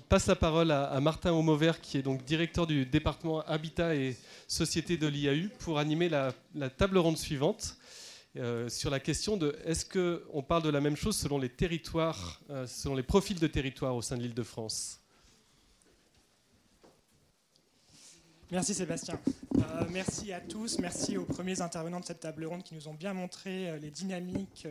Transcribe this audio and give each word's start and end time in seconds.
passe 0.00 0.26
la 0.26 0.36
parole 0.36 0.70
à, 0.70 0.98
Martin 1.00 1.32
Homovert, 1.32 1.80
qui 1.80 1.98
est 1.98 2.02
donc 2.02 2.24
directeur 2.24 2.66
du 2.66 2.86
département 2.86 3.40
Habitat 3.42 3.94
et 3.94 4.16
Société 4.48 4.96
de 4.96 5.06
l'IAU, 5.06 5.48
pour 5.58 5.78
animer 5.78 6.08
la, 6.08 6.32
table 6.76 6.98
ronde 6.98 7.18
suivante 7.18 7.76
euh, 8.36 8.68
sur 8.68 8.90
la 8.90 9.00
question 9.00 9.36
de 9.36 9.56
est-ce 9.64 9.84
qu'on 9.84 10.42
parle 10.42 10.62
de 10.62 10.68
la 10.68 10.80
même 10.80 10.96
chose 10.96 11.16
selon 11.16 11.38
les 11.38 11.48
territoires, 11.48 12.40
euh, 12.50 12.66
selon 12.66 12.94
les 12.94 13.02
profils 13.02 13.38
de 13.38 13.46
territoire 13.46 13.94
au 13.94 14.02
sein 14.02 14.16
de 14.16 14.22
l'île 14.22 14.34
de 14.34 14.42
France? 14.42 15.00
Merci 18.50 18.74
Sébastien. 18.74 19.18
Euh, 19.56 19.84
merci 19.90 20.32
à 20.32 20.40
tous. 20.40 20.78
Merci 20.78 21.16
aux 21.16 21.24
premiers 21.24 21.60
intervenants 21.60 22.00
de 22.00 22.04
cette 22.04 22.20
table 22.20 22.44
ronde 22.44 22.62
qui 22.62 22.74
nous 22.74 22.88
ont 22.88 22.94
bien 22.94 23.14
montré 23.14 23.78
les 23.80 23.90
dynamiques 23.90 24.66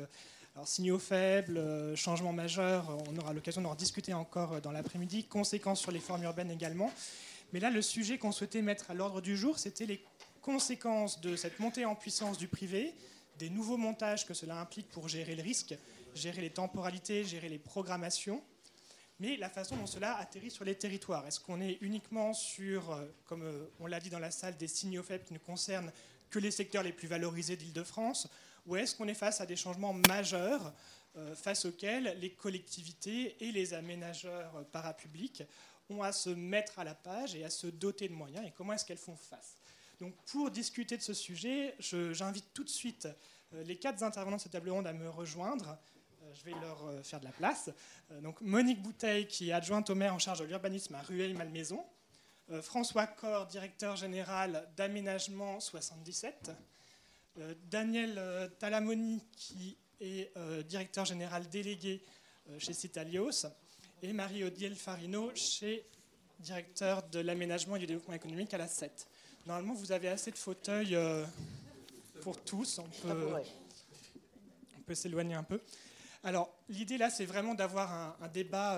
alors, 0.55 0.67
signaux 0.67 0.99
faibles, 0.99 1.57
euh, 1.57 1.95
changements 1.95 2.31
majeurs, 2.31 2.95
on 3.09 3.17
aura 3.17 3.33
l'occasion 3.33 3.61
d'en 3.61 3.73
discuter 3.73 4.13
encore 4.13 4.53
euh, 4.53 4.59
dans 4.61 4.71
l'après-midi, 4.71 5.23
conséquences 5.23 5.81
sur 5.81 5.91
les 5.91 5.99
formes 5.99 6.21
urbaines 6.23 6.51
également. 6.51 6.91
Mais 7.53 7.59
là, 7.59 7.71
le 7.71 7.81
sujet 7.81 8.19
qu'on 8.19 8.31
souhaitait 8.31 8.61
mettre 8.61 8.91
à 8.91 8.93
l'ordre 8.93 9.19
du 9.19 9.35
jour, 9.35 9.57
c'était 9.57 9.87
les 9.87 10.05
conséquences 10.43 11.21
de 11.21 11.35
cette 11.35 11.59
montée 11.59 11.85
en 11.85 11.95
puissance 11.95 12.37
du 12.37 12.47
privé, 12.47 12.93
des 13.39 13.49
nouveaux 13.49 13.77
montages 13.77 14.27
que 14.27 14.35
cela 14.35 14.59
implique 14.59 14.87
pour 14.89 15.09
gérer 15.09 15.35
le 15.35 15.41
risque, 15.41 15.75
gérer 16.13 16.41
les 16.41 16.51
temporalités, 16.51 17.23
gérer 17.23 17.49
les 17.49 17.57
programmations, 17.57 18.43
mais 19.19 19.37
la 19.37 19.49
façon 19.49 19.75
dont 19.75 19.87
cela 19.87 20.17
atterrit 20.17 20.51
sur 20.51 20.65
les 20.65 20.75
territoires. 20.75 21.25
Est-ce 21.25 21.39
qu'on 21.39 21.61
est 21.61 21.79
uniquement 21.81 22.31
sur, 22.33 22.91
euh, 22.91 23.05
comme 23.25 23.43
on 23.79 23.87
l'a 23.87 23.99
dit 23.99 24.11
dans 24.11 24.19
la 24.19 24.29
salle, 24.29 24.55
des 24.57 24.67
signaux 24.67 25.01
faibles 25.01 25.23
qui 25.23 25.33
ne 25.33 25.39
concernent 25.39 25.91
que 26.29 26.37
les 26.37 26.51
secteurs 26.51 26.83
les 26.83 26.93
plus 26.93 27.07
valorisés 27.07 27.57
d'Île-de-France 27.57 28.27
ou 28.65 28.75
est-ce 28.75 28.95
qu'on 28.95 29.07
est 29.07 29.13
face 29.13 29.41
à 29.41 29.45
des 29.45 29.55
changements 29.55 29.93
majeurs 30.07 30.73
euh, 31.15 31.35
face 31.35 31.65
auxquels 31.65 32.17
les 32.19 32.31
collectivités 32.31 33.35
et 33.39 33.51
les 33.51 33.73
aménageurs 33.73 34.65
parapublics 34.71 35.43
ont 35.89 36.01
à 36.01 36.11
se 36.11 36.29
mettre 36.29 36.79
à 36.79 36.83
la 36.83 36.95
page 36.95 37.35
et 37.35 37.43
à 37.43 37.49
se 37.49 37.67
doter 37.67 38.07
de 38.07 38.13
moyens 38.13 38.45
et 38.47 38.51
comment 38.51 38.73
est-ce 38.73 38.85
qu'elles 38.85 38.97
font 38.97 39.15
face? 39.15 39.57
Donc 39.99 40.15
pour 40.25 40.49
discuter 40.49 40.97
de 40.97 41.03
ce 41.03 41.13
sujet, 41.13 41.75
j'invite 41.79 42.53
tout 42.53 42.63
de 42.63 42.69
suite 42.69 43.07
euh, 43.53 43.63
les 43.63 43.77
quatre 43.77 44.01
intervenants 44.01 44.37
de 44.37 44.41
cette 44.41 44.53
table 44.53 44.69
ronde 44.69 44.87
à 44.87 44.93
me 44.93 45.09
rejoindre. 45.09 45.77
Euh, 46.23 46.33
je 46.33 46.43
vais 46.45 46.59
leur 46.59 47.05
faire 47.05 47.19
de 47.19 47.25
la 47.25 47.31
place. 47.31 47.69
Donc 48.21 48.41
Monique 48.41 48.81
Bouteille, 48.81 49.27
qui 49.27 49.49
est 49.49 49.53
adjointe 49.53 49.89
au 49.89 49.95
maire 49.95 50.15
en 50.15 50.19
charge 50.19 50.39
de 50.39 50.45
l'urbanisme 50.45 50.95
à 50.95 51.01
Rueil-Malmaison. 51.01 51.85
François 52.61 53.07
Corr, 53.07 53.45
directeur 53.47 53.95
général 53.95 54.67
d'aménagement 54.75 55.59
77. 55.59 56.51
Euh, 57.39 57.55
Daniel 57.71 58.15
euh, 58.17 58.47
Talamoni, 58.59 59.23
qui 59.35 59.75
est 59.99 60.31
euh, 60.37 60.61
directeur 60.61 61.05
général 61.05 61.49
délégué 61.49 62.03
chez 62.59 62.73
Citalios, 62.73 63.47
et 64.01 64.11
Marie-Odiel 64.11 64.75
Farino, 64.75 65.31
chez 65.33 65.85
directeur 66.39 67.01
de 67.09 67.19
l'aménagement 67.19 67.77
et 67.77 67.79
du 67.79 67.87
développement 67.87 68.13
économique 68.13 68.53
à 68.53 68.57
la 68.57 68.67
7. 68.67 69.07
Normalement, 69.47 69.73
vous 69.73 69.93
avez 69.93 70.09
assez 70.09 70.29
de 70.29 70.37
fauteuils 70.37 70.97
pour 72.21 72.37
tous. 72.43 72.79
On 72.79 73.07
peut, 73.07 73.33
on 74.77 74.81
peut 74.81 74.93
s'éloigner 74.93 75.35
un 75.35 75.43
peu. 75.43 75.61
Alors, 76.25 76.53
l'idée 76.67 76.97
là, 76.97 77.09
c'est 77.09 77.25
vraiment 77.25 77.55
d'avoir 77.55 78.17
un, 78.21 78.27
débat 78.27 78.77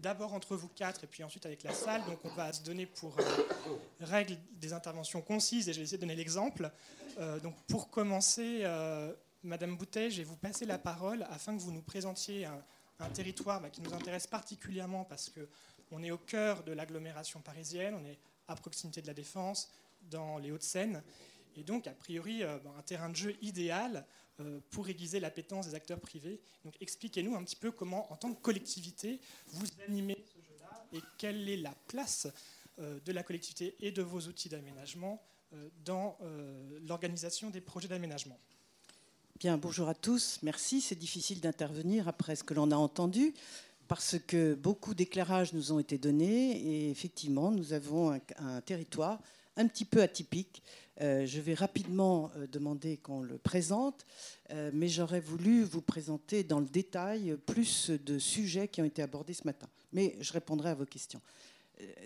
d'abord 0.00 0.34
entre 0.34 0.56
vous 0.56 0.68
quatre 0.68 1.04
et 1.04 1.06
puis 1.06 1.22
ensuite 1.22 1.46
avec 1.46 1.62
la 1.62 1.72
salle. 1.72 2.04
Donc, 2.06 2.18
on 2.24 2.30
va 2.30 2.52
se 2.52 2.62
donner 2.62 2.86
pour 2.86 3.16
règle 4.00 4.36
des 4.54 4.72
interventions 4.72 5.22
concises 5.22 5.68
et 5.68 5.72
je 5.72 5.78
vais 5.78 5.84
essayer 5.84 5.98
de 5.98 6.02
donner 6.02 6.16
l'exemple. 6.16 6.70
Euh, 7.18 7.38
donc 7.40 7.54
pour 7.66 7.90
commencer, 7.90 8.60
euh, 8.62 9.12
Madame 9.42 9.76
Boutet, 9.76 10.10
je 10.10 10.18
vais 10.18 10.24
vous 10.24 10.36
passer 10.36 10.64
la 10.64 10.78
parole 10.78 11.26
afin 11.30 11.56
que 11.56 11.60
vous 11.60 11.72
nous 11.72 11.82
présentiez 11.82 12.46
un, 12.46 12.62
territoire 13.14 13.60
bah, 13.60 13.68
qui 13.68 13.80
nous 13.80 13.92
intéresse 13.94 14.28
particulièrement 14.28 15.04
parce 15.04 15.28
qu'on 15.28 16.02
est 16.04 16.12
au 16.12 16.18
cœur 16.18 16.62
de 16.62 16.70
l'agglomération 16.70 17.40
parisienne, 17.40 17.96
on 18.00 18.04
est 18.06 18.16
à 18.46 18.54
proximité 18.54 19.02
de 19.02 19.08
la 19.08 19.14
Défense, 19.14 19.72
dans 20.08 20.38
les 20.38 20.52
Hauts-de-Seine, 20.52 21.02
et 21.56 21.62
donc 21.62 21.86
a 21.86 21.92
priori 21.92 22.42
euh, 22.42 22.58
bah, 22.58 22.74
un 22.78 22.82
terrain 22.82 23.08
de 23.08 23.16
jeu 23.16 23.36
idéal 23.42 24.06
pour 24.70 24.88
aiguiser 24.88 25.20
l'appétence 25.20 25.68
des 25.68 25.74
acteurs 25.76 26.00
privés. 26.00 26.40
Donc 26.64 26.74
expliquez-nous 26.80 27.36
un 27.36 27.44
petit 27.44 27.54
peu 27.54 27.70
comment, 27.70 28.10
en 28.12 28.16
tant 28.16 28.32
que 28.32 28.40
collectivité, 28.40 29.20
vous 29.48 29.66
animez 29.86 30.16
ce 30.34 30.40
jeu-là 30.40 30.84
et 30.92 31.00
quelle 31.16 31.48
est 31.48 31.58
la 31.58 31.74
place 31.86 32.26
de 32.78 33.12
la 33.12 33.22
collectivité 33.22 33.76
et 33.78 33.92
de 33.92 34.02
vos 34.02 34.22
outils 34.22 34.48
d'aménagement 34.48 35.22
euh, 35.54 35.68
dans 35.84 36.16
euh, 36.22 36.78
l'organisation 36.86 37.50
des 37.50 37.60
projets 37.60 37.88
d'aménagement. 37.88 38.38
Bien, 39.38 39.58
bonjour 39.58 39.88
à 39.88 39.94
tous. 39.94 40.38
Merci. 40.42 40.80
C'est 40.80 40.98
difficile 40.98 41.40
d'intervenir 41.40 42.08
après 42.08 42.36
ce 42.36 42.44
que 42.44 42.54
l'on 42.54 42.70
a 42.70 42.76
entendu 42.76 43.34
parce 43.86 44.16
que 44.26 44.54
beaucoup 44.54 44.94
d'éclairages 44.94 45.52
nous 45.52 45.72
ont 45.72 45.78
été 45.78 45.98
donnés 45.98 46.56
et 46.56 46.90
effectivement, 46.90 47.50
nous 47.50 47.74
avons 47.74 48.18
un, 48.38 48.60
territoire 48.62 49.20
un 49.56 49.66
petit 49.66 49.84
peu 49.84 50.02
atypique. 50.02 50.62
Euh, 51.00 51.26
je 51.26 51.40
vais 51.40 51.54
rapidement 51.54 52.30
demander 52.50 52.96
qu'on 52.98 53.22
le 53.22 53.38
présente, 53.38 54.04
mais 54.72 54.88
j'aurais 54.88 55.20
voulu 55.20 55.62
vous 55.64 55.80
présenter 55.80 56.44
dans 56.44 56.60
le 56.60 56.66
détail 56.66 57.36
plus 57.46 57.90
de 57.90 58.18
sujets 58.18 58.68
qui 58.68 58.82
ont 58.82 58.84
été 58.84 59.02
abordés 59.02 59.34
ce 59.34 59.44
matin. 59.44 59.68
Mais 59.92 60.16
je 60.20 60.32
répondrai 60.32 60.70
à 60.70 60.74
vos 60.74 60.84
questions 60.84 61.20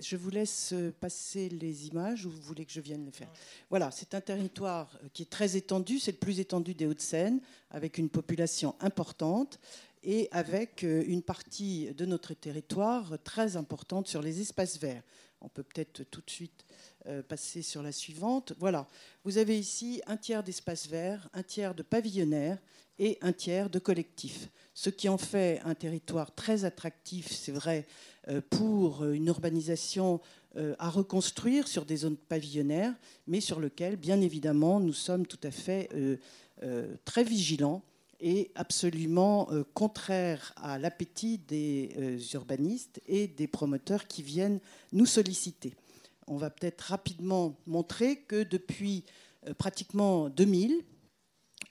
je 0.00 0.16
vous 0.16 0.30
laisse 0.30 0.74
passer 1.00 1.48
les 1.48 1.88
images 1.88 2.26
ou 2.26 2.30
vous 2.30 2.40
voulez 2.40 2.64
que 2.64 2.72
je 2.72 2.80
vienne 2.80 3.04
les 3.04 3.12
faire 3.12 3.30
Voilà, 3.70 3.90
c'est 3.90 4.14
un 4.14 4.20
territoire 4.20 4.98
qui 5.12 5.22
est 5.22 5.30
très 5.30 5.56
étendu, 5.56 5.98
c'est 5.98 6.12
le 6.12 6.18
plus 6.18 6.40
étendu 6.40 6.74
des 6.74 6.86
Hauts-de-Seine, 6.86 7.40
avec 7.70 7.98
une 7.98 8.08
population 8.08 8.74
importante 8.80 9.58
et 10.02 10.28
avec 10.30 10.84
euh, 10.84 11.02
une 11.06 11.22
partie 11.22 11.92
de 11.94 12.06
notre 12.06 12.34
territoire 12.34 13.18
très 13.24 13.56
importante 13.56 14.06
sur 14.08 14.22
les 14.22 14.40
espaces 14.40 14.78
verts. 14.78 15.02
On 15.40 15.48
peut 15.48 15.64
peut-être 15.64 16.04
tout 16.04 16.20
de 16.20 16.30
suite 16.30 16.64
euh, 17.08 17.22
passer 17.22 17.62
sur 17.62 17.82
la 17.82 17.92
suivante. 17.92 18.52
Voilà, 18.58 18.86
vous 19.24 19.38
avez 19.38 19.58
ici 19.58 20.00
un 20.06 20.16
tiers 20.16 20.42
d'espaces 20.42 20.88
verts, 20.88 21.28
un 21.32 21.42
tiers 21.42 21.74
de 21.74 21.82
pavillonnaires 21.82 22.58
et 22.98 23.18
un 23.20 23.32
tiers 23.32 23.70
de 23.70 23.78
collectifs. 23.78 24.48
Ce 24.74 24.90
qui 24.90 25.08
en 25.08 25.18
fait 25.18 25.60
un 25.64 25.74
territoire 25.74 26.34
très 26.34 26.64
attractif, 26.64 27.30
c'est 27.30 27.52
vrai, 27.52 27.86
euh, 28.28 28.40
pour 28.50 29.04
une 29.04 29.26
urbanisation 29.26 30.20
euh, 30.56 30.74
à 30.78 30.90
reconstruire 30.90 31.68
sur 31.68 31.84
des 31.84 31.98
zones 31.98 32.16
pavillonnaires, 32.16 32.94
mais 33.26 33.40
sur 33.40 33.60
lequel, 33.60 33.96
bien 33.96 34.20
évidemment, 34.20 34.80
nous 34.80 34.92
sommes 34.92 35.26
tout 35.26 35.38
à 35.44 35.50
fait 35.50 35.88
euh, 35.94 36.96
très 37.04 37.22
vigilants 37.24 37.82
et 38.18 38.50
absolument 38.54 39.48
contraires 39.74 40.54
à 40.56 40.78
l'appétit 40.78 41.36
des 41.36 42.18
urbanistes 42.32 42.98
et 43.06 43.26
des 43.26 43.46
promoteurs 43.46 44.06
qui 44.06 44.22
viennent 44.22 44.58
nous 44.90 45.04
solliciter. 45.04 45.74
On 46.26 46.36
va 46.36 46.50
peut-être 46.50 46.80
rapidement 46.82 47.56
montrer 47.66 48.16
que 48.16 48.42
depuis 48.42 49.04
pratiquement 49.58 50.28
2000, 50.28 50.82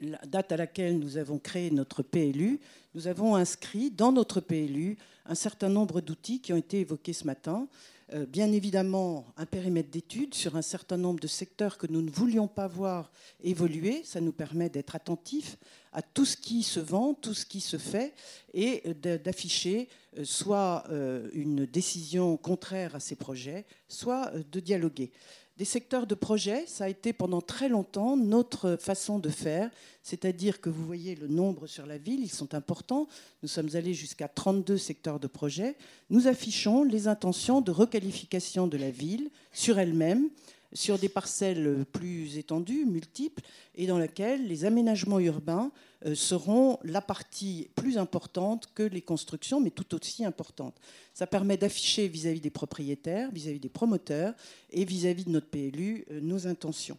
la 0.02 0.18
date 0.26 0.52
à 0.52 0.58
laquelle 0.58 1.00
nous 1.00 1.18
avons 1.18 1.40
créé 1.40 1.72
notre 1.72 2.04
PLU, 2.04 2.60
nous 2.94 3.08
avons 3.08 3.36
inscrit 3.36 3.92
dans 3.92 4.12
notre 4.12 4.40
PLU 4.40 4.98
un 5.26 5.36
certain 5.36 5.70
nombre 5.70 6.02
d'outils 6.02 6.42
qui 6.42 6.54
ont 6.54 6.58
été 6.58 6.82
évoqués 6.82 7.14
ce 7.14 7.26
matin. 7.26 7.68
Euh, 8.14 8.28
bien 8.28 8.52
évidemment, 8.52 9.34
un 9.36 9.48
périmètre 9.48 9.90
d'études 9.90 10.36
sur 10.36 10.56
un 10.56 10.62
certain 10.62 10.98
nombre 10.98 11.20
de 11.20 11.28
secteurs 11.28 11.80
que 11.80 11.88
nous 11.88 12.04
ne 12.04 12.12
voulions 12.12 12.48
pas 12.48 12.68
voir 12.68 13.12
évoluer. 13.44 14.04
Ça 14.04 14.22
nous 14.22 14.32
permet 14.32 14.70
d'être 14.70 14.96
attentifs 14.96 15.58
à 15.92 16.04
tout 16.04 16.26
ce 16.26 16.38
qui 16.38 16.62
se 16.62 16.80
vend, 16.80 17.16
tout 17.16 17.34
ce 17.34 17.48
qui 17.48 17.62
se 17.62 17.78
fait, 17.78 18.14
et 18.54 18.84
d'afficher 18.94 19.90
euh, 20.20 20.24
soit 20.24 20.84
euh, 20.92 21.30
une 21.34 21.66
décision 21.66 22.38
contraire 22.38 22.94
à 22.94 23.00
ces 23.00 23.16
projets, 23.16 23.66
soit 23.88 24.32
de 24.52 24.60
dialoguer. 24.60 25.12
Des 25.58 25.64
secteurs 25.64 26.06
de 26.06 26.16
projet, 26.16 26.66
ça 26.68 26.84
a 26.84 26.90
été 26.90 27.14
pendant 27.14 27.40
très 27.40 27.70
longtemps 27.70 28.18
notre 28.18 28.76
façon 28.76 29.20
de 29.20 29.30
faire, 29.30 29.72
c'est-à-dire 30.04 30.60
que 30.60 30.70
vous 30.70 30.86
voyez 30.86 31.16
le 31.16 31.30
nombre 31.30 31.66
sur 31.66 31.86
la 31.86 31.98
ville, 31.98 32.22
ils 32.22 32.32
sont 32.32 32.54
importants. 32.54 33.08
Nous 33.42 33.48
sommes 33.48 33.70
allés 33.74 33.94
jusqu'à 33.94 34.28
32 34.28 34.78
secteurs 34.78 35.18
de 35.18 35.28
projet. 35.28 35.78
Nous 36.10 36.28
affichons 36.28 36.84
les 36.84 37.08
intentions 37.08 37.62
de 37.62 37.72
requalification 37.72 38.68
de 38.68 38.76
la 38.76 38.90
ville 38.92 39.30
sur 39.54 39.80
elle-même, 39.80 40.30
sur 40.74 41.00
des 41.00 41.08
parcelles 41.08 41.86
plus 41.94 42.38
étendues, 42.38 42.86
multiples, 42.86 43.42
et 43.76 43.88
dans 43.88 43.98
lesquelles 43.98 44.46
les 44.50 44.66
aménagements 44.66 45.22
urbains 45.22 45.72
seront 46.14 46.78
la 46.84 47.02
partie 47.02 47.70
plus 47.76 47.98
importante 47.98 48.70
que 48.76 48.84
les 48.84 49.02
constructions, 49.02 49.60
mais 49.60 49.72
tout 49.72 49.96
aussi 49.96 50.24
importante. 50.24 50.76
Ça 51.14 51.26
permet 51.26 51.58
d'afficher 51.58 52.08
vis-à-vis 52.08 52.42
des 52.42 52.50
propriétaires, 52.50 53.32
vis-à-vis 53.32 53.60
des 53.60 53.70
promoteurs 53.70 54.34
et 54.70 54.86
vis-à-vis 54.86 55.26
de 55.26 55.32
notre 55.32 55.48
PLU 55.48 56.06
euh, 56.12 56.20
nos 56.22 56.48
intentions. 56.48 56.98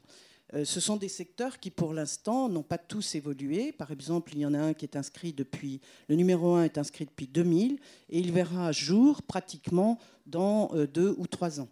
Euh, 0.54 0.64
ce 0.64 0.80
sont 0.80 0.96
des 0.96 1.08
secteurs 1.08 1.58
qui, 1.58 1.70
pour 1.70 1.92
l'instant, 1.92 2.48
n'ont 2.48 2.62
pas 2.62 2.78
tous 2.78 3.14
évolué. 3.14 3.72
Par 3.72 3.90
exemple, 3.90 4.32
il 4.34 4.40
y 4.40 4.46
en 4.46 4.54
a 4.54 4.58
un 4.58 4.74
qui 4.74 4.84
est 4.84 4.96
inscrit 4.96 5.32
depuis, 5.32 5.80
le 6.08 6.16
numéro 6.16 6.54
1 6.54 6.64
est 6.64 6.78
inscrit 6.78 7.04
depuis 7.04 7.26
2000 7.26 7.78
et 8.08 8.18
il 8.18 8.32
verra 8.32 8.72
jour 8.72 9.22
pratiquement 9.22 9.98
dans 10.26 10.72
deux 10.92 11.14
ou 11.18 11.26
trois 11.26 11.60
ans. 11.60 11.68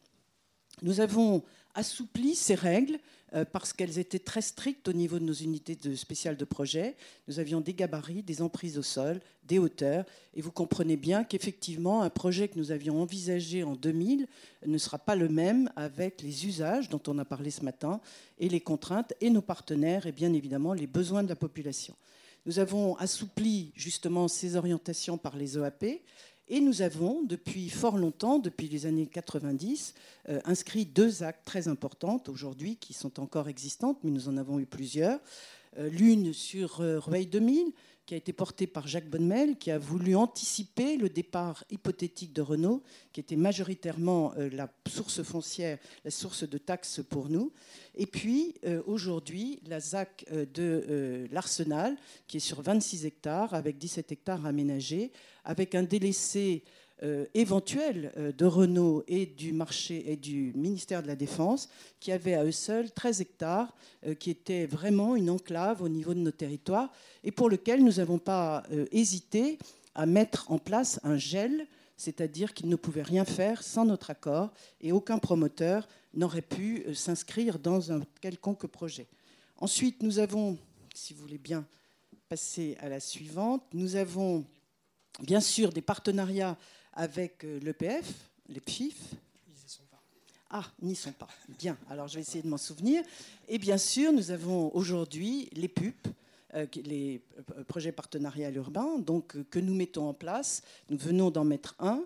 Nous 0.83 1.01
avons 1.01 1.43
assoupli 1.75 2.35
ces 2.35 2.55
règles 2.55 2.99
euh, 3.35 3.45
parce 3.45 3.73
qu'elles 3.73 3.99
étaient 3.99 4.19
très 4.19 4.43
strictes 4.43 4.87
au 4.89 4.93
niveau 4.93 5.19
de 5.19 5.25
nos 5.25 5.33
unités 5.33 5.75
de 5.75 5.95
spéciales 5.97 6.37
de 6.37 6.45
projet. 6.45 6.95
Nous 7.27 7.41
avions 7.41 7.61
des 7.61 7.75
gabarits, 7.75 8.23
des 8.23 8.43
emprises 8.43 8.79
au 8.79 8.83
sol, 8.83 9.21
des 9.45 9.59
hauteurs. 9.59 10.05
Et 10.35 10.43
vous 10.43 10.53
comprenez 10.53 10.97
bien 10.97 11.25
qu'effectivement, 11.25 12.03
un 12.03 12.11
projet 12.11 12.49
que 12.49 12.59
nous 12.59 12.71
avions 12.71 13.03
envisagé 13.03 13.65
en 13.65 13.75
2000 13.75 14.27
ne 14.67 14.79
sera 14.79 14.99
pas 14.99 15.17
le 15.17 15.29
même 15.29 15.71
avec 15.77 16.23
les 16.23 16.47
usages 16.47 16.89
dont 16.89 17.03
on 17.09 17.19
a 17.19 17.25
parlé 17.25 17.51
ce 17.51 17.65
matin 17.65 18.01
et 18.39 18.49
les 18.49 18.61
contraintes 18.61 19.13
et 19.21 19.31
nos 19.31 19.43
partenaires 19.43 20.07
et 20.07 20.13
bien 20.13 20.33
évidemment 20.33 20.73
les 20.73 20.87
besoins 20.87 21.23
de 21.23 21.29
la 21.29 21.37
population. 21.37 21.97
Nous 22.47 22.59
avons 22.59 22.95
assoupli 22.97 23.73
justement 23.75 24.29
ces 24.29 24.57
orientations 24.57 25.17
par 25.17 25.35
les 25.35 25.57
EAP 25.57 26.03
et 26.49 26.61
nous 26.61 26.83
avons, 26.83 27.23
depuis 27.23 27.71
fort 27.71 27.97
longtemps, 27.97 28.39
depuis 28.39 28.69
les 28.69 28.85
années 28.87 29.07
90, 29.07 29.95
euh, 30.29 30.41
inscrit 30.45 30.85
deux 30.85 31.23
actes 31.23 31.47
très 31.47 31.69
importantes 31.69 32.29
aujourd'hui 32.29 32.77
qui 32.77 32.93
sont 32.93 33.19
encore 33.19 33.49
existantes, 33.49 33.99
mais 34.05 34.11
nous 34.11 34.29
en 34.29 34.37
avons 34.37 34.59
eu 34.59 34.67
plusieurs. 34.67 35.21
Euh, 35.79 35.89
l'une 35.89 36.33
sur 36.33 36.81
euh, 36.81 36.99
Rueil 36.99 37.27
2000, 37.27 37.73
qui 38.07 38.15
a 38.15 38.17
été 38.17 38.33
porté 38.33 38.67
par 38.67 38.87
Jacques 38.87 39.09
Bonnemel, 39.09 39.57
qui 39.57 39.71
a 39.71 39.79
voulu 39.79 40.15
anticiper 40.15 40.97
le 40.97 41.09
départ 41.09 41.65
hypothétique 41.71 42.33
de 42.33 42.43
Renault, 42.43 42.83
qui 43.13 43.21
était 43.21 43.37
majoritairement 43.37 44.33
euh, 44.37 44.51
la 44.53 44.71
source 44.89 45.23
foncière, 45.23 45.79
la 46.05 46.11
source 46.11 46.49
de 46.49 46.59
taxes 46.59 47.01
pour 47.09 47.31
nous. 47.31 47.53
Et 47.95 48.07
puis, 48.07 48.55
euh, 48.67 48.83
aujourd'hui, 48.87 49.61
la 49.67 49.81
ZAC 49.81 50.27
euh, 50.33 50.45
de 50.53 51.27
l'Arsenal, 51.33 51.97
qui 52.27 52.37
est 52.37 52.41
sur 52.41 52.61
26 52.61 53.07
hectares, 53.07 53.55
avec 53.55 53.79
17 53.79 54.13
hectares 54.13 54.45
aménagés, 54.45 55.11
avec 55.45 55.75
un 55.75 55.83
délaissé 55.83 56.63
euh, 57.03 57.27
éventuels 57.35 58.13
euh, 58.17 58.31
de 58.31 58.45
Renault 58.45 59.03
et 59.09 59.27
du 59.27 59.53
marché 59.53 60.13
et 60.13 60.17
du 60.17 60.53
ministère 60.55 61.03
de 61.03 61.09
la 61.09 61.17
Défense, 61.17 61.69
qui 61.99 62.13
avaient 62.13 62.35
à 62.35 62.45
eux 62.45 62.53
seuls 62.53 62.93
13 62.93 63.21
hectares, 63.21 63.75
euh, 64.07 64.15
qui 64.15 64.31
étaient 64.31 64.67
vraiment 64.67 65.17
une 65.17 65.29
enclave 65.29 65.83
au 65.83 65.89
niveau 65.89 66.15
de 66.15 66.21
nos 66.21 66.31
territoires, 66.31 66.93
et 67.25 67.33
pour 67.33 67.51
lequel 67.51 67.83
nous 67.83 67.95
n'avons 67.95 68.19
pas 68.19 68.63
hésité 68.93 69.59
à 69.97 70.07
mettre 70.07 70.53
en 70.53 70.59
place 70.59 71.01
un 71.03 71.17
gel, 71.17 71.67
c'est-à-dire 71.97 72.55
qu'ils 72.55 72.69
ne 72.69 72.77
pouvaient 72.77 73.03
rien 73.03 73.25
faire 73.25 73.65
sans 73.65 73.85
notre 73.85 74.11
accord, 74.11 74.53
et 74.81 74.93
aucun 74.93 75.19
promoteur 75.19 75.89
n'aurait 76.15 76.43
pu 76.43 76.85
s'inscrire 76.95 77.59
dans 77.59 77.91
un 77.91 78.03
quelconque 78.21 78.69
projet. 78.69 79.09
Ensuite, 79.59 80.01
nous 80.03 80.21
avons, 80.21 80.57
si 80.95 81.13
vous 81.13 81.23
voulez 81.23 81.39
bien 81.39 81.67
passer 82.29 82.77
à 82.81 82.89
la 82.89 83.01
suivante, 83.01 83.63
nous 83.73 83.97
avons 83.97 84.45
bien 85.21 85.41
sûr 85.41 85.73
des 85.73 85.83
partenariats 85.83 86.57
avec 86.95 87.45
euh, 87.45 87.59
l'EPF, 87.61 88.13
les 88.49 88.61
PFIF. 88.61 89.15
Ils 89.49 89.69
sont 89.71 89.83
pas. 89.91 90.01
Ah, 90.51 90.65
n'y 90.81 90.95
sont 90.95 91.13
pas. 91.13 91.29
Bien, 91.59 91.77
alors 91.91 92.09
je 92.09 92.15
vais 92.15 92.21
essayer 92.21 92.43
de 92.43 92.49
m'en 92.49 92.57
souvenir. 92.57 93.03
Et 93.49 93.59
bien 93.59 93.79
sûr, 93.79 94.13
nous 94.13 94.31
avons 94.31 94.75
aujourd'hui 94.75 95.49
les 95.53 95.69
PUP, 95.69 96.09
euh, 96.55 96.67
les 96.85 97.23
euh, 97.57 97.65
projets 97.65 97.93
partenariats 97.93 98.51
urbains, 98.51 98.99
donc, 98.99 99.37
que 99.51 99.59
nous 99.59 99.75
mettons 99.75 100.09
en 100.09 100.15
place. 100.15 100.63
Nous 100.91 100.99
venons 100.99 101.31
d'en 101.31 101.45
mettre 101.45 101.75
un 101.79 102.05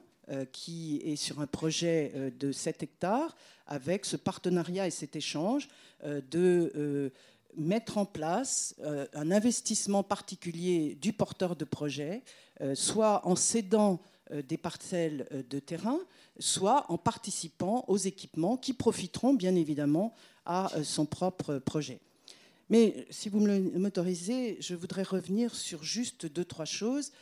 qui 0.52 1.00
est 1.06 1.16
sur 1.16 1.40
un 1.40 1.46
projet 1.46 2.12
de 2.38 2.52
7 2.52 2.82
hectares, 2.82 3.34
avec 3.66 4.04
ce 4.04 4.18
partenariat 4.18 4.86
et 4.86 4.90
cet 4.90 5.16
échange 5.16 5.70
de 6.04 7.10
mettre 7.56 7.96
en 7.96 8.04
place 8.04 8.74
un 9.14 9.30
investissement 9.30 10.02
particulier 10.02 10.98
du 11.00 11.14
porteur 11.14 11.56
de 11.56 11.64
projet, 11.64 12.22
soit 12.74 13.26
en 13.26 13.36
cédant 13.36 14.02
des 14.46 14.56
parcelles 14.56 15.26
euh, 15.32 15.42
de 15.48 15.58
terrain, 15.58 15.98
soit 16.38 16.86
en 16.90 16.98
participant 16.98 17.84
aux 17.88 17.96
équipements 17.96 18.56
qui 18.56 18.72
profiteront 18.72 19.34
bien 19.34 19.54
évidemment 19.54 20.14
à 20.44 20.74
euh, 20.76 20.84
son 20.84 21.06
propre 21.06 21.58
projet. 21.58 22.00
Mais 22.70 23.06
si 23.10 23.28
vous 23.28 23.40
m'autorisez, 23.40 24.58
je 24.60 24.74
voudrais 24.74 25.02
revenir 25.02 25.54
sur 25.54 25.82
juste 25.82 26.26
deux, 26.26 26.44
trois 26.44 26.66
choses. 26.66 27.12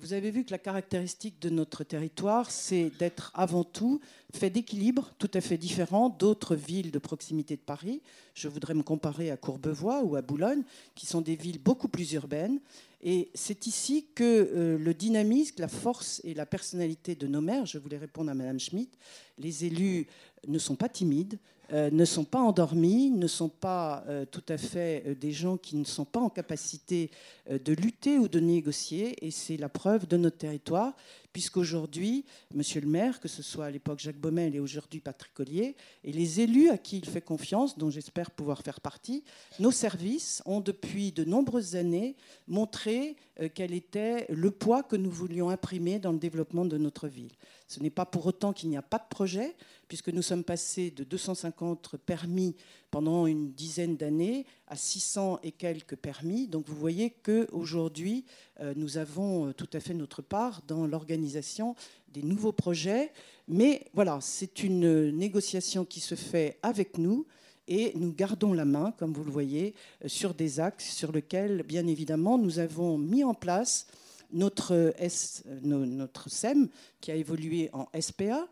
Vous 0.00 0.12
avez 0.12 0.30
vu 0.30 0.44
que 0.44 0.52
la 0.52 0.58
caractéristique 0.58 1.40
de 1.42 1.50
notre 1.50 1.82
territoire, 1.82 2.48
c'est 2.50 2.92
d'être 3.00 3.32
avant 3.34 3.64
tout 3.64 4.00
fait 4.32 4.48
d'équilibre 4.48 5.12
tout 5.18 5.30
à 5.34 5.40
fait 5.40 5.58
différent 5.58 6.10
d'autres 6.10 6.54
villes 6.54 6.92
de 6.92 6.98
proximité 7.00 7.56
de 7.56 7.60
Paris. 7.60 8.00
Je 8.34 8.46
voudrais 8.46 8.74
me 8.74 8.84
comparer 8.84 9.32
à 9.32 9.36
Courbevoie 9.36 10.02
ou 10.04 10.14
à 10.14 10.22
Boulogne, 10.22 10.62
qui 10.94 11.06
sont 11.06 11.20
des 11.20 11.34
villes 11.34 11.58
beaucoup 11.58 11.88
plus 11.88 12.12
urbaines 12.12 12.60
et 13.06 13.30
c'est 13.34 13.66
ici 13.66 14.06
que 14.14 14.24
euh, 14.24 14.78
le 14.78 14.94
dynamisme, 14.94 15.56
la 15.58 15.68
force 15.68 16.22
et 16.24 16.32
la 16.32 16.46
personnalité 16.46 17.14
de 17.14 17.26
nos 17.26 17.42
maires, 17.42 17.66
je 17.66 17.76
voulais 17.76 17.98
répondre 17.98 18.30
à 18.30 18.34
Madame 18.34 18.58
Schmitt, 18.58 18.96
les 19.38 19.66
élus 19.66 20.06
ne 20.48 20.58
sont 20.58 20.74
pas 20.74 20.88
timides, 20.88 21.38
euh, 21.72 21.90
ne 21.90 22.04
sont 22.04 22.24
pas 22.24 22.40
endormis, 22.40 23.10
ne 23.10 23.26
sont 23.26 23.48
pas 23.48 24.04
euh, 24.08 24.24
tout 24.24 24.44
à 24.48 24.58
fait 24.58 25.16
des 25.20 25.32
gens 25.32 25.56
qui 25.56 25.76
ne 25.76 25.84
sont 25.84 26.04
pas 26.04 26.20
en 26.20 26.28
capacité 26.28 27.10
de 27.48 27.72
lutter 27.72 28.18
ou 28.18 28.28
de 28.28 28.40
négocier. 28.40 29.24
Et 29.24 29.30
c'est 29.30 29.56
la 29.56 29.68
preuve 29.68 30.06
de 30.06 30.16
notre 30.16 30.38
territoire, 30.38 30.94
puisqu'aujourd'hui, 31.34 32.24
Monsieur 32.54 32.80
le 32.80 32.86
maire, 32.86 33.18
que 33.18 33.26
ce 33.26 33.42
soit 33.42 33.66
à 33.66 33.70
l'époque 33.70 33.98
Jacques 33.98 34.20
Baumel 34.20 34.54
et 34.54 34.60
aujourd'hui 34.60 35.00
Patrick 35.00 35.34
Collier, 35.34 35.74
et 36.04 36.12
les 36.12 36.40
élus 36.40 36.70
à 36.70 36.78
qui 36.78 36.98
il 36.98 37.06
fait 37.06 37.20
confiance, 37.20 37.76
dont 37.76 37.90
j'espère 37.90 38.30
pouvoir 38.30 38.62
faire 38.62 38.80
partie, 38.80 39.24
nos 39.58 39.72
services 39.72 40.42
ont 40.46 40.60
depuis 40.60 41.10
de 41.10 41.24
nombreuses 41.24 41.74
années 41.74 42.14
montré 42.46 43.16
euh, 43.40 43.48
quel 43.52 43.74
était 43.74 44.26
le 44.28 44.52
poids 44.52 44.84
que 44.84 44.94
nous 44.94 45.10
voulions 45.10 45.50
imprimer 45.50 45.98
dans 45.98 46.12
le 46.12 46.18
développement 46.18 46.64
de 46.64 46.78
notre 46.78 47.08
ville. 47.08 47.32
Ce 47.66 47.80
n'est 47.80 47.90
pas 47.90 48.06
pour 48.06 48.26
autant 48.26 48.52
qu'il 48.52 48.68
n'y 48.68 48.76
a 48.76 48.82
pas 48.82 48.98
de 48.98 49.08
projet, 49.10 49.56
puisque 49.88 50.10
nous 50.10 50.22
sommes 50.22 50.44
passés 50.44 50.92
de 50.92 51.02
250 51.02 51.96
permis 51.96 52.54
pendant 52.92 53.26
une 53.26 53.52
dizaine 53.52 53.96
d'années 53.96 54.46
à 54.74 54.76
600 54.76 55.38
et 55.44 55.52
quelques 55.52 55.94
permis. 55.94 56.48
Donc 56.48 56.66
vous 56.66 56.74
voyez 56.74 57.10
qu'aujourd'hui, 57.10 58.24
euh, 58.60 58.74
nous 58.74 58.98
avons 58.98 59.46
euh, 59.46 59.52
tout 59.52 59.68
à 59.72 59.78
fait 59.78 59.94
notre 59.94 60.20
part 60.20 60.62
dans 60.66 60.88
l'organisation 60.88 61.76
des 62.08 62.24
nouveaux 62.24 62.50
projets. 62.50 63.12
Mais 63.46 63.86
voilà, 63.94 64.18
c'est 64.20 64.64
une 64.64 65.10
négociation 65.10 65.84
qui 65.84 66.00
se 66.00 66.16
fait 66.16 66.58
avec 66.64 66.98
nous 66.98 67.24
et 67.68 67.92
nous 67.94 68.12
gardons 68.12 68.52
la 68.52 68.64
main, 68.64 68.92
comme 68.98 69.12
vous 69.12 69.22
le 69.22 69.30
voyez, 69.30 69.74
euh, 70.04 70.08
sur 70.08 70.34
des 70.34 70.58
axes 70.58 70.92
sur 70.92 71.12
lesquels, 71.12 71.62
bien 71.62 71.86
évidemment, 71.86 72.36
nous 72.36 72.58
avons 72.58 72.98
mis 72.98 73.22
en 73.22 73.34
place 73.34 73.86
notre, 74.32 74.92
S, 74.98 75.44
notre 75.62 76.28
SEM 76.28 76.68
qui 77.00 77.12
a 77.12 77.14
évolué 77.14 77.70
en 77.72 77.86
SPA, 78.00 78.48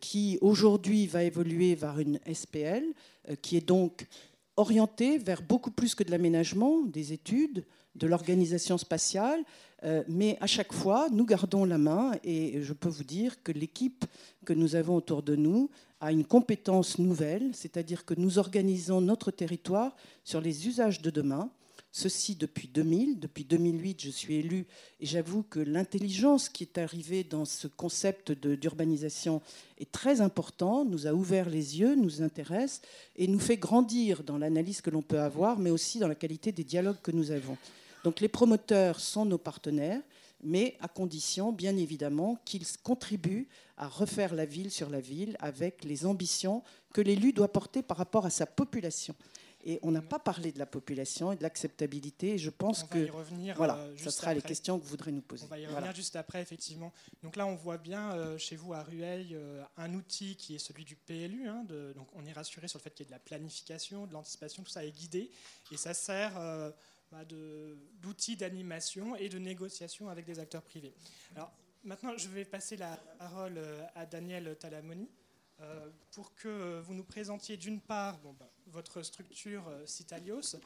qui 0.00 0.38
aujourd'hui 0.40 1.06
va 1.06 1.24
évoluer 1.24 1.74
vers 1.74 1.98
une 1.98 2.18
SPL, 2.32 2.84
qui 3.42 3.56
est 3.56 3.66
donc 3.66 4.06
orientée 4.56 5.18
vers 5.18 5.42
beaucoup 5.42 5.70
plus 5.70 5.94
que 5.94 6.04
de 6.04 6.10
l'aménagement, 6.10 6.82
des 6.82 7.12
études, 7.12 7.64
de 7.94 8.06
l'organisation 8.06 8.78
spatiale, 8.78 9.42
euh, 9.84 10.02
mais 10.08 10.38
à 10.40 10.46
chaque 10.46 10.72
fois, 10.72 11.08
nous 11.10 11.24
gardons 11.24 11.64
la 11.64 11.78
main 11.78 12.12
et 12.24 12.62
je 12.62 12.72
peux 12.72 12.88
vous 12.88 13.04
dire 13.04 13.42
que 13.42 13.52
l'équipe 13.52 14.04
que 14.44 14.52
nous 14.52 14.74
avons 14.74 14.96
autour 14.96 15.22
de 15.22 15.36
nous 15.36 15.70
a 16.00 16.12
une 16.12 16.24
compétence 16.24 16.98
nouvelle, 16.98 17.50
c'est-à-dire 17.54 18.04
que 18.04 18.14
nous 18.14 18.38
organisons 18.38 19.00
notre 19.00 19.30
territoire 19.30 19.96
sur 20.24 20.40
les 20.40 20.66
usages 20.66 21.00
de 21.02 21.10
demain, 21.10 21.50
Ceci 21.98 22.34
depuis 22.34 22.68
2000. 22.68 23.20
Depuis 23.20 23.44
2008, 23.44 24.02
je 24.02 24.10
suis 24.10 24.34
élu 24.34 24.66
et 25.00 25.06
j'avoue 25.06 25.42
que 25.42 25.60
l'intelligence 25.60 26.50
qui 26.50 26.64
est 26.64 26.76
arrivée 26.76 27.24
dans 27.24 27.46
ce 27.46 27.68
concept 27.68 28.32
d'urbanisation 28.32 29.40
est 29.78 29.90
très 29.90 30.20
important, 30.20 30.84
nous 30.84 31.06
a 31.06 31.14
ouvert 31.14 31.48
les 31.48 31.80
yeux, 31.80 31.94
nous 31.94 32.20
intéresse 32.20 32.82
et 33.16 33.26
nous 33.26 33.38
fait 33.38 33.56
grandir 33.56 34.24
dans 34.24 34.36
l'analyse 34.36 34.82
que 34.82 34.90
l'on 34.90 35.00
peut 35.00 35.20
avoir, 35.20 35.58
mais 35.58 35.70
aussi 35.70 35.98
dans 35.98 36.06
la 36.06 36.14
qualité 36.14 36.52
des 36.52 36.64
dialogues 36.64 37.00
que 37.02 37.12
nous 37.12 37.30
avons. 37.30 37.56
Donc 38.04 38.20
les 38.20 38.28
promoteurs 38.28 39.00
sont 39.00 39.24
nos 39.24 39.38
partenaires, 39.38 40.02
mais 40.44 40.76
à 40.82 40.88
condition, 40.88 41.50
bien 41.50 41.78
évidemment, 41.78 42.38
qu'ils 42.44 42.66
contribuent 42.82 43.48
à 43.78 43.88
refaire 43.88 44.34
la 44.34 44.44
ville 44.44 44.70
sur 44.70 44.90
la 44.90 45.00
ville 45.00 45.34
avec 45.40 45.82
les 45.82 46.04
ambitions 46.04 46.62
que 46.92 47.00
l'élu 47.00 47.32
doit 47.32 47.50
porter 47.50 47.80
par 47.80 47.96
rapport 47.96 48.26
à 48.26 48.30
sa 48.30 48.44
population. 48.44 49.14
Et 49.68 49.80
on 49.82 49.90
n'a 49.90 50.00
pas 50.00 50.20
parlé 50.20 50.52
de 50.52 50.60
la 50.60 50.64
population 50.64 51.32
et 51.32 51.36
de 51.36 51.42
l'acceptabilité. 51.42 52.38
je 52.38 52.50
pense 52.50 52.84
on 52.84 52.86
que 52.86 52.98
va 52.98 53.04
y 53.04 53.10
revenir, 53.10 53.56
voilà, 53.56 53.76
euh, 53.78 53.96
ce 53.98 54.10
sera 54.10 54.32
les 54.32 54.40
questions 54.40 54.78
que 54.78 54.84
vous 54.84 54.90
voudrez 54.90 55.10
nous 55.10 55.22
poser. 55.22 55.44
On 55.44 55.48
va 55.48 55.58
y 55.58 55.66
revenir 55.66 55.92
juste 55.92 56.14
après, 56.14 56.40
effectivement. 56.40 56.92
Donc 57.24 57.34
là, 57.34 57.48
on 57.48 57.56
voit 57.56 57.76
bien 57.76 58.12
euh, 58.12 58.38
chez 58.38 58.54
vous 58.54 58.74
à 58.74 58.84
Rueil 58.84 59.34
euh, 59.34 59.64
un 59.76 59.92
outil 59.94 60.36
qui 60.36 60.54
est 60.54 60.60
celui 60.60 60.84
du 60.84 60.94
PLU. 60.94 61.48
Hein, 61.48 61.64
de, 61.68 61.92
donc 61.96 62.06
on 62.14 62.24
est 62.24 62.32
rassuré 62.32 62.68
sur 62.68 62.78
le 62.78 62.84
fait 62.84 62.90
qu'il 62.90 63.04
y 63.04 63.08
ait 63.08 63.10
de 63.10 63.12
la 63.12 63.18
planification, 63.18 64.06
de 64.06 64.12
l'anticipation, 64.12 64.62
tout 64.62 64.70
ça 64.70 64.84
est 64.84 64.92
guidé 64.92 65.32
et 65.72 65.76
ça 65.76 65.94
sert 65.94 66.34
bah, 67.10 67.24
d'outil 68.00 68.36
d'animation 68.36 69.16
et 69.16 69.28
de 69.28 69.38
négociation 69.38 70.08
avec 70.08 70.26
des 70.26 70.38
acteurs 70.38 70.62
privés. 70.62 70.94
Alors 71.34 71.50
maintenant, 71.82 72.16
je 72.16 72.28
vais 72.28 72.44
passer 72.44 72.76
la 72.76 72.96
parole 73.18 73.60
à 73.96 74.06
Daniel 74.06 74.56
Talamoni. 74.60 75.08
Euh, 75.62 75.88
pour 76.12 76.34
que 76.34 76.80
vous 76.80 76.92
nous 76.92 77.02
présentiez 77.02 77.56
d'une 77.56 77.80
part 77.80 78.18
bah, 78.18 78.50
votre 78.66 79.02
structure 79.02 79.66
euh, 79.68 79.86
Citalios 79.86 80.56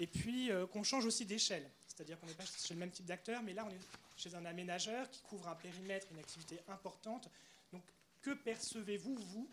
et 0.00 0.08
puis 0.08 0.50
euh, 0.50 0.66
qu'on 0.66 0.82
change 0.82 1.06
aussi 1.06 1.24
d'échelle. 1.24 1.70
C'est-à-dire 1.86 2.18
qu'on 2.18 2.26
n'est 2.26 2.34
pas 2.34 2.44
chez 2.44 2.74
le 2.74 2.80
même 2.80 2.90
type 2.90 3.06
d'acteur, 3.06 3.44
mais 3.44 3.52
là 3.52 3.64
on 3.64 3.70
est 3.70 3.78
chez 4.16 4.34
un 4.34 4.44
aménageur 4.44 5.08
qui 5.08 5.22
couvre 5.22 5.46
un 5.46 5.54
périmètre, 5.54 6.08
une 6.10 6.18
activité 6.18 6.58
importante. 6.66 7.30
Donc 7.72 7.82
que 8.22 8.30
percevez-vous, 8.30 9.14
vous, 9.14 9.48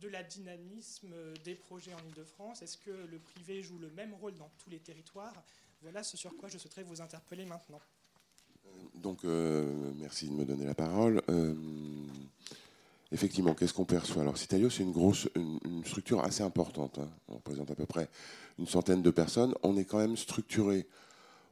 de 0.00 0.08
la 0.08 0.22
dynamisme 0.22 1.12
des 1.44 1.54
projets 1.54 1.92
en 1.92 1.98
Ile-de-France? 2.08 2.62
Est-ce 2.62 2.78
que 2.78 2.90
le 2.90 3.18
privé 3.18 3.62
joue 3.62 3.78
le 3.78 3.90
même 3.90 4.14
rôle 4.14 4.34
dans 4.34 4.50
tous 4.58 4.70
les 4.70 4.78
territoires? 4.78 5.34
Voilà 5.82 6.02
ce 6.02 6.16
sur 6.16 6.36
quoi 6.36 6.48
je 6.48 6.58
souhaiterais 6.58 6.84
vous 6.84 7.00
interpeller 7.00 7.44
maintenant. 7.44 7.80
Donc, 8.94 9.24
merci 9.24 10.28
de 10.28 10.34
me 10.34 10.44
donner 10.44 10.66
la 10.66 10.74
parole. 10.74 11.20
Effectivement, 13.10 13.54
qu'est-ce 13.54 13.72
qu'on 13.72 13.86
perçoit? 13.86 14.22
Alors, 14.22 14.36
Citalio, 14.36 14.68
c'est 14.68 14.82
une, 14.82 14.92
grosse, 14.92 15.28
structure 15.86 16.22
assez 16.22 16.42
importante. 16.42 16.98
Hein. 16.98 17.08
On 17.28 17.36
représente 17.36 17.70
à 17.70 17.74
peu 17.74 17.86
près 17.86 18.10
une 18.58 18.66
centaine 18.66 19.02
de 19.02 19.10
personnes. 19.10 19.54
On 19.62 19.76
est 19.78 19.86
quand 19.86 19.98
même 19.98 20.16
structuré 20.16 20.86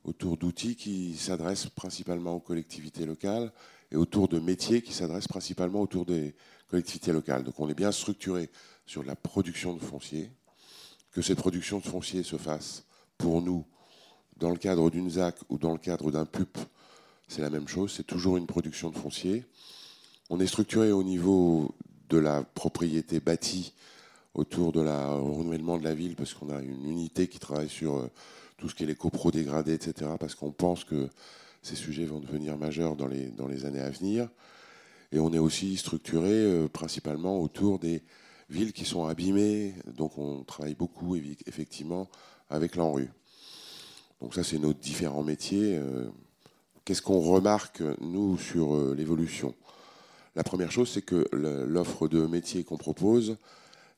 autour 0.05 0.37
d'outils 0.37 0.77
qui 0.77 1.17
s'adressent 1.17 1.69
principalement 1.69 2.35
aux 2.35 2.41
collectivités 2.41 3.07
locales 3.07 3.53
et 3.91 3.97
autour 3.97 4.29
de 4.29 4.39
métiers 4.39 4.83
qui 4.83 4.93
s'adressent 4.93 5.29
principalement 5.29 5.81
autour 5.81 6.05
des 6.05 6.35
collectivités 6.69 7.13
locales. 7.13 7.43
Donc, 7.43 7.59
on 7.59 7.69
est 7.71 7.75
bien 7.75 7.93
structuré 7.93 8.51
sur 8.85 9.03
la 9.03 9.17
production 9.17 9.73
de 9.73 9.81
foncier. 9.81 10.31
Que 11.13 11.23
cette 11.23 11.39
production 11.39 11.79
de 11.79 11.87
foncier 11.87 12.23
se 12.23 12.37
fasse 12.37 12.85
pour 13.17 13.41
nous 13.41 13.65
dans 14.37 14.51
le 14.51 14.59
cadre 14.59 14.91
d'une 14.91 15.09
ZAC 15.09 15.39
ou 15.49 15.57
dans 15.57 15.73
le 15.73 15.79
cadre 15.79 16.11
d'un 16.11 16.27
PUP, 16.27 16.59
c'est 17.29 17.41
la 17.41 17.49
même 17.49 17.67
chose. 17.67 17.95
C'est 17.97 18.07
toujours 18.07 18.37
une 18.37 18.47
production 18.47 18.91
de 18.91 18.99
foncier. 18.99 19.47
On 20.29 20.41
est 20.41 20.47
structuré 20.49 20.91
au 20.91 21.05
niveau 21.05 21.73
de 22.09 22.19
la 22.19 22.43
propriété 22.43 23.21
bâtie 23.21 23.75
autour 24.35 24.73
de 24.73 24.81
la 24.81 25.15
renouvellement 25.15 25.79
de 25.79 25.85
la 25.85 25.95
ville, 25.95 26.17
parce 26.17 26.35
qu'on 26.35 26.51
a 26.51 26.61
une 26.61 26.85
unité 26.85 27.29
qui 27.29 27.39
travaille 27.39 27.69
sur 27.69 27.97
euh, 27.97 28.11
tout 28.59 28.69
ce 28.69 28.75
qui 28.75 28.83
est 28.83 28.87
les 28.87 28.97
copros 28.97 29.31
dégradés, 29.31 29.75
etc., 29.75 30.11
parce 30.19 30.35
qu'on 30.35 30.51
pense 30.51 30.83
que 30.83 31.09
ces 31.63 31.77
sujets 31.77 32.07
vont 32.07 32.19
devenir 32.19 32.59
majeurs 32.59 32.97
dans 32.97 33.07
les, 33.07 33.65
années 33.65 33.81
à 33.81 33.91
venir. 33.91 34.29
Et 35.13 35.21
on 35.21 35.33
est 35.33 35.39
aussi 35.39 35.77
structuré 35.77 36.33
euh, 36.33 36.67
principalement 36.67 37.41
autour 37.41 37.79
des 37.79 38.03
villes 38.51 38.73
qui 38.73 38.85
sont 38.85 39.07
abîmées, 39.07 39.75
donc 39.97 40.19
on 40.19 40.43
travaille 40.43 40.75
beaucoup 40.75 41.15
effectivement 41.15 42.09
avec 42.51 42.75
l'ANRU. 42.75 43.09
Donc 44.21 44.35
ça, 44.35 44.43
c'est 44.43 44.59
nos 44.59 44.75
différents 44.75 45.23
métiers. 45.23 45.77
Euh, 45.77 46.09
qu'est-ce 46.85 47.03
qu'on 47.03 47.21
remarque, 47.21 47.81
nous, 48.01 48.37
sur 48.39 48.93
l'évolution? 48.93 49.55
La 50.37 50.45
première 50.45 50.71
chose, 50.71 50.91
c'est 50.91 51.03
que 51.03 51.27
l'offre 51.33 52.09
de 52.09 52.27
métier 52.27 52.63
qu'on 52.63 52.77
propose 52.77 53.39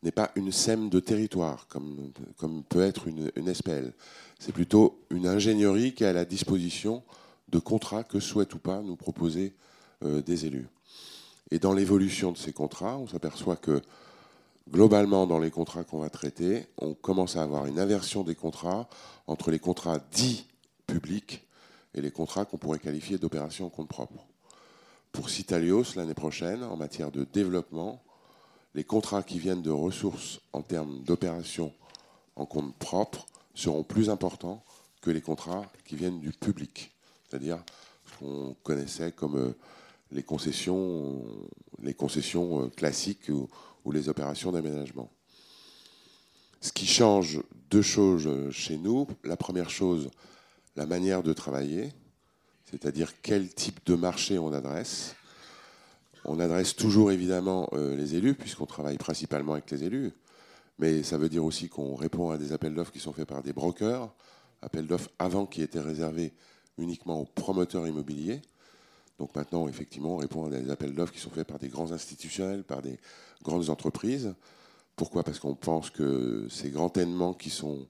n'est 0.04 0.12
pas 0.12 0.30
une 0.36 0.52
SEM 0.52 0.88
de 0.88 1.00
territoire, 1.00 1.66
comme, 1.66 2.12
peut 2.68 2.82
être 2.82 3.08
une, 3.08 3.52
SPL. 3.52 3.92
C'est 4.38 4.52
plutôt 4.52 5.00
une 5.10 5.26
ingénierie 5.26 5.94
qui 5.94 6.04
est 6.04 6.06
à 6.06 6.12
la 6.12 6.24
disposition 6.24 7.02
de 7.48 7.58
contrats 7.58 8.04
que 8.04 8.20
souhaitent 8.20 8.54
ou 8.54 8.60
pas 8.60 8.80
nous 8.82 8.94
proposer 8.94 9.52
euh, 10.04 10.22
des 10.22 10.46
élus. 10.46 10.68
Et 11.50 11.58
dans 11.58 11.72
l'évolution 11.72 12.30
de 12.30 12.38
ces 12.38 12.52
contrats, 12.52 12.98
on 12.98 13.08
s'aperçoit 13.08 13.56
que 13.56 13.82
globalement, 14.70 15.26
dans 15.26 15.40
les 15.40 15.50
contrats 15.50 15.82
qu'on 15.82 15.98
va 15.98 16.10
traiter, 16.10 16.66
on 16.80 16.94
commence 16.94 17.34
à 17.36 17.42
avoir 17.42 17.66
une 17.66 17.80
inversion 17.80 18.22
des 18.22 18.36
contrats 18.36 18.88
entre 19.26 19.50
les 19.50 19.58
contrats 19.58 19.98
dits 20.12 20.46
publics 20.86 21.44
et 21.94 22.00
les 22.00 22.12
contrats 22.12 22.44
qu'on 22.44 22.58
pourrait 22.58 22.78
qualifier 22.78 23.18
d'opérations 23.18 23.70
compte 23.70 23.88
propre 23.88 24.27
pour 25.12 25.30
Citalios 25.30 25.84
l'année 25.96 26.14
prochaine 26.14 26.62
en 26.62 26.76
matière 26.76 27.10
de 27.10 27.24
développement. 27.24 28.02
Les 28.74 28.84
contrats 28.84 29.22
qui 29.22 29.38
viennent 29.38 29.62
de 29.62 29.70
ressources 29.70 30.40
en 30.52 30.62
termes 30.62 31.02
d'opérations 31.02 31.72
en 32.36 32.46
compte 32.46 32.76
propre 32.76 33.26
seront 33.54 33.82
plus 33.82 34.10
importants 34.10 34.62
que 35.00 35.10
les 35.10 35.20
contrats 35.20 35.64
qui 35.84 35.96
viennent 35.96 36.20
du 36.20 36.32
public, 36.32 36.92
c'est-à-dire 37.28 37.58
ce 38.06 38.18
qu'on 38.18 38.56
connaissait 38.62 39.12
comme 39.12 39.36
euh, 39.36 39.56
les 40.12 40.22
concessions, 40.22 41.22
les 41.82 41.94
concessions 41.94 42.64
euh, 42.64 42.68
classiques 42.68 43.28
ou, 43.28 43.48
les 43.90 44.10
opérations 44.10 44.52
d'aménagement. 44.52 45.10
Ce 46.60 46.72
qui 46.72 46.86
change 46.86 47.40
deux 47.70 47.80
choses 47.80 48.50
chez 48.50 48.76
nous. 48.76 49.06
La 49.24 49.38
première 49.38 49.70
chose, 49.70 50.10
la 50.76 50.84
manière 50.84 51.22
de 51.22 51.32
travailler 51.32 51.94
c'est-à-dire 52.70 53.12
quel 53.22 53.48
type 53.48 53.80
de 53.86 53.94
marché 53.94 54.38
on 54.38 54.52
adresse. 54.52 55.14
On 56.24 56.40
adresse 56.40 56.76
toujours 56.76 57.12
évidemment 57.12 57.68
euh, 57.72 57.96
les 57.96 58.14
élus, 58.14 58.34
puisqu'on 58.34 58.66
travaille 58.66 58.98
principalement 58.98 59.52
avec 59.52 59.70
les 59.70 59.84
élus, 59.84 60.12
mais 60.78 61.02
ça 61.02 61.16
veut 61.16 61.28
dire 61.28 61.44
aussi 61.44 61.68
qu'on 61.68 61.94
répond 61.94 62.30
à 62.30 62.38
des 62.38 62.52
appels 62.52 62.74
d'offres 62.74 62.92
qui 62.92 63.00
sont 63.00 63.12
faits 63.12 63.28
par 63.28 63.42
des 63.42 63.52
brokers, 63.52 64.12
appels 64.60 64.86
d'offres 64.86 65.10
avant 65.18 65.46
qui 65.46 65.62
étaient 65.62 65.80
réservés 65.80 66.32
uniquement 66.76 67.20
aux 67.20 67.24
promoteurs 67.24 67.86
immobiliers. 67.86 68.42
Donc 69.18 69.34
maintenant, 69.34 69.68
effectivement, 69.68 70.14
on 70.14 70.18
répond 70.18 70.46
à 70.46 70.50
des 70.50 70.70
appels 70.70 70.94
d'offres 70.94 71.12
qui 71.12 71.20
sont 71.20 71.30
faits 71.30 71.46
par 71.46 71.58
des 71.58 71.68
grands 71.68 71.92
institutionnels, 71.92 72.62
par 72.62 72.82
des 72.82 72.98
grandes 73.42 73.70
entreprises. 73.70 74.34
Pourquoi? 74.94 75.24
Parce 75.24 75.38
qu'on 75.38 75.54
pense 75.54 75.90
que 75.90 76.46
ces 76.50 76.70
grands 76.70 76.92
événements 76.92 77.34
qui 77.34 77.50
sont 77.50 77.86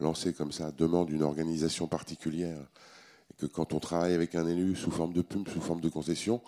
lancés 0.00 0.32
comme 0.32 0.52
ça 0.52 0.72
demandent 0.72 1.10
une 1.10 1.22
organisation 1.22 1.86
particulière 1.86 2.58
que 3.38 3.46
quand 3.46 3.72
on 3.72 3.80
travaille 3.80 4.14
avec 4.14 4.34
un 4.34 4.46
élu 4.46 4.76
sous 4.76 4.90
forme 4.90 5.12
de 5.12 5.22
pump, 5.22 5.48
sous 5.48 5.60
forme 5.60 5.80
de 5.80 5.88
concession, 5.88 6.40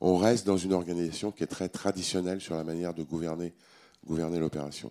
on 0.00 0.16
reste 0.16 0.46
dans 0.46 0.56
une 0.56 0.72
organisation 0.72 1.30
qui 1.30 1.44
est 1.44 1.48
très 1.48 1.68
traditionnelle 1.68 2.40
sur 2.40 2.54
la 2.54 2.64
manière 2.64 2.94
de 2.94 3.02
gouverner, 3.02 3.52
l'opération. 4.08 4.90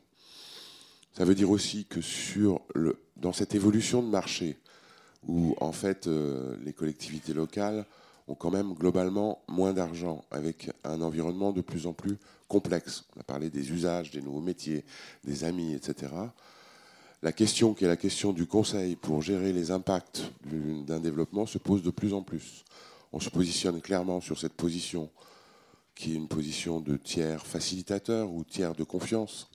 Ça 1.14 1.26
veut 1.26 1.36
dire 1.36 1.50
aussi 1.50 1.86
que 1.86 2.00
dans 3.18 3.34
cette 3.34 3.54
évolution 3.54 4.02
de 4.02 4.08
marché, 4.08 4.58
où 5.28 5.56
en 5.60 5.72
fait 5.72 6.08
euh, 6.08 6.56
les 6.64 6.74
collectivités 6.74 7.34
locales 7.34 7.86
ont 8.28 8.36
quand 8.36 8.52
même 8.52 8.74
globalement 8.74 9.44
moins 9.50 9.74
d'argent, 9.74 10.24
avec 10.32 10.72
un 10.84 11.02
environnement 11.02 11.52
de 11.52 11.62
plus 11.62 11.86
en 11.86 11.94
plus 11.94 12.18
complexe. 12.48 13.04
On 13.16 13.20
a 13.20 13.24
parlé 13.24 13.50
des 13.50 13.72
usages, 13.72 14.12
des 14.12 14.22
nouveaux 14.22 14.42
métiers, 14.42 14.86
des 15.24 15.44
amis, 15.44 15.74
etc 15.74 16.08
la 17.24 17.32
question 17.32 17.74
qui 17.74 17.86
est 17.86 17.88
la 17.88 17.98
question 17.98 18.34
du 18.34 18.48
Conseil 18.48 18.96
pour 18.96 19.22
gérer 19.22 19.54
les 19.54 19.70
impacts 19.70 20.24
d'un 20.44 21.00
développement 21.00 21.46
se 21.46 21.60
pose 21.60 21.84
de 21.84 21.92
plus 21.92 22.14
en 22.14 22.24
plus. 22.24 22.66
On 23.14 23.20
se 23.20 23.30
positionne 23.30 23.80
clairement 23.82 24.22
sur 24.22 24.40
cette 24.40 24.54
position 24.54 25.10
qui 25.94 26.14
est 26.14 26.16
une 26.16 26.28
position 26.28 26.80
de 26.80 26.98
tiers 26.98 27.46
facilitateur 27.46 28.32
ou 28.32 28.44
tiers 28.44 28.74
de 28.74 28.84
confiance, 28.84 29.50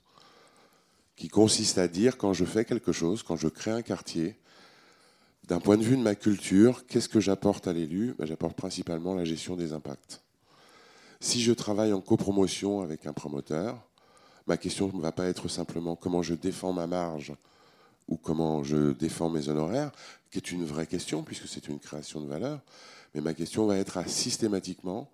qui 1.17 1.27
consiste 1.27 1.77
à 1.77 1.87
dire 1.87 2.17
quand 2.17 2.31
je 2.31 2.45
fais 2.45 2.63
quelque 2.63 2.91
chose, 2.93 3.23
quand 3.23 3.35
je 3.35 3.49
crée 3.49 3.71
un 3.71 3.81
quartier, 3.81 4.37
d'un 5.45 5.59
point 5.59 5.77
de 5.77 5.83
vue 5.83 5.97
de 5.97 6.01
ma 6.01 6.15
culture, 6.15 6.85
qu'est-ce 6.87 7.09
que 7.09 7.19
j'apporte 7.19 7.67
à 7.67 7.73
l'élu? 7.73 8.13
Ben, 8.17 8.25
J'apporte 8.25 8.55
principalement 8.55 9.15
la 9.15 9.25
gestion 9.25 9.55
des 9.55 9.73
impacts. 9.73 10.21
Si 11.19 11.41
je 11.41 11.51
travaille 11.51 11.91
en 11.91 12.01
copromotion 12.01 12.81
avec 12.81 13.07
un 13.07 13.13
promoteur, 13.13 13.81
ma 14.45 14.57
question 14.57 14.91
ne 14.93 15.01
va 15.01 15.11
pas 15.11 15.25
être 15.25 15.47
simplement 15.47 15.95
comment 15.95 16.21
je 16.21 16.35
défends 16.35 16.71
ma 16.71 16.85
marge 16.85 17.33
ou 18.07 18.17
comment 18.17 18.63
je 18.63 18.91
défends 18.93 19.29
mes 19.29 19.49
honoraires, 19.49 19.91
qui 20.31 20.37
est 20.37 20.51
une 20.51 20.65
vraie 20.65 20.87
question 20.87 21.23
puisque 21.23 21.47
c'est 21.47 21.67
une 21.67 21.79
création 21.79 22.21
de 22.21 22.27
valeur. 22.27 22.61
Mais 23.13 23.21
ma 23.21 23.33
question 23.33 23.65
va 23.65 23.77
être 23.77 23.97
à 23.97 24.07
systématiquement 24.07 25.09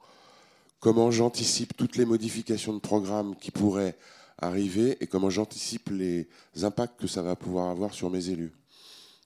comment 0.79 1.11
j'anticipe 1.11 1.77
toutes 1.77 1.95
les 1.95 2.05
modifications 2.05 2.73
de 2.73 2.79
programme 2.79 3.35
qui 3.37 3.51
pourraient 3.51 3.95
arriver 4.37 4.97
et 4.99 5.07
comment 5.07 5.29
j'anticipe 5.29 5.89
les 5.89 6.27
impacts 6.61 6.99
que 6.99 7.07
ça 7.07 7.21
va 7.21 7.35
pouvoir 7.35 7.69
avoir 7.69 7.93
sur 7.93 8.09
mes 8.09 8.29
élus. 8.29 8.51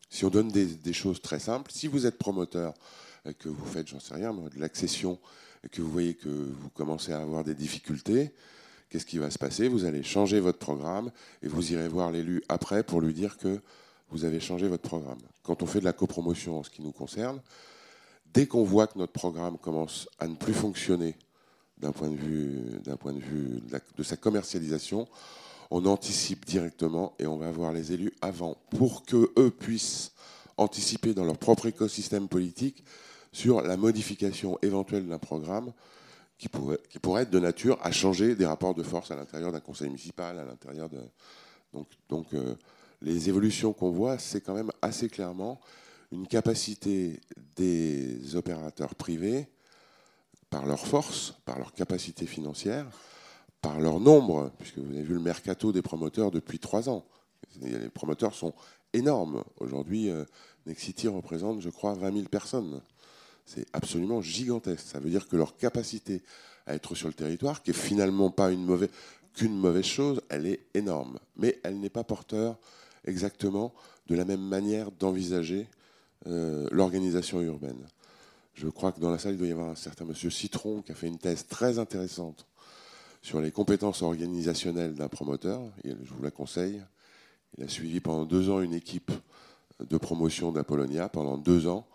Si 0.09 0.24
on 0.24 0.29
donne 0.29 0.50
des, 0.50 0.93
choses 0.93 1.21
très 1.21 1.39
simples, 1.39 1.71
si 1.74 1.88
vous 1.88 2.05
êtes 2.05 2.17
promoteur 2.17 2.74
et 3.25 3.33
que 3.33 3.50
vous 3.50 3.65
faites, 3.65 3.88
j'en 3.88 4.00
sais 4.00 4.13
rien, 4.13 4.33
de 4.33 4.59
l'accession 4.59 5.19
et 5.63 5.69
que 5.69 5.81
vous 5.81 5.91
voyez 5.91 6.13
que 6.13 6.29
vous 6.29 6.69
commencez 6.69 7.12
à 7.12 7.21
avoir 7.21 7.43
des 7.43 7.55
difficultés, 7.55 8.31
qu'est-ce 8.89 9.06
qui 9.06 9.17
va 9.17 9.29
se 9.29 9.38
passer? 9.38 9.67
Vous 9.67 9.86
allez 9.86 10.03
changer 10.03 10.39
votre 10.39 10.60
programme 10.60 11.12
et 11.41 11.48
vous 11.48 11.74
irez 11.74 11.88
voir 11.88 12.12
l'élu 12.12 12.44
après 12.50 12.84
pour 12.84 13.01
lui 13.01 13.13
dire 13.13 13.38
que 13.38 13.60
vous 14.10 14.25
avez 14.25 14.39
changé 14.39 14.67
votre 14.67 14.88
programme. 14.88 15.20
Quand 15.44 15.62
on 15.63 15.65
fait 15.65 15.79
de 15.79 15.86
la 15.86 15.94
copromotion 15.94 16.60
en 16.60 16.63
ce 16.63 16.70
qui 16.70 16.82
nous 16.82 16.91
concerne, 16.91 17.41
dès 18.34 18.48
qu'on 18.48 18.63
voit 18.63 18.88
que 18.88 18.98
notre 18.98 19.13
programme 19.13 19.58
commence 19.58 20.08
à 20.20 20.27
ne 20.27 20.36
plus 20.36 20.53
fonctionner 20.53 21.15
d'un 21.77 21.91
point 21.91 22.10
de 22.10 22.15
vue, 22.15 22.62
point 23.00 23.13
de, 23.13 23.20
vue 23.20 23.62
de, 23.98 24.03
sa 24.03 24.17
commercialisation, 24.17 25.08
on 25.70 25.86
anticipe 25.86 26.46
directement 26.46 27.13
et 27.20 27.27
on 27.27 27.38
va 27.38 27.51
voir 27.51 27.74
les 27.74 27.91
élus 27.91 28.13
avant 28.22 28.58
pour 28.72 29.06
qu'eux 29.06 29.51
puissent 29.51 30.12
anticiper 30.56 31.13
dans 31.13 31.25
leur 31.25 31.38
propre 31.38 31.67
écosystème 31.67 32.27
politique 32.27 32.84
sur 33.32 33.62
la 33.62 33.77
modification 33.77 34.58
éventuelle 34.63 35.08
d'un 35.08 35.20
programme 35.20 35.72
qui 36.38 36.50
pourrait 36.50 37.24
être 37.24 37.29
de 37.29 37.39
nature 37.39 37.79
à 37.82 37.91
changer 37.91 38.36
des 38.36 38.46
rapports 38.46 38.75
de 38.75 38.84
force 38.84 39.12
à 39.12 39.15
l'intérieur 39.15 39.51
d'un 39.51 39.60
conseil 39.60 39.88
municipal, 39.88 40.38
à 40.38 40.46
l'intérieur 40.46 40.89
de. 40.89 41.00
Donc, 41.74 41.88
donc 42.10 42.34
euh, 42.34 42.56
les 43.01 43.29
évolutions 43.29 43.74
qu'on 43.74 43.91
voit, 43.91 44.17
c'est 44.17 44.41
quand 44.41 44.53
même 44.53 44.72
assez 44.82 45.10
clairement 45.10 45.60
une 46.12 46.27
capacité 46.27 47.20
des 47.56 48.36
opérateurs 48.36 48.96
privés, 48.96 49.50
par 50.50 50.65
leur 50.65 50.86
force, 50.88 51.34
par 51.46 51.58
leur 51.58 51.74
capacité 51.74 52.25
financière, 52.25 52.88
par 53.62 53.79
leur 53.79 54.00
nombre, 54.00 54.51
puisque 54.58 54.77
vous 54.77 54.94
avez 54.94 55.03
vu 55.03 55.13
le 55.13 55.20
mercato 55.20 55.72
des 55.72 55.82
promoteurs 55.82 56.32
depuis 56.32 56.60
trois 56.60 56.89
ans. 56.89 57.06
Les 57.62 57.89
promoteurs 57.89 58.34
sont 58.34 58.53
énormes. 58.94 59.44
Aujourd'hui, 59.60 60.10
euh, 60.10 60.24
Nexity 60.65 61.08
représente, 61.08 61.62
je 61.62 61.70
crois, 61.70 61.94
20 61.94 62.13
000 62.13 62.27
personnes. 62.29 62.82
C'est 63.48 63.66
absolument 63.72 64.22
gigantesque. 64.22 64.86
Ça 64.86 65.00
veut 65.00 65.10
dire 65.10 65.27
que 65.27 65.38
leur 65.38 65.56
capacité 65.56 66.22
à 66.66 66.75
être 66.75 66.96
sur 66.96 67.08
le 67.08 67.13
territoire, 67.13 67.63
qui 67.63 67.72
est 67.72 67.74
finalement 67.74 68.30
pas 68.30 68.51
une 68.51 68.66
mauvaise, 68.66 68.89
qu'une 69.34 69.58
mauvaise 69.58 69.86
chose, 69.86 70.22
elle 70.30 70.46
est 70.46 70.60
énorme. 70.74 71.18
Mais 71.38 71.60
elle 71.63 71.80
n'est 71.80 71.89
pas 71.89 72.04
porteur 72.04 72.58
exactement 73.06 73.74
de 74.08 74.16
la 74.16 74.25
même 74.25 74.42
manière 74.42 74.92
d'envisager 74.92 75.68
euh, 76.27 76.68
l'organisation 76.72 77.42
urbaine. 77.42 77.88
Je 78.54 78.68
crois 78.68 78.92
que 78.92 79.00
dans 79.00 79.12
la 79.12 79.18
salle, 79.18 79.34
il 79.34 79.38
doit 79.38 79.48
y 79.48 79.51
avoir 79.51 79.70
un 79.70 79.75
certain 79.75 80.04
monsieur 80.04 80.30
Citron 80.30 80.82
qui 80.82 80.92
a 80.92 80.96
fait 80.96 81.08
une 81.08 81.20
thèse 81.20 81.48
très 81.48 81.80
intéressante 81.80 82.48
sur 83.22 83.39
les 83.39 83.51
compétences 83.51 84.01
organisationnelles 84.01 84.94
d'un 84.94 85.08
promoteur. 85.08 85.62
je 85.86 85.94
vous 85.94 86.24
la 86.24 86.32
conseille. 86.32 86.82
Il 87.58 87.63
a 87.63 87.70
suivi 87.70 88.01
pendant 88.01 88.25
deux 88.25 88.50
ans 88.50 88.60
une 88.60 88.74
équipe 88.74 89.12
de 89.80 89.98
promotion 89.98 90.51
d'Apollonia, 90.51 91.08
pendant 91.08 91.38
deux 91.38 91.68
ans, 91.68 91.88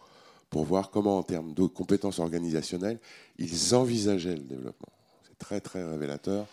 pour 0.53 0.65
voir 0.65 0.91
comment, 0.91 1.17
en 1.17 1.23
termes 1.23 1.55
de 1.55 1.65
compétences 1.65 2.19
organisationnelles, 2.19 3.01
ils 3.39 3.75
envisageaient 3.75 4.35
le 4.35 4.45
développement. 4.45 4.93
C'est 5.27 5.39
très, 5.39 5.63
très 5.63 5.83
révélateur 5.83 6.47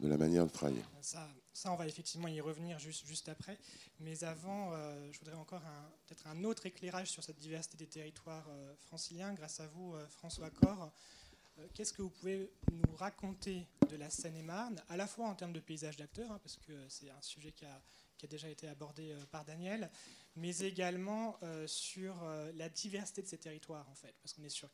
de 0.00 0.08
la 0.08 0.16
manière 0.16 0.46
de 0.46 0.50
travailler. 0.50 0.82
Ça, 1.02 1.70
on 1.70 1.76
va 1.76 1.86
effectivement 1.86 2.28
y 2.28 2.40
revenir 2.40 2.78
juste, 2.78 3.06
juste 3.06 3.28
après. 3.28 3.58
Mais 4.00 4.24
avant, 4.24 4.72
euh, 4.72 5.06
je 5.12 5.18
voudrais 5.18 5.36
encore 5.36 5.60
peut-être 6.06 6.26
un 6.26 6.44
autre 6.44 6.64
éclairage 6.64 7.10
sur 7.10 7.22
cette 7.22 7.38
diversité 7.38 7.76
des 7.76 7.86
territoires 7.86 8.48
euh, 8.48 8.74
franciliens, 8.86 9.34
grâce 9.34 9.60
à 9.60 9.66
vous, 9.66 9.94
euh, 9.94 10.06
François 10.08 10.48
Corr. 10.48 10.90
Qu'est-ce 11.74 11.92
que 11.92 12.02
vous 12.02 12.10
pouvez 12.10 12.50
nous 12.70 12.94
raconter 12.96 13.66
de 13.88 13.96
la 13.96 14.10
Seine-et-Marne, 14.10 14.82
à 14.88 14.96
la 14.96 15.06
fois 15.06 15.28
en 15.28 15.34
termes 15.34 15.52
de 15.52 15.60
paysage 15.60 15.96
d'acteurs, 15.96 16.30
hein, 16.30 16.40
parce 16.42 16.56
que 16.56 16.88
c'est 16.88 17.10
un 17.10 17.20
sujet 17.22 17.52
qui 17.52 17.64
a, 17.64 17.82
déjà 18.28 18.48
été 18.48 18.68
abordé 18.68 19.16
par 19.32 19.44
Daniel, 19.44 19.90
mais 20.36 20.56
également 20.58 21.40
sur 21.66 22.14
la 22.54 22.68
diversité 22.68 23.20
de 23.20 23.26
ces 23.26 23.38
territoires, 23.38 23.88
en 23.90 23.96
fait, 23.96 24.14
parce 24.22 24.32
qu'on 24.32 24.44
est 24.44 24.48
sur 24.48 24.70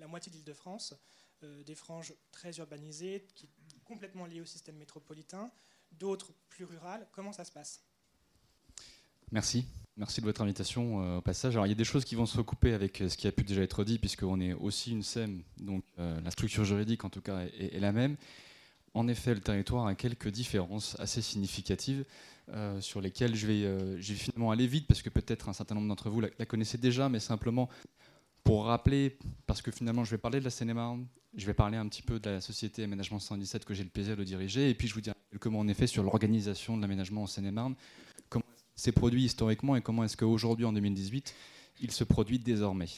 la 0.00 0.08
moitié 0.08 0.32
d'Île-de-France, 0.32 0.94
des 1.42 1.76
franges 1.76 2.12
très 2.32 2.58
urbanisées, 2.58 3.24
qui 3.36 3.48
complètement 3.84 4.26
liées 4.26 4.40
au 4.40 4.44
système 4.46 4.76
métropolitain, 4.76 5.50
d'autres 5.92 6.32
plus 6.48 6.64
rurales. 6.64 7.06
Comment 7.12 7.32
ça 7.32 7.44
se 7.44 7.52
passe? 7.52 7.82
Merci. 9.32 9.66
Merci 9.98 10.20
de 10.20 10.26
votre 10.26 10.42
invitation 10.42 11.02
euh, 11.02 11.18
au 11.18 11.20
passage. 11.20 11.56
Alors, 11.56 11.66
il 11.66 11.70
y 11.70 11.72
a 11.72 11.74
des 11.74 11.82
choses 11.82 12.04
qui 12.04 12.14
vont 12.14 12.24
se 12.24 12.36
recouper 12.36 12.72
avec 12.72 13.00
euh, 13.00 13.08
ce 13.08 13.16
qui 13.16 13.26
a 13.26 13.32
pu 13.32 13.42
déjà 13.42 13.62
être 13.62 13.82
dit, 13.82 13.98
puisqu'on 13.98 14.40
est 14.40 14.52
aussi 14.52 14.92
une 14.92 15.02
SEM, 15.02 15.42
donc 15.58 15.82
euh, 15.98 16.20
la 16.20 16.30
structure 16.30 16.64
juridique 16.64 17.04
en 17.04 17.10
tout 17.10 17.20
cas 17.20 17.40
est, 17.58 17.80
la 17.80 17.90
même. 17.90 18.16
En 18.94 19.08
effet, 19.08 19.34
le 19.34 19.40
territoire 19.40 19.88
a 19.88 19.96
quelques 19.96 20.28
différences 20.28 20.96
assez 21.00 21.20
significatives 21.20 22.04
sur 22.80 23.02
lesquelles 23.02 23.36
je 23.36 23.46
vais, 23.46 23.60
je 24.00 24.12
vais, 24.14 24.18
finalement 24.18 24.50
aller 24.50 24.66
vite, 24.66 24.86
parce 24.86 25.02
que 25.02 25.10
peut-être 25.10 25.50
un 25.50 25.52
certain 25.52 25.74
nombre 25.74 25.86
d'entre 25.86 26.08
vous 26.08 26.22
la, 26.22 26.28
la, 26.38 26.46
connaissez 26.46 26.78
déjà, 26.78 27.10
mais 27.10 27.20
simplement 27.20 27.68
pour 28.42 28.64
rappeler, 28.64 29.18
parce 29.46 29.60
que 29.60 29.70
finalement 29.70 30.02
je 30.02 30.12
vais 30.12 30.18
parler 30.18 30.40
de 30.40 30.44
la 30.44 30.50
Seine-et-Marne, 30.50 31.06
je 31.36 31.44
vais 31.44 31.52
parler 31.52 31.76
un 31.76 31.86
petit 31.86 32.00
peu 32.00 32.18
de 32.18 32.30
la 32.30 32.40
société 32.40 32.84
Aménagement 32.84 33.18
117 33.18 33.66
que 33.66 33.74
j'ai 33.74 33.84
le 33.84 33.90
plaisir 33.90 34.16
de 34.16 34.24
diriger, 34.24 34.70
et 34.70 34.74
puis 34.74 34.88
je 34.88 34.94
vous 34.94 35.02
dirai 35.02 35.14
quelques 35.30 35.46
mots 35.46 35.60
en 35.60 35.68
effet 35.68 35.86
sur 35.86 36.02
l'organisation 36.02 36.74
de 36.78 36.80
l'aménagement 36.80 37.24
en 37.24 37.26
Seine-et-Marne, 37.26 37.74
c'est 38.78 38.92
produit 38.92 39.24
historiquement 39.24 39.74
et 39.74 39.82
comment 39.82 40.04
est-ce 40.04 40.16
qu'aujourd'hui, 40.16 40.64
en 40.64 40.72
2018, 40.72 41.34
il 41.80 41.90
se 41.90 42.04
produit 42.04 42.38
désormais. 42.38 42.88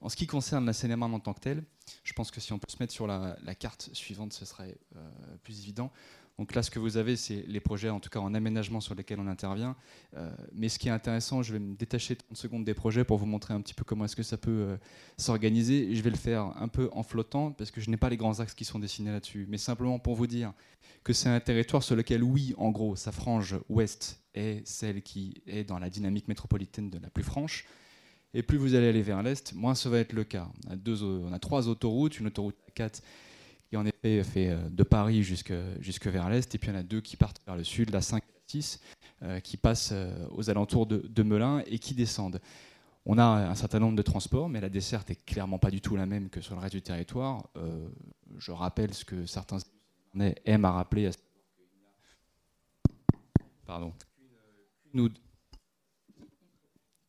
En 0.00 0.08
ce 0.08 0.16
qui 0.16 0.26
concerne 0.26 0.64
la 0.64 0.72
Seine-et-Marne 0.72 1.12
en 1.12 1.20
tant 1.20 1.34
que 1.34 1.40
telle, 1.40 1.64
je 2.04 2.12
pense 2.12 2.30
que 2.30 2.40
si 2.40 2.52
on 2.52 2.58
peut 2.58 2.70
se 2.70 2.76
mettre 2.78 2.92
sur 2.92 3.06
la, 3.08 3.36
carte 3.58 3.90
suivante, 3.92 4.32
ce 4.32 4.44
serait 4.44 4.78
euh, 4.96 5.10
plus 5.42 5.60
évident. 5.60 5.90
Donc 6.38 6.54
là, 6.54 6.62
ce 6.62 6.70
que 6.70 6.78
vous 6.78 6.96
avez, 6.96 7.16
c'est 7.16 7.44
les 7.48 7.60
projets, 7.60 7.90
en 7.90 8.00
tout 8.00 8.10
cas 8.10 8.20
en 8.20 8.32
aménagement 8.32 8.80
sur 8.80 8.94
lesquels 8.94 9.18
on 9.18 9.26
intervient. 9.26 9.76
Euh, 10.16 10.30
mais 10.52 10.68
ce 10.68 10.78
qui 10.78 10.88
est 10.88 10.92
intéressant, 10.92 11.42
je 11.42 11.52
vais 11.52 11.58
me 11.58 11.74
détacher 11.74 12.16
30 12.16 12.36
secondes 12.36 12.64
des 12.64 12.74
projets 12.74 13.04
pour 13.04 13.18
vous 13.18 13.26
montrer 13.26 13.54
un 13.54 13.60
petit 13.60 13.74
peu 13.74 13.84
comment 13.84 14.04
est-ce 14.04 14.16
que 14.16 14.22
ça 14.22 14.36
peut 14.36 14.50
euh, 14.50 14.76
s'organiser. 15.16 15.94
Je 15.94 16.02
vais 16.02 16.10
le 16.10 16.16
faire 16.16 16.52
un 16.56 16.68
peu 16.68 16.90
en 16.92 17.02
flottant, 17.02 17.50
parce 17.50 17.72
que 17.72 17.80
je 17.80 17.90
n'ai 17.90 17.96
pas 17.96 18.08
les 18.08 18.16
grands 18.16 18.38
axes 18.38 18.54
qui 18.54 18.64
sont 18.64 18.78
dessinés 18.78 19.10
là-dessus, 19.10 19.46
mais 19.48 19.58
simplement 19.58 19.98
pour 19.98 20.14
vous 20.14 20.28
dire 20.28 20.52
que 21.02 21.12
c'est 21.12 21.28
un 21.28 21.40
territoire 21.40 21.82
sur 21.82 21.96
lequel, 21.96 22.22
oui, 22.22 22.54
en 22.56 22.70
gros, 22.70 22.94
sa 22.94 23.10
frange 23.12 23.56
ouest 23.68 24.23
est 24.34 24.66
celle 24.66 25.02
qui 25.02 25.42
est 25.46 25.64
dans 25.64 25.78
la 25.78 25.90
dynamique 25.90 26.28
métropolitaine 26.28 26.90
de 26.90 26.98
la 26.98 27.10
plus 27.10 27.24
franche. 27.24 27.64
Et 28.34 28.42
plus 28.42 28.58
vous 28.58 28.74
allez 28.74 28.88
aller 28.88 29.02
vers 29.02 29.22
l'est, 29.22 29.54
moins 29.54 29.76
ça 29.76 29.88
va 29.88 30.00
être 30.00 30.12
le 30.12 30.24
cas. 30.24 30.48
On 30.66 30.72
a, 30.72 30.76
deux, 30.76 31.02
on 31.04 31.32
a 31.32 31.38
trois 31.38 31.68
autoroutes, 31.68 32.18
une 32.18 32.26
autoroute 32.26 32.56
4 32.74 33.00
qui 33.68 33.76
en 33.76 33.86
effet 33.86 34.22
fait 34.24 34.50
euh, 34.50 34.68
de 34.68 34.82
Paris 34.82 35.22
jusque, 35.22 35.52
jusque 35.80 36.08
vers 36.08 36.28
l'est, 36.28 36.52
et 36.52 36.58
puis 36.58 36.70
en 36.70 36.74
a 36.74 36.82
deux 36.82 37.00
qui 37.00 37.16
partent 37.16 37.40
vers 37.46 37.56
le 37.56 37.64
sud, 37.64 37.90
la 37.90 38.00
5 38.00 38.22
et 38.22 38.32
la 38.32 38.40
6, 38.48 38.80
euh, 39.22 39.40
qui 39.40 39.56
passent 39.56 39.90
euh, 39.92 40.26
aux 40.32 40.50
alentours 40.50 40.86
de, 40.86 41.22
Melun 41.22 41.62
et 41.66 41.78
qui 41.78 41.94
descendent. 41.94 42.40
On 43.06 43.18
a 43.18 43.24
un 43.24 43.54
certain 43.54 43.78
nombre 43.78 43.96
de 43.96 44.02
transports, 44.02 44.48
mais 44.48 44.60
la 44.60 44.68
desserte 44.68 45.10
est 45.10 45.24
clairement 45.24 45.58
pas 45.58 45.70
du 45.70 45.80
tout 45.80 45.94
la 45.94 46.06
même 46.06 46.28
que 46.28 46.40
sur 46.40 46.54
le 46.54 46.60
reste 46.60 46.74
du 46.74 46.82
territoire. 46.82 47.50
je 48.38 48.50
rappelle 48.50 48.94
ce 48.94 49.04
que 49.04 49.26
certains 49.26 49.58
aiment 50.46 50.64
à 50.64 50.70
rappeler. 50.70 51.10
Pardon. 53.66 53.92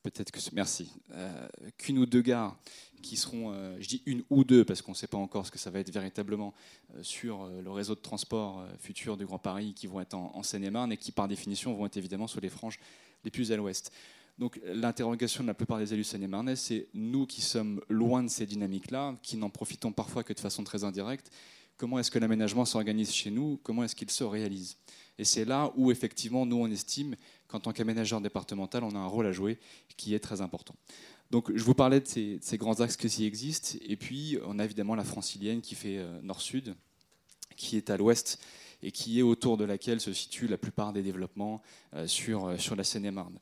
Peut-être 0.01 0.31
que 0.31 0.39
merci, 0.53 0.91
euh, 1.11 1.47
qu'une 1.77 1.99
ou 1.99 2.05
deux 2.05 2.21
gares 2.21 2.57
qui 3.01 3.15
seront, 3.15 3.51
euh, 3.51 3.77
je 3.79 3.87
dis 3.87 4.01
une 4.05 4.23
ou 4.29 4.43
deux 4.43 4.65
parce 4.65 4.81
qu'on 4.81 4.91
ne 4.91 4.95
sait 4.95 5.07
pas 5.07 5.17
encore 5.17 5.45
ce 5.45 5.51
que 5.51 5.59
ça 5.59 5.69
va 5.69 5.79
être 5.79 5.91
véritablement 5.91 6.53
euh, 6.95 7.03
sur 7.03 7.47
le 7.47 7.71
réseau 7.71 7.95
de 7.95 7.99
transport 7.99 8.65
futur 8.79 9.17
du 9.17 9.25
Grand 9.25 9.39
Paris 9.39 9.73
qui 9.75 9.87
vont 9.87 9.99
être 10.01 10.15
en, 10.15 10.43
Seine-et-Marne 10.43 10.91
et 10.91 10.97
qui 10.97 11.11
par 11.11 11.27
définition 11.27 11.73
vont 11.75 11.85
être 11.85 11.97
évidemment 11.97 12.27
sur 12.27 12.41
les 12.41 12.49
franges 12.49 12.79
les 13.23 13.31
plus 13.31 13.51
à 13.51 13.55
l'ouest. 13.55 13.91
Donc 14.37 14.59
l'interrogation 14.65 15.43
de 15.43 15.47
la 15.47 15.53
plupart 15.53 15.79
des 15.79 15.93
élus 15.93 16.03
seine-et-marnais, 16.03 16.55
c'est 16.55 16.87
nous 16.93 17.25
qui 17.25 17.41
sommes 17.41 17.81
loin 17.89 18.21
de 18.21 18.29
ces 18.29 18.45
dynamiques-là, 18.45 19.15
qui 19.21 19.37
n'en 19.37 19.49
profitons 19.49 19.91
parfois 19.91 20.23
que 20.23 20.33
de 20.33 20.39
façon 20.39 20.63
très 20.63 20.83
indirecte, 20.83 21.31
comment 21.77 21.99
est-ce 21.99 22.11
que 22.11 22.19
l'aménagement 22.19 22.65
s'organise 22.65 23.13
chez 23.13 23.31
nous, 23.31 23.59
comment 23.63 23.83
est-ce 23.83 23.95
qu'il 23.95 24.11
se 24.11 24.23
réalise? 24.23 24.77
Et 25.17 25.23
c'est 25.23 25.45
là 25.45 25.71
où 25.75 25.91
effectivement 25.91 26.45
nous 26.45 26.57
on 26.57 26.67
estime 26.67 27.15
qu'en 27.47 27.59
tant 27.59 27.71
qu'aménageur 27.71 28.21
départemental, 28.21 28.83
on 28.83 28.95
a 28.95 28.99
un 28.99 29.07
rôle 29.07 29.25
à 29.25 29.31
jouer 29.31 29.59
qui 29.97 30.13
est 30.13 30.19
très 30.19 30.41
important. 30.41 30.75
Donc 31.31 31.55
je 31.55 31.63
vous 31.63 31.73
parlais 31.73 31.99
de 31.99 32.07
ces, 32.07 32.57
grands 32.57 32.79
axes 32.81 32.97
qui 32.97 33.25
existent, 33.25 33.77
et 33.81 33.95
puis 33.95 34.37
on 34.45 34.59
a 34.59 34.63
évidemment 34.63 34.95
la 34.95 35.03
francilienne 35.03 35.61
qui 35.61 35.75
fait 35.75 35.97
euh, 35.97 36.21
nord-sud, 36.21 36.75
qui 37.55 37.77
est 37.77 37.89
à 37.89 37.97
l'ouest 37.97 38.39
et 38.83 38.91
qui 38.91 39.19
est 39.19 39.23
autour 39.23 39.57
de 39.57 39.63
laquelle 39.63 39.99
se 39.99 40.13
situent 40.13 40.47
la 40.47 40.57
plupart 40.57 40.93
des 40.93 41.01
développements 41.01 41.61
euh, 41.93 42.05
sur, 42.05 42.45
euh, 42.45 42.57
sur 42.57 42.75
la 42.75 42.83
Seine-et-Marne. 42.83 43.39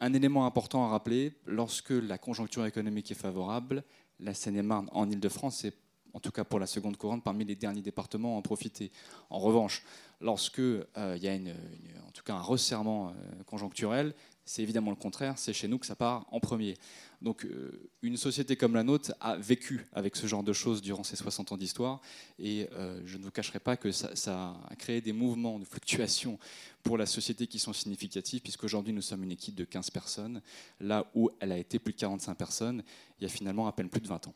un 0.00 0.14
élément 0.14 0.46
important 0.46 0.84
à 0.86 0.88
rappeler, 0.88 1.32
lorsque 1.46 1.90
la 1.90 2.18
conjoncture 2.18 2.66
économique 2.66 3.10
est 3.10 3.14
favorable, 3.14 3.84
la 4.18 4.34
Seine-et-Marne 4.34 4.88
en 4.92 5.10
Ile-de-France 5.10 5.64
est 5.64 5.76
en 6.14 6.20
tout 6.20 6.30
cas 6.30 6.44
pour 6.44 6.58
la 6.58 6.66
seconde 6.66 6.96
couronne, 6.96 7.22
parmi 7.22 7.44
les 7.44 7.56
derniers 7.56 7.82
départements 7.82 8.36
à 8.36 8.38
en 8.38 8.42
profiter. 8.42 8.90
En 9.28 9.38
revanche, 9.38 9.82
lorsque 10.20 10.58
euh, 10.58 10.84
il 11.16 11.22
y 11.22 11.28
a 11.28 11.32
en 11.32 12.10
tout 12.12 12.22
cas 12.22 12.34
un 12.34 12.40
resserrement 12.40 13.08
euh, 13.08 13.42
conjoncturel, 13.44 14.14
c'est 14.44 14.62
évidemment 14.62 14.90
le 14.90 14.96
contraire, 14.96 15.38
c'est 15.38 15.52
chez 15.52 15.68
nous 15.68 15.78
que 15.78 15.86
ça 15.86 15.94
part 15.94 16.26
en 16.32 16.40
premier. 16.40 16.76
Donc 17.22 17.44
euh, 17.44 17.90
une 18.02 18.16
société 18.16 18.56
comme 18.56 18.74
la 18.74 18.82
nôtre 18.82 19.12
a 19.20 19.36
vécu 19.36 19.86
avec 19.92 20.16
ce 20.16 20.26
genre 20.26 20.42
de 20.42 20.52
choses 20.52 20.82
durant 20.82 21.04
ces 21.04 21.16
60 21.16 21.52
ans 21.52 21.56
d'histoire, 21.56 22.00
et 22.38 22.68
je 23.04 23.18
ne 23.18 23.22
vous 23.22 23.30
cacherai 23.30 23.60
pas 23.60 23.76
que 23.76 23.92
ça, 23.92 24.56
a 24.68 24.76
créé 24.76 25.00
des 25.00 25.12
mouvements 25.12 25.58
de 25.58 25.64
fluctuation 25.64 26.38
pour 26.82 26.96
la 26.96 27.06
société 27.06 27.46
qui 27.46 27.58
sont 27.58 27.72
significatifs, 27.72 28.42
puisqu'aujourd'hui 28.42 28.92
nous 28.92 29.02
sommes 29.02 29.22
une 29.22 29.32
équipe 29.32 29.54
de 29.54 29.64
15 29.64 29.90
personnes, 29.90 30.42
là 30.80 31.06
où 31.14 31.30
elle 31.40 31.52
a 31.52 31.58
été 31.58 31.78
plus 31.78 31.92
de 31.92 31.98
45 31.98 32.34
personnes 32.34 32.82
il 33.20 33.24
y 33.24 33.26
a 33.26 33.28
finalement 33.28 33.66
à 33.66 33.72
peine 33.72 33.90
plus 33.90 34.00
de 34.00 34.08
20 34.08 34.28
ans. 34.28 34.34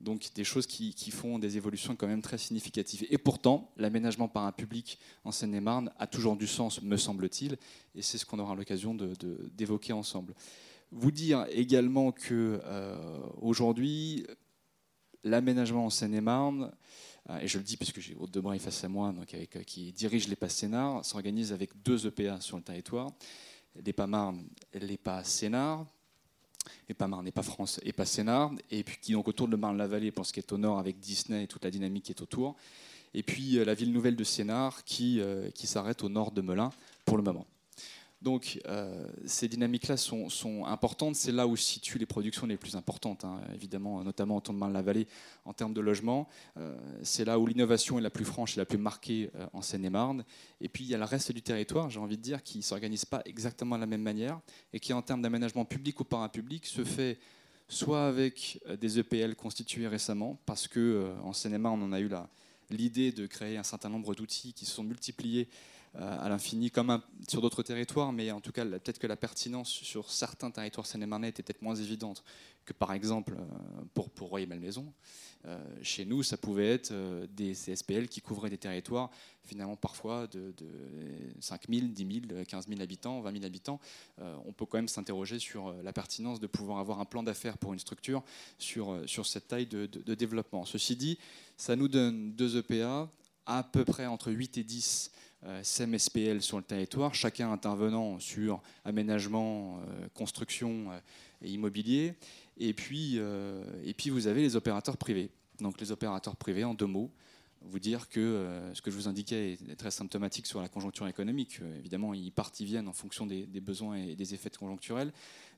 Donc 0.00 0.30
des 0.34 0.44
choses 0.44 0.66
qui, 0.66 1.10
font 1.10 1.38
des 1.38 1.56
évolutions 1.56 1.96
quand 1.96 2.06
même 2.06 2.22
très 2.22 2.38
significatives. 2.38 3.06
Et 3.10 3.18
pourtant, 3.18 3.70
l'aménagement 3.76 4.28
par 4.28 4.44
un 4.44 4.52
public 4.52 4.98
en 5.24 5.32
Seine-et-Marne 5.32 5.90
a 5.98 6.06
toujours 6.06 6.36
du 6.36 6.46
sens, 6.46 6.80
me 6.82 6.96
semble-t-il, 6.96 7.58
et 7.94 8.02
c'est 8.02 8.16
ce 8.18 8.24
qu'on 8.24 8.38
aura 8.38 8.54
l'occasion 8.54 8.94
d'évoquer 8.94 9.92
ensemble. 9.92 10.34
Vous 10.92 11.10
dire 11.10 11.46
également 11.50 12.12
que 12.12 12.60
euh, 12.64 13.18
aujourd'hui, 13.40 14.26
l'aménagement 15.22 15.86
en 15.86 15.90
Seine-et-Marne, 15.90 16.72
euh, 17.28 17.38
et 17.38 17.48
je 17.48 17.58
le 17.58 17.64
dis 17.64 17.76
puisque 17.76 18.00
j'ai 18.00 18.14
Haute 18.14 18.30
Debray 18.30 18.58
face 18.58 18.82
à 18.84 18.88
moi, 18.88 19.12
donc 19.12 19.32
avec, 19.34 19.56
euh, 19.56 19.62
qui 19.62 19.92
dirige 19.92 20.28
l'EPA 20.28 20.48
Sénart, 20.48 21.04
s'organise 21.04 21.52
avec 21.52 21.70
deux 21.82 22.06
EPA 22.06 22.40
sur 22.40 22.56
le 22.56 22.62
territoire, 22.62 23.12
l'EPA 23.84 24.06
Marne 24.06 24.44
et 24.72 24.80
l'EPA 24.80 25.22
Sénart, 25.24 25.86
et 26.88 26.94
pas 26.94 27.06
Marne, 27.06 27.26
et 27.26 27.32
pas 27.32 27.42
France, 27.42 27.80
et 27.84 27.92
pas 27.92 28.04
Sénart, 28.04 28.52
et 28.70 28.82
puis 28.82 28.98
qui 29.00 29.12
donc 29.12 29.28
autour 29.28 29.48
de 29.48 29.56
Marne-la-Vallée, 29.56 30.10
pour 30.10 30.26
ce 30.26 30.32
qui 30.32 30.40
est 30.40 30.52
au 30.52 30.58
nord 30.58 30.78
avec 30.78 30.98
Disney 30.98 31.44
et 31.44 31.46
toute 31.46 31.64
la 31.64 31.70
dynamique 31.70 32.04
qui 32.04 32.12
est 32.12 32.22
autour, 32.22 32.56
et 33.14 33.22
puis 33.22 33.58
euh, 33.58 33.64
la 33.64 33.74
ville 33.74 33.92
nouvelle 33.92 34.16
de 34.16 34.24
Sénart 34.24 34.84
qui, 34.84 35.20
euh, 35.20 35.50
qui 35.50 35.66
s'arrête 35.66 36.02
au 36.02 36.08
nord 36.08 36.32
de 36.32 36.40
Melun 36.40 36.70
pour 37.04 37.16
le 37.16 37.22
moment. 37.22 37.46
Donc 38.22 38.60
euh, 38.66 39.06
ces 39.24 39.48
dynamiques-là 39.48 39.96
sont, 39.96 40.64
importantes. 40.66 41.16
C'est 41.16 41.32
là 41.32 41.46
où 41.46 41.56
se 41.56 41.64
situent 41.64 41.98
les 41.98 42.06
productions 42.06 42.46
les 42.46 42.58
plus 42.58 42.76
importantes, 42.76 43.24
hein, 43.24 43.40
évidemment, 43.54 44.04
notamment 44.04 44.36
en 44.36 44.40
temps 44.40 44.52
de 44.52 44.72
la 44.72 44.82
vallée 44.82 45.06
en 45.46 45.54
termes 45.54 45.72
de 45.72 45.80
logement. 45.80 46.28
Euh, 46.58 46.76
c'est 47.02 47.24
là 47.24 47.38
où 47.38 47.46
l'innovation 47.46 47.98
est 47.98 48.02
la 48.02 48.10
plus 48.10 48.26
franche 48.26 48.56
et 48.56 48.60
la 48.60 48.66
plus 48.66 48.78
marquée 48.78 49.30
euh, 49.36 49.46
en 49.54 49.62
Seine-et-Marne. 49.62 50.24
Et 50.60 50.68
puis 50.68 50.84
il 50.84 50.90
y 50.90 50.94
a 50.94 50.98
le 50.98 51.04
reste 51.04 51.32
du 51.32 51.40
territoire, 51.40 51.88
j'ai 51.88 52.00
envie 52.00 52.18
de 52.18 52.22
dire, 52.22 52.42
qui 52.42 52.58
ne 52.58 52.62
s'organise 52.62 53.06
pas 53.06 53.22
exactement 53.24 53.76
de 53.76 53.80
la 53.80 53.86
même 53.86 54.02
manière 54.02 54.40
et 54.72 54.80
qui, 54.80 54.92
en 54.92 55.00
termes 55.00 55.22
d'aménagement 55.22 55.64
public 55.64 55.98
ou 56.00 56.04
parapublic, 56.04 56.66
se 56.66 56.84
fait 56.84 57.18
soit 57.68 58.06
avec 58.06 58.60
des 58.80 58.98
EPL 58.98 59.36
constitués 59.36 59.86
récemment, 59.86 60.38
parce 60.44 60.66
qu'en 60.66 61.14
en 61.22 61.32
Seine-et-Marne, 61.32 61.80
on 61.82 61.92
a 61.92 62.00
eu 62.00 62.10
l'idée 62.68 63.12
de 63.12 63.26
créer 63.26 63.56
un 63.56 63.62
certain 63.62 63.88
nombre 63.88 64.14
d'outils 64.14 64.52
qui 64.52 64.66
se 64.66 64.72
sont 64.72 64.82
multipliés 64.82 65.48
à 65.94 66.28
l'infini, 66.28 66.70
comme 66.70 67.02
sur 67.28 67.40
d'autres 67.40 67.62
territoires, 67.62 68.12
mais 68.12 68.30
en 68.30 68.40
tout 68.40 68.52
cas, 68.52 68.64
peut-être 68.64 68.98
que 68.98 69.06
la 69.06 69.16
pertinence 69.16 69.68
sur 69.68 70.10
certains 70.10 70.50
territoires 70.50 70.86
seine 70.86 71.02
était 71.24 71.42
peut-être 71.42 71.62
moins 71.62 71.74
évidente 71.74 72.22
que, 72.64 72.72
par 72.72 72.92
exemple, 72.92 73.34
pour, 73.94 74.10
pour 74.10 74.28
Royer-Malmaison. 74.28 74.92
Euh, 75.46 75.58
chez 75.82 76.04
nous, 76.04 76.22
ça 76.22 76.36
pouvait 76.36 76.68
être 76.68 76.90
euh, 76.90 77.26
des 77.30 77.54
CSPL 77.54 78.08
qui 78.08 78.20
couvraient 78.20 78.50
des 78.50 78.58
territoires 78.58 79.10
finalement 79.42 79.74
parfois 79.74 80.26
de, 80.26 80.54
5 81.40 81.62
000, 81.68 81.86
10 81.88 82.20
000, 82.28 82.44
15 82.44 82.68
000 82.68 82.80
habitants, 82.82 83.20
20 83.22 83.32
000 83.32 83.44
habitants. 83.44 83.80
Euh, 84.20 84.36
on 84.44 84.52
peut 84.52 84.66
quand 84.66 84.78
même 84.78 84.88
s'interroger 84.88 85.38
sur 85.38 85.72
la 85.82 85.92
pertinence 85.92 86.40
de 86.40 86.46
pouvoir 86.46 86.78
avoir 86.78 87.00
un 87.00 87.06
plan 87.06 87.22
d'affaires 87.22 87.56
pour 87.56 87.72
une 87.72 87.78
structure 87.78 88.22
sur, 88.58 89.02
sur 89.06 89.26
cette 89.26 89.48
taille 89.48 89.66
de, 89.66 89.86
développement. 90.14 90.66
Ceci 90.66 90.94
dit, 90.94 91.18
ça 91.56 91.74
nous 91.74 91.88
donne 91.88 92.32
deux 92.32 92.58
EPA 92.58 93.10
à 93.46 93.62
peu 93.64 93.84
près 93.84 94.06
entre 94.06 94.30
8 94.30 94.58
et 94.58 94.64
10 94.64 95.10
SPL 95.62 96.42
sur 96.42 96.58
le 96.58 96.64
territoire, 96.64 97.14
chacun 97.14 97.50
intervenant 97.50 98.18
sur 98.18 98.60
aménagement, 98.84 99.80
construction 100.14 100.90
et 101.42 101.50
immobilier. 101.50 102.14
Et 102.60 102.74
puis, 102.74 103.14
euh, 103.16 103.64
et 103.84 103.94
puis 103.94 104.10
vous 104.10 104.26
avez 104.26 104.42
les 104.42 104.54
opérateurs 104.54 104.98
privés. 104.98 105.30
Donc 105.60 105.80
les 105.80 105.90
opérateurs 105.90 106.36
privés, 106.36 106.64
en 106.64 106.74
deux 106.74 106.86
mots, 106.86 107.10
vous 107.62 107.78
dire 107.78 108.08
que 108.08 108.20
euh, 108.20 108.74
ce 108.74 108.82
que 108.82 108.90
je 108.90 108.96
vous 108.96 109.08
indiquais 109.08 109.58
est 109.68 109.76
très 109.76 109.90
symptomatique 109.90 110.46
sur 110.46 110.60
la 110.60 110.68
conjoncture 110.68 111.08
économique. 111.08 111.58
Euh, 111.62 111.78
évidemment, 111.78 112.12
ils 112.12 112.32
partent, 112.32 112.60
ils 112.60 112.66
viennent 112.66 112.88
en 112.88 112.92
fonction 112.92 113.26
des, 113.26 113.46
besoins 113.60 113.96
et 113.96 114.14
des 114.14 114.34
effets 114.34 114.50
conjoncturels. 114.50 115.10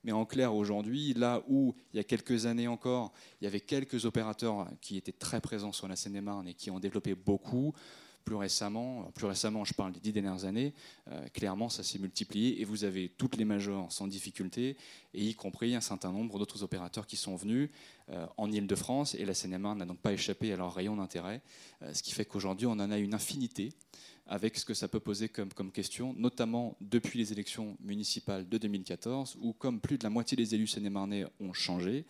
Mais 0.05 0.13
en 0.13 0.25
clair, 0.25 0.55
aujourd'hui, 0.55 1.13
là 1.15 1.43
où 1.49 1.75
il 1.93 1.97
y 1.97 2.01
a 2.01 2.05
quelques 2.05 2.47
années 2.47 2.69
encore, 2.69 3.13
il 3.41 3.45
y 3.45 3.47
avait 3.47 3.61
quelques 3.61 4.05
opérateurs 4.05 4.69
qui 4.81 4.97
étaient 4.97 5.13
très 5.13 5.41
présents 5.41 5.73
sur 5.73 5.89
la 5.89 5.97
Seine-et-Marne 5.97 6.49
et 6.49 6.55
qui 6.55 6.71
ont 6.71 6.81
développé 6.81 7.15
beaucoup, 7.15 7.73
plus 8.25 8.37
récemment, 8.37 9.11
plus 9.15 9.27
récemment, 9.27 9.65
je 9.65 9.75
parle 9.75 9.93
des 9.93 10.01
dix 10.01 10.13
dernières 10.13 10.45
années, 10.45 10.73
euh, 11.11 11.27
clairement, 11.29 11.69
ça 11.69 11.83
s'est 11.83 11.99
multiplié 11.99 12.61
et 12.61 12.65
vous 12.65 12.85
avez 12.85 13.09
toutes 13.09 13.37
les 13.37 13.45
majors 13.45 13.91
sans 13.93 14.07
difficulté, 14.07 14.77
et 15.15 15.25
y 15.25 15.35
compris 15.35 15.75
un 15.75 15.81
certain 15.81 16.11
nombre 16.13 16.39
d'autres 16.39 16.63
opérateurs 16.63 17.07
qui 17.07 17.17
sont 17.17 17.37
venus 17.37 17.71
euh, 18.11 18.27
en 18.37 18.51
Ile-de-France, 18.51 19.15
et 19.15 19.25
la 19.25 19.35
CNMA 19.35 19.75
n'a 19.75 19.85
donc 19.85 19.99
pas 19.99 20.13
échappé 20.13 20.53
à 20.53 20.57
leur 20.57 20.75
rayon 20.75 20.97
d'intérêt, 20.97 21.43
euh, 21.83 21.93
ce 21.93 22.03
qui 22.03 22.13
fait 22.13 22.25
qu'aujourd'hui, 22.25 22.67
on 22.67 22.73
en 22.73 22.91
a 22.91 22.99
une 22.99 23.15
infinité 23.15 23.73
avec 24.27 24.57
ce 24.57 24.65
que 24.65 24.75
ça 24.75 24.89
peut 24.89 25.01
poser 25.01 25.29
comme, 25.29 25.53
comme 25.53 25.73
question, 25.73 26.15
notamment 26.17 26.77
depuis 26.81 27.19
les 27.19 27.33
élections 27.33 27.77
municipales 27.81 28.49
de 28.49 28.59
2014, 28.59 29.37
où 29.41 29.53
comme 29.53 29.81
plus 29.81 29.99
de 29.99 30.05
la 30.05 30.11
moitié 30.11 30.37
des 30.37 30.55
élus 30.55 30.69
seine 30.69 30.93
ont 31.41 31.53
changé, 31.53 32.07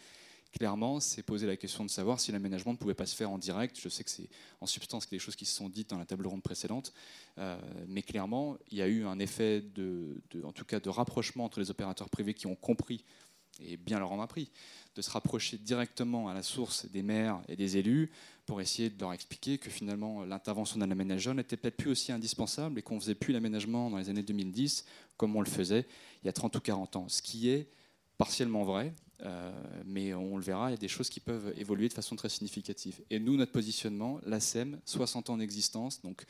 clairement, 0.52 1.00
c'est 1.00 1.22
poser 1.22 1.46
la 1.46 1.56
question 1.56 1.84
de 1.84 1.90
savoir 1.90 2.20
si 2.20 2.30
l'aménagement 2.32 2.72
ne 2.72 2.78
pouvait 2.78 2.94
pas 2.94 3.06
se 3.06 3.16
faire 3.16 3.30
en 3.30 3.38
direct. 3.38 3.78
Je 3.80 3.88
sais 3.88 4.04
que 4.04 4.10
c'est 4.10 4.28
en 4.60 4.66
substance 4.66 5.08
des 5.08 5.18
choses 5.18 5.36
qui 5.36 5.44
se 5.44 5.56
sont 5.56 5.68
dites 5.68 5.90
dans 5.90 5.98
la 5.98 6.06
table 6.06 6.26
ronde 6.26 6.42
précédente, 6.42 6.92
euh, 7.38 7.58
mais 7.88 8.02
clairement, 8.02 8.56
il 8.70 8.78
y 8.78 8.82
a 8.82 8.88
eu 8.88 9.04
un 9.04 9.18
effet 9.18 9.62
de, 9.74 10.22
en 10.44 10.52
tout 10.52 10.64
cas, 10.64 10.80
de 10.80 10.88
rapprochement 10.88 11.44
entre 11.44 11.60
les 11.60 11.70
opérateurs 11.70 12.10
privés 12.10 12.34
qui 12.34 12.46
ont 12.46 12.56
compris 12.56 13.04
et 13.60 13.76
bien 13.76 13.98
leur 13.98 14.12
en 14.12 14.20
a 14.20 14.26
pris, 14.26 14.50
de 14.94 15.02
se 15.02 15.10
rapprocher 15.10 15.58
directement 15.58 16.28
à 16.28 16.34
la 16.34 16.42
source 16.42 16.86
des 16.86 17.02
maires 17.02 17.40
et 17.48 17.56
des 17.56 17.76
élus 17.76 18.10
pour 18.46 18.60
essayer 18.60 18.90
de 18.90 19.00
leur 19.00 19.12
expliquer 19.12 19.58
que 19.58 19.70
finalement 19.70 20.24
l'intervention 20.24 20.78
d'un 20.78 20.90
aménageur 20.90 21.34
n'était 21.34 21.56
peut-être 21.56 21.76
plus 21.76 21.90
aussi 21.90 22.12
indispensable 22.12 22.78
et 22.78 22.82
qu'on 22.82 22.96
ne 22.96 23.00
faisait 23.00 23.14
plus 23.14 23.32
l'aménagement 23.32 23.90
dans 23.90 23.98
les 23.98 24.08
années 24.08 24.22
2010 24.22 24.84
comme 25.16 25.36
on 25.36 25.40
le 25.40 25.48
faisait 25.48 25.86
il 26.22 26.26
y 26.26 26.28
a 26.28 26.32
30 26.32 26.56
ou 26.56 26.60
40 26.60 26.96
ans. 26.96 27.08
Ce 27.08 27.22
qui 27.22 27.48
est 27.50 27.68
partiellement 28.18 28.64
vrai, 28.64 28.92
mais 29.84 30.14
on 30.14 30.36
le 30.36 30.42
verra, 30.42 30.68
il 30.68 30.72
y 30.72 30.74
a 30.74 30.78
des 30.78 30.88
choses 30.88 31.08
qui 31.08 31.20
peuvent 31.20 31.52
évoluer 31.56 31.88
de 31.88 31.92
façon 31.92 32.16
très 32.16 32.28
significative. 32.28 33.00
Et 33.10 33.18
nous, 33.18 33.36
notre 33.36 33.52
positionnement, 33.52 34.20
la 34.26 34.40
SEM, 34.40 34.78
60 34.84 35.30
ans 35.30 35.36
d'existence, 35.36 36.00
donc 36.02 36.24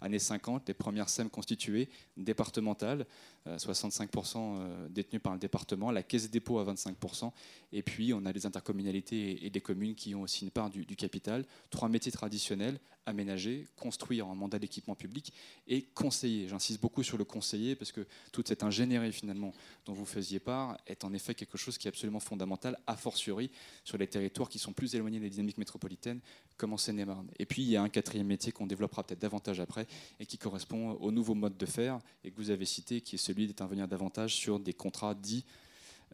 années 0.00 0.18
50, 0.18 0.68
les 0.68 0.74
premières 0.74 1.08
SEM 1.08 1.30
constituées, 1.30 1.88
départementales, 2.16 3.06
65% 3.46 4.36
euh, 4.36 4.64
euh, 4.64 4.88
détenues 4.88 5.20
par 5.20 5.34
le 5.34 5.38
département, 5.38 5.90
la 5.90 6.02
caisse 6.02 6.30
dépôt 6.30 6.58
à 6.58 6.64
25%, 6.64 7.30
et 7.72 7.82
puis 7.82 8.14
on 8.14 8.24
a 8.24 8.32
les 8.32 8.46
intercommunalités 8.46 9.44
et 9.44 9.50
des 9.50 9.60
communes 9.60 9.94
qui 9.94 10.14
ont 10.14 10.22
aussi 10.22 10.44
une 10.44 10.50
part 10.50 10.70
du, 10.70 10.84
capital. 10.96 11.44
Trois 11.70 11.88
métiers 11.88 12.12
traditionnels, 12.12 12.78
aménager, 13.04 13.66
construire 13.76 14.28
en 14.28 14.34
mandat 14.34 14.58
d'équipement 14.58 14.94
public 14.94 15.32
et 15.66 15.82
conseiller. 15.82 16.48
J'insiste 16.48 16.80
beaucoup 16.80 17.02
sur 17.02 17.18
le 17.18 17.24
conseiller 17.24 17.74
parce 17.74 17.92
que 17.92 18.06
toute 18.32 18.48
cette 18.48 18.62
ingénierie 18.62 19.12
finalement 19.12 19.52
dont 19.84 19.92
vous 19.92 20.06
faisiez 20.06 20.38
part 20.38 20.78
est 20.86 21.04
en 21.04 21.12
effet 21.12 21.34
quelque 21.34 21.58
chose 21.58 21.76
qui 21.76 21.86
est 21.86 21.90
absolument 21.90 22.20
fondamental, 22.20 22.78
a 22.86 22.96
fortiori 22.96 23.50
sur 23.84 23.98
les 23.98 24.06
territoires 24.06 24.48
qui 24.48 24.58
sont 24.58 24.72
plus 24.72 24.94
éloignés 24.94 25.20
des 25.20 25.28
dynamiques 25.28 25.58
métropolitaines 25.58 26.20
comme 26.56 26.72
en 26.72 26.78
Seine-et-Marne. 26.78 27.28
Et 27.38 27.44
puis 27.44 27.62
il 27.62 27.68
y 27.68 27.76
a 27.76 27.82
un 27.82 27.88
quatrième 27.90 28.28
métier 28.28 28.52
qu'on 28.52 28.66
développera 28.66 29.02
peut-être 29.02 29.20
davantage 29.20 29.60
après 29.60 29.86
et 30.20 30.24
qui 30.24 30.38
correspond 30.38 30.92
au 30.92 31.10
nouveau 31.10 31.34
mode 31.34 31.58
de 31.58 31.66
faire 31.66 31.98
et 32.22 32.30
que 32.30 32.36
vous 32.36 32.50
avez 32.50 32.64
cité, 32.64 33.00
qui 33.00 33.16
est 33.16 33.18
celui 33.18 33.33
d'intervenir 33.34 33.88
davantage 33.88 34.34
sur 34.34 34.60
des 34.60 34.72
contrats 34.72 35.14
dits 35.14 35.44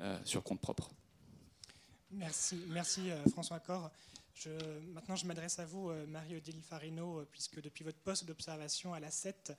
euh, 0.00 0.18
sur 0.24 0.42
compte 0.42 0.60
propre. 0.60 0.90
Merci, 2.10 2.58
merci 2.68 3.10
euh, 3.10 3.22
François 3.30 3.60
Cor. 3.60 3.90
Je, 4.34 4.48
maintenant, 4.94 5.14
je 5.14 5.26
m'adresse 5.26 5.58
à 5.58 5.66
vous, 5.66 5.90
euh, 5.90 6.06
Marie-Odélie 6.06 6.62
Farino, 6.62 7.22
puisque 7.30 7.60
depuis 7.60 7.84
votre 7.84 7.98
poste 7.98 8.24
d'observation 8.24 8.94
à 8.94 9.00
la 9.00 9.10
7, 9.10 9.52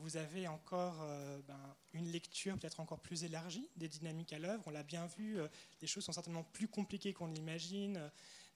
vous 0.00 0.16
avez 0.16 0.48
encore 0.48 1.06
ben, 1.46 1.76
une 1.92 2.10
lecture 2.10 2.56
peut-être 2.56 2.80
encore 2.80 2.98
plus 2.98 3.24
élargie 3.24 3.68
des 3.76 3.88
dynamiques 3.88 4.32
à 4.32 4.38
l'œuvre. 4.38 4.62
On 4.64 4.70
l'a 4.70 4.82
bien 4.82 5.04
vu, 5.18 5.36
les 5.82 5.86
choses 5.86 6.02
sont 6.02 6.12
certainement 6.12 6.44
plus 6.44 6.66
compliquées 6.66 7.12
qu'on 7.12 7.26
l'imagine 7.26 8.00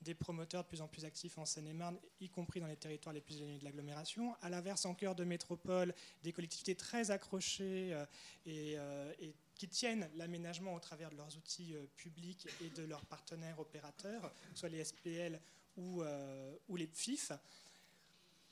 des 0.00 0.14
promoteurs 0.14 0.62
de 0.62 0.68
plus 0.68 0.80
en 0.80 0.88
plus 0.88 1.04
actifs 1.04 1.36
en 1.38 1.44
Seine-et-Marne, 1.44 1.98
y 2.20 2.28
compris 2.28 2.60
dans 2.60 2.66
les 2.66 2.76
territoires 2.76 3.12
les 3.12 3.20
plus 3.20 3.36
éloignés 3.36 3.58
de 3.58 3.64
l'agglomération. 3.64 4.34
À 4.40 4.48
l'inverse, 4.48 4.86
en 4.86 4.94
cœur 4.94 5.14
de 5.14 5.24
métropole, 5.24 5.94
des 6.22 6.32
collectivités 6.32 6.74
très 6.74 7.10
accrochées 7.10 7.92
euh, 7.92 8.04
euh, 8.46 9.12
et, 9.20 9.34
qui 9.54 9.68
tiennent 9.68 10.08
l'aménagement 10.16 10.74
au 10.74 10.80
travers 10.80 11.10
de 11.10 11.16
leurs 11.16 11.36
outils 11.36 11.74
euh, 11.74 11.84
publics 11.96 12.48
et 12.62 12.70
de 12.70 12.82
leurs 12.84 13.04
partenaires 13.04 13.58
opérateurs, 13.60 14.32
soit 14.54 14.70
les 14.70 14.82
SPL 14.82 15.38
ou, 15.76 16.02
ou 16.68 16.76
les 16.76 16.88
FIF. 16.88 17.32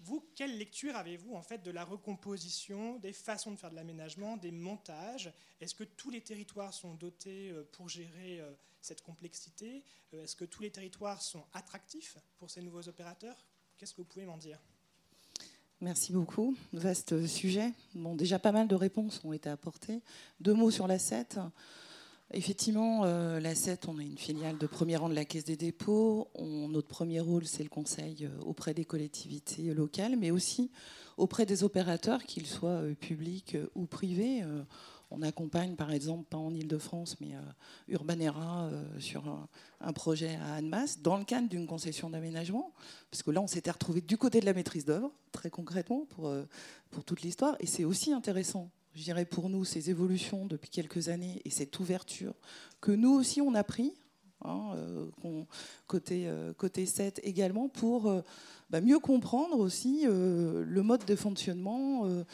Vous, 0.00 0.24
quelle 0.34 0.56
lecture 0.58 0.94
avez-vous 0.96 1.34
en 1.34 1.42
fait 1.42 1.62
de 1.62 1.70
la 1.70 1.84
recomposition, 1.84 2.98
des 2.98 3.12
façons 3.12 3.50
de 3.50 3.56
faire 3.56 3.70
de 3.70 3.76
l'aménagement, 3.76 4.36
des 4.36 4.52
montages? 4.52 5.32
Est-ce 5.60 5.74
que 5.74 5.84
tous 5.84 6.10
les 6.10 6.20
territoires 6.20 6.72
sont 6.72 6.94
dotés 6.94 7.52
pour 7.72 7.88
gérer 7.88 8.40
cette 8.80 9.02
complexité? 9.02 9.82
Euh, 10.14 10.24
Est-ce 10.24 10.36
que 10.36 10.44
tous 10.44 10.62
les 10.62 10.70
territoires 10.70 11.22
sont 11.22 11.44
attractifs 11.52 12.16
pour 12.38 12.50
ces 12.50 12.62
nouveaux 12.62 12.88
opérateurs? 12.88 13.36
Qu'est-ce 13.76 13.92
que 13.92 13.98
vous 13.98 14.06
pouvez 14.06 14.24
m'en 14.24 14.38
dire? 14.38 14.58
Merci 15.80 16.12
beaucoup. 16.12 16.56
Vaste 16.72 17.26
sujet. 17.26 17.72
Bon, 17.94 18.16
déjà 18.16 18.38
pas 18.38 18.50
mal 18.50 18.66
de 18.66 18.74
réponses 18.74 19.20
ont 19.24 19.32
été 19.32 19.48
apportées. 19.48 20.00
Deux 20.40 20.54
mots 20.54 20.72
sur 20.72 20.88
la 20.88 20.98
7. 20.98 21.38
Effectivement, 22.32 23.04
euh, 23.04 23.40
la 23.40 23.54
7, 23.54 23.88
on 23.88 23.98
est 23.98 24.04
une 24.04 24.18
filiale 24.18 24.58
de 24.58 24.66
premier 24.66 24.96
rang 24.96 25.08
de 25.08 25.14
la 25.14 25.24
Caisse 25.24 25.44
des 25.44 25.56
dépôts. 25.56 26.28
notre 26.38 26.88
premier 26.88 27.20
rôle, 27.20 27.46
c'est 27.46 27.62
le 27.62 27.70
conseil 27.70 28.26
euh, 28.26 28.40
auprès 28.42 28.74
des 28.74 28.84
collectivités 28.84 29.72
locales, 29.72 30.16
mais 30.16 30.30
aussi 30.30 30.70
auprès 31.16 31.46
des 31.46 31.64
opérateurs, 31.64 32.22
qu'ils 32.24 32.46
soient 32.46 32.82
publics 33.00 33.56
ou 33.74 33.86
privés. 33.86 34.44
On 35.10 35.22
accompagne, 35.22 35.74
par 35.74 35.90
exemple, 35.90 36.24
pas 36.24 36.36
en 36.36 36.52
Ile-de-France, 36.52 37.16
mais 37.20 37.34
euh, 37.34 37.40
Urbanera 37.88 38.66
euh, 38.66 39.00
sur 39.00 39.24
un, 39.80 39.92
projet 39.92 40.36
à 40.36 40.54
Annemasse, 40.54 41.00
dans 41.00 41.16
le 41.16 41.24
cadre 41.24 41.48
d'une 41.48 41.66
concession 41.66 42.10
d'aménagement. 42.10 42.72
Parce 43.10 43.22
que 43.22 43.30
là, 43.30 43.40
on 43.40 43.46
s'était 43.46 43.70
retrouvé 43.70 44.02
du 44.02 44.18
côté 44.18 44.40
de 44.40 44.46
la 44.46 44.52
maîtrise 44.52 44.84
d'œuvre, 44.84 45.10
très 45.32 45.48
concrètement, 45.48 46.06
euh, 46.20 46.44
pour 46.90 47.04
toute 47.04 47.22
l'histoire. 47.22 47.56
Et 47.60 47.66
c'est 47.66 47.84
aussi 47.84 48.12
intéressant, 48.12 48.70
je 48.98 49.04
dirais, 49.04 49.24
pour 49.24 49.48
nous, 49.48 49.64
ces 49.64 49.90
évolutions 49.90 50.46
depuis 50.46 50.70
quelques 50.70 51.08
années 51.08 51.40
et 51.44 51.50
cette 51.50 51.78
ouverture 51.78 52.34
que 52.80 52.92
nous 52.92 53.12
aussi, 53.12 53.40
on 53.40 53.54
a 53.54 53.64
pris, 53.64 53.94
hein, 54.44 54.74
côté, 55.86 56.30
côté 56.56 56.86
7 56.86 57.20
également, 57.24 57.68
pour 57.68 58.22
bah, 58.70 58.82
mieux 58.82 58.98
comprendre 58.98 59.58
aussi 59.58 60.02
euh, 60.04 60.62
le 60.66 60.82
mode 60.82 61.06
de 61.06 61.16
fonctionnement, 61.16 62.04
euh, 62.04 62.24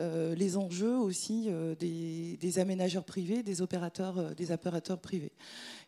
euh, 0.00 0.34
les 0.34 0.56
enjeux 0.56 0.96
aussi 0.96 1.48
des, 1.78 2.58
aménageurs 2.58 3.04
privés, 3.04 3.42
des 3.42 3.62
opérateurs, 3.62 4.34
des 4.34 4.50
opérateurs 4.50 4.98
privés. 4.98 5.32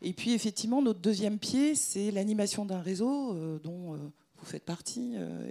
Et 0.03 0.13
puis 0.13 0.33
effectivement, 0.33 0.81
notre 0.81 1.01
deuxième 1.01 1.39
pied, 1.39 1.75
c'est 1.75 2.11
l'animation 2.11 2.65
d'un 2.65 2.81
réseau 2.81 3.59
dont 3.63 3.99
faites 4.47 4.65
partie, 4.65 5.15
euh, 5.17 5.51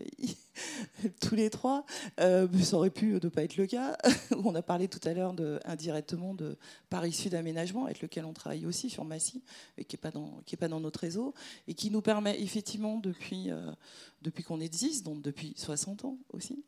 tous 1.21 1.36
les 1.36 1.49
trois, 1.49 1.86
euh, 2.19 2.47
ça 2.62 2.77
aurait 2.77 2.89
pu 2.89 3.13
ne 3.13 3.29
pas 3.29 3.43
être 3.43 3.58
le 3.58 3.67
cas. 3.67 3.97
on 4.43 4.55
a 4.55 4.62
parlé 4.62 4.88
tout 4.88 4.99
à 5.08 5.13
l'heure 5.13 5.36
indirectement 5.65 6.34
de 6.34 6.58
Paris 6.89 7.12
Sud 7.12 7.36
Aménagement, 7.36 7.86
avec 7.86 8.01
lequel 8.01 8.25
on 8.25 8.34
travaille 8.34 8.65
aussi 8.65 8.89
sur 8.89 9.03
Massy, 9.05 9.43
et 9.77 9.86
qui 9.86 9.95
n'est 9.95 10.58
pas, 10.58 10.67
dans, 10.67 10.79
notre 10.79 10.99
réseau, 10.99 11.34
et 11.67 11.73
qui 11.73 11.91
nous 11.91 12.01
permet 12.01 12.41
effectivement, 12.41 12.97
depuis, 12.97 13.51
euh, 13.51 13.71
qu'on 14.45 14.60
existe, 14.60 15.05
donc 15.05 15.21
depuis 15.21 15.53
60 15.55 16.05
ans 16.05 16.17
aussi, 16.34 16.63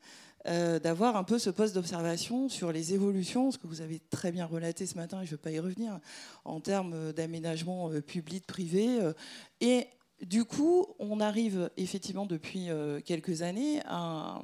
d'avoir 0.82 1.18
un 1.18 1.26
peu 1.26 1.40
ce 1.40 1.50
poste 1.50 1.76
d'observation 1.76 2.48
sur 2.48 2.72
les 2.72 2.94
évolutions, 2.94 3.52
ce 3.52 3.58
que 3.58 3.68
vous 3.68 3.82
avez 3.82 4.00
très 4.00 4.32
bien 4.32 4.46
relaté 4.46 4.86
ce 4.86 4.96
matin, 4.96 5.22
et 5.22 5.26
je 5.26 5.32
ne 5.32 5.36
vais 5.36 5.42
pas 5.42 5.52
y 5.52 5.60
revenir, 5.60 6.00
en 6.46 6.62
termes 6.62 7.12
d'aménagement 7.12 7.90
public-privé, 8.00 9.12
et 9.60 9.88
du 10.22 10.46
coup, 10.46 10.86
on 11.00 11.20
arrive 11.20 11.70
effectivement 11.78 12.26
depuis 12.26 12.70
quelques 13.06 13.42
années 13.42 13.82
à, 13.86 14.42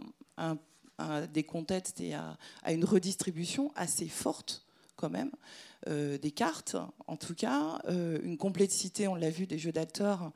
des 1.34 1.44
contextes 1.44 2.00
et 2.02 2.14
à, 2.14 2.38
une 2.70 2.86
redistribution 2.86 3.72
assez 3.76 4.08
forte 4.08 4.66
quand 4.96 5.10
même 5.10 5.32
des 5.88 6.32
cartes, 6.32 6.78
en 7.08 7.18
tout 7.18 7.36
cas, 7.36 7.82
une 7.88 8.38
complexité, 8.38 9.08
on 9.08 9.16
l'a 9.16 9.30
vu, 9.30 9.48
des 9.48 9.58
jeux 9.58 9.72
d'acteurs 9.72 10.32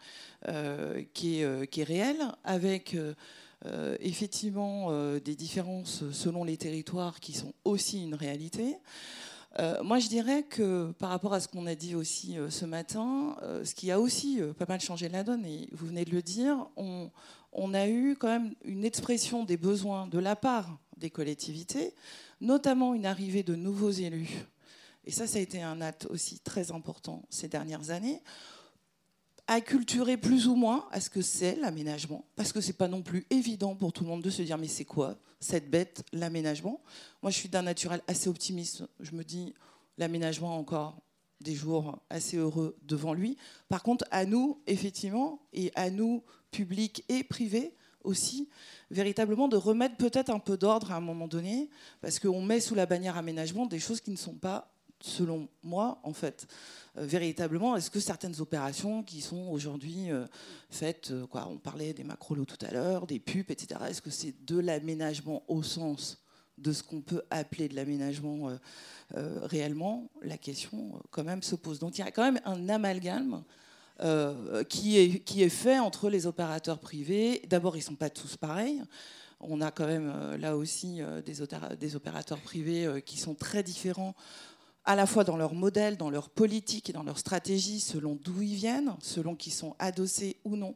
qui, 1.14 1.44
qui, 1.72 1.82
est 1.82 1.84
réelle, 1.84 2.32
avec 2.44 2.98
euh, 3.66 3.98
effectivement 4.02 4.92
euh, 4.92 5.20
des 5.20 5.36
différences 5.36 6.04
selon 6.12 6.44
les 6.44 6.58
territoires 6.58 7.20
qui 7.20 7.34
sont 7.34 7.54
aussi 7.66 8.04
une 8.04 8.14
réalité. 8.14 8.78
Euh, 9.60 9.82
moi, 9.84 10.00
je 10.00 10.08
dirais 10.08 10.44
que 10.44 10.92
par 11.00 11.10
rapport 11.10 11.34
à 11.34 11.40
ce 11.40 11.48
qu'on 11.48 11.66
a 11.66 11.76
dit 11.76 11.96
aussi 11.96 12.38
ce 12.50 12.66
matin, 12.66 13.36
ce 13.64 13.74
qui 13.74 13.92
a 13.92 14.00
aussi 14.00 14.40
pas 14.58 14.66
mal 14.68 14.80
changé 14.80 15.10
la 15.10 15.24
donne, 15.24 15.46
et 15.46 15.68
vous 15.72 15.88
venez 15.88 16.06
de 16.06 16.12
le 16.12 16.22
dire, 16.22 16.68
on, 16.76 17.10
on, 17.54 17.74
a 17.74 17.88
eu 17.88 18.16
quand 18.20 18.28
même 18.28 18.54
une 18.66 18.86
expression 18.86 19.44
des 19.44 19.58
besoins 19.58 20.08
de 20.08 20.20
la 20.20 20.36
part 20.36 20.78
des 20.98 21.10
collectivités, 21.10 21.96
notamment 22.40 22.94
une 22.94 23.06
arrivée 23.06 23.44
de 23.44 23.56
nouveaux 23.56 23.92
élus. 23.92 24.30
Et 25.06 25.12
ça, 25.12 25.26
ça 25.26 25.40
a 25.40 25.42
été 25.42 25.64
un 25.64 25.82
acte 25.82 26.06
aussi 26.10 26.40
très 26.40 26.72
important 26.72 27.24
ces 27.30 27.48
dernières 27.48 27.90
années 27.92 28.22
acculturer 29.48 30.18
plus 30.18 30.48
ou 30.48 30.56
moins 30.56 30.88
à 30.92 31.00
ce 31.00 31.10
que 31.10 31.22
c'est 31.22 31.56
l'aménagement, 31.56 32.26
parce 32.36 32.52
que 32.52 32.62
c'est 32.62 32.74
pas 32.74 32.88
non 32.88 33.02
plus 33.02 33.26
évident 33.30 33.76
pour 33.76 33.94
tout 33.94 34.04
le 34.04 34.10
monde 34.10 34.22
de 34.22 34.30
se 34.30 34.42
dire 34.42 34.58
mais 34.58 34.68
c'est 34.68 34.86
quoi 34.86 35.18
cette 35.40 35.70
bête, 35.70 36.04
l'aménagement? 36.14 36.82
Moi 37.22 37.32
je 37.32 37.38
suis 37.38 37.50
d'un 37.50 37.62
naturel 37.62 38.02
assez 38.08 38.28
optimiste, 38.28 38.84
je 39.00 39.12
me 39.14 39.24
dis 39.24 39.54
l'aménagement 39.98 40.54
a 40.54 40.58
encore 40.58 41.00
des 41.42 41.54
jours 41.54 42.00
assez 42.10 42.38
heureux 42.38 42.76
devant 42.82 43.14
lui. 43.14 43.38
Par 43.70 43.84
contre, 43.84 44.06
à 44.10 44.26
nous, 44.26 44.60
effectivement, 44.66 45.40
et 45.54 45.72
à 45.76 45.92
nous, 45.92 46.24
publics 46.50 47.04
et 47.10 47.24
privés 47.24 47.76
aussi, 48.04 48.50
véritablement 48.90 49.48
de 49.48 49.58
remettre 49.58 49.98
peut-être 49.98 50.30
un 50.30 50.40
peu 50.40 50.58
d'ordre 50.58 50.92
à 50.92 50.96
un 50.96 51.02
moment 51.02 51.28
donné, 51.28 51.70
parce 52.02 52.20
qu'on 52.20 52.42
met 52.42 52.60
sous 52.60 52.74
la 52.74 52.86
bannière 52.86 53.18
aménagement 53.18 53.66
des 53.66 53.80
choses 53.80 54.02
qui 54.02 54.12
ne 54.12 54.18
sont 54.18 54.34
pas 54.34 54.74
selon 55.02 55.48
moi, 55.64 56.00
en 56.04 56.14
fait, 56.14 56.48
euh, 56.98 57.06
véritablement, 57.06 57.76
est-ce 57.76 57.92
que 57.92 58.00
certaines 58.00 58.40
opérations 58.42 59.04
qui 59.04 59.22
sont 59.22 59.48
aujourd'hui 59.50 60.12
euh, 60.12 60.26
faites, 60.70 61.12
euh, 61.12 61.28
quoi, 61.28 61.48
on 61.50 61.58
parlait 61.58 61.94
des 61.94 62.04
macrolos 62.04 62.46
tout 62.46 62.66
à 62.66 62.72
l'heure, 62.72 63.08
des 63.08 63.20
pupes, 63.20 63.52
etc., 63.52 63.80
est-ce 63.88 64.02
que 64.02 64.10
c'est 64.10 64.34
de 64.46 64.60
l'aménagement 64.60 65.44
au 65.48 65.64
sens 65.64 66.24
de 66.58 66.72
ce 66.72 66.82
qu'on 66.82 67.02
peut 67.02 67.22
appeler 67.30 67.68
de 67.68 67.76
l'aménagement 67.76 68.50
réellement? 69.14 70.10
La 70.24 70.40
question, 70.40 71.00
quand 71.12 71.24
même, 71.24 71.44
se 71.44 71.56
pose. 71.56 71.78
Donc 71.78 72.00
il 72.00 72.02
y 72.02 72.04
a 72.04 72.10
quand 72.10 72.24
même 72.24 72.42
un 72.46 72.68
amalgame 72.68 73.44
qui, 74.68 74.98
est, 74.98 75.20
qui 75.20 75.44
est 75.44 75.50
fait 75.50 75.78
entre 75.78 76.10
les 76.10 76.26
opérateurs 76.26 76.80
privés. 76.80 77.44
D'abord, 77.48 77.76
ils 77.76 77.82
ne 77.82 77.86
sont 77.86 77.96
pas 77.96 78.10
tous 78.10 78.38
pareils. 78.38 78.82
On 79.40 79.62
a 79.62 79.70
quand 79.70 79.86
même 79.86 80.36
là 80.40 80.58
aussi 80.58 81.00
des 81.24 81.96
opérateurs 81.96 82.40
privés 82.40 83.04
qui 83.06 83.20
sont 83.20 83.36
très 83.36 83.62
différents 83.62 84.16
à 84.88 84.96
la 84.96 85.06
fois 85.06 85.26
dans 85.26 85.36
leur 85.36 85.54
modèle, 85.54 85.98
dans 85.98 86.10
leur 86.10 86.30
politique 86.30 86.90
et 86.90 86.94
dans 86.94 87.04
leur 87.04 87.20
stratégie, 87.20 87.82
selon 87.82 88.16
d'où 88.16 88.42
ils 88.42 88.56
viennent, 88.56 88.96
selon 89.02 89.36
qu'ils 89.36 89.52
sont 89.52 89.76
adossés 89.80 90.38
ou 90.46 90.56
non 90.56 90.76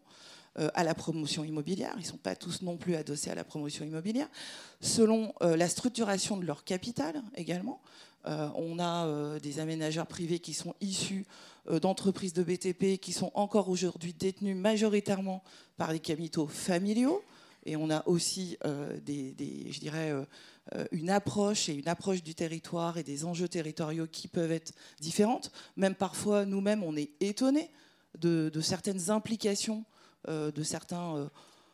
euh, 0.60 0.70
à 0.74 0.84
la 0.84 0.94
promotion 0.94 1.46
immobilière. 1.46 1.94
Ils 1.96 2.02
ne 2.02 2.08
sont 2.08 2.18
pas 2.18 2.36
tous 2.36 2.62
non 2.62 2.76
plus 2.76 2.96
adossés 2.96 3.32
à 3.32 3.36
la 3.36 3.46
promotion 3.46 3.86
immobilière. 3.86 4.28
Selon 4.82 5.34
euh, 5.42 5.56
la 5.56 5.70
structuration 5.70 6.36
de 6.36 6.46
leur 6.46 6.66
capital 6.66 7.24
également. 7.36 7.82
Euh, 8.28 8.50
on 8.54 8.78
a 8.78 9.40
des 9.40 9.60
aménageurs 9.60 10.06
privés 10.06 10.38
qui 10.38 10.54
sont 10.54 10.76
issus 10.80 11.26
d'entreprises 11.82 12.34
de 12.34 12.44
BTP 12.44 13.00
qui 13.02 13.14
sont 13.14 13.32
encore 13.34 13.68
aujourd'hui 13.68 14.14
détenus 14.14 14.56
majoritairement 14.56 15.42
par 15.78 15.92
des 15.92 16.00
capitaux 16.00 16.46
familiaux. 16.46 17.24
Et 17.66 17.76
on 17.76 17.90
a 17.90 18.08
aussi 18.08 18.60
des, 19.04 19.34
je 19.72 19.80
dirais, 19.80 20.14
une 20.92 21.10
approche 21.10 21.70
et 21.70 21.74
une 21.74 21.88
approche 21.88 22.24
du 22.24 22.36
territoire 22.36 22.98
et 22.98 23.04
des 23.04 23.26
enjeux 23.26 23.48
territoriaux 23.48 24.08
qui 24.08 24.28
peuvent 24.28 24.52
être 24.52 24.74
différentes. 25.00 25.52
Même 25.76 25.96
parfois, 25.96 26.46
nous-mêmes, 26.46 26.84
on 26.84 26.96
est 26.96 27.10
étonnés 27.20 27.70
de, 28.20 28.52
certaines 28.62 29.10
implications 29.10 29.84
euh, 30.28 30.52
de 30.52 30.64
certains, 30.64 31.16
euh, 31.16 31.28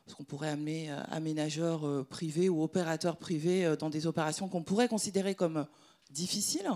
ce 0.07 0.15
qu'on 0.15 0.23
pourrait 0.23 0.49
amener 0.49 0.89
aménageurs 1.11 2.05
privés 2.07 2.49
ou 2.49 2.63
opérateurs 2.63 3.17
privés 3.17 3.75
dans 3.77 3.89
des 3.89 4.07
opérations 4.07 4.47
qu'on 4.47 4.63
pourrait 4.63 4.87
considérer 4.87 5.35
comme 5.35 5.67
difficiles. 6.09 6.69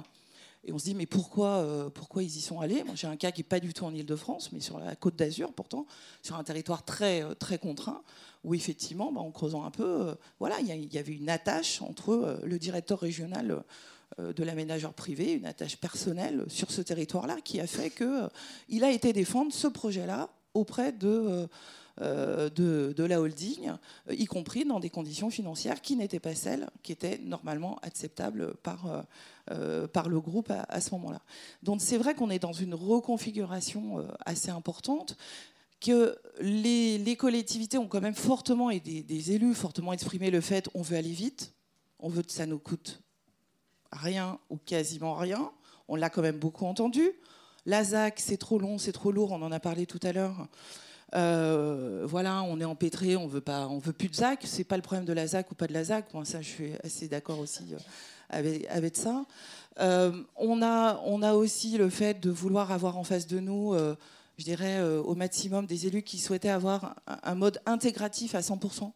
Et 0.63 0.71
on 0.71 0.77
se 0.77 0.85
dit, 0.85 0.93
mais 0.93 1.07
pourquoi, 1.07 1.91
pourquoi 1.95 2.21
ils 2.21 2.37
y 2.37 2.41
sont 2.41 2.59
allés? 2.59 2.83
Moi, 2.83 2.93
j'ai 2.95 3.07
un 3.07 3.15
cas 3.15 3.31
qui 3.31 3.39
n'est 3.39 3.47
pas 3.47 3.59
du 3.59 3.73
tout 3.73 3.83
en 3.83 3.93
Ile-de-France, 3.93 4.51
mais 4.51 4.59
sur 4.59 4.79
la 4.79 4.95
côte 4.95 5.15
d'Azur, 5.15 5.53
pourtant, 5.53 5.87
sur 6.21 6.35
un 6.35 6.43
territoire 6.43 6.85
très, 6.85 7.23
très 7.35 7.57
contraint, 7.57 8.03
où 8.43 8.53
effectivement, 8.53 9.11
bah, 9.11 9.21
en 9.21 9.31
creusant 9.31 9.63
un 9.63 9.71
peu, 9.71 9.83
euh, 9.83 10.15
voilà, 10.39 10.59
il 10.59 10.93
y, 10.93 10.97
avait 10.97 11.13
une 11.13 11.29
attache 11.29 11.81
entre 11.81 12.11
euh, 12.11 12.37
le 12.43 12.57
directeur 12.57 12.99
régional 12.99 13.63
euh, 14.19 14.33
de 14.33 14.43
l'aménageur 14.43 14.93
privé, 14.93 15.33
une 15.33 15.45
attache 15.45 15.77
personnelle 15.77 16.45
sur 16.47 16.71
ce 16.71 16.81
territoire-là, 16.81 17.37
qui 17.43 17.59
a 17.59 17.67
fait 17.67 17.91
qu'il 17.91 18.83
a 18.83 18.91
été 18.91 19.13
défendre 19.13 19.53
ce 19.53 19.67
projet-là 19.67 20.29
auprès 20.53 20.91
de, 20.91 21.47
de, 22.01 23.03
la 23.03 23.21
holding, 23.21 23.71
y 24.09 24.25
compris 24.25 24.65
dans 24.65 24.79
des 24.79 24.89
conditions 24.89 25.29
financières 25.29 25.81
qui 25.81 25.95
n'étaient 25.95 26.19
pas 26.19 26.35
celles 26.35 26.69
qui 26.83 26.91
étaient 26.91 27.19
normalement 27.19 27.77
acceptables 27.83 28.55
par, 28.63 29.05
par 29.93 30.09
le 30.09 30.19
groupe 30.19 30.51
à, 30.51 30.81
ce 30.81 30.91
moment-là. 30.95 31.21
Donc 31.63 31.81
c'est 31.81 31.97
vrai 31.97 32.15
qu'on 32.15 32.29
est 32.29 32.39
dans 32.39 32.53
une 32.53 32.73
reconfiguration 32.73 34.07
assez 34.25 34.49
importante 34.49 35.17
que 35.81 36.17
les, 36.39 37.15
collectivités 37.17 37.77
ont 37.77 37.87
quand 37.87 38.01
même 38.01 38.15
fortement, 38.15 38.69
et 38.69 38.79
des, 38.79 39.31
élus 39.31 39.55
fortement 39.55 39.91
exprimé 39.91 40.29
le 40.31 40.39
fait 40.39 40.69
on 40.73 40.81
veut 40.81 40.95
aller 40.95 41.11
vite, 41.11 41.53
on 41.99 42.07
veut 42.07 42.21
que 42.21 42.31
ça 42.31 42.45
nous 42.45 42.59
coûte 42.59 43.01
rien 43.91 44.39
ou 44.49 44.57
quasiment 44.57 45.15
rien. 45.15 45.51
On 45.87 45.95
l'a 45.95 46.09
quand 46.09 46.21
même 46.21 46.39
beaucoup 46.39 46.65
entendu. 46.65 47.11
La 47.65 47.83
ZAC, 47.83 48.19
c'est 48.19 48.37
trop 48.37 48.57
long, 48.57 48.77
c'est 48.77 48.91
trop 48.91 49.11
lourd, 49.11 49.31
on 49.31 49.41
en 49.41 49.51
a 49.51 49.59
parlé 49.59 49.85
tout 49.85 49.99
à 50.03 50.13
l'heure. 50.13 50.47
Euh, 51.13 52.05
voilà, 52.07 52.43
on 52.43 52.59
est 52.59 52.65
empêtré, 52.65 53.17
on 53.17 53.27
veut 53.27 53.41
pas, 53.41 53.67
on 53.67 53.79
veut 53.79 53.93
plus 53.93 54.09
de 54.09 54.15
ZAC. 54.15 54.41
C'est 54.45 54.63
pas 54.63 54.77
le 54.77 54.81
problème 54.81 55.05
de 55.05 55.13
la 55.13 55.27
ZAC 55.27 55.51
ou 55.51 55.55
pas 55.55 55.67
de 55.67 55.73
la 55.73 55.83
ZAC. 55.83 56.13
Moi, 56.13 56.25
ça, 56.25 56.41
je 56.41 56.47
suis 56.47 56.71
assez 56.83 57.07
d'accord 57.07 57.39
aussi 57.39 57.63
euh, 57.73 58.59
avec, 58.69 58.95
ça. 58.95 59.25
Euh, 59.79 60.11
on 60.37 60.61
a, 60.61 61.01
on 61.05 61.21
a 61.21 61.33
aussi 61.33 61.77
le 61.77 61.89
fait 61.89 62.19
de 62.19 62.29
vouloir 62.29 62.71
avoir 62.71 62.97
en 62.97 63.03
face 63.03 63.27
de 63.27 63.39
nous 63.39 63.75
je 64.37 64.45
dirais, 64.45 64.81
au 64.81 65.13
maximum 65.13 65.67
des 65.67 65.85
élus 65.85 66.01
qui 66.01 66.17
souhaitaient 66.17 66.49
avoir 66.49 66.95
un, 67.05 67.35
mode 67.35 67.61
intégratif 67.67 68.33
à 68.33 68.39
100%. 68.39 68.91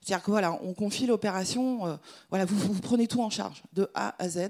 C'est-à-dire 0.00 0.24
que 0.24 0.30
voilà, 0.32 0.58
on 0.64 0.74
confie 0.74 1.06
l'opération, 1.06 2.00
voilà, 2.30 2.44
vous, 2.46 2.80
prenez 2.80 3.06
tout 3.06 3.22
en 3.22 3.30
charge, 3.30 3.62
de 3.74 3.88
A 3.94 4.16
à 4.18 4.28
Z. 4.28 4.48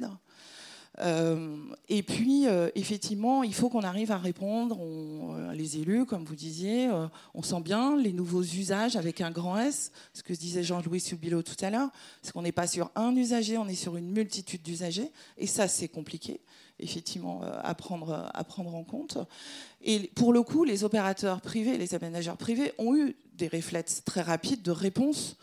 Euh, 1.01 1.57
et 1.89 2.03
puis, 2.03 2.47
effectivement, 2.75 3.43
il 3.43 3.55
faut 3.55 3.69
qu'on 3.69 3.83
arrive 3.83 4.11
à 4.11 4.19
répondre, 4.19 4.79
les 5.53 5.79
élus, 5.79 6.07
comme 6.07 6.25
vous 6.25 6.35
disiez, 6.35 6.91
on 7.35 7.43
sent 7.43 7.61
bien 7.61 7.97
les 7.97 8.13
nouveaux 8.13 8.43
usages 8.43 8.97
avec 8.97 9.21
un 9.21 9.31
grand 9.31 9.59
S, 9.59 9.93
ce 10.13 10.23
que 10.23 10.33
disait 10.33 10.63
Jean-Louis 10.63 11.01
Subilo 11.01 11.43
tout 11.43 11.57
à 11.63 11.71
l'heure, 11.71 11.91
c'est 12.23 12.33
qu'on 12.33 12.43
n'est 12.43 12.53
pas 12.53 12.67
sur 12.67 12.91
un 12.95 13.15
usager, 13.17 13.59
on 13.59 13.69
est 13.69 13.75
sur 13.75 13.97
une 13.97 14.11
multitude 14.11 14.63
d'usagers, 14.63 15.11
et 15.37 15.47
ça, 15.47 15.69
c'est 15.69 15.89
compliqué 15.89 16.41
effectivement 16.79 17.43
euh, 17.43 17.61
à 17.63 17.75
prendre, 17.75 18.31
à 18.33 18.45
prendre 18.45 18.75
en 18.75 18.85
compte. 18.85 19.19
Et 19.83 20.11
pour 20.15 20.33
le 20.33 20.43
coup, 20.43 20.65
les 20.65 20.85
opérateurs 20.85 21.41
privés, 21.41 21.79
les 21.79 21.95
aménageurs 21.95 22.37
privés 22.37 22.73
ont 22.79 22.97
eu 22.97 23.17
des 23.35 23.49
réflexes 23.49 24.03
très 24.05 24.23
rapides 24.23 24.63
de 24.63 24.71
réponse 24.71 25.37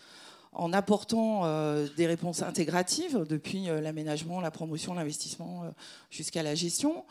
en 0.56 0.74
apportant 0.74 1.46
euh, 1.46 1.88
des 1.98 2.08
réponses 2.08 2.42
intégratives 2.42 3.26
depuis 3.28 3.70
euh, 3.70 3.82
l'aménagement, 3.82 4.42
la 4.42 4.52
promotion, 4.52 4.94
l'investissement 4.94 5.64
jusqu'à 6.10 6.44
la 6.44 6.56
gestion, 6.56 7.06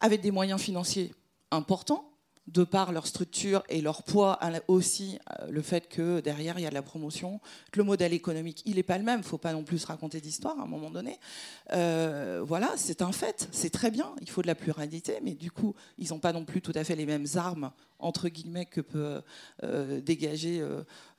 avec 0.00 0.20
des 0.20 0.30
moyens 0.30 0.60
financiers 0.60 1.12
importants 1.50 2.11
de 2.48 2.64
par 2.64 2.92
leur 2.92 3.06
structure 3.06 3.62
et 3.68 3.80
leur 3.80 4.02
poids, 4.02 4.38
aussi 4.66 5.18
euh, 5.40 5.46
le 5.48 5.62
fait 5.62 5.88
que 5.88 6.20
derrière 6.20 6.58
il 6.58 6.62
y 6.62 6.66
a 6.66 6.70
de 6.70 6.74
la 6.74 6.82
promotion, 6.82 7.40
que 7.70 7.78
le 7.78 7.84
modèle 7.84 8.12
économique 8.12 8.62
il 8.66 8.76
n'est 8.76 8.82
pas 8.82 8.98
le 8.98 9.04
même, 9.04 9.20
il 9.20 9.22
ne 9.22 9.28
faut 9.28 9.38
pas 9.38 9.52
non 9.52 9.62
plus 9.62 9.78
se 9.78 9.86
raconter 9.86 10.20
d'histoire 10.20 10.58
à 10.58 10.62
un 10.62 10.66
moment 10.66 10.90
donné. 10.90 11.18
Euh, 11.72 12.42
voilà, 12.44 12.72
c'est 12.76 13.00
un 13.00 13.12
fait, 13.12 13.48
c'est 13.52 13.70
très 13.70 13.90
bien, 13.90 14.12
il 14.20 14.28
faut 14.28 14.42
de 14.42 14.48
la 14.48 14.56
pluralité, 14.56 15.18
mais 15.22 15.34
du 15.34 15.50
coup 15.52 15.74
ils 15.98 16.08
n'ont 16.10 16.18
pas 16.18 16.32
non 16.32 16.44
plus 16.44 16.60
tout 16.62 16.72
à 16.74 16.82
fait 16.82 16.96
les 16.96 17.06
mêmes 17.06 17.26
armes 17.36 17.70
entre 18.00 18.28
guillemets 18.28 18.66
que 18.66 18.80
peut 18.80 19.22
euh, 19.62 20.00
dégager 20.00 20.66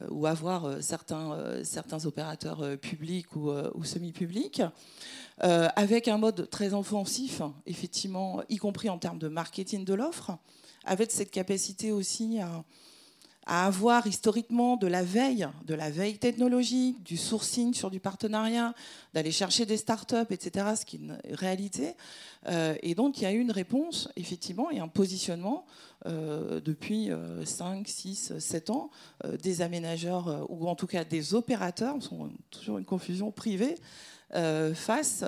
ou 0.09 0.27
avoir 0.27 0.83
certains, 0.83 1.63
certains 1.63 2.05
opérateurs 2.05 2.77
publics 2.77 3.33
ou, 3.37 3.49
ou 3.51 3.85
semi-publics. 3.85 4.61
avec 5.39 6.09
un 6.09 6.17
mode 6.17 6.49
très 6.49 6.73
offensif, 6.73 7.41
effectivement, 7.65 8.43
y 8.49 8.57
compris 8.57 8.89
en 8.89 8.97
termes 8.97 9.19
de 9.19 9.29
marketing 9.29 9.85
de 9.85 9.93
l'offre 9.93 10.37
avec 10.85 11.11
cette 11.11 11.31
capacité 11.31 11.91
aussi 11.91 12.39
à 13.45 13.65
avoir 13.65 14.07
historiquement 14.07 14.77
de 14.77 14.87
la 14.87 15.03
veille, 15.03 15.47
de 15.65 15.73
la 15.73 15.89
veille 15.89 16.17
technologique, 16.17 17.03
du 17.03 17.17
sourcing 17.17 17.73
sur 17.73 17.91
du 17.91 17.99
partenariat, 17.99 18.73
d'aller 19.13 19.31
chercher 19.31 19.65
des 19.65 19.77
startups, 19.77 20.31
etc., 20.31 20.67
ce 20.79 20.85
qui 20.85 20.95
est 20.97 20.99
une 20.99 21.17
réalité. 21.31 21.95
Euh, 22.47 22.75
et 22.81 22.95
donc, 22.95 23.17
il 23.17 23.23
y 23.23 23.25
a 23.25 23.33
eu 23.33 23.39
une 23.39 23.51
réponse, 23.51 24.09
effectivement, 24.15 24.71
et 24.71 24.79
un 24.79 24.87
positionnement 24.87 25.65
euh, 26.05 26.61
depuis 26.61 27.09
5, 27.43 27.87
6, 27.87 28.39
7 28.39 28.69
ans 28.69 28.89
euh, 29.25 29.37
des 29.37 29.61
aménageurs, 29.61 30.45
ou 30.49 30.67
en 30.67 30.75
tout 30.75 30.87
cas 30.87 31.03
des 31.03 31.33
opérateurs, 31.33 31.97
toujours 32.49 32.77
une 32.77 32.85
confusion 32.85 33.31
privée, 33.31 33.75
face 34.73 35.23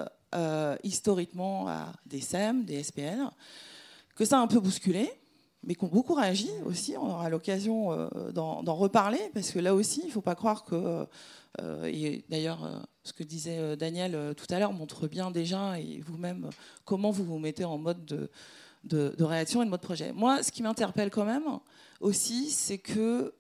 historiquement 0.84 1.68
à 1.68 1.94
des 2.06 2.20
SEM, 2.20 2.66
des 2.66 2.84
SPL, 2.84 3.30
que 4.16 4.26
ça 4.26 4.40
a 4.40 4.42
un 4.42 4.48
peu 4.48 4.60
bousculé 4.60 5.14
mais 5.66 5.76
qui 5.76 5.84
ont 5.84 5.90
beaucoup 5.90 6.14
réagi 6.14 6.50
aussi. 6.66 6.96
On 6.98 7.10
aura 7.10 7.30
l'occasion 7.30 7.92
euh, 7.92 8.32
d'en 8.32 8.76
reparler, 8.76 9.20
parce 9.34 9.52
que 9.52 9.60
là 9.60 9.74
aussi, 9.74 10.02
il 10.02 10.08
ne 10.08 10.12
faut 10.12 10.22
pas 10.22 10.36
croire 10.36 10.64
que. 10.64 11.06
Euh, 11.62 11.86
et 11.86 12.24
d'ailleurs, 12.30 12.64
euh, 12.66 12.80
ce 13.04 13.14
que 13.14 13.24
disait 13.24 13.76
Daniel 13.78 14.34
tout 14.36 14.46
à 14.50 14.60
l'heure 14.60 14.74
montre 14.74 15.08
bien 15.08 15.32
déjà, 15.32 15.80
et 15.80 16.02
vous-même, 16.06 16.50
comment 16.86 17.12
vous 17.12 17.24
vous 17.24 17.40
mettez 17.40 17.66
en 17.66 17.78
mode 17.78 18.06
de, 18.06 18.30
de, 18.84 19.24
réaction 19.24 19.62
et 19.62 19.66
de 19.66 19.70
mode 19.70 19.82
projet. 19.82 20.12
Moi, 20.14 20.44
ce 20.44 20.52
qui 20.52 20.64
m'interpelle 20.64 21.10
quand 21.10 21.26
même 21.26 21.46
aussi, 22.00 22.50
c'est 22.50 22.78
que 22.78 23.34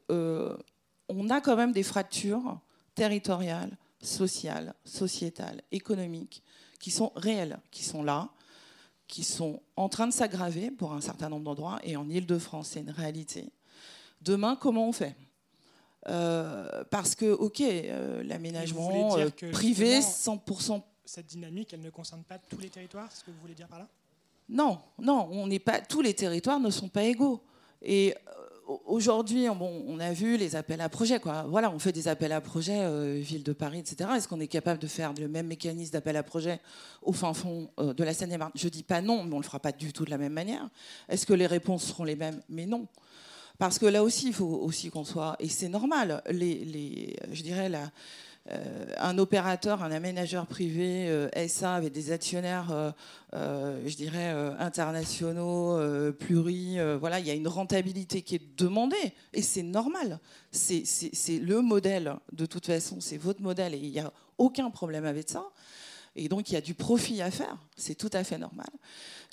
on 1.07 1.29
a 1.29 1.41
quand 1.41 1.55
même 1.55 1.71
des 1.71 1.83
fractures 1.83 2.59
territoriales, 2.95 3.77
sociales, 4.01 4.73
sociétales, 4.85 5.61
économiques, 5.71 6.43
qui 6.79 6.91
sont 6.91 7.11
réelles, 7.15 7.59
qui 7.71 7.83
sont 7.83 8.03
là, 8.03 8.29
qui 9.07 9.23
sont 9.23 9.61
en 9.75 9.89
train 9.89 10.07
de 10.07 10.13
s'aggraver 10.13 10.71
pour 10.71 10.93
un 10.93 11.01
certain 11.01 11.29
nombre 11.29 11.43
d'endroits, 11.43 11.79
et 11.83 11.95
en 11.95 12.09
Ile-de-France, 12.09 12.69
c'est 12.73 12.81
une 12.81 12.89
réalité. 12.89 13.51
Demain, 14.21 14.55
comment 14.55 14.87
on 14.87 14.91
fait? 14.91 15.15
Euh, 16.07 16.83
Parce 16.89 17.15
que, 17.15 17.31
OK, 17.31 17.61
euh, 17.61 18.23
l'aménagement 18.23 19.17
euh, 19.17 19.29
privé, 19.51 19.99
100%. 19.99 20.81
Cette 21.05 21.27
dynamique, 21.27 21.73
elle 21.73 21.81
ne 21.81 21.89
concerne 21.89 22.23
pas 22.23 22.39
tous 22.39 22.57
les 22.57 22.69
territoires, 22.69 23.07
c'est 23.11 23.19
ce 23.19 23.23
que 23.25 23.31
vous 23.31 23.39
voulez 23.41 23.53
dire 23.53 23.67
par 23.67 23.79
là? 23.79 23.87
Non, 24.49 24.79
non, 24.99 25.27
on 25.31 25.47
n'est 25.47 25.59
pas, 25.59 25.81
tous 25.81 26.01
les 26.01 26.13
territoires 26.13 26.59
ne 26.59 26.69
sont 26.69 26.89
pas 26.89 27.03
égaux. 27.03 27.43
Et 27.81 28.15
aujourd'hui, 28.85 29.47
bon, 29.49 29.83
on 29.87 29.99
a 29.99 30.11
vu 30.13 30.37
les 30.37 30.55
appels 30.55 30.81
à 30.81 30.89
projets. 30.89 31.19
Quoi. 31.19 31.45
Voilà, 31.49 31.71
on 31.71 31.79
fait 31.79 31.91
des 31.91 32.07
appels 32.07 32.31
à 32.31 32.41
projets, 32.41 32.83
euh, 32.83 33.19
ville 33.19 33.43
de 33.43 33.53
Paris, 33.53 33.79
etc. 33.79 34.09
Est-ce 34.15 34.27
qu'on 34.27 34.39
est 34.39 34.47
capable 34.47 34.79
de 34.79 34.87
faire 34.87 35.13
le 35.13 35.27
même 35.27 35.47
mécanisme 35.47 35.91
d'appel 35.91 36.17
à 36.17 36.23
projets 36.23 36.59
au 37.01 37.13
fin 37.13 37.33
fond 37.33 37.69
euh, 37.79 37.93
de 37.93 38.03
la 38.03 38.13
Seine-et-Marne? 38.13 38.51
Je 38.55 38.67
dis 38.69 38.83
pas 38.83 39.01
non, 39.01 39.23
mais 39.23 39.33
on 39.33 39.39
le 39.39 39.43
fera 39.43 39.59
pas 39.59 39.71
du 39.71 39.93
tout 39.93 40.05
de 40.05 40.11
la 40.11 40.17
même 40.17 40.33
manière. 40.33 40.69
Est-ce 41.09 41.25
que 41.25 41.33
les 41.33 41.47
réponses 41.47 41.85
seront 41.85 42.03
les 42.03 42.15
mêmes? 42.15 42.41
Mais 42.49 42.65
non. 42.65 42.87
Parce 43.57 43.79
que 43.79 43.85
là 43.85 44.03
aussi, 44.03 44.27
il 44.27 44.33
faut 44.33 44.45
aussi 44.45 44.89
qu'on 44.89 45.05
soit, 45.05 45.35
et 45.39 45.47
c'est 45.47 45.69
normal, 45.69 46.21
les, 46.29 47.15
je 47.31 47.41
dirais 47.41 47.69
la, 47.69 47.89
un 48.97 49.17
opérateur, 49.17 49.81
un 49.81 49.91
aménageur 49.91 50.45
privé 50.45 51.07
euh, 51.09 51.29
SA 51.47 51.73
avec 51.73 51.91
des 51.91 52.11
actionnaires, 52.11 52.93
euh, 53.33 53.81
je 53.85 53.95
dirais, 53.95 54.31
internationaux, 54.59 55.79
pluri, 56.13 56.77
voilà, 56.99 57.19
il 57.19 57.25
y 57.25 57.31
a 57.31 57.33
une 57.33 57.47
rentabilité 57.47 58.21
qui 58.21 58.35
est 58.35 58.57
demandée 58.57 59.13
et 59.33 59.41
c'est 59.41 59.63
normal. 59.63 60.19
C'est 60.51 60.83
le 61.39 61.61
modèle, 61.61 62.15
de 62.31 62.45
toute 62.45 62.65
façon, 62.65 63.01
c'est 63.01 63.17
votre 63.17 63.41
modèle 63.41 63.73
et 63.73 63.79
il 63.79 63.91
n'y 63.91 63.99
a 63.99 64.11
aucun 64.37 64.69
problème 64.69 65.05
avec 65.05 65.29
ça. 65.29 65.45
Et 66.15 66.29
donc, 66.29 66.49
il 66.49 66.53
y 66.53 66.57
a 66.57 66.61
du 66.61 66.73
profit 66.73 67.21
à 67.21 67.29
faire, 67.29 67.57
c'est 67.75 67.95
tout 67.95 68.09
à 68.13 68.23
fait 68.23 68.37
normal. 68.37 68.69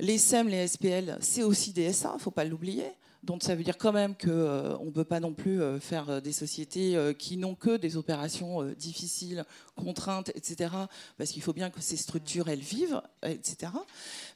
Les 0.00 0.18
SEM, 0.18 0.48
les 0.48 0.66
SPL, 0.66 1.16
c'est 1.20 1.44
aussi 1.44 1.72
des 1.72 1.92
SA, 1.92 2.10
il 2.12 2.16
ne 2.16 2.20
faut 2.20 2.32
pas 2.32 2.44
l'oublier. 2.44 2.90
Donc 3.22 3.44
ça 3.44 3.54
veut 3.54 3.62
dire 3.62 3.78
quand 3.78 3.92
même 3.92 4.16
qu'on 4.16 4.30
euh, 4.30 4.84
ne 4.84 4.90
peut 4.90 5.04
pas 5.04 5.20
non 5.20 5.32
plus 5.32 5.62
euh, 5.62 5.78
faire 5.78 6.10
euh, 6.10 6.20
des 6.20 6.32
sociétés 6.32 6.96
qui 7.18 7.36
n'ont 7.36 7.54
que 7.54 7.76
des 7.76 7.96
opérations 7.96 8.62
difficiles, 8.72 9.44
contraintes, 9.76 10.30
etc. 10.34 10.74
Parce 11.16 11.30
qu'il 11.30 11.42
faut 11.42 11.52
bien 11.52 11.70
que 11.70 11.80
ces 11.80 11.96
structures, 11.96 12.48
elles 12.48 12.60
vivent, 12.60 13.00
etc. 13.22 13.72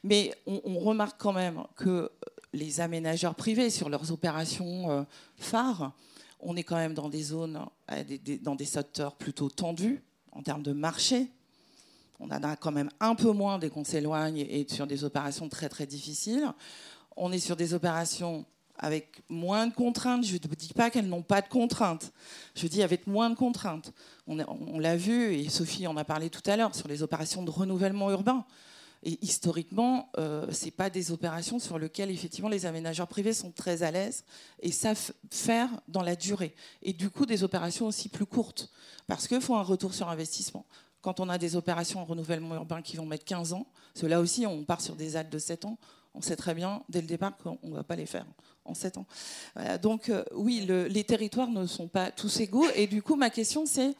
Mais 0.03 0.33
on, 0.45 0.79
remarque 0.79 1.19
quand 1.19 1.33
même 1.33 1.63
que 1.75 2.11
les 2.53 2.79
aménageurs 2.79 3.35
privés, 3.35 3.69
sur 3.69 3.89
leurs 3.89 4.11
opérations 4.11 5.05
phares, 5.35 5.91
on 6.39 6.55
est 6.55 6.63
quand 6.63 6.77
même 6.77 6.93
dans 6.93 7.09
des 7.09 7.23
zones, 7.23 7.59
dans 8.41 8.55
des 8.55 8.65
secteurs 8.65 9.15
plutôt 9.15 9.49
tendus 9.49 10.01
en 10.31 10.41
termes 10.41 10.63
de 10.63 10.71
marché. 10.71 11.27
On 12.19 12.27
en 12.27 12.43
a 12.43 12.55
quand 12.55 12.71
même 12.71 12.89
un 12.99 13.15
peu 13.15 13.31
moins 13.31 13.59
dès 13.59 13.69
qu'on 13.69 13.83
s'éloigne 13.83 14.39
et 14.39 14.65
sur 14.69 14.87
des 14.87 15.03
opérations 15.03 15.49
très 15.49 15.69
très 15.69 15.85
difficiles. 15.85 16.51
On 17.15 17.31
est 17.31 17.39
sur 17.39 17.55
des 17.55 17.73
opérations 17.73 18.45
avec 18.77 19.23
moins 19.29 19.67
de 19.67 19.73
contraintes. 19.73 20.25
Je 20.25 20.33
ne 20.33 20.55
dis 20.55 20.73
pas 20.73 20.89
qu'elles 20.89 21.07
n'ont 21.07 21.21
pas 21.21 21.41
de 21.41 21.47
contraintes. 21.47 22.11
Je 22.55 22.67
dis 22.67 22.83
avec 22.83 23.07
moins 23.07 23.29
de 23.29 23.35
contraintes. 23.35 23.93
On, 24.27 24.79
l'a 24.79 24.95
vu, 24.95 25.33
et 25.33 25.49
Sophie 25.49 25.87
en 25.87 25.97
a 25.97 26.03
parlé 26.03 26.29
tout 26.29 26.41
à 26.49 26.57
l'heure, 26.57 26.75
sur 26.75 26.87
les 26.87 27.03
opérations 27.03 27.43
de 27.43 27.49
renouvellement 27.49 28.11
urbain. 28.11 28.45
Et 29.03 29.17
historiquement, 29.21 30.09
euh, 30.17 30.51
ce 30.51 30.69
pas 30.69 30.89
des 30.89 31.11
opérations 31.11 31.59
sur 31.59 31.79
lesquelles, 31.79 32.11
effectivement, 32.11 32.49
les 32.49 32.65
aménageurs 32.65 33.07
privés 33.07 33.33
sont 33.33 33.51
très 33.51 33.83
à 33.83 33.91
l'aise 33.91 34.25
et 34.61 34.71
savent 34.71 35.13
faire 35.31 35.69
dans 35.87 36.01
la 36.01 36.15
durée. 36.15 36.53
Et 36.81 36.93
du 36.93 37.09
coup, 37.09 37.25
des 37.25 37.43
opérations 37.43 37.85
aussi 37.85 38.09
plus 38.09 38.25
courtes. 38.25 38.69
Parce 39.05 39.27
qu'il 39.27 39.39
faut 39.39 39.55
un 39.55 39.63
retour 39.63 39.93
sur 39.93 40.09
investissement. 40.09 40.65
Quand 41.01 41.19
on 41.19 41.29
a 41.29 41.37
des 41.37 41.55
opérations 41.55 42.01
en 42.01 42.05
renouvellement 42.05 42.55
urbain 42.55 42.81
qui 42.81 42.97
vont 42.97 43.05
mettre 43.05 43.23
15 43.23 43.53
ans, 43.53 43.67
cela 43.93 44.19
aussi, 44.19 44.45
on 44.45 44.63
part 44.63 44.81
sur 44.81 44.95
des 44.95 45.15
aides 45.15 45.29
de 45.29 45.39
7 45.39 45.65
ans, 45.65 45.77
on 46.17 46.21
sait 46.21 46.35
très 46.35 46.53
bien 46.53 46.81
dès 46.89 47.01
le 47.01 47.07
départ 47.07 47.37
qu'on 47.37 47.59
ne 47.63 47.75
va 47.75 47.83
pas 47.83 47.95
les 47.95 48.05
faire 48.05 48.25
en 48.65 48.73
7 48.73 48.97
ans. 48.97 49.05
donc 49.81 50.09
euh, 50.09 50.23
oui, 50.35 50.67
les 50.67 51.03
territoires 51.03 51.49
ne 51.49 51.65
sont 51.65 51.87
pas 51.87 52.11
tous 52.11 52.39
égaux. 52.39 52.65
Et 52.75 52.87
du 52.87 53.01
coup, 53.01 53.15
ma 53.15 53.29
question, 53.29 53.65
c'est 53.65 53.95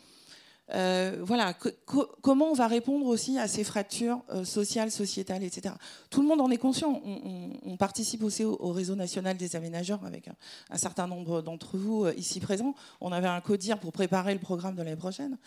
euh, 0.73 1.19
voilà, 1.21 1.53
comment 2.21 2.47
on 2.51 2.53
va 2.53 2.67
répondre 2.67 3.05
aussi 3.05 3.39
à 3.39 3.47
ces 3.47 3.63
fractures 3.63 4.19
euh, 4.31 4.43
sociales, 4.43 4.91
sociétales, 4.91 5.41
etc. 5.43 5.73
Tout 6.09 6.21
le 6.21 6.27
monde 6.27 6.41
en 6.41 6.49
est 6.51 6.57
conscient. 6.57 7.01
On, 7.63 7.77
participe 7.77 8.23
aussi 8.23 8.43
au, 8.43 8.71
réseau 8.71 8.95
national 8.95 9.37
des 9.37 9.55
aménageurs 9.55 10.03
avec 10.03 10.29
un, 10.71 10.77
certain 10.77 11.07
nombre 11.07 11.41
d'entre 11.41 11.77
vous 11.77 12.07
ici 12.17 12.39
présents. 12.39 12.73
On 12.99 13.11
avait 13.11 13.27
un 13.27 13.39
codir 13.39 13.79
pour 13.79 13.93
préparer 13.93 14.33
le 14.33 14.39
programme 14.39 14.75
de 14.75 14.81
l'année 14.81 14.97
prochaine. 14.97 15.37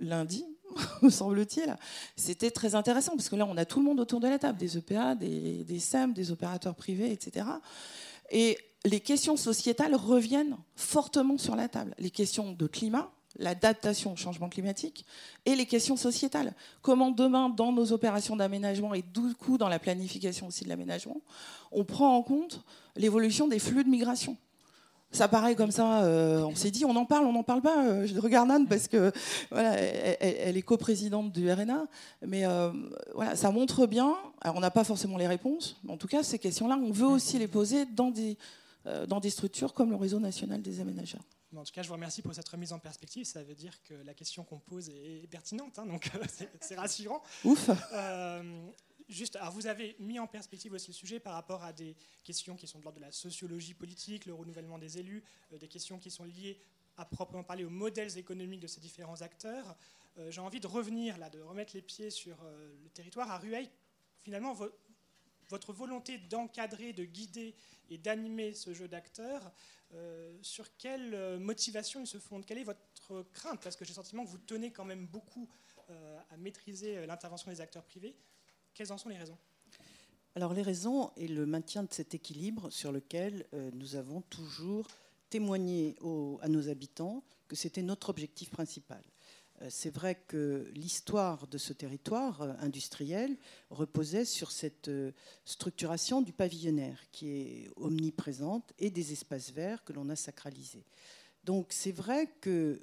lundi, 0.00 0.44
me 1.02 1.10
semble-t-il. 1.10 1.76
C'était 2.16 2.50
très 2.50 2.74
intéressant 2.74 3.12
parce 3.16 3.28
que 3.28 3.36
là, 3.36 3.46
on 3.48 3.56
a 3.56 3.64
tout 3.64 3.78
le 3.78 3.84
monde 3.84 4.00
autour 4.00 4.20
de 4.20 4.28
la 4.28 4.38
table, 4.38 4.58
des 4.58 4.76
EPA, 4.78 5.14
des, 5.14 5.64
des 5.64 5.78
SEM, 5.78 6.12
des 6.12 6.30
opérateurs 6.30 6.74
privés, 6.74 7.12
etc. 7.12 7.46
Et 8.30 8.58
les 8.84 9.00
questions 9.00 9.36
sociétales 9.36 9.94
reviennent 9.94 10.56
fortement 10.74 11.38
sur 11.38 11.56
la 11.56 11.68
table. 11.68 11.94
Les 11.98 12.10
questions 12.10 12.52
de 12.52 12.66
climat, 12.66 13.10
l'adaptation 13.38 14.12
au 14.12 14.16
changement 14.16 14.48
climatique 14.48 15.04
et 15.46 15.54
les 15.54 15.66
questions 15.66 15.96
sociétales. 15.96 16.54
Comment 16.82 17.10
demain, 17.10 17.48
dans 17.48 17.72
nos 17.72 17.92
opérations 17.92 18.36
d'aménagement 18.36 18.94
et 18.94 19.02
du 19.02 19.34
coup 19.34 19.58
dans 19.58 19.68
la 19.68 19.78
planification 19.78 20.48
aussi 20.48 20.64
de 20.64 20.68
l'aménagement, 20.68 21.20
on 21.70 21.84
prend 21.84 22.16
en 22.16 22.22
compte 22.22 22.62
l'évolution 22.96 23.48
des 23.48 23.58
flux 23.58 23.84
de 23.84 23.88
migration 23.88 24.36
ça 25.12 25.28
paraît 25.28 25.54
comme 25.54 25.70
ça. 25.70 26.04
Euh, 26.04 26.42
on 26.42 26.54
s'est 26.54 26.70
dit, 26.70 26.84
on 26.84 26.96
en 26.96 27.04
parle, 27.04 27.26
on 27.26 27.32
n'en 27.32 27.42
parle 27.42 27.62
pas. 27.62 27.86
Euh, 27.86 28.06
je 28.06 28.18
regarde 28.18 28.50
Anne 28.50 28.66
parce 28.66 28.88
que 28.88 29.12
voilà, 29.50 29.74
elle, 29.74 30.56
est 30.56 30.62
coprésidente 30.62 31.32
du 31.32 31.50
RNA, 31.50 31.86
mais 32.26 32.46
euh, 32.46 32.72
voilà, 33.14 33.36
ça 33.36 33.50
montre 33.50 33.86
bien. 33.86 34.16
Alors, 34.40 34.56
on 34.56 34.60
n'a 34.60 34.70
pas 34.70 34.84
forcément 34.84 35.18
les 35.18 35.26
réponses, 35.26 35.76
mais 35.84 35.92
en 35.92 35.96
tout 35.96 36.08
cas, 36.08 36.22
ces 36.22 36.38
questions-là, 36.38 36.78
on 36.82 36.90
veut 36.90 37.06
aussi 37.06 37.38
les 37.38 37.48
poser 37.48 37.86
dans 37.86 38.10
des 38.10 38.36
dans 39.06 39.20
des 39.20 39.30
structures 39.30 39.74
comme 39.74 39.90
le 39.90 39.96
réseau 39.96 40.18
national 40.18 40.60
des 40.60 40.80
aménageurs. 40.80 41.22
En 41.56 41.62
tout 41.62 41.72
cas, 41.72 41.82
je 41.82 41.88
vous 41.88 41.94
remercie 41.94 42.20
pour 42.20 42.34
cette 42.34 42.48
remise 42.48 42.72
en 42.72 42.80
perspective. 42.80 43.24
Ça 43.24 43.44
veut 43.44 43.54
dire 43.54 43.78
que 43.88 43.94
la 44.04 44.12
question 44.12 44.42
qu'on 44.42 44.58
pose 44.58 44.88
est 44.88 45.28
pertinente, 45.30 45.78
hein, 45.78 45.86
donc 45.86 46.10
c'est 46.60 46.74
rassurant. 46.74 47.22
Ouf. 47.44 47.70
Juste, 49.08 49.36
alors 49.36 49.52
vous 49.52 49.66
avez 49.66 49.96
mis 49.98 50.18
en 50.18 50.26
perspective 50.26 50.72
aussi 50.72 50.88
le 50.88 50.94
sujet 50.94 51.20
par 51.20 51.34
rapport 51.34 51.62
à 51.62 51.72
des 51.72 51.96
questions 52.24 52.56
qui 52.56 52.66
sont 52.66 52.78
de 52.78 52.84
l'ordre 52.84 52.98
de 52.98 53.04
la 53.04 53.12
sociologie 53.12 53.74
politique, 53.74 54.26
le 54.26 54.34
renouvellement 54.34 54.78
des 54.78 54.98
élus, 54.98 55.22
euh, 55.52 55.58
des 55.58 55.68
questions 55.68 55.98
qui 55.98 56.10
sont 56.10 56.24
liées 56.24 56.58
à 56.96 57.04
proprement 57.04 57.42
parler 57.42 57.64
aux 57.64 57.70
modèles 57.70 58.18
économiques 58.18 58.60
de 58.60 58.66
ces 58.66 58.80
différents 58.80 59.22
acteurs. 59.22 59.76
Euh, 60.18 60.30
j'ai 60.30 60.40
envie 60.40 60.60
de 60.60 60.66
revenir 60.66 61.16
là, 61.18 61.30
de 61.30 61.40
remettre 61.40 61.74
les 61.74 61.82
pieds 61.82 62.10
sur 62.10 62.36
euh, 62.42 62.74
le 62.82 62.88
territoire. 62.90 63.30
À 63.30 63.38
Rueil, 63.38 63.70
finalement, 64.20 64.56
votre 65.48 65.72
volonté 65.72 66.18
d'encadrer, 66.18 66.92
de 66.92 67.04
guider 67.04 67.54
et 67.88 67.98
d'animer 67.98 68.54
ce 68.54 68.72
jeu 68.74 68.88
d'acteurs, 68.88 69.52
sur 70.40 70.74
quelle 70.78 71.38
motivation 71.38 72.00
il 72.00 72.06
se 72.06 72.16
fonde 72.16 72.46
Quelle 72.46 72.56
est 72.56 72.64
votre 72.64 73.22
crainte? 73.34 73.60
Parce 73.62 73.76
que 73.76 73.84
j'ai 73.84 73.90
le 73.90 73.96
sentiment 73.96 74.24
que 74.24 74.30
vous 74.30 74.38
tenez 74.38 74.72
quand 74.72 74.86
même 74.86 75.06
beaucoup 75.06 75.50
à 76.30 76.36
maîtriser 76.38 77.04
l'intervention 77.04 77.50
des 77.50 77.60
acteurs 77.60 77.84
privés. 77.84 78.16
Quelles 78.74 78.92
en 78.92 78.98
sont 78.98 79.10
les 79.10 79.18
raisons? 79.18 79.36
Alors 80.34 80.54
les 80.54 80.62
raisons 80.62 81.10
et 81.16 81.28
le 81.28 81.44
maintien 81.44 81.82
de 81.82 81.92
cet 81.92 82.14
équilibre 82.14 82.70
sur 82.70 82.90
lequel 82.90 83.46
euh, 83.52 83.70
nous 83.74 83.96
avons 83.96 84.22
toujours 84.22 84.88
témoigné 85.28 85.94
à 86.40 86.48
nos 86.48 86.68
habitants 86.68 87.22
que 87.48 87.56
c'était 87.56 87.82
notre 87.82 88.10
objectif 88.10 88.50
principal. 88.50 89.02
c'est 89.70 89.94
vrai 89.94 90.14
que 90.26 90.70
l'histoire 90.74 91.46
de 91.46 91.56
ce 91.56 91.72
territoire 91.72 92.42
industriel 92.60 93.38
reposait 93.70 94.26
sur 94.26 94.50
cette 94.50 94.90
structuration 95.46 96.20
du 96.20 96.34
pavillonnaire 96.34 97.02
qui 97.12 97.30
est 97.30 97.70
omniprésente 97.76 98.74
et 98.78 98.90
des 98.90 99.12
espaces 99.12 99.52
verts 99.52 99.84
que 99.84 99.94
l'on 99.94 100.10
a 100.10 100.16
sacralisés. 100.16 100.84
Donc 101.44 101.68
c'est 101.70 101.92
vrai 101.96 102.28
que 102.42 102.78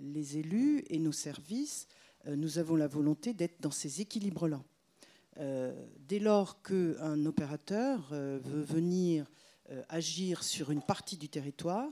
les 0.00 0.38
élus 0.38 0.82
et 0.90 0.98
nos 0.98 1.12
services, 1.12 1.86
nous 2.26 2.58
avons 2.58 2.74
la 2.74 2.88
volonté 2.88 3.34
d'être 3.34 3.60
dans 3.60 3.70
ces 3.70 4.00
équilibres-là. 4.00 4.64
Dès 5.38 6.18
lors 6.18 6.62
qu'un 6.62 7.24
opérateur 7.26 8.08
veut 8.10 8.62
venir 8.62 9.26
agir 9.88 10.42
sur 10.42 10.70
une 10.70 10.82
partie 10.82 11.16
du 11.16 11.28
territoire, 11.28 11.88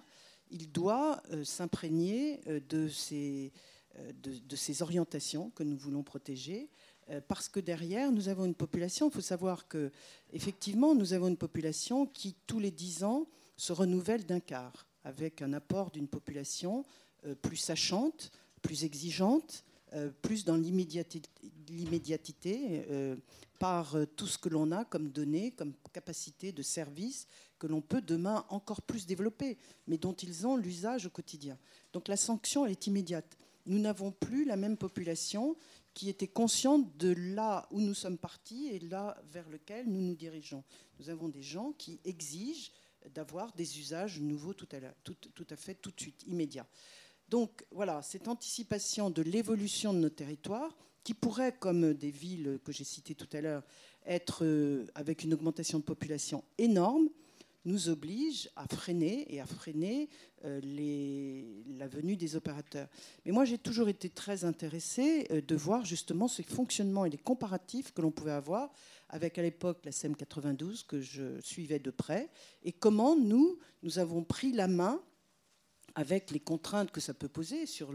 il 0.50 0.70
doit 0.70 1.22
euh, 1.32 1.44
s'imprégner 1.44 2.40
euh, 2.46 2.60
de 2.68 2.88
ces, 2.88 3.52
euh, 3.98 4.72
orientations 4.80 5.50
que 5.50 5.62
nous 5.62 5.76
voulons 5.76 6.02
protéger, 6.02 6.68
parce 7.28 7.48
que 7.48 7.60
derrière, 7.60 8.10
nous 8.10 8.28
avons 8.28 8.46
une 8.46 8.54
population, 8.56 9.08
il 9.08 9.12
faut 9.12 9.20
savoir 9.20 9.68
que 9.68 9.92
effectivement, 10.32 10.92
nous 10.92 11.12
avons 11.12 11.28
une 11.28 11.36
population 11.36 12.04
qui, 12.04 12.34
tous 12.48 12.58
les 12.58 12.72
dix 12.72 13.04
ans, 13.04 13.28
se 13.56 13.72
renouvelle 13.72 14.26
d'un 14.26 14.40
quart, 14.40 14.88
avec 15.04 15.40
un 15.40 15.52
apport 15.52 15.92
d'une 15.92 16.08
population 16.08 16.84
plus 17.42 17.58
sachante, 17.58 18.32
plus 18.60 18.82
exigeante, 18.82 19.62
plus 20.22 20.44
dans 20.44 20.56
l'immédiatité 20.56 22.84
par 23.58 23.96
tout 24.16 24.26
ce 24.26 24.38
que 24.38 24.48
l'on 24.48 24.72
a 24.72 24.84
comme 24.84 25.08
données, 25.08 25.52
comme 25.52 25.72
capacité 25.92 26.52
de 26.52 26.62
service 26.62 27.26
que 27.58 27.66
l'on 27.66 27.80
peut 27.80 28.02
demain 28.02 28.44
encore 28.48 28.82
plus 28.82 29.06
développer, 29.06 29.56
mais 29.86 29.98
dont 29.98 30.12
ils 30.12 30.46
ont 30.46 30.56
l'usage 30.56 31.06
au 31.06 31.10
quotidien. 31.10 31.58
Donc 31.92 32.08
la 32.08 32.16
sanction, 32.16 32.66
elle 32.66 32.72
est 32.72 32.86
immédiate. 32.86 33.36
Nous 33.66 33.78
n'avons 33.78 34.12
plus 34.12 34.44
la 34.44 34.56
même 34.56 34.76
population 34.76 35.56
qui 35.94 36.10
était 36.10 36.28
consciente 36.28 36.96
de 36.98 37.14
là 37.34 37.66
où 37.70 37.80
nous 37.80 37.94
sommes 37.94 38.18
partis 38.18 38.68
et 38.68 38.80
là 38.80 39.16
vers 39.32 39.48
lequel 39.48 39.88
nous 39.88 40.02
nous 40.02 40.14
dirigeons. 40.14 40.62
Nous 41.00 41.08
avons 41.08 41.28
des 41.28 41.42
gens 41.42 41.72
qui 41.72 41.98
exigent 42.04 42.70
d'avoir 43.14 43.52
des 43.52 43.78
usages 43.78 44.20
nouveaux 44.20 44.52
tout 44.52 44.68
à, 44.72 44.78
tout 45.02 45.46
à 45.48 45.56
fait 45.56 45.74
tout 45.74 45.90
de 45.90 46.00
suite, 46.00 46.24
immédiats. 46.26 46.66
Donc 47.28 47.64
voilà, 47.70 48.02
cette 48.02 48.28
anticipation 48.28 49.10
de 49.10 49.22
l'évolution 49.22 49.92
de 49.92 49.98
nos 49.98 50.10
territoires, 50.10 50.76
qui 51.02 51.14
pourrait, 51.14 51.52
comme 51.52 51.94
des 51.94 52.10
villes 52.10 52.58
que 52.64 52.72
j'ai 52.72 52.82
citées 52.82 53.14
tout 53.14 53.28
à 53.32 53.40
l'heure, 53.40 53.62
être 54.06 54.44
euh, 54.44 54.86
avec 54.94 55.22
une 55.22 55.34
augmentation 55.34 55.78
de 55.78 55.84
population 55.84 56.42
énorme, 56.58 57.08
nous 57.64 57.88
oblige 57.88 58.48
à 58.56 58.66
freiner 58.66 59.32
et 59.32 59.40
à 59.40 59.46
freiner 59.46 60.08
euh, 60.44 60.60
la 61.78 61.88
venue 61.88 62.16
des 62.16 62.36
opérateurs. 62.36 62.88
Mais 63.24 63.32
moi, 63.32 63.44
j'ai 63.44 63.58
toujours 63.58 63.88
été 63.88 64.08
très 64.08 64.44
intéressée 64.44 65.26
euh, 65.30 65.40
de 65.40 65.56
voir 65.56 65.84
justement 65.84 66.28
ce 66.28 66.42
fonctionnement 66.42 67.04
et 67.04 67.10
les 67.10 67.18
comparatifs 67.18 67.92
que 67.92 68.02
l'on 68.02 68.12
pouvait 68.12 68.32
avoir 68.32 68.72
avec 69.08 69.38
à 69.38 69.42
l'époque 69.42 69.78
la 69.84 69.92
SEM 69.92 70.16
92 70.16 70.84
que 70.84 71.00
je 71.00 71.40
suivais 71.40 71.78
de 71.78 71.90
près 71.90 72.30
et 72.64 72.72
comment 72.72 73.16
nous, 73.16 73.58
nous 73.82 73.98
avons 73.98 74.24
pris 74.24 74.52
la 74.52 74.66
main 74.66 75.00
avec 75.96 76.30
les 76.30 76.40
contraintes 76.40 76.90
que 76.90 77.00
ça 77.00 77.14
peut 77.14 77.28
poser 77.28 77.64
sur 77.64 77.90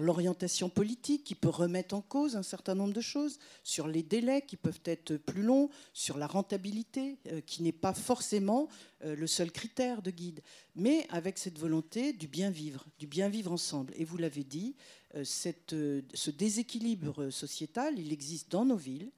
l'orientation 0.00 0.70
politique 0.70 1.24
qui 1.24 1.34
peut 1.34 1.48
remettre 1.48 1.96
en 1.96 2.00
cause 2.00 2.36
un 2.36 2.44
certain 2.44 2.76
nombre 2.76 2.94
de 2.94 3.00
choses, 3.00 3.40
sur 3.64 3.88
les 3.88 4.04
délais 4.04 4.42
qui 4.42 4.56
peuvent 4.56 4.80
être 4.84 5.16
plus 5.16 5.42
longs, 5.42 5.70
sur 5.92 6.16
la 6.16 6.28
rentabilité 6.28 7.18
euh, 7.26 7.40
qui 7.40 7.64
n'est 7.64 7.72
pas 7.72 7.94
forcément 7.94 8.68
euh, 9.04 9.16
le 9.16 9.26
seul 9.26 9.50
critère 9.50 10.02
de 10.02 10.12
guide, 10.12 10.40
mais 10.76 11.04
avec 11.10 11.36
cette 11.36 11.58
volonté 11.58 12.12
du 12.12 12.28
bien 12.28 12.48
vivre, 12.48 12.86
du 13.00 13.08
bien 13.08 13.28
vivre 13.28 13.50
ensemble. 13.50 13.92
Et 13.96 14.04
vous 14.04 14.16
l'avez 14.16 14.44
dit, 14.44 14.76
euh, 15.16 15.24
ce 15.24 16.30
déséquilibre 16.30 17.30
sociétal, 17.30 17.98
il 17.98 18.12
existe 18.12 18.50
dans 18.50 18.64
nos 18.64 18.76
villes. 18.76 19.10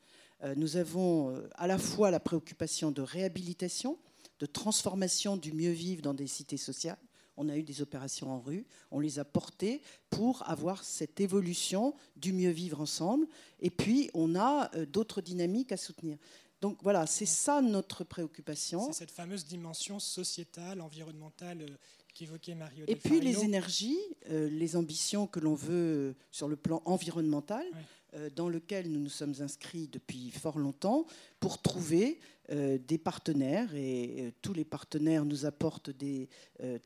Nous 0.57 0.76
avons 0.76 1.40
à 1.55 1.68
la 1.68 1.78
fois 1.78 2.11
la 2.11 2.18
préoccupation 2.18 2.90
de 2.90 3.01
réhabilitation, 3.01 3.97
de 4.40 4.47
transformation 4.47 5.36
du 5.36 5.53
mieux 5.53 5.70
vivre 5.70 6.03
dans 6.03 6.14
des 6.14 6.26
cités 6.26 6.57
sociales, 6.57 6.99
on 7.43 7.49
a 7.49 7.57
eu 7.57 7.62
des 7.62 7.82
opérations 7.82 8.30
en 8.30 8.40
rue, 8.40 8.64
on 8.90 9.01
les 9.01 9.18
a 9.18 9.24
portées 9.24 9.82
pour 10.11 10.49
avoir 10.49 10.84
cette 10.84 11.20
évolution 11.20 11.95
du 12.16 12.32
mieux 12.32 12.51
vivre 12.51 12.80
ensemble. 12.80 13.26
Et 13.61 13.70
puis, 13.70 14.11
on 14.14 14.34
a 14.34 14.70
euh, 14.74 14.86
d'autres 14.86 15.20
dynamiques 15.20 15.72
à 15.72 15.76
soutenir. 15.76 16.16
Donc 16.61 16.78
voilà, 16.82 17.07
c'est 17.07 17.26
ça 17.26 17.61
notre 17.61 18.05
préoccupation. 18.05 18.86
C'est 18.86 19.01
cette 19.01 19.11
fameuse 19.11 19.45
dimension 19.45 19.99
sociétale, 19.99 20.80
environnementale 20.80 21.62
euh, 21.62 21.76
qu'évoquait 22.14 22.55
Mario. 22.55 22.84
Et 22.86 22.95
puis 22.95 23.20
les 23.20 23.43
énergies, 23.43 23.99
euh, 24.30 24.49
les 24.49 24.76
ambitions 24.76 25.26
que 25.26 25.40
l'on 25.40 25.55
veut 25.55 26.14
sur 26.30 26.49
le 26.49 26.57
plan 26.57 26.80
environnemental. 26.84 27.66
Euh, 28.14 28.28
dans 28.28 28.51
lequel 28.51 28.93
nous 28.93 29.01
nous 29.01 29.09
sommes 29.09 29.32
inscrits 29.40 29.88
depuis 29.88 30.30
fort 30.30 30.59
longtemps 30.59 31.07
pour 31.40 31.62
trouver 31.62 32.20
des 32.51 32.99
partenaires, 32.99 33.74
et 33.74 34.16
euh, 34.18 34.30
tous 34.43 34.53
les 34.53 34.64
partenaires 34.64 35.24
nous 35.24 35.47
apportent 35.47 35.90
des 35.90 36.28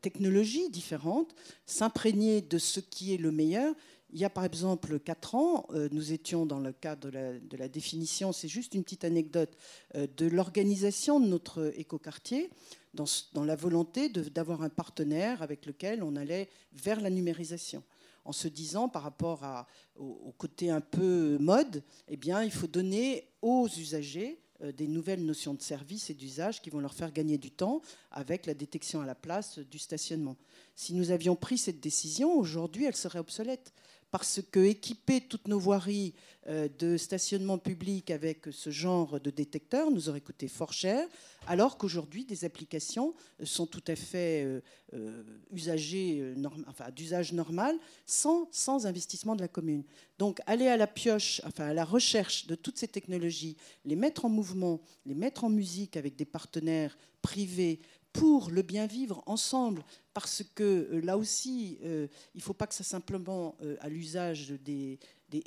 technologies 0.01 0.69
différentes, 0.69 1.35
s'imprégner 1.65 2.41
de 2.41 2.57
ce 2.57 2.79
qui 2.79 3.13
est 3.13 3.17
le 3.17 3.31
meilleur. 3.31 3.75
Il 4.11 4.19
y 4.19 4.25
a 4.25 4.29
par 4.29 4.45
exemple 4.45 4.99
quatre 4.99 5.35
ans, 5.35 5.67
nous 5.91 6.13
étions 6.13 6.45
dans 6.45 6.59
le 6.59 6.71
cadre 6.71 7.09
de 7.11 7.57
la, 7.57 7.67
définition, 7.67 8.31
c'est 8.31 8.47
juste 8.47 8.73
une 8.73 8.83
petite 8.83 9.03
anecdote, 9.03 9.57
de 9.95 10.25
l'organisation 10.27 11.19
de 11.19 11.27
notre 11.27 11.73
écoquartier, 11.77 12.49
dans, 12.93 13.03
dans 13.33 13.43
la 13.43 13.57
volonté 13.57 14.07
d'avoir 14.07 14.61
un 14.61 14.69
partenaire 14.69 15.41
avec 15.41 15.65
lequel 15.65 16.03
on 16.03 16.15
allait 16.15 16.47
vers 16.71 17.01
la 17.01 17.09
numérisation 17.09 17.83
en 18.27 18.33
se 18.33 18.49
disant 18.49 18.89
par 18.89 19.03
rapport 19.03 19.65
au, 19.95 20.33
côté 20.37 20.69
un 20.69 20.81
peu 20.81 21.37
mode, 21.39 21.81
eh 22.09 22.17
bien, 22.17 22.43
il 22.43 22.51
faut 22.51 22.67
donner 22.67 23.29
aux 23.41 23.67
usagers 23.67 24.37
euh, 24.37 24.46
des 24.75 24.87
nouvelles 24.87 25.23
notions 25.23 25.53
de 25.53 25.61
service 25.61 26.09
et 26.09 26.13
d'usage 26.13 26.61
qui 26.61 26.69
vont 26.69 26.79
leur 26.79 26.93
faire 26.93 27.11
gagner 27.11 27.37
du 27.37 27.51
temps 27.51 27.81
avec 28.11 28.45
la 28.45 28.53
détection 28.53 29.01
à 29.01 29.05
la 29.05 29.15
place 29.15 29.59
du 29.59 29.77
stationnement. 29.77 30.35
Si 30.75 30.93
nous 30.93 31.11
avions 31.11 31.35
pris 31.35 31.57
cette 31.57 31.79
décision, 31.79 32.33
aujourd'hui, 32.33 32.85
elle 32.85 32.95
serait 32.95 33.19
obsolète 33.19 33.73
parce 34.11 34.41
que 34.51 34.59
équiper 34.59 35.21
toutes 35.21 35.47
nos 35.47 35.59
voiries 35.59 36.13
euh, 36.47 36.69
de 36.79 36.95
stationnement 36.95 37.57
public 37.57 38.09
avec 38.09 38.45
ce 38.51 38.69
genre 38.69 39.19
de 39.19 39.29
détecteurs 39.29 39.91
nous 39.91 40.07
aurait 40.07 40.21
coûté 40.21 40.47
fort 40.47 40.71
cher, 40.71 41.05
alors 41.45 41.77
qu'aujourd'hui 41.77 42.23
des 42.23 42.45
applications 42.45 43.13
euh, 43.41 43.45
sont 43.45 43.65
tout 43.65 43.83
à 43.87 43.95
fait 43.95 44.61
euh, 44.93 45.23
usagées, 45.51 46.33
enfin 46.67 46.89
d'usage 46.91 47.33
normal, 47.33 47.75
sans, 48.05 48.47
sans 48.51 48.85
investissement 48.85 49.35
de 49.35 49.41
la 49.41 49.49
commune. 49.49 49.83
Donc 50.19 50.39
aller 50.45 50.67
à 50.67 50.77
la 50.77 50.87
pioche, 50.87 51.41
enfin 51.45 51.65
à 51.65 51.73
la 51.73 51.83
recherche 51.83 52.47
de 52.47 52.55
toutes 52.55 52.77
ces 52.77 52.87
technologies, 52.87 53.57
les 53.83 53.97
mettre 53.97 54.23
en 54.23 54.29
mouvement, 54.29 54.79
les 55.05 55.15
mettre 55.15 55.43
en 55.43 55.49
musique 55.49 55.97
avec 55.97 56.15
des 56.15 56.25
partenaires 56.25 56.97
privés, 57.21 57.81
pour 58.17 58.49
le 58.49 58.63
bien 58.63 58.87
vivre 58.87 59.21
ensemble, 59.27 59.83
parce 60.13 60.43
que 60.55 60.63
euh, 60.63 61.01
là 61.01 61.17
aussi, 61.17 61.77
euh, 61.83 62.07
il 62.33 62.39
ne 62.39 62.43
faut 62.43 62.55
pas 62.55 62.65
que 62.65 62.73
ça 62.73 62.83
simplement 62.83 63.55
euh, 63.61 63.77
à 63.79 63.89
l'usage 63.89 64.49
des, 64.49 64.99
des 65.29 65.43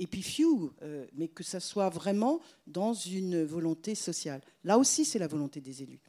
mais 1.15 1.27
que 1.27 1.43
ça 1.43 1.59
soit 1.59 1.89
vraiment 1.89 2.41
dans 2.69 2.95
une 2.95 3.43
volonté 3.43 3.97
sociale. 3.97 4.41
Là 4.63 4.79
aussi, 4.79 5.05
c'est 5.05 5.19
la 5.19 5.27
volonté 5.27 5.61
des 5.61 5.83
élus. 5.83 6.01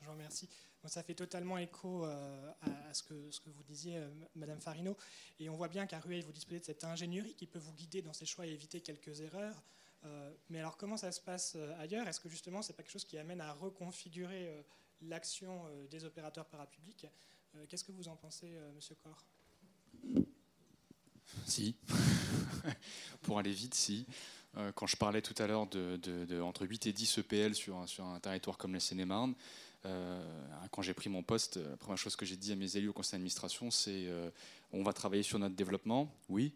Je 0.00 0.06
vous 0.06 0.12
remercie. 0.12 0.48
ça 0.84 1.02
fait 1.02 1.14
totalement 1.14 1.58
écho 1.58 2.04
à 2.04 2.92
ce 2.92 3.02
que, 3.02 3.50
vous 3.50 3.62
disiez, 3.64 4.00
Madame 4.36 4.60
Farino. 4.60 4.96
Et 5.40 5.48
on 5.48 5.56
voit 5.56 5.68
bien 5.68 5.86
qu'à 5.86 5.98
Rueil, 5.98 6.20
vous 6.20 6.32
disposez 6.32 6.60
de 6.60 6.64
cette 6.64 6.84
ingénierie 6.84 7.34
qui 7.34 7.46
peut 7.46 7.58
vous 7.58 7.72
guider 7.72 8.02
dans 8.02 8.12
ces 8.12 8.26
choix 8.26 8.46
et 8.46 8.50
éviter 8.50 8.80
quelques 8.80 9.20
erreurs. 9.20 9.60
mais 10.50 10.60
alors, 10.60 10.76
comment 10.76 10.98
ça 10.98 11.10
se 11.10 11.20
passe 11.20 11.56
ailleurs? 11.78 12.06
Est-ce 12.06 12.20
que 12.20 12.28
justement, 12.28 12.62
ce 12.62 12.68
n'est 12.68 12.76
pas 12.76 12.82
quelque 12.82 12.92
chose 12.92 13.06
qui 13.06 13.18
amène 13.18 13.40
à 13.40 13.52
reconfigurer 13.54 14.62
l'action 15.02 15.66
euh, 15.66 15.86
des 15.88 16.04
opérateurs 16.04 16.46
parapublics. 16.46 17.06
Euh, 17.54 17.64
qu'est-ce 17.68 17.84
que 17.84 17.92
vous 17.92 18.08
en 18.08 18.16
pensez, 18.16 18.54
euh, 18.54 18.72
Monsieur 18.74 18.94
Corr 18.96 19.24
Si. 21.46 21.76
Pour 23.22 23.38
aller 23.38 23.52
vite, 23.52 23.74
si. 23.74 24.06
Quand 24.74 24.86
je 24.86 24.96
parlais 24.96 25.20
tout 25.20 25.34
à 25.36 25.46
l'heure 25.46 25.66
de, 25.66 26.40
entre 26.40 26.66
8 26.66 26.86
et 26.86 26.92
10 26.94 27.18
EPL 27.18 27.54
sur, 27.54 27.86
sur 27.86 28.06
un 28.06 28.18
territoire 28.20 28.56
comme 28.56 28.72
la 28.72 28.80
Seine-et-Marne, 28.80 29.34
quand 29.82 30.80
j'ai 30.80 30.94
pris 30.94 31.10
mon 31.10 31.22
poste, 31.22 31.58
la 31.58 31.76
première 31.76 31.98
chose 31.98 32.16
que 32.16 32.24
j'ai 32.24 32.38
dit 32.38 32.52
à 32.52 32.56
mes 32.56 32.74
élus 32.78 32.88
au 32.88 32.94
conseil 32.94 33.18
d'administration, 33.18 33.70
c'est 33.70 34.08
on 34.72 34.82
va 34.82 34.94
travailler 34.94 35.22
sur 35.22 35.38
notre 35.38 35.54
développement, 35.54 36.10
oui, 36.30 36.54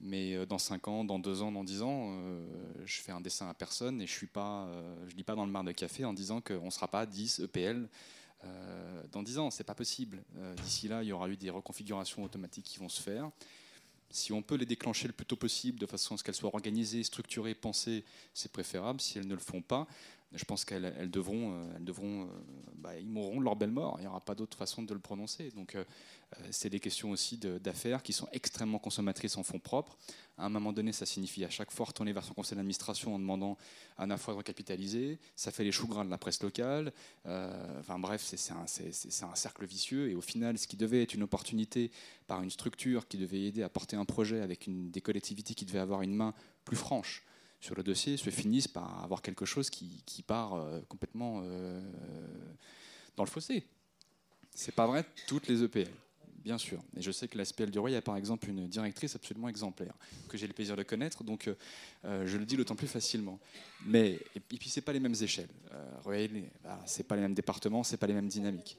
mais 0.00 0.34
euh, 0.34 0.46
dans 0.46 0.58
5 0.58 0.88
ans, 0.88 1.04
dans 1.04 1.18
2 1.18 1.42
ans, 1.42 1.52
dans 1.52 1.64
10 1.64 1.82
ans, 1.82 2.08
euh, 2.10 2.44
je 2.84 3.00
fais 3.00 3.12
un 3.12 3.20
dessin 3.20 3.48
à 3.48 3.54
personne 3.54 4.00
et 4.00 4.06
je 4.06 4.24
ne 4.24 4.28
euh, 4.36 4.94
lis 5.16 5.24
pas 5.24 5.34
dans 5.34 5.44
le 5.44 5.52
mar 5.52 5.62
de 5.62 5.72
café 5.72 6.04
en 6.04 6.12
disant 6.12 6.40
qu'on 6.40 6.66
ne 6.66 6.70
sera 6.70 6.88
pas 6.88 7.06
10 7.06 7.40
EPL 7.40 7.88
dans 9.12 9.22
10 9.22 9.38
ans. 9.38 9.50
Ce 9.50 9.58
n'est 9.58 9.66
pas 9.66 9.74
possible. 9.74 10.22
D'ici 10.62 10.88
là, 10.88 11.02
il 11.02 11.08
y 11.08 11.12
aura 11.12 11.28
eu 11.28 11.36
des 11.36 11.50
reconfigurations 11.50 12.24
automatiques 12.24 12.64
qui 12.64 12.78
vont 12.78 12.88
se 12.88 13.02
faire. 13.02 13.30
Si 14.08 14.32
on 14.32 14.40
peut 14.40 14.54
les 14.54 14.64
déclencher 14.64 15.08
le 15.08 15.12
plus 15.12 15.26
tôt 15.26 15.36
possible, 15.36 15.78
de 15.78 15.84
façon 15.84 16.14
à 16.14 16.16
ce 16.16 16.24
qu'elles 16.24 16.34
soient 16.34 16.54
organisées, 16.54 17.02
structurées, 17.04 17.54
pensées, 17.54 18.02
c'est 18.32 18.50
préférable. 18.50 18.98
Si 19.02 19.18
elles 19.18 19.28
ne 19.28 19.34
le 19.34 19.40
font 19.40 19.60
pas, 19.60 19.86
Je 20.32 20.44
pense 20.44 20.64
qu'elles 20.64 21.10
devront, 21.10 21.70
elles 21.76 21.84
devront 21.84 22.28
bah, 22.76 22.96
ils 22.96 23.08
mourront 23.08 23.40
de 23.40 23.44
leur 23.44 23.56
belle 23.56 23.72
mort. 23.72 23.96
Il 23.98 24.02
n'y 24.02 24.06
aura 24.06 24.20
pas 24.20 24.36
d'autre 24.36 24.56
façon 24.56 24.82
de 24.82 24.94
le 24.94 25.00
prononcer. 25.00 25.50
Donc, 25.50 25.76
c'est 26.50 26.70
des 26.70 26.78
questions 26.78 27.10
aussi 27.10 27.36
d'affaires 27.38 28.02
qui 28.02 28.12
sont 28.12 28.28
extrêmement 28.32 28.78
consommatrices 28.78 29.36
en 29.36 29.42
fonds 29.42 29.58
propres. 29.58 29.98
À 30.38 30.46
un 30.46 30.48
moment 30.48 30.72
donné, 30.72 30.92
ça 30.92 31.04
signifie 31.04 31.44
à 31.44 31.50
chaque 31.50 31.72
fois 31.72 31.86
retourner 31.86 32.12
vers 32.12 32.24
son 32.24 32.32
conseil 32.32 32.56
d'administration 32.56 33.14
en 33.14 33.18
demandant 33.18 33.58
à 33.98 34.06
la 34.06 34.16
fois 34.16 34.34
de 34.34 34.38
recapitaliser. 34.38 35.18
Ça 35.34 35.50
fait 35.50 35.64
les 35.64 35.72
choux 35.72 35.88
gras 35.88 36.04
de 36.04 36.10
la 36.10 36.18
presse 36.18 36.42
locale. 36.42 36.92
enfin 37.24 37.98
bref, 37.98 38.22
c'est 38.22 38.52
un, 38.52 38.64
un, 38.64 39.34
cercle 39.34 39.66
vicieux. 39.66 40.10
Et 40.10 40.14
au 40.14 40.20
final, 40.20 40.58
ce 40.58 40.68
qui 40.68 40.76
devait 40.76 41.02
être 41.02 41.14
une 41.14 41.24
opportunité 41.24 41.90
par 42.28 42.40
une 42.42 42.50
structure 42.50 43.08
qui 43.08 43.18
devait 43.18 43.42
aider 43.42 43.64
à 43.64 43.68
porter 43.68 43.96
un 43.96 44.04
projet 44.04 44.40
avec 44.40 44.68
des 44.68 45.00
collectivités 45.00 45.54
qui 45.54 45.64
devaient 45.64 45.80
avoir 45.80 46.02
une 46.02 46.14
main 46.14 46.34
plus 46.64 46.76
franche 46.76 47.24
sur 47.60 47.74
le 47.74 47.82
dossier 47.82 48.16
se 48.16 48.30
finissent 48.30 48.68
par 48.68 49.04
avoir 49.04 49.22
quelque 49.22 49.44
chose 49.44 49.70
qui, 49.70 50.24
part 50.26 50.54
euh, 50.54 50.80
complètement 50.88 51.42
euh, 51.44 51.80
dans 53.16 53.24
le 53.24 53.28
fossé. 53.28 53.64
C'est 54.54 54.74
pas 54.74 54.86
vrai 54.86 55.04
toutes 55.26 55.46
les 55.46 55.62
EPL, 55.62 55.90
bien 56.44 56.58
sûr. 56.58 56.82
Et 56.96 57.02
je 57.02 57.10
sais 57.10 57.28
que 57.28 57.38
la 57.38 57.44
SPL 57.44 57.70
du 57.70 57.78
Roi, 57.78 57.90
il 57.90 57.94
y 57.94 57.96
a 57.96 58.02
par 58.02 58.16
exemple 58.16 58.48
une 58.48 58.66
directrice 58.66 59.14
absolument 59.14 59.48
exemplaire, 59.48 59.94
que 60.28 60.36
j'ai 60.36 60.46
le 60.46 60.52
plaisir 60.52 60.76
de 60.76 60.82
connaître, 60.82 61.22
donc 61.22 61.48
euh, 62.04 62.26
je 62.26 62.36
le 62.36 62.44
dis 62.44 62.56
d'autant 62.56 62.76
plus 62.76 62.88
facilement. 62.88 63.38
Mais, 63.86 64.18
et 64.34 64.40
puis 64.40 64.68
c'est 64.68 64.80
pas 64.80 64.92
les 64.92 65.00
mêmes 65.00 65.14
échelles. 65.20 65.50
Euh, 65.72 66.28
bah, 66.64 66.82
c'est 66.86 67.06
pas 67.06 67.16
les 67.16 67.22
mêmes 67.22 67.34
départements, 67.34 67.84
c'est 67.84 67.96
pas 67.96 68.06
les 68.06 68.14
mêmes 68.14 68.28
dynamiques. 68.28 68.76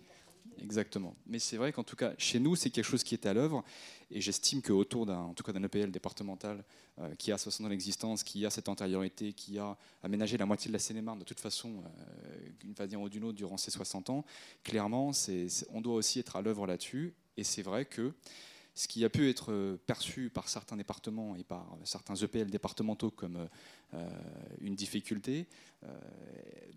Exactement. 0.62 1.16
Mais 1.26 1.40
c'est 1.40 1.58
vrai 1.58 1.72
qu'en 1.72 1.84
tout 1.84 1.96
cas, 1.96 2.14
chez 2.18 2.40
nous, 2.40 2.56
c'est 2.56 2.70
quelque 2.70 2.86
chose 2.86 3.04
qui 3.04 3.16
est 3.16 3.26
à 3.26 3.34
l'œuvre. 3.34 3.64
Et 4.12 4.22
j'estime 4.22 4.62
qu'autour 4.62 5.06
d'un, 5.06 5.34
d'un 5.48 5.64
EPL 5.64 5.92
départemental 5.92 6.64
euh, 7.00 7.16
qui 7.16 7.32
a 7.32 7.38
60 7.38 7.66
ans 7.66 7.70
d'existence, 7.70 8.24
qui 8.24 8.46
a 8.46 8.50
cette 8.50 8.70
antériorité, 8.70 9.34
qui 9.34 9.58
a 9.58 9.78
aménagé 10.04 10.38
la 10.38 10.46
moitié 10.46 10.70
de 10.70 10.74
la 10.74 10.80
Seine-et-Marne 10.80 11.20
de 11.20 11.24
toute 11.24 11.40
façon, 11.40 11.84
euh, 11.84 12.50
d'une 12.60 12.76
façon 12.76 12.98
ou 12.98 13.10
d'une 13.10 13.24
autre, 13.24 13.38
durant 13.38 13.58
ces 13.58 13.72
60 13.72 14.10
ans, 14.10 14.26
clairement, 14.64 15.12
on 15.70 15.82
doit 15.82 15.96
aussi 15.96 16.20
être 16.20 16.36
à 16.36 16.42
l'œuvre 16.42 16.68
là-dessus. 16.68 17.14
Et 17.38 17.44
c'est 17.44 17.64
vrai 17.64 17.86
que 17.86 18.14
ce 18.74 18.88
qui 18.88 19.04
a 19.04 19.10
pu 19.10 19.30
être 19.30 19.78
perçu 19.86 20.30
par 20.30 20.48
certains 20.48 20.78
départements 20.78 21.36
et 21.36 21.44
par 21.44 21.78
certains 21.84 22.16
EPL 22.16 22.50
départementaux 22.50 23.12
comme 23.12 23.38
euh, 23.38 23.46
une 24.62 24.76
difficulté, 24.76 25.48
euh, 25.84 25.88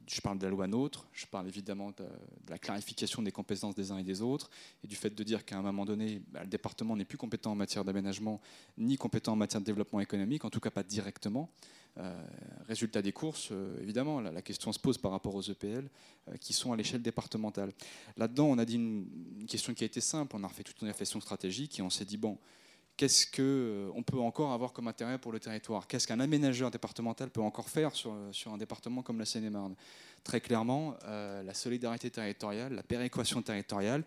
je 0.06 0.20
parle 0.20 0.38
de 0.38 0.44
la 0.44 0.50
loi 0.50 0.66
NOTRe, 0.66 1.06
je 1.12 1.26
parle 1.26 1.48
évidemment 1.48 1.90
de, 1.90 2.04
la 2.48 2.58
clarification 2.58 3.22
des 3.22 3.32
compétences 3.32 3.74
des 3.74 3.90
uns 3.90 3.98
et 3.98 4.02
des 4.02 4.22
autres, 4.22 4.50
et 4.82 4.86
du 4.86 4.96
fait 4.96 5.10
de 5.10 5.22
dire 5.22 5.44
qu'à 5.44 5.58
un 5.58 5.62
moment 5.62 5.84
donné, 5.84 6.22
bah, 6.28 6.40
le 6.42 6.48
département 6.48 6.96
n'est 6.96 7.04
plus 7.04 7.18
compétent 7.18 7.52
en 7.52 7.54
matière 7.54 7.84
d'aménagement, 7.84 8.40
ni 8.78 8.96
compétent 8.96 9.32
en 9.32 9.36
matière 9.36 9.60
de 9.60 9.66
développement 9.66 10.00
économique, 10.00 10.44
en 10.44 10.50
tout 10.50 10.60
cas 10.60 10.70
pas 10.70 10.82
directement. 10.82 11.50
résultat 12.66 13.02
des 13.02 13.12
courses, 13.12 13.52
évidemment, 13.80 14.20
la, 14.20 14.42
question 14.42 14.72
se 14.72 14.80
pose 14.80 14.98
par 14.98 15.12
rapport 15.12 15.34
aux 15.34 15.42
EPL 15.42 15.88
qui 16.40 16.52
sont 16.52 16.72
à 16.72 16.76
l'échelle 16.76 17.02
départementale. 17.02 17.72
Là-dedans, 18.16 18.46
on 18.46 18.58
a 18.58 18.64
dit 18.64 18.74
une, 18.74 19.06
une, 19.40 19.46
question 19.46 19.74
qui 19.74 19.84
a 19.84 19.86
été 19.86 20.00
simple, 20.00 20.34
on 20.36 20.42
a 20.42 20.48
refait 20.48 20.64
toute 20.64 20.80
une 20.82 20.88
réflexion 20.88 21.20
stratégique 21.20 21.78
et 21.78 21.82
on 21.82 21.90
s'est 21.90 22.04
dit, 22.04 22.16
bon, 22.16 22.36
qu'est-ce 22.96 23.26
qu'on 23.26 23.42
euh, 23.42 24.02
peut 24.06 24.18
encore 24.18 24.52
avoir 24.52 24.72
comme 24.72 24.88
intérêt 24.88 25.18
pour 25.18 25.32
le 25.32 25.40
territoire? 25.40 25.86
Qu'est-ce 25.86 26.06
qu'un 26.06 26.20
aménageur 26.20 26.70
départemental 26.70 27.30
peut 27.30 27.40
encore 27.40 27.68
faire 27.68 27.94
sur, 27.94 28.14
sur 28.32 28.52
un 28.52 28.58
département 28.58 29.02
comme 29.02 29.18
la 29.18 29.24
Seine-et-Marne? 29.24 29.74
Très 30.22 30.40
clairement, 30.40 30.96
euh, 31.04 31.42
la 31.42 31.54
solidarité 31.54 32.10
territoriale, 32.10 32.72
la 32.72 32.82
péréquation 32.82 33.42
territoriale, 33.42 34.04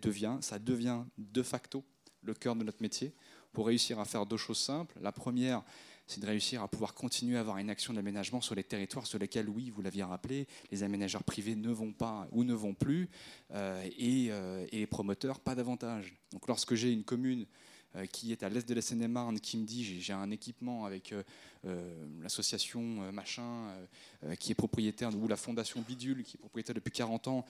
devient, 0.00 0.38
ça 0.40 0.58
devient 0.58 1.00
de 1.18 1.42
facto 1.42 1.84
le 2.22 2.34
cœur 2.34 2.56
de 2.56 2.64
notre 2.64 2.80
métier 2.80 3.12
pour 3.52 3.66
réussir 3.66 3.98
à 3.98 4.04
faire 4.04 4.26
deux 4.26 4.36
choses 4.36 4.58
simples. 4.58 4.96
La 5.02 5.12
première, 5.12 5.62
c'est 6.06 6.20
de 6.20 6.26
réussir 6.26 6.62
à 6.62 6.68
pouvoir 6.68 6.94
continuer 6.94 7.36
à 7.36 7.40
avoir 7.40 7.58
une 7.58 7.70
action 7.70 7.92
d'aménagement 7.92 8.40
sur 8.40 8.54
les 8.54 8.64
territoires 8.64 9.06
sur 9.06 9.18
lesquels, 9.18 9.48
oui, 9.48 9.70
vous 9.70 9.82
l'aviez 9.82 10.02
rappelé, 10.02 10.46
les 10.70 10.82
aménageurs 10.82 11.24
privés 11.24 11.56
ne 11.56 11.70
vont 11.70 11.92
pas 11.92 12.26
ou 12.32 12.42
ne 12.44 12.54
vont 12.54 12.74
plus, 12.74 13.08
euh, 13.52 13.84
et, 13.98 14.26
et, 14.26 14.78
les 14.78 14.86
promoteurs 14.86 15.40
pas 15.40 15.54
davantage. 15.54 16.14
Donc 16.32 16.46
lorsque 16.48 16.74
j'ai 16.74 16.92
une 16.92 17.04
commune 17.04 17.42
euh, 17.42 17.69
qui 18.12 18.32
est 18.32 18.42
à 18.42 18.48
l'est 18.48 18.68
de 18.68 18.74
la 18.74 18.82
Seine-et-Marne, 18.82 19.40
qui 19.40 19.56
me 19.56 19.66
dit 19.66 20.00
j'ai 20.00 20.12
un 20.12 20.30
équipement 20.30 20.84
avec 20.84 21.12
euh, 21.12 21.22
euh, 21.66 22.06
l'association 22.22 22.80
machin, 23.12 23.68
qui 24.38 24.52
est 24.52 24.54
propriétaire, 24.54 25.10
ou 25.16 25.28
la 25.28 25.36
fondation 25.36 25.80
Bidule, 25.80 26.22
qui 26.22 26.36
est 26.36 26.40
propriétaire 26.40 26.74
depuis 26.74 26.92
40 26.92 27.28
ans, 27.28 27.44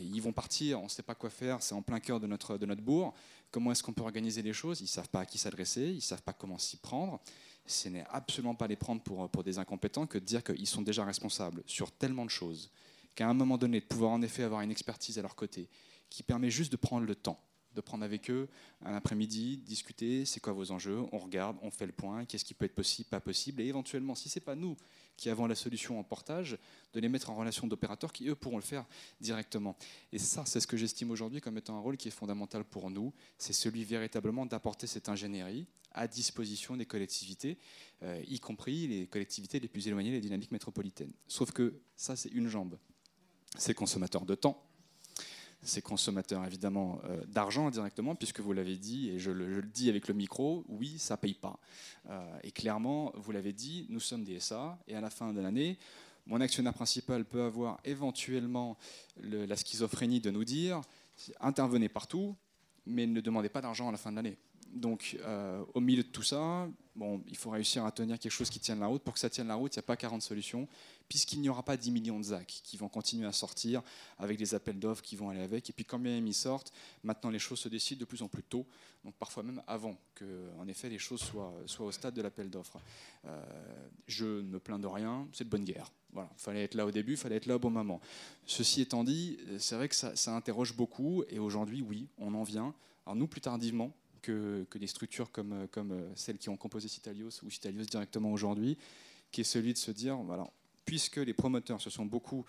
ils 0.00 0.20
vont 0.20 0.32
partir, 0.32 0.80
on 0.80 0.84
ne 0.84 0.88
sait 0.88 1.02
pas 1.02 1.14
quoi 1.14 1.30
faire, 1.30 1.62
c'est 1.62 1.74
en 1.74 1.82
plein 1.82 2.00
cœur 2.00 2.20
de 2.20 2.26
notre, 2.26 2.58
de 2.58 2.66
notre 2.66 2.82
bourg. 2.82 3.14
Comment 3.50 3.72
est-ce 3.72 3.82
qu'on 3.82 3.92
peut 3.92 4.02
organiser 4.02 4.42
les 4.42 4.52
choses? 4.52 4.80
Ils 4.80 4.84
ne 4.84 4.88
savent 4.88 5.08
pas 5.08 5.20
à 5.20 5.26
qui 5.26 5.38
s'adresser, 5.38 5.82
ils 5.82 5.96
ne 5.96 6.00
savent 6.00 6.22
pas 6.22 6.32
comment 6.32 6.58
s'y 6.58 6.76
prendre. 6.76 7.20
Ce 7.66 7.88
n'est 7.88 8.04
absolument 8.10 8.54
pas 8.54 8.66
les 8.66 8.76
prendre 8.76 9.02
pour, 9.02 9.28
pour 9.28 9.42
des 9.42 9.58
incompétents 9.58 10.06
que 10.06 10.18
de 10.18 10.24
dire 10.24 10.42
qu'ils 10.44 10.66
sont 10.66 10.82
déjà 10.82 11.04
responsables 11.04 11.62
sur 11.66 11.90
tellement 11.90 12.24
de 12.24 12.30
choses 12.30 12.70
qu'à 13.14 13.28
un 13.28 13.34
moment 13.34 13.58
donné, 13.58 13.80
de 13.80 13.84
pouvoir 13.84 14.12
en 14.12 14.22
effet 14.22 14.44
avoir 14.44 14.60
une 14.60 14.70
expertise 14.70 15.18
à 15.18 15.22
leur 15.22 15.34
côté 15.34 15.68
qui 16.08 16.22
permet 16.22 16.50
juste 16.50 16.72
de 16.72 16.76
prendre 16.76 17.06
le 17.06 17.14
temps 17.14 17.40
de 17.74 17.80
prendre 17.80 18.04
avec 18.04 18.30
eux 18.30 18.48
un 18.84 18.94
après-midi, 18.94 19.58
discuter, 19.58 20.24
c'est 20.24 20.40
quoi 20.40 20.52
vos 20.52 20.72
enjeux, 20.72 21.00
on 21.12 21.18
regarde, 21.18 21.56
on 21.62 21.70
fait 21.70 21.86
le 21.86 21.92
point, 21.92 22.24
qu'est-ce 22.24 22.44
qui 22.44 22.54
peut 22.54 22.64
être 22.64 22.74
possible, 22.74 23.08
pas 23.08 23.20
possible, 23.20 23.62
et 23.62 23.66
éventuellement, 23.66 24.14
si 24.14 24.28
ce 24.28 24.38
n'est 24.38 24.44
pas 24.44 24.54
nous 24.54 24.76
qui 25.16 25.28
avons 25.28 25.46
la 25.46 25.54
solution 25.54 26.00
en 26.00 26.02
portage, 26.02 26.58
de 26.94 27.00
les 27.00 27.08
mettre 27.08 27.28
en 27.28 27.34
relation 27.34 27.66
d'opérateurs 27.66 28.12
qui, 28.12 28.28
eux, 28.28 28.34
pourront 28.34 28.56
le 28.56 28.62
faire 28.62 28.86
directement. 29.20 29.76
Et 30.12 30.18
ça, 30.18 30.44
c'est 30.46 30.60
ce 30.60 30.66
que 30.66 30.78
j'estime 30.78 31.10
aujourd'hui 31.10 31.40
comme 31.42 31.58
étant 31.58 31.76
un 31.76 31.80
rôle 31.80 31.98
qui 31.98 32.08
est 32.08 32.12
fondamental 32.12 32.64
pour 32.64 32.90
nous, 32.90 33.12
c'est 33.36 33.52
celui 33.52 33.84
véritablement 33.84 34.46
d'apporter 34.46 34.86
cette 34.86 35.08
ingénierie 35.08 35.66
à 35.92 36.06
disposition 36.06 36.76
des 36.76 36.86
collectivités, 36.86 37.58
euh, 38.02 38.22
y 38.28 38.40
compris 38.40 38.86
les 38.86 39.06
collectivités 39.06 39.60
les 39.60 39.68
plus 39.68 39.86
éloignées 39.88 40.12
des 40.12 40.20
dynamiques 40.20 40.52
métropolitaines. 40.52 41.12
Sauf 41.26 41.52
que 41.52 41.80
ça, 41.96 42.16
c'est 42.16 42.30
une 42.30 42.48
jambe. 42.48 42.78
C'est 43.58 43.74
consommateur 43.74 44.24
de 44.24 44.34
temps, 44.34 44.62
ces 45.62 45.82
consommateurs 45.82 46.44
évidemment 46.44 47.00
euh, 47.04 47.22
d'argent 47.26 47.70
directement, 47.70 48.14
puisque 48.14 48.40
vous 48.40 48.52
l'avez 48.52 48.76
dit, 48.76 49.10
et 49.10 49.18
je 49.18 49.30
le, 49.30 49.62
dis 49.62 49.88
avec 49.88 50.08
le 50.08 50.14
micro, 50.14 50.64
oui, 50.68 50.98
ça 50.98 51.16
paye 51.16 51.34
pas. 51.34 51.58
Euh, 52.08 52.38
et 52.42 52.50
clairement, 52.50 53.12
vous 53.16 53.32
l'avez 53.32 53.52
dit, 53.52 53.86
nous 53.90 54.00
sommes 54.00 54.24
des 54.24 54.40
SA, 54.40 54.78
et 54.88 54.94
à 54.94 55.00
la 55.00 55.10
fin 55.10 55.32
de 55.32 55.40
l'année, 55.40 55.78
mon 56.26 56.40
actionnaire 56.40 56.74
principal 56.74 57.24
peut 57.24 57.42
avoir 57.42 57.78
éventuellement 57.84 58.76
la 59.22 59.56
schizophrénie 59.56 60.20
de 60.20 60.30
nous 60.30 60.44
dire, 60.44 60.80
intervenez 61.40 61.88
partout, 61.88 62.36
mais 62.86 63.06
ne 63.06 63.20
demandez 63.20 63.48
pas 63.48 63.60
d'argent 63.60 63.88
à 63.88 63.92
la 63.92 63.98
fin 63.98 64.10
de 64.10 64.16
l'année. 64.16 64.36
Donc, 64.72 65.16
euh, 65.20 65.64
au 65.74 65.80
milieu 65.80 66.02
de 66.02 66.08
tout 66.08 66.22
ça, 66.22 66.68
bon, 66.94 67.22
il 67.28 67.36
faut 67.36 67.50
réussir 67.50 67.84
à 67.84 67.92
tenir 67.92 68.18
quelque 68.18 68.32
chose 68.32 68.50
qui 68.50 68.60
tienne 68.60 68.80
la 68.80 68.86
route. 68.86 69.02
Pour 69.02 69.14
que 69.14 69.20
ça 69.20 69.30
tienne 69.30 69.48
la 69.48 69.54
route, 69.56 69.74
il 69.74 69.78
n'y 69.78 69.84
a 69.84 69.86
pas 69.86 69.96
40 69.96 70.22
solutions 70.22 70.68
puisqu'il 71.10 71.40
n'y 71.40 71.48
aura 71.48 71.64
pas 71.64 71.76
10 71.76 71.90
millions 71.90 72.18
de 72.20 72.24
ZAC 72.24 72.46
qui 72.62 72.76
vont 72.76 72.88
continuer 72.88 73.26
à 73.26 73.32
sortir 73.32 73.82
avec 74.16 74.38
des 74.38 74.54
appels 74.54 74.78
d'offres 74.78 75.02
qui 75.02 75.16
vont 75.16 75.28
aller 75.28 75.42
avec. 75.42 75.68
Et 75.68 75.72
puis 75.72 75.84
quand 75.84 75.98
bien 75.98 76.16
ils 76.16 76.32
sortent, 76.32 76.72
maintenant 77.02 77.30
les 77.30 77.40
choses 77.40 77.58
se 77.58 77.68
décident 77.68 77.98
de 77.98 78.04
plus 78.04 78.22
en 78.22 78.28
plus 78.28 78.44
tôt, 78.44 78.64
donc 79.04 79.14
parfois 79.14 79.42
même 79.42 79.60
avant 79.66 79.98
que, 80.14 80.24
effet, 80.68 80.88
les 80.88 81.00
choses 81.00 81.20
soient, 81.20 81.52
soient 81.66 81.86
au 81.86 81.90
stade 81.90 82.14
de 82.14 82.22
l'appel 82.22 82.48
d'offres. 82.48 82.78
Euh, 83.26 83.42
je 84.06 84.40
ne 84.40 84.58
plains 84.58 84.78
de 84.78 84.86
rien, 84.86 85.26
c'est 85.32 85.42
de 85.42 85.48
bonne 85.48 85.64
guerre. 85.64 85.90
Voilà, 86.12 86.30
il 86.38 86.40
fallait 86.40 86.62
être 86.62 86.74
là 86.74 86.86
au 86.86 86.92
début, 86.92 87.12
il 87.12 87.18
fallait 87.18 87.36
être 87.36 87.46
là 87.46 87.56
au 87.56 87.58
bon 87.58 87.70
moment. 87.70 88.00
Ceci 88.46 88.80
étant 88.80 89.02
dit, 89.02 89.36
c'est 89.58 89.74
vrai 89.74 89.88
que 89.88 89.96
ça, 89.96 90.14
interroge 90.32 90.76
beaucoup, 90.76 91.24
et 91.28 91.40
aujourd'hui, 91.40 91.82
oui, 91.82 92.06
on 92.18 92.34
en 92.34 92.44
vient. 92.44 92.72
Alors 93.04 93.16
nous, 93.16 93.26
plus 93.26 93.40
tardivement, 93.40 93.92
que, 94.20 94.66
des 94.74 94.86
structures 94.86 95.30
comme, 95.30 95.66
comme 95.70 96.00
celles 96.14 96.38
qui 96.38 96.48
ont 96.48 96.56
composé 96.56 96.88
Citalios 96.88 97.42
ou 97.42 97.50
Citalios 97.50 97.84
directement 97.84 98.32
aujourd'hui, 98.32 98.78
qui 99.30 99.42
est 99.42 99.44
celui 99.44 99.72
de 99.72 99.78
se 99.78 99.90
dire, 99.90 100.16
voilà, 100.16 100.50
puisque 100.84 101.16
les 101.16 101.34
promoteurs 101.34 101.80
se 101.80 101.90
sont 101.90 102.04
beaucoup, 102.04 102.44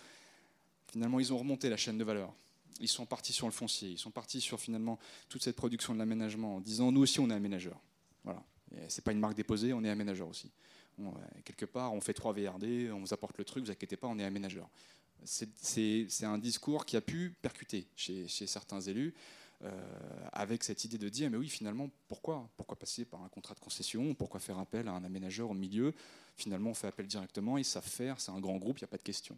finalement, 0.88 1.20
ils 1.20 1.32
ont 1.34 1.38
remonté 1.38 1.70
la 1.70 1.78
chaîne 1.78 1.98
de 1.98 2.04
valeur. 2.04 2.34
Ils 2.80 2.88
sont 2.88 3.06
partis 3.06 3.34
sur 3.34 3.46
le 3.46 3.52
foncier, 3.52 3.90
ils 3.90 4.00
sont 4.00 4.12
partis 4.12 4.42
sur 4.42 4.60
finalement 4.60 4.98
toute 5.30 5.44
cette 5.44 5.56
production 5.56 5.94
de 5.94 6.00
l'aménagement 6.00 6.56
en 6.56 6.62
disant 6.62 6.92
nous 6.92 7.02
aussi 7.02 7.20
on 7.20 7.30
est 7.30 7.34
aménageur. 7.34 7.80
Voilà. 8.24 8.44
C'est 8.88 9.04
pas 9.04 9.12
une 9.12 9.20
marque 9.20 9.36
déposée, 9.36 9.74
on 9.74 9.84
est 9.84 9.90
aménageur 9.90 10.28
aussi. 10.28 10.50
quelque 11.44 11.66
part, 11.66 11.94
on 11.94 12.02
fait 12.02 12.14
3 12.14 12.34
VRD, 12.34 12.92
on 12.92 13.00
vous 13.00 13.14
apporte 13.14 13.38
le 13.38 13.44
truc, 13.44 13.66
vous 13.66 13.72
inquiétez 13.72 13.98
pas, 13.98 14.08
on 14.08 14.18
est 14.18 14.24
aménageur. 14.24 14.70
C'est 15.24 16.24
un 16.24 16.38
discours 16.38 16.86
qui 16.86 16.98
a 16.98 17.02
pu 17.02 17.36
percuter 17.42 17.86
chez 17.96 18.28
certains 18.28 18.82
élus. 18.82 19.14
Euh, 19.64 19.70
avec 20.34 20.64
cette 20.64 20.86
idée 20.86 20.98
de 20.98 21.08
dire 21.08 21.30
mais 21.30 21.38
oui 21.38 21.48
finalement 21.48 21.88
pourquoi? 22.08 22.50
Pourquoi 22.58 22.80
passer 22.80 23.06
par 23.06 23.22
un 23.22 23.28
contrat 23.28 23.54
de 23.54 23.60
concession? 23.60 24.16
Pourquoi 24.16 24.40
faire 24.40 24.58
appel 24.58 24.88
à 24.88 24.92
un 24.92 25.04
aménageur 25.04 25.52
au 25.52 25.54
milieu? 25.54 25.94
Finalement 26.36 26.72
on 26.72 26.74
fait 26.74 26.88
appel 26.88 27.06
directement 27.06 27.60
ils 27.60 27.66
savent 27.66 27.88
faire 27.88 28.20
c'est 28.20 28.32
un 28.32 28.40
grand 28.40 28.58
groupe 28.58 28.80
il 28.80 28.84
n'y 28.84 28.86
a 28.86 28.88
pas 28.88 28.98
de 28.98 29.04
question. 29.04 29.38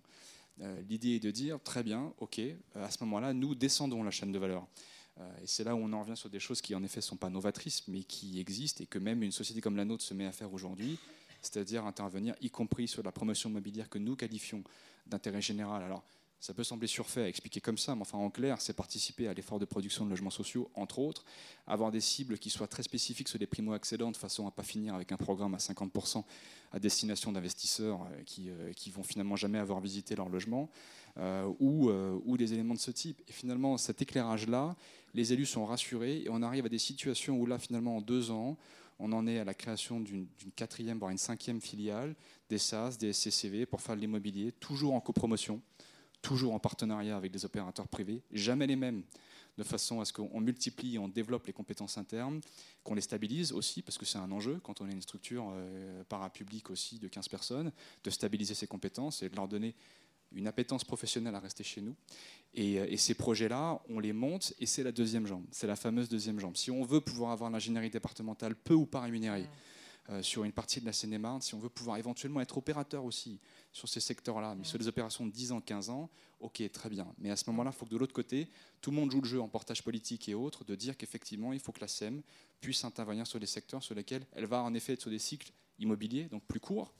Euh, 0.61 0.81
l'idée 0.87 1.15
est 1.15 1.19
de 1.19 1.31
dire 1.31 1.59
très 1.61 1.83
bien 1.83 2.13
ok 2.19 2.39
euh, 2.39 2.53
à 2.75 2.89
ce 2.89 3.03
moment-là 3.03 3.33
nous 3.33 3.53
descendons 3.53 4.01
la 4.01 4.11
chaîne 4.11 4.31
de 4.31 4.39
valeur. 4.39 4.65
Et 5.43 5.45
c'est 5.45 5.63
là 5.63 5.75
où 5.75 5.79
on 5.79 5.93
en 5.93 6.01
revient 6.01 6.17
sur 6.17 6.29
des 6.29 6.39
choses 6.39 6.59
qui 6.59 6.73
en 6.73 6.83
effet 6.83 6.99
sont 6.99 7.17
pas 7.17 7.29
novatrices 7.29 7.87
mais 7.87 8.03
qui 8.03 8.39
existent 8.39 8.83
et 8.83 8.87
que 8.87 8.97
même 8.97 9.21
une 9.21 9.31
société 9.31 9.61
comme 9.61 9.75
la 9.75 9.85
nôtre 9.85 10.03
se 10.03 10.13
met 10.13 10.25
à 10.25 10.31
faire 10.31 10.51
aujourd'hui 10.53 10.97
c'est-à-dire 11.41 11.85
intervenir 11.85 12.33
y 12.41 12.49
compris 12.49 12.87
sur 12.87 13.03
la 13.03 13.11
promotion 13.11 13.49
immobilière 13.49 13.89
que 13.89 13.99
nous 13.99 14.15
qualifions 14.15 14.63
d'intérêt 15.05 15.41
général. 15.41 15.83
Alors 15.83 16.03
Ça 16.43 16.53
peut 16.53 16.65
sembler 16.65 16.87
surfait 16.87 17.21
à 17.21 17.29
expliquer 17.29 17.61
comme 17.61 17.77
ça, 17.77 17.95
mais 17.95 18.01
enfin 18.01 18.17
en 18.17 18.29
clair, 18.29 18.59
c'est 18.59 18.73
participer 18.73 19.29
à 19.29 19.33
l'effort 19.33 19.59
de 19.59 19.65
production 19.65 20.03
de 20.03 20.09
logements 20.09 20.29
sociaux, 20.29 20.69
entre 20.73 20.99
autres, 20.99 21.23
avoir 21.67 21.89
des 21.89 22.01
cibles 22.01 22.37
qui 22.37 22.49
soient 22.49 22.67
très 22.67 22.83
spécifiques 22.83 23.29
sur 23.29 23.39
les 23.39 23.47
primo-accédants, 23.47 24.11
de 24.11 24.17
façon 24.17 24.43
à 24.43 24.47
ne 24.47 24.51
pas 24.51 24.63
finir 24.63 24.93
avec 24.93 25.13
un 25.13 25.15
programme 25.15 25.53
à 25.53 25.57
50% 25.57 26.21
à 26.73 26.79
destination 26.79 27.31
d'investisseurs 27.31 28.01
euh, 28.01 28.23
qui, 28.25 28.49
euh, 28.49 28.73
qui 28.73 28.89
vont 28.89 29.03
finalement 29.03 29.37
jamais 29.37 29.57
avoir 29.57 29.79
visité 29.79 30.17
leur 30.17 30.27
logement, 30.27 30.69
euh, 31.15 31.49
ou, 31.61 31.89
ou 32.25 32.35
des 32.35 32.53
éléments 32.53 32.73
de 32.73 32.79
ce 32.79 32.91
type. 32.91 33.21
Et 33.29 33.31
finalement, 33.31 33.77
cet 33.77 34.01
éclairage-là, 34.01 34.75
les 35.13 35.31
élus 35.31 35.45
sont 35.45 35.65
rassurés 35.65 36.23
et 36.23 36.29
on 36.29 36.41
arrive 36.41 36.65
à 36.65 36.69
des 36.69 36.77
situations 36.77 37.39
où 37.39 37.45
là, 37.45 37.57
finalement, 37.57 37.95
en 37.95 38.01
deux 38.01 38.31
ans, 38.31 38.57
on 38.99 39.13
en 39.13 39.27
est 39.27 39.39
à 39.39 39.45
la 39.45 39.53
création 39.53 40.01
d'une 40.01 40.27
quatrième, 40.57 40.99
voire 40.99 41.11
une 41.11 41.17
cinquième 41.17 41.61
filiale, 41.61 42.15
des 42.49 42.57
SAS, 42.57 42.97
des 42.97 43.13
SCCV, 43.13 43.65
pour 43.65 43.79
faire 43.79 43.95
de 43.95 44.01
l'immobilier, 44.01 44.51
toujours 44.51 44.93
en 44.93 44.99
copromotion 44.99 45.61
toujours 46.23 46.55
en 46.55 46.59
partenariat 46.59 47.15
avec 47.15 47.31
des 47.31 47.45
opérateurs 47.45 47.87
privés, 47.87 48.23
jamais 48.31 48.65
les 48.65 48.77
mêmes, 48.77 49.03
de 49.57 49.63
façon 49.63 50.01
à 50.01 50.05
ce 50.05 50.13
qu'on 50.13 50.41
multiplie, 50.41 50.97
on 50.97 51.07
développe 51.07 51.45
les 51.45 51.53
compétences 51.53 51.99
internes, 51.99 52.41
qu'on 52.83 52.95
les 52.95 53.01
stabilise 53.01 53.51
aussi, 53.51 53.83
parce 53.83 53.99
que 53.99 54.05
c'est 54.05 54.17
un 54.17 54.31
enjeu 54.31 54.59
quand 54.63 54.81
on 54.81 54.89
est 54.89 54.93
une 54.93 55.01
structure 55.01 55.51
euh, 55.51 56.03
parapublique 56.05 56.71
aussi 56.71 56.97
de 56.97 57.07
15 57.07 57.27
personnes, 57.27 57.71
de 58.03 58.09
stabiliser 58.09 58.55
ces 58.55 58.65
compétences 58.65 59.21
et 59.21 59.29
de 59.29 59.35
leur 59.35 59.47
donner 59.47 59.75
une 60.35 60.47
appétence 60.47 60.83
professionnelle 60.83 61.35
à 61.35 61.39
rester 61.39 61.63
chez 61.63 61.81
nous. 61.81 61.95
Et, 62.55 62.79
euh, 62.79 62.97
ces 62.97 63.13
projets-là, 63.13 63.79
on 63.89 63.99
les 63.99 64.13
monte 64.13 64.53
et 64.59 64.65
c'est 64.65 64.81
la 64.81 64.91
deuxième 64.91 65.27
jambe, 65.27 65.45
c'est 65.51 65.67
la 65.67 65.75
fameuse 65.75 66.09
deuxième 66.09 66.39
jambe. 66.39 66.55
Si 66.55 66.71
on 66.71 66.83
veut 66.83 67.01
pouvoir 67.01 67.31
avoir 67.31 67.51
l'ingénierie 67.51 67.91
départementale 67.91 68.55
peu 68.55 68.73
ou 68.73 68.87
pas 68.87 69.01
rémunérée, 69.01 69.47
sur 70.21 70.43
une 70.43 70.51
partie 70.51 70.81
de 70.81 70.85
la 70.85 70.93
Seine-et-Marne, 70.93 71.41
si 71.41 71.55
on 71.55 71.59
veut 71.59 71.69
pouvoir 71.69 71.97
éventuellement 71.97 72.41
être 72.41 72.57
opérateur 72.57 73.05
aussi 73.05 73.39
sur 73.71 73.87
ces 73.87 73.99
secteurs-là, 73.99 74.53
mais 74.55 74.65
sur 74.65 74.77
des 74.77 74.87
opérations 74.87 75.25
de 75.25 75.31
10 75.31 75.53
ans, 75.53 75.61
15 75.61 75.89
ans, 75.89 76.09
ok, 76.41 76.61
très 76.71 76.89
bien. 76.89 77.07
Mais 77.19 77.31
à 77.31 77.37
ce 77.37 77.49
moment-là, 77.49 77.71
il 77.73 77.77
faut 77.77 77.85
que 77.85 77.91
de 77.91 77.97
l'autre 77.97 78.13
côté, 78.13 78.49
tout 78.81 78.91
le 78.91 78.97
monde 78.97 79.11
joue 79.11 79.21
le 79.21 79.27
jeu 79.27 79.41
en 79.41 79.47
portage 79.47 79.81
politique 79.81 80.27
et 80.27 80.33
autres, 80.33 80.65
de 80.65 80.75
dire 80.75 80.97
qu'effectivement, 80.97 81.53
il 81.53 81.59
faut 81.59 81.71
que 81.71 81.79
la 81.79 81.87
SEM 81.87 82.21
puisse 82.59 82.83
intervenir 82.83 83.25
sur 83.25 83.39
des 83.39 83.45
secteurs 83.45 83.81
sur 83.81 83.95
lesquels 83.95 84.25
elle 84.33 84.45
va 84.45 84.61
en 84.61 84.73
effet 84.73 84.93
être 84.93 85.01
sur 85.01 85.09
des 85.09 85.19
cycles 85.19 85.51
immobiliers, 85.79 86.25
donc 86.25 86.43
plus 86.43 86.59
courts, 86.59 86.93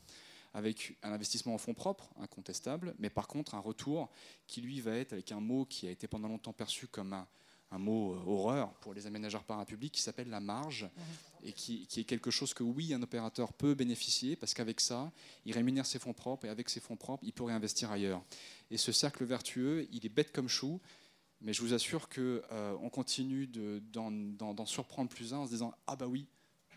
avec 0.54 0.98
un 1.04 1.12
investissement 1.12 1.56
en 1.56 1.58
fonds 1.58 1.74
propres, 1.74 2.10
incontestable, 2.20 2.96
mais 3.00 3.10
par 3.10 3.28
contre 3.28 3.56
un 3.56 3.60
retour 3.60 4.10
qui 4.48 4.62
lui 4.62 4.82
va 4.82 4.96
être 4.96 5.14
avec 5.14 5.32
un 5.32 5.40
mot 5.40 5.66
qui 5.66 5.88
a 5.88 5.92
été 5.92 6.08
pendant 6.08 6.28
longtemps 6.28 6.54
perçu 6.54 6.88
comme 6.88 7.14
un, 7.14 7.28
un 7.74 7.80
mot 7.80 8.14
euh, 8.14 8.24
horreur 8.28 8.72
pour 8.76 8.94
les 8.94 9.08
aménageurs 9.08 9.44
parapublics 9.44 9.94
qui 9.94 10.02
s'appelle 10.02 10.30
la 10.30 10.40
marge 10.40 10.84
mhm. 10.84 11.48
et 11.48 11.54
qui, 11.54 11.88
est 11.98 12.04
quelque 12.04 12.32
chose 12.32 12.54
que 12.54 12.64
oui, 12.64 12.94
un 12.94 13.02
opérateur 13.02 13.52
peut 13.52 13.74
bénéficier 13.74 14.36
parce 14.36 14.54
qu'avec 14.54 14.80
ça, 14.80 15.12
il 15.46 15.54
rémunère 15.54 15.86
ses 15.86 16.00
fonds 16.00 16.14
propres 16.14 16.46
et 16.46 16.50
avec 16.50 16.70
ses 16.70 16.80
fonds 16.80 16.96
propres, 16.96 17.24
il 17.26 17.34
peut 17.34 17.44
réinvestir 17.44 17.92
ailleurs. 17.92 18.24
Et 18.70 18.78
ce 18.78 18.92
cercle 18.92 19.26
vertueux, 19.26 19.88
il 19.92 20.06
est 20.06 20.10
bête 20.10 20.32
comme 20.32 20.48
chou, 20.48 20.80
mais 21.42 21.54
je 21.54 21.62
vous 21.62 21.74
assure 21.74 22.10
qu'on 22.10 22.42
euh, 22.52 22.90
continue 22.90 23.48
d'en 23.48 24.66
surprendre 24.66 25.10
plus 25.10 25.34
un 25.34 25.40
en 25.40 25.46
se 25.46 25.52
disant 25.52 25.74
ah 25.88 25.96
bah 25.96 26.08
oui, 26.08 26.28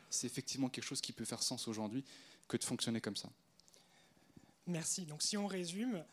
c'est 0.09 0.27
effectivement 0.27 0.69
quelque 0.69 0.85
chose 0.85 1.01
qui 1.01 1.13
peut 1.13 1.25
faire 1.25 1.43
sens 1.43 1.69
aujourd'hui 1.69 2.05
que 2.49 2.57
de 2.57 2.65
fonctionner 2.65 3.01
comme 3.01 3.17
ça. 3.17 3.29
Merci. 4.67 5.05
Donc 5.05 5.23
si 5.23 5.37
on 5.37 5.47
résume, 5.47 6.05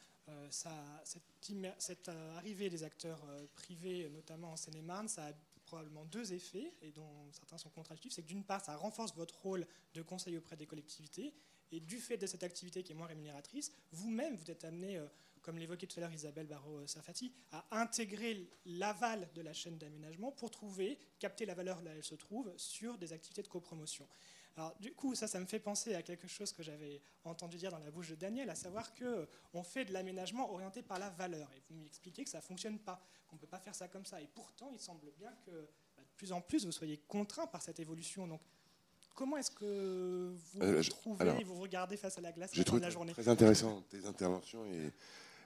ça, 0.49 0.71
cette, 1.03 2.09
euh, 2.09 2.37
arrivée 2.37 2.69
des 2.69 2.83
acteurs 2.83 3.21
euh, 3.29 3.45
privés, 3.53 4.09
notamment 4.09 4.53
en 4.53 4.55
Seine-et-Marne, 4.55 5.07
ça 5.07 5.27
a 5.27 5.31
probablement 5.65 6.05
deux 6.05 6.33
effets, 6.33 6.73
et 6.81 6.91
dont 6.91 7.31
certains 7.31 7.57
sont 7.57 7.69
contradictifs. 7.69 8.13
C'est 8.13 8.21
que 8.21 8.27
d'une 8.27 8.43
part, 8.43 8.63
ça 8.63 8.75
renforce 8.75 9.13
votre 9.15 9.39
rôle 9.41 9.65
de 9.93 10.01
conseil 10.01 10.37
auprès 10.37 10.55
des 10.55 10.65
collectivités, 10.65 11.33
et 11.71 11.79
du 11.79 11.97
fait 11.99 12.17
de 12.17 12.27
cette 12.27 12.43
activité 12.43 12.83
qui 12.83 12.91
est 12.91 12.95
moins 12.95 13.07
rémunératrice, 13.07 13.71
vous-même, 13.91 14.35
vous 14.35 14.51
êtes 14.51 14.63
amené, 14.63 15.01
comme 15.41 15.57
l'évoquait 15.57 15.87
tout 15.87 15.99
à 15.99 16.01
l'heure 16.01 16.13
Isabelle 16.13 16.45
Barrault-Safati, 16.45 17.33
à 17.51 17.65
intégrer 17.71 18.47
l'aval 18.65 19.27
de 19.33 19.41
la 19.41 19.53
chaîne 19.53 19.79
d'aménagement 19.79 20.31
pour 20.31 20.51
trouver, 20.51 20.99
capter 21.17 21.47
la 21.47 21.55
valeur 21.55 21.81
là 21.81 21.91
où 21.91 21.95
elle 21.95 22.03
se 22.03 22.13
trouve, 22.13 22.53
sur 22.57 22.99
des 22.99 23.11
activités 23.11 23.41
de 23.41 23.47
copromotion. 23.47 24.07
Alors, 24.55 24.75
du 24.79 24.93
coup, 24.93 25.15
ça, 25.15 25.27
ça 25.27 25.39
me 25.39 25.45
fait 25.45 25.59
penser 25.59 25.95
à 25.95 26.03
quelque 26.03 26.27
chose 26.27 26.51
que 26.51 26.61
j'avais 26.61 27.01
entendu 27.23 27.57
dire 27.57 27.71
dans 27.71 27.79
la 27.79 27.89
bouche 27.89 28.09
de 28.09 28.15
Daniel, 28.15 28.49
à 28.49 28.55
savoir 28.55 28.91
qu'on 28.93 29.63
fait 29.63 29.85
de 29.85 29.93
l'aménagement 29.93 30.51
orienté 30.51 30.83
par 30.83 30.99
la 30.99 31.09
valeur. 31.09 31.49
Et 31.57 31.61
vous 31.69 31.75
m'expliquez 31.75 32.23
que 32.23 32.29
ça 32.29 32.37
ne 32.37 32.43
fonctionne 32.43 32.77
pas, 32.77 33.01
qu'on 33.27 33.35
ne 33.35 33.41
peut 33.41 33.47
pas 33.47 33.59
faire 33.59 33.73
ça 33.73 33.87
comme 33.87 34.05
ça. 34.05 34.21
Et 34.21 34.27
pourtant, 34.27 34.69
il 34.71 34.79
semble 34.79 35.11
bien 35.17 35.31
que 35.45 35.51
bah, 35.97 36.03
de 36.03 36.15
plus 36.17 36.31
en 36.31 36.41
plus, 36.41 36.65
vous 36.65 36.71
soyez 36.71 36.97
contraint 37.07 37.47
par 37.47 37.63
cette 37.63 37.79
évolution. 37.79 38.27
Donc, 38.27 38.41
comment 39.15 39.37
est-ce 39.37 39.51
que 39.51 40.35
vous 40.53 40.61
euh, 40.61 40.81
vous 40.81 40.89
trouvez, 40.89 41.43
vous 41.43 41.55
regardez 41.55 41.97
face 41.97 42.19
à 42.19 42.21
la 42.21 42.31
glace 42.31 42.51
à 42.55 42.79
la 42.79 42.89
journée? 42.91 43.13
Très 43.13 43.27
intéressant 43.27 43.81
tes 43.89 44.05
interventions 44.05 44.65
et 44.65 44.91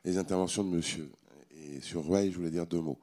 les 0.03 0.17
interventions 0.17 0.65
de 0.65 0.69
monsieur. 0.69 1.09
Et 1.51 1.79
sur 1.79 2.05
Ray, 2.09 2.31
je 2.31 2.37
voulais 2.37 2.51
dire 2.51 2.67
deux 2.67 2.81
mots 2.81 2.99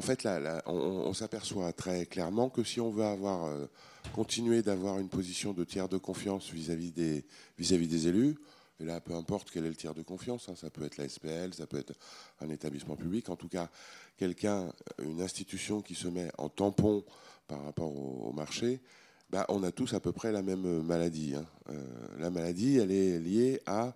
en 0.00 0.02
fait, 0.02 0.22
là, 0.22 0.62
on, 0.64 1.12
s'aperçoit 1.12 1.74
très 1.74 2.06
clairement 2.06 2.48
que 2.48 2.64
si 2.64 2.80
on 2.80 2.88
veut 2.88 3.04
avoir 3.04 3.44
euh, 3.44 3.66
continuer 4.14 4.62
d'avoir 4.62 4.98
une 4.98 5.10
position 5.10 5.52
de 5.52 5.62
tiers 5.62 5.90
de 5.90 5.98
confiance 5.98 6.48
vis-à-vis 6.48 6.90
des, 6.90 8.08
élus, 8.08 8.38
et 8.80 8.86
là, 8.86 9.02
peu 9.02 9.12
importe 9.12 9.50
quel 9.50 9.66
est 9.66 9.68
le 9.68 9.74
tiers 9.74 9.92
de 9.92 10.00
confiance, 10.00 10.48
hein, 10.48 10.54
ça 10.56 10.70
peut 10.70 10.86
être 10.86 10.96
la 10.96 11.06
SPL, 11.06 11.52
ça 11.52 11.66
peut 11.66 11.76
être 11.76 11.92
un 12.40 12.48
établissement 12.48 12.96
public, 12.96 13.28
en 13.28 13.36
tout 13.36 13.48
cas, 13.48 13.68
quelqu'un, 14.16 14.72
une 15.02 15.20
institution 15.20 15.82
qui 15.82 15.94
se 15.94 16.08
met 16.08 16.30
en 16.38 16.48
tampon 16.48 17.04
par 17.46 17.62
rapport 17.62 17.94
au, 17.94 18.32
marché, 18.32 18.80
bah, 19.28 19.44
on 19.50 19.62
a 19.64 19.70
tous 19.70 19.92
à 19.92 20.00
peu 20.00 20.12
près 20.12 20.32
la 20.32 20.40
même 20.40 20.80
maladie. 20.80 21.34
Hein. 21.34 21.44
Euh, 21.68 21.84
la 22.18 22.30
maladie, 22.30 22.78
elle 22.78 22.90
est 22.90 23.18
liée 23.18 23.60
à 23.66 23.94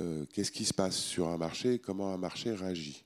euh, 0.00 0.24
qu'est-ce 0.32 0.50
qui 0.50 0.64
se 0.64 0.74
passe 0.74 0.96
sur 0.96 1.28
un 1.28 1.36
marché, 1.36 1.78
comment 1.78 2.12
un 2.12 2.18
marché 2.18 2.52
réagit. 2.52 3.04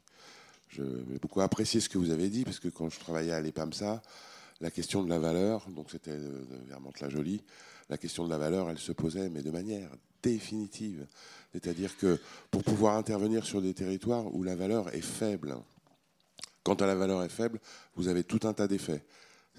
J'ai 0.72 1.18
beaucoup 1.20 1.40
apprécié 1.40 1.80
ce 1.80 1.88
que 1.88 1.98
vous 1.98 2.10
avez 2.10 2.28
dit, 2.28 2.44
parce 2.44 2.58
que 2.58 2.68
quand 2.68 2.88
je 2.88 2.98
travaillais 2.98 3.32
à 3.32 3.40
l'EPAMSA, 3.40 4.02
la 4.60 4.70
question 4.70 5.02
de 5.02 5.10
la 5.10 5.18
valeur, 5.18 5.68
donc 5.70 5.90
c'était 5.90 6.16
vers 6.66 6.80
la 7.00 7.08
jolie 7.08 7.42
la 7.92 7.98
question 7.98 8.24
de 8.24 8.30
la 8.30 8.38
valeur, 8.38 8.70
elle 8.70 8.78
se 8.78 8.92
posait, 8.92 9.28
mais 9.28 9.42
de 9.42 9.50
manière 9.50 9.90
définitive. 10.22 11.06
C'est-à-dire 11.52 11.96
que 11.98 12.18
pour 12.50 12.62
pouvoir 12.62 12.96
intervenir 12.96 13.44
sur 13.44 13.60
des 13.60 13.74
territoires 13.74 14.34
où 14.34 14.42
la 14.42 14.56
valeur 14.56 14.94
est 14.94 15.02
faible, 15.02 15.56
quand 16.62 16.80
la 16.80 16.94
valeur 16.94 17.22
est 17.22 17.28
faible, 17.28 17.60
vous 17.96 18.08
avez 18.08 18.24
tout 18.24 18.40
un 18.44 18.54
tas 18.54 18.66
d'effets. 18.66 19.04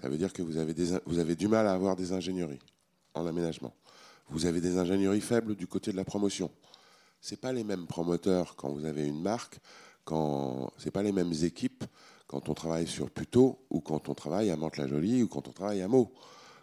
Ça 0.01 0.09
veut 0.09 0.17
dire 0.17 0.33
que 0.33 0.41
vous 0.41 0.57
avez, 0.57 0.73
vous 1.05 1.19
avez 1.19 1.35
du 1.35 1.47
mal 1.47 1.67
à 1.67 1.73
avoir 1.73 1.95
des 1.95 2.11
ingénieries 2.11 2.61
en 3.13 3.27
aménagement. 3.27 3.75
Vous 4.29 4.47
avez 4.47 4.61
des 4.61 4.77
ingénieries 4.77 5.21
faibles 5.21 5.55
du 5.55 5.67
côté 5.67 5.91
de 5.91 5.97
la 5.97 6.05
promotion. 6.05 6.49
Ce 7.21 7.35
pas 7.35 7.53
les 7.53 7.63
mêmes 7.63 7.85
promoteurs 7.85 8.55
quand 8.55 8.69
vous 8.69 8.85
avez 8.85 9.07
une 9.07 9.21
marque 9.21 9.59
quand 10.03 10.71
c'est 10.77 10.91
pas 10.91 11.03
les 11.03 11.11
mêmes 11.11 11.33
équipes 11.43 11.83
quand 12.27 12.49
on 12.49 12.53
travaille 12.55 12.87
sur 12.87 13.11
Puteaux 13.11 13.59
ou 13.69 13.79
quand 13.79 14.09
on 14.09 14.15
travaille 14.15 14.49
à 14.49 14.57
Mantes-la-Jolie 14.57 15.21
ou 15.21 15.27
quand 15.27 15.47
on 15.47 15.51
travaille 15.51 15.81
à 15.81 15.87
Meaux. 15.87 16.11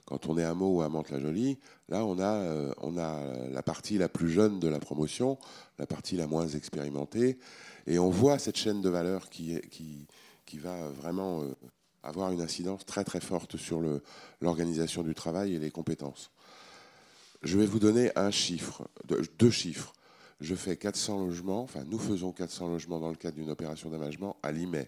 Quand 0.05 0.27
on 0.27 0.37
est 0.37 0.43
à 0.43 0.53
Meaux 0.53 0.79
ou 0.79 0.83
à 0.83 0.89
Mantes-la-Jolie, 0.89 1.59
là 1.89 2.05
on 2.05 2.19
a, 2.19 2.35
euh, 2.35 2.73
on 2.79 2.99
a 2.99 3.23
la 3.49 3.63
partie 3.63 3.97
la 3.97 4.09
plus 4.09 4.31
jeune 4.31 4.59
de 4.59 4.67
la 4.67 4.81
promotion, 4.81 5.39
la 5.79 5.87
partie 5.87 6.17
la 6.17 6.27
moins 6.27 6.49
expérimentée, 6.49 7.39
et 7.87 8.01
on 8.01 8.11
voit 8.11 8.41
cette 8.41 8.57
chaîne 8.57 8.81
de 8.81 8.89
valeur 8.89 9.31
qui, 9.31 9.61
qui, 9.71 10.09
qui 10.45 10.59
va 10.59 10.89
vraiment 10.89 11.43
euh, 11.43 11.55
avoir 12.03 12.33
une 12.33 12.41
incidence 12.41 12.85
très 12.85 13.05
très 13.05 13.21
forte 13.21 13.57
sur 13.57 13.81
l'organisation 14.41 15.05
du 15.05 15.15
travail 15.15 15.55
et 15.55 15.61
les 15.61 15.71
compétences. 15.71 16.33
Je 17.43 17.57
vais 17.57 17.67
vous 17.67 17.79
donner 17.79 18.11
un 18.17 18.33
chiffre, 18.33 18.89
deux 19.39 19.51
chiffres 19.51 19.93
je 20.41 20.55
fais 20.55 20.77
400 20.77 21.27
logements, 21.27 21.63
enfin 21.63 21.85
nous 21.87 21.99
faisons 21.99 22.33
400 22.33 22.69
logements 22.69 22.99
dans 22.99 23.11
le 23.11 23.17
cadre 23.17 23.37
d'une 23.37 23.51
opération 23.51 23.91
d'aménagement 23.91 24.37
à 24.43 24.53
Limay. 24.53 24.87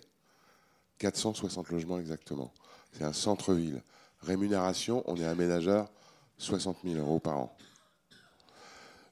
460 0.98 1.70
logements 1.70 1.98
exactement. 1.98 2.52
C'est 2.92 3.04
un 3.04 3.12
centre-ville. 3.12 3.82
Rémunération, 4.20 5.02
on 5.06 5.16
est 5.16 5.24
aménageur, 5.24 5.90
60 6.38 6.78
000 6.84 6.96
euros 6.96 7.18
par 7.18 7.38
an. 7.38 7.56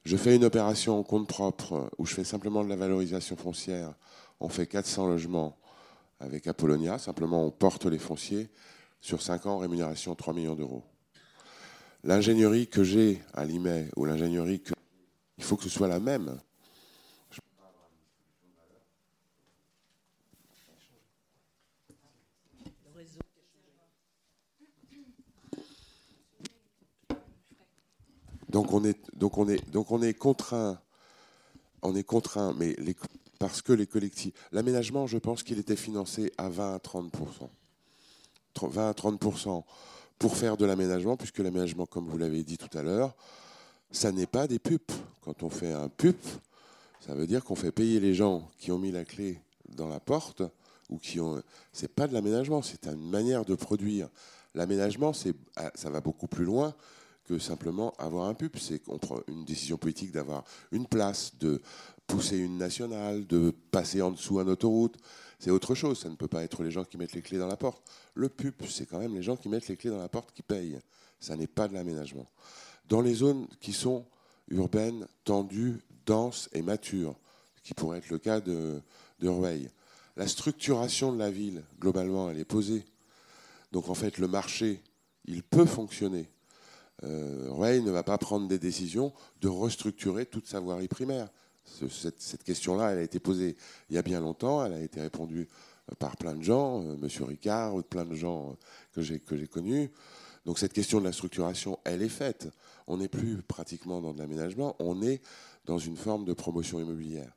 Je 0.03 0.17
fais 0.17 0.35
une 0.35 0.45
opération 0.45 0.97
en 0.97 1.03
compte 1.03 1.27
propre 1.27 1.91
où 1.97 2.05
je 2.05 2.15
fais 2.15 2.23
simplement 2.23 2.63
de 2.63 2.69
la 2.69 2.75
valorisation 2.75 3.35
foncière. 3.35 3.93
On 4.39 4.49
fait 4.49 4.65
400 4.65 5.07
logements 5.07 5.57
avec 6.19 6.47
Apollonia, 6.47 6.97
simplement 6.97 7.45
on 7.45 7.51
porte 7.51 7.85
les 7.85 7.99
fonciers. 7.99 8.49
Sur 8.99 9.21
5 9.21 9.45
ans, 9.45 9.57
rémunération 9.59 10.15
3 10.15 10.33
millions 10.33 10.55
d'euros. 10.55 10.83
L'ingénierie 12.03 12.67
que 12.67 12.83
j'ai 12.83 13.21
à 13.33 13.45
Limay 13.45 13.89
ou 13.95 14.05
l'ingénierie 14.05 14.61
que 14.61 14.73
il 15.41 15.43
faut 15.43 15.57
que 15.57 15.63
ce 15.63 15.69
soit 15.69 15.87
la 15.87 15.99
même. 15.99 16.37
Donc 28.49 28.71
on 28.71 28.83
est, 28.83 28.99
donc 29.15 29.39
on 29.39 29.49
est, 29.49 29.67
donc 29.71 29.91
on 29.91 30.03
est 30.03 30.13
contraint, 30.13 30.79
on 31.81 31.95
est 31.95 32.03
contraint, 32.03 32.53
mais 32.59 32.75
parce 33.39 33.63
que 33.63 33.73
les 33.73 33.87
collectifs, 33.87 34.33
l'aménagement, 34.51 35.07
je 35.07 35.17
pense 35.17 35.41
qu'il 35.41 35.57
était 35.57 35.75
financé 35.75 36.31
à 36.37 36.49
20 36.49 36.75
à 36.75 36.77
30% 36.77 37.49
20 38.61 38.89
à 38.89 38.91
30% 38.91 39.63
pour 40.19 40.37
faire 40.37 40.55
de 40.55 40.65
l'aménagement, 40.65 41.17
puisque 41.17 41.39
l'aménagement, 41.39 41.87
comme 41.87 42.07
vous 42.07 42.17
l'avez 42.19 42.43
dit 42.43 42.59
tout 42.59 42.77
à 42.77 42.83
l'heure, 42.83 43.15
ça 43.91 44.11
n'est 44.11 44.27
pas 44.27 44.47
des 44.47 44.59
pupes. 44.59 44.91
Quand 45.21 45.43
on 45.43 45.49
fait 45.49 45.71
un 45.71 45.89
pup, 45.89 46.17
Ça 47.01 47.15
veut 47.15 47.25
dire 47.25 47.43
qu'on 47.43 47.55
fait 47.55 47.71
payer 47.71 47.99
les 47.99 48.13
gens 48.13 48.47
qui 48.59 48.71
ont 48.71 48.77
mis 48.77 48.91
la 48.91 49.05
clé 49.05 49.41
dans 49.69 49.87
la 49.87 49.99
porte 49.99 50.43
ou 50.89 50.97
qui 50.97 51.19
ont. 51.19 51.41
C'est 51.73 51.87
pas 51.87 52.07
de 52.07 52.13
l'aménagement, 52.13 52.61
c'est 52.61 52.85
une 52.85 53.09
manière 53.09 53.43
de 53.43 53.55
produire. 53.55 54.07
L'aménagement, 54.53 55.11
c'est, 55.11 55.33
ah, 55.55 55.71
ça 55.73 55.89
va 55.89 55.99
beaucoup 55.99 56.27
plus 56.27 56.45
loin 56.45 56.75
que 57.25 57.39
simplement 57.39 57.93
avoir 57.97 58.27
un 58.27 58.35
pub. 58.35 58.55
C'est 58.57 58.79
qu'on 58.79 58.99
prend 58.99 59.19
une 59.27 59.45
décision 59.45 59.77
politique 59.77 60.11
d'avoir 60.11 60.43
une 60.71 60.85
place, 60.85 61.33
de 61.39 61.59
pousser 62.05 62.37
une 62.37 62.57
nationale, 62.57 63.25
de 63.25 63.51
passer 63.71 64.01
en 64.03 64.11
dessous 64.11 64.39
une 64.39 64.49
autoroute. 64.49 64.97
C'est 65.39 65.49
autre 65.49 65.73
chose. 65.73 65.99
Ça 65.99 66.09
ne 66.09 66.15
peut 66.15 66.27
pas 66.27 66.43
être 66.43 66.61
les 66.63 66.71
gens 66.71 66.83
qui 66.83 66.97
mettent 66.97 67.13
les 67.13 67.23
clés 67.23 67.39
dans 67.39 67.47
la 67.47 67.57
porte. 67.57 67.81
Le 68.13 68.29
pub, 68.29 68.53
c'est 68.69 68.85
quand 68.85 68.99
même 68.99 69.15
les 69.15 69.23
gens 69.23 69.37
qui 69.37 69.49
mettent 69.49 69.67
les 69.69 69.77
clés 69.77 69.89
dans 69.89 69.97
la 69.97 70.09
porte 70.09 70.31
qui 70.33 70.43
payent. 70.43 70.79
Ça 71.19 71.35
n'est 71.35 71.47
pas 71.47 71.67
de 71.67 71.73
l'aménagement. 71.73 72.27
Dans 72.87 73.01
les 73.01 73.15
zones 73.15 73.47
qui 73.59 73.73
sont 73.73 74.05
urbaines, 74.49 75.07
tendues, 75.23 75.79
denses 76.05 76.49
et 76.53 76.61
matures, 76.61 77.15
ce 77.55 77.61
qui 77.61 77.73
pourrait 77.73 77.99
être 77.99 78.09
le 78.09 78.17
cas 78.17 78.41
de, 78.41 78.81
de 79.19 79.27
Rueil, 79.27 79.69
la 80.17 80.27
structuration 80.27 81.13
de 81.13 81.19
la 81.19 81.31
ville, 81.31 81.63
globalement, 81.79 82.29
elle 82.29 82.39
est 82.39 82.45
posée. 82.45 82.85
Donc 83.71 83.89
en 83.89 83.95
fait, 83.95 84.17
le 84.17 84.27
marché, 84.27 84.81
il 85.25 85.43
peut 85.43 85.65
fonctionner. 85.65 86.29
Euh, 87.03 87.81
ne 87.81 87.91
va 87.91 88.03
pas 88.03 88.17
prendre 88.17 88.47
des 88.47 88.59
décisions 88.59 89.13
de 89.41 89.47
restructurer 89.47 90.25
toute 90.25 90.47
sa 90.47 90.59
voirie 90.59 90.87
primaire. 90.87 91.29
Cette, 91.63 92.43
question-là, 92.43 92.91
elle 92.91 92.99
a 92.99 93.03
été 93.03 93.19
posée 93.19 93.55
il 93.89 93.95
y 93.95 93.99
a 93.99 94.01
bien 94.01 94.19
longtemps, 94.19 94.63
elle 94.65 94.73
a 94.73 94.81
été 94.81 94.99
répondue 94.99 95.47
euh, 95.91 95.95
par 95.95 96.17
plein 96.17 96.35
de 96.35 96.43
gens, 96.43 96.81
M. 96.81 96.97
Monsieur 96.99 97.23
Ricard, 97.23 97.83
plein 97.83 98.05
de 98.05 98.15
gens 98.15 98.57
que 98.93 99.01
j'ai 99.01 99.19
connus. 99.19 99.89
Donc 100.45 100.59
cette 100.59 100.73
question 100.73 100.99
de 100.99 101.05
la 101.05 101.11
structuration, 101.11 101.79
elle 101.83 102.01
est 102.01 102.09
faite. 102.09 102.49
On 102.87 102.97
n'est 102.97 103.07
plus 103.07 103.41
pratiquement 103.41 104.01
dans 104.01 104.13
de 104.13 104.19
l'aménagement, 104.19 104.75
on 104.79 105.01
est 105.01 105.21
dans 105.65 105.77
une 105.77 105.97
forme 105.97 106.25
de 106.25 106.33
promotion 106.33 106.79
immobilière. 106.79 107.31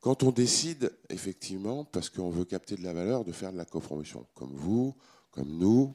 Quand 0.00 0.22
on 0.22 0.30
décide, 0.30 0.92
effectivement, 1.08 1.84
parce 1.84 2.08
qu'on 2.08 2.30
veut 2.30 2.44
capter 2.44 2.76
de 2.76 2.84
la 2.84 2.92
valeur, 2.92 3.24
de 3.24 3.32
faire 3.32 3.52
de 3.52 3.56
la 3.56 3.64
copromotion, 3.64 4.26
comme 4.34 4.52
vous, 4.52 4.94
comme 5.30 5.48
nous, 5.48 5.94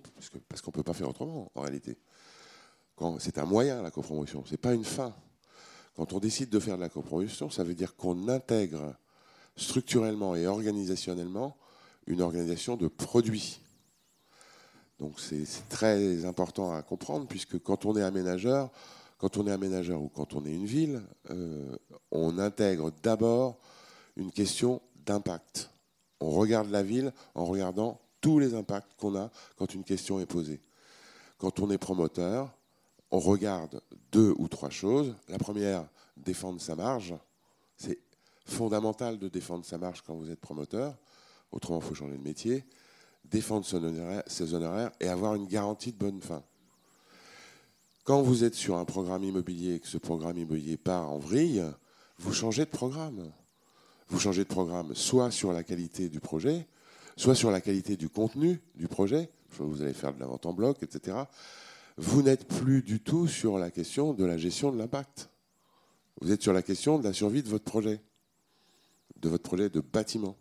parce 0.49 0.61
qu'on 0.61 0.71
ne 0.71 0.73
peut 0.73 0.83
pas 0.83 0.93
faire 0.93 1.09
autrement 1.09 1.51
en 1.55 1.61
réalité. 1.61 1.97
C'est 3.19 3.37
un 3.37 3.45
moyen 3.45 3.81
la 3.81 3.91
copromotion, 3.91 4.43
ce 4.45 4.51
n'est 4.51 4.57
pas 4.57 4.73
une 4.73 4.85
fin. 4.85 5.13
Quand 5.95 6.13
on 6.13 6.19
décide 6.19 6.49
de 6.49 6.59
faire 6.59 6.75
de 6.75 6.81
la 6.81 6.89
copromotion, 6.89 7.49
ça 7.49 7.63
veut 7.63 7.75
dire 7.75 7.95
qu'on 7.95 8.27
intègre 8.27 8.95
structurellement 9.55 10.35
et 10.35 10.47
organisationnellement 10.47 11.55
une 12.07 12.21
organisation 12.21 12.75
de 12.75 12.87
produits. 12.87 13.59
Donc 15.03 15.19
c'est 15.19 15.45
très 15.67 16.23
important 16.23 16.73
à 16.73 16.81
comprendre 16.81 17.27
puisque 17.27 17.61
quand 17.61 17.85
on 17.85 17.97
est 17.97 18.01
aménageur, 18.01 18.71
quand 19.17 19.35
on 19.35 19.45
est 19.45 19.89
ou 19.91 20.07
quand 20.07 20.33
on 20.33 20.45
est 20.45 20.53
une 20.53 20.65
ville, 20.65 21.01
euh, 21.29 21.75
on 22.09 22.39
intègre 22.39 22.89
d'abord 23.03 23.57
une 24.15 24.31
question 24.31 24.81
d'impact. 25.05 25.69
On 26.21 26.29
regarde 26.29 26.69
la 26.69 26.83
ville 26.83 27.11
en 27.35 27.43
regardant 27.43 27.99
tous 28.21 28.39
les 28.39 28.53
impacts 28.53 28.93
qu'on 28.97 29.17
a 29.17 29.29
quand 29.57 29.73
une 29.73 29.83
question 29.83 30.21
est 30.21 30.25
posée. 30.25 30.61
Quand 31.37 31.59
on 31.59 31.69
est 31.69 31.77
promoteur, 31.77 32.57
on 33.11 33.19
regarde 33.19 33.81
deux 34.09 34.33
ou 34.37 34.47
trois 34.47 34.69
choses. 34.69 35.13
La 35.27 35.37
première, 35.37 35.85
défendre 36.15 36.61
sa 36.61 36.77
marge. 36.77 37.13
C'est 37.75 37.99
fondamental 38.45 39.19
de 39.19 39.27
défendre 39.27 39.65
sa 39.65 39.77
marge 39.77 40.01
quand 40.01 40.15
vous 40.15 40.31
êtes 40.31 40.39
promoteur. 40.39 40.95
Autrement, 41.51 41.79
il 41.81 41.85
faut 41.85 41.93
changer 41.93 42.15
de 42.15 42.23
métier. 42.23 42.63
Défendre 43.25 43.65
ses 44.27 44.53
honoraires 44.53 44.91
et 44.99 45.07
avoir 45.07 45.35
une 45.35 45.47
garantie 45.47 45.91
de 45.91 45.97
bonne 45.97 46.21
fin. 46.21 46.43
Quand 48.03 48.21
vous 48.21 48.43
êtes 48.43 48.55
sur 48.55 48.77
un 48.77 48.85
programme 48.85 49.23
immobilier 49.23 49.75
et 49.75 49.79
que 49.79 49.87
ce 49.87 49.97
programme 49.97 50.37
immobilier 50.37 50.77
part 50.77 51.09
en 51.09 51.17
vrille, 51.17 51.63
vous 52.19 52.33
changez 52.33 52.65
de 52.65 52.69
programme. 52.69 53.31
Vous 54.09 54.19
changez 54.19 54.43
de 54.43 54.49
programme 54.49 54.93
soit 54.93 55.31
sur 55.31 55.53
la 55.53 55.63
qualité 55.63 56.09
du 56.09 56.19
projet, 56.19 56.67
soit 57.15 57.35
sur 57.35 57.49
la 57.49 57.61
qualité 57.61 57.95
du 57.95 58.09
contenu 58.09 58.61
du 58.75 58.87
projet, 58.87 59.29
vous 59.59 59.81
allez 59.81 59.93
faire 59.93 60.13
de 60.13 60.19
la 60.19 60.25
vente 60.25 60.45
en 60.45 60.53
bloc, 60.53 60.81
etc. 60.83 61.17
Vous 61.97 62.21
n'êtes 62.21 62.47
plus 62.47 62.81
du 62.81 62.99
tout 62.99 63.27
sur 63.27 63.59
la 63.59 63.71
question 63.71 64.13
de 64.13 64.25
la 64.25 64.37
gestion 64.37 64.71
de 64.71 64.77
l'impact. 64.77 65.29
Vous 66.21 66.31
êtes 66.31 66.41
sur 66.41 66.53
la 66.53 66.61
question 66.61 66.97
de 66.99 67.03
la 67.03 67.13
survie 67.13 67.43
de 67.43 67.49
votre 67.49 67.63
projet, 67.63 68.01
de 69.17 69.29
votre 69.29 69.43
projet 69.43 69.69
de 69.69 69.79
bâtiment. 69.79 70.35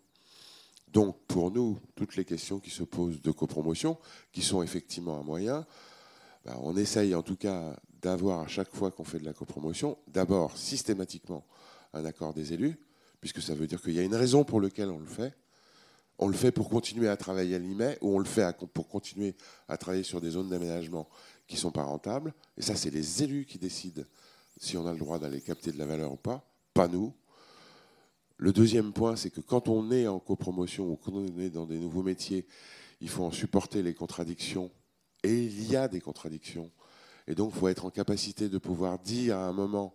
Donc, 0.93 1.17
pour 1.27 1.51
nous, 1.51 1.79
toutes 1.95 2.17
les 2.17 2.25
questions 2.25 2.59
qui 2.59 2.71
se 2.71 2.83
posent 2.83 3.23
de 3.23 3.31
copromotion, 3.31 3.97
qui 4.31 4.43
sont 4.43 4.63
effectivement 4.63 5.19
un 5.19 5.23
moyen, 5.23 5.67
ben, 6.45 6.59
on 6.63 6.77
essaye 6.77 7.15
en 7.15 7.23
tout 7.23 7.37
cas 7.37 7.77
d'avoir 8.03 8.41
à 8.41 8.49
chaque 8.49 8.75
fois 8.75 8.91
qu'on 8.91 9.05
fait 9.05 9.19
de 9.19 9.25
la 9.25 9.33
copromotion, 9.33 9.97
d'abord 10.09 10.57
systématiquement 10.57 11.45
un 11.95 12.05
accord 12.05 12.35
des 12.35 12.53
élus, 12.53 12.79
puisque 13.21 13.41
ça 13.41 13.55
veut 13.55 13.67
dire 13.67 13.81
qu'il 13.81 13.95
y 13.95 14.01
a 14.01 14.03
une 14.03 14.15
raison 14.15 14.45
pour 14.45 14.61
laquelle 14.61 14.91
on 14.91 14.99
le 14.99 15.07
fait, 15.07 15.35
on 16.19 16.29
le 16.29 16.35
fait 16.35 16.53
pour 16.53 16.69
continuer 16.69 17.09
à 17.09 17.17
travailler 17.17 17.55
à 17.55 17.59
l'IME 17.59 17.97
ou 18.01 18.17
on 18.17 18.19
le 18.19 18.25
fait 18.25 18.55
pour 18.75 18.89
continuer 18.89 19.35
à 19.69 19.77
travailler 19.77 20.05
sur 20.05 20.21
des 20.21 20.31
zones 20.31 20.51
d'aménagement 20.51 21.09
qui 21.47 21.55
ne 21.55 21.61
sont 21.61 21.71
pas 21.71 21.85
rentables. 21.85 22.35
Et 22.57 22.63
ça, 22.63 22.77
c'est 22.77 22.91
les 22.91 23.23
élus 23.23 23.47
qui 23.47 23.59
décident 23.59 24.03
si 24.59 24.77
on 24.77 24.87
a 24.87 24.93
le 24.93 24.99
droit 24.99 25.19
d'aller 25.19 25.41
capter 25.41 25.73
de 25.73 25.79
la 25.79 25.87
valeur 25.87 26.13
ou 26.13 26.17
pas, 26.17 26.45
pas 26.75 26.87
nous. 26.87 27.15
Le 28.37 28.53
deuxième 28.53 28.93
point, 28.93 29.17
c'est 29.17 29.31
que 29.31 29.41
quand 29.41 29.69
on 29.69 29.91
est 29.91 30.07
en 30.07 30.19
copromotion 30.19 30.91
ou 30.91 30.97
quand 30.97 31.13
on 31.13 31.39
est 31.39 31.51
dans 31.51 31.67
des 31.67 31.79
nouveaux 31.79 32.03
métiers, 32.03 32.47
il 33.01 33.09
faut 33.09 33.25
en 33.25 33.31
supporter 33.31 33.83
les 33.83 33.95
contradictions. 33.95 34.71
Et 35.23 35.45
il 35.45 35.71
y 35.71 35.77
a 35.77 35.89
des 35.89 36.01
contradictions. 36.01 36.71
Et 37.27 37.35
donc, 37.35 37.53
il 37.55 37.59
faut 37.59 37.69
être 37.69 37.85
en 37.85 37.91
capacité 37.91 38.49
de 38.49 38.59
pouvoir 38.59 38.99
dire 38.99 39.37
à 39.37 39.47
un 39.47 39.53
moment, 39.53 39.95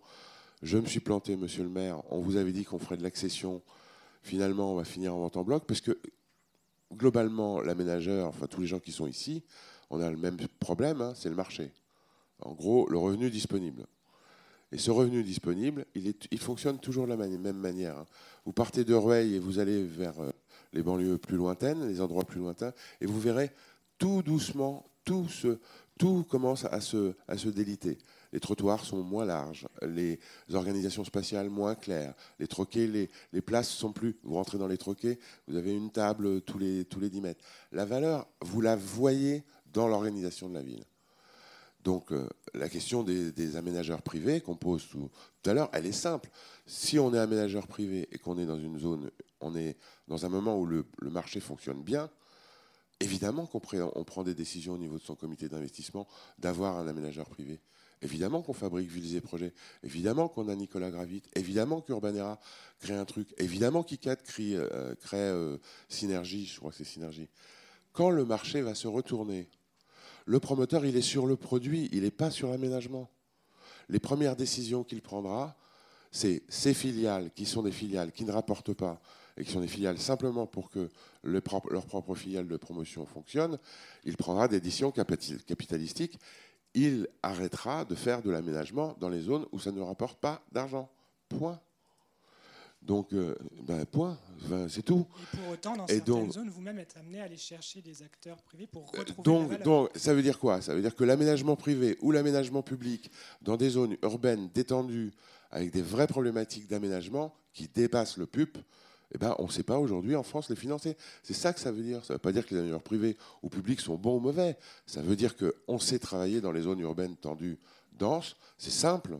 je 0.62 0.78
me 0.78 0.86
suis 0.86 1.00
planté, 1.00 1.36
monsieur 1.36 1.62
le 1.62 1.68
maire, 1.68 2.02
on 2.10 2.20
vous 2.20 2.36
avait 2.36 2.52
dit 2.52 2.64
qu'on 2.64 2.78
ferait 2.78 2.96
de 2.96 3.02
l'accession, 3.02 3.62
finalement, 4.22 4.72
on 4.72 4.76
va 4.76 4.84
finir 4.84 5.14
en 5.14 5.18
vente 5.18 5.36
en 5.36 5.44
bloc, 5.44 5.64
parce 5.66 5.80
que 5.80 5.98
globalement, 6.92 7.60
l'aménageur, 7.60 8.28
enfin 8.28 8.46
tous 8.46 8.60
les 8.60 8.66
gens 8.66 8.80
qui 8.80 8.92
sont 8.92 9.06
ici, 9.06 9.42
on 9.90 10.00
a 10.00 10.10
le 10.10 10.16
même 10.16 10.36
problème, 10.58 11.00
hein, 11.00 11.12
c'est 11.14 11.28
le 11.28 11.36
marché. 11.36 11.70
En 12.40 12.52
gros, 12.52 12.88
le 12.88 12.98
revenu 12.98 13.30
disponible. 13.30 13.86
Et 14.70 14.78
ce 14.78 14.90
revenu 14.90 15.22
disponible, 15.22 15.86
il, 15.94 16.38
fonctionne 16.38 16.78
toujours 16.78 17.06
de 17.06 17.14
la 17.14 17.16
même 17.16 17.56
manière. 17.56 17.96
Hein. 17.96 18.06
Vous 18.44 18.52
partez 18.52 18.84
de 18.84 18.94
Rueil 18.94 19.34
et 19.34 19.38
vous 19.38 19.58
allez 19.58 19.82
vers 19.82 20.20
euh, 20.20 20.30
les 20.72 20.82
banlieues 20.82 21.16
plus 21.16 21.36
lointaines, 21.36 21.88
les 21.88 22.00
endroits 22.00 22.24
plus 22.24 22.40
lointains, 22.40 22.72
et 23.00 23.06
vous 23.06 23.18
verrez 23.18 23.50
tout 23.96 24.22
doucement, 24.22 24.84
tout, 25.04 26.24
commence 26.28 26.66
à 26.66 26.80
se, 26.80 27.48
déliter 27.48 27.98
les 28.30 28.40
trottoirs 28.40 28.84
sont 28.84 29.02
moins 29.02 29.24
larges, 29.24 29.66
les 29.80 30.20
organisations 30.52 31.02
spatiales 31.02 31.48
moins 31.48 31.74
claires, 31.74 32.12
les 32.38 32.46
troquets, 32.46 32.86
les, 32.86 33.08
les, 33.32 33.40
places 33.40 33.70
sont 33.70 33.90
plus. 33.90 34.18
Vous 34.22 34.34
rentrez 34.34 34.58
dans 34.58 34.66
les 34.66 34.76
troquets, 34.76 35.18
vous 35.46 35.56
avez 35.56 35.74
une 35.74 35.90
table 35.90 36.42
tous 36.42 36.58
les, 36.58 36.84
tous 36.84 37.00
les 37.00 37.08
10 37.08 37.22
mètres. 37.22 37.42
La 37.72 37.86
valeur, 37.86 38.28
vous 38.42 38.60
la 38.60 38.76
voyez 38.76 39.44
dans 39.72 39.88
l'organisation 39.88 40.50
de 40.50 40.54
la 40.54 40.62
ville. 40.62 40.84
Donc 41.88 42.12
euh, 42.12 42.28
la 42.52 42.68
question 42.68 43.02
des, 43.02 43.56
aménageurs 43.56 44.02
privés 44.02 44.42
qu'on 44.42 44.56
pose 44.56 44.86
tout, 44.90 45.08
à 45.46 45.54
l'heure, 45.54 45.70
elle 45.72 45.86
est 45.86 45.92
simple. 45.92 46.28
Si 46.66 46.98
on 46.98 47.14
est 47.14 47.18
aménageur 47.18 47.66
privé 47.66 48.06
et 48.12 48.18
qu'on 48.18 48.36
est 48.36 48.44
dans 48.44 48.58
une 48.58 48.78
zone, 48.78 49.10
on 49.40 49.56
est 49.56 49.74
dans 50.06 50.26
un 50.26 50.28
moment 50.28 50.58
où 50.58 50.66
le, 50.66 50.84
marché 51.00 51.40
fonctionne 51.40 51.82
bien, 51.82 52.10
évidemment 53.00 53.46
qu'on 53.46 53.62
on 53.94 54.04
prend 54.04 54.22
des 54.22 54.34
décisions 54.34 54.74
au 54.74 54.76
niveau 54.76 54.98
de 54.98 55.02
son 55.02 55.14
comité 55.14 55.48
d'investissement 55.48 56.06
d'avoir 56.38 56.76
un 56.76 56.86
aménageur 56.86 57.26
privé. 57.30 57.58
Évidemment 58.02 58.42
qu'on 58.42 58.52
fabrique 58.52 58.90
Villes 58.90 59.16
et 59.16 59.22
Projets. 59.22 59.54
Évidemment 59.82 60.28
qu'on 60.28 60.48
a 60.48 60.54
Nicolas 60.54 60.90
Gravit. 60.90 61.22
Évidemment 61.36 61.80
qu'Urbanera 61.80 62.38
crée 62.80 62.96
un 62.96 63.06
truc. 63.06 63.34
Évidemment 63.38 63.82
qu'ICAT 63.82 64.16
crée, 64.16 64.56
euh, 64.56 64.94
euh, 65.14 65.56
Synergie. 65.88 66.44
Je 66.44 66.58
crois 66.58 66.70
que 66.70 66.76
c'est 66.76 66.84
Synergie. 66.84 67.30
Quand 67.94 68.10
le 68.10 68.26
marché 68.26 68.60
va 68.60 68.74
se 68.74 68.86
retourner, 68.88 69.48
le 70.28 70.40
promoteur, 70.40 70.84
il 70.84 70.96
est 70.96 71.02
sur 71.02 71.26
le 71.26 71.36
produit, 71.36 71.88
il 71.92 72.02
n'est 72.02 72.10
pas 72.10 72.30
sur 72.30 72.50
l'aménagement. 72.50 73.08
Les 73.88 73.98
premières 73.98 74.36
décisions 74.36 74.84
qu'il 74.84 75.00
prendra, 75.00 75.56
c'est 76.12 76.42
ces 76.48 76.74
filiales 76.74 77.30
qui 77.34 77.46
sont 77.46 77.62
des 77.62 77.72
filiales 77.72 78.12
qui 78.12 78.24
ne 78.24 78.32
rapportent 78.32 78.74
pas 78.74 79.00
et 79.38 79.44
qui 79.44 79.52
sont 79.52 79.60
des 79.60 79.68
filiales 79.68 79.98
simplement 79.98 80.46
pour 80.46 80.68
que 80.68 80.90
leur 81.22 81.86
propre 81.86 82.14
filiale 82.14 82.46
de 82.46 82.56
promotion 82.56 83.06
fonctionne, 83.06 83.58
il 84.04 84.16
prendra 84.16 84.48
des 84.48 84.60
décisions 84.60 84.92
capitalistiques 84.92 86.18
il 86.74 87.08
arrêtera 87.22 87.84
de 87.84 87.94
faire 87.94 88.22
de 88.22 88.30
l'aménagement 88.30 88.96
dans 89.00 89.08
les 89.08 89.20
zones 89.20 89.46
où 89.52 89.58
ça 89.58 89.72
ne 89.72 89.80
rapporte 89.80 90.20
pas 90.20 90.42
d'argent. 90.52 90.90
Point. 91.28 91.60
Donc, 92.88 93.12
euh, 93.12 93.34
ben, 93.66 93.84
point, 93.84 94.16
c'est 94.68 94.82
tout. 94.82 95.06
Et 95.34 95.36
pour 95.36 95.48
autant, 95.50 95.76
dans 95.76 95.86
certaines 95.86 96.32
zones, 96.32 96.48
vous-même 96.48 96.78
êtes 96.78 96.96
amené 96.96 97.20
à 97.20 97.24
aller 97.24 97.36
chercher 97.36 97.82
des 97.82 98.02
acteurs 98.02 98.40
privés 98.40 98.66
pour 98.66 98.90
euh, 98.94 99.00
retrouver 99.00 99.22
donc, 99.24 99.42
la 99.42 99.58
valeur. 99.58 99.64
Donc, 99.64 99.90
ça 99.94 100.14
veut 100.14 100.22
dire 100.22 100.38
quoi? 100.38 100.62
Ça 100.62 100.74
veut 100.74 100.80
dire 100.80 100.96
que 100.96 101.04
l'aménagement 101.04 101.54
privé 101.54 101.98
ou 102.00 102.12
l'aménagement 102.12 102.62
public 102.62 103.10
dans 103.42 103.58
des 103.58 103.68
zones 103.68 103.98
urbaines 104.02 104.48
détendues 104.54 105.12
avec 105.50 105.70
des 105.70 105.82
vraies 105.82 106.06
problématiques 106.06 106.66
d'aménagement 106.66 107.34
qui 107.52 107.68
dépassent 107.68 108.16
le 108.16 108.26
PUP, 108.26 108.56
eh 109.12 109.18
ben, 109.18 109.34
on 109.38 109.44
ne 109.44 109.50
sait 109.50 109.64
pas 109.64 109.78
aujourd'hui 109.78 110.16
en 110.16 110.22
France 110.22 110.48
les 110.48 110.56
financer. 110.56 110.96
C'est 111.22 111.34
ça 111.34 111.52
que 111.52 111.60
ça 111.60 111.70
veut 111.70 111.82
dire. 111.82 112.02
Ça 112.06 112.14
ne 112.14 112.16
veut 112.16 112.22
pas 112.22 112.32
dire 112.32 112.46
que 112.46 112.54
les 112.54 112.60
aménageurs 112.60 112.82
privés 112.82 113.18
ou 113.42 113.50
publics 113.50 113.80
sont 113.80 113.96
bons 113.96 114.16
ou 114.16 114.20
mauvais. 114.20 114.56
Ça 114.86 115.02
veut 115.02 115.16
dire 115.16 115.34
qu'on 115.36 115.78
sait 115.78 115.98
travailler 115.98 116.40
dans 116.40 116.52
les 116.52 116.62
zones 116.62 116.80
urbaines 116.80 117.16
tendues, 117.16 117.58
denses. 117.92 118.34
C'est 118.56 118.70
simple. 118.70 119.18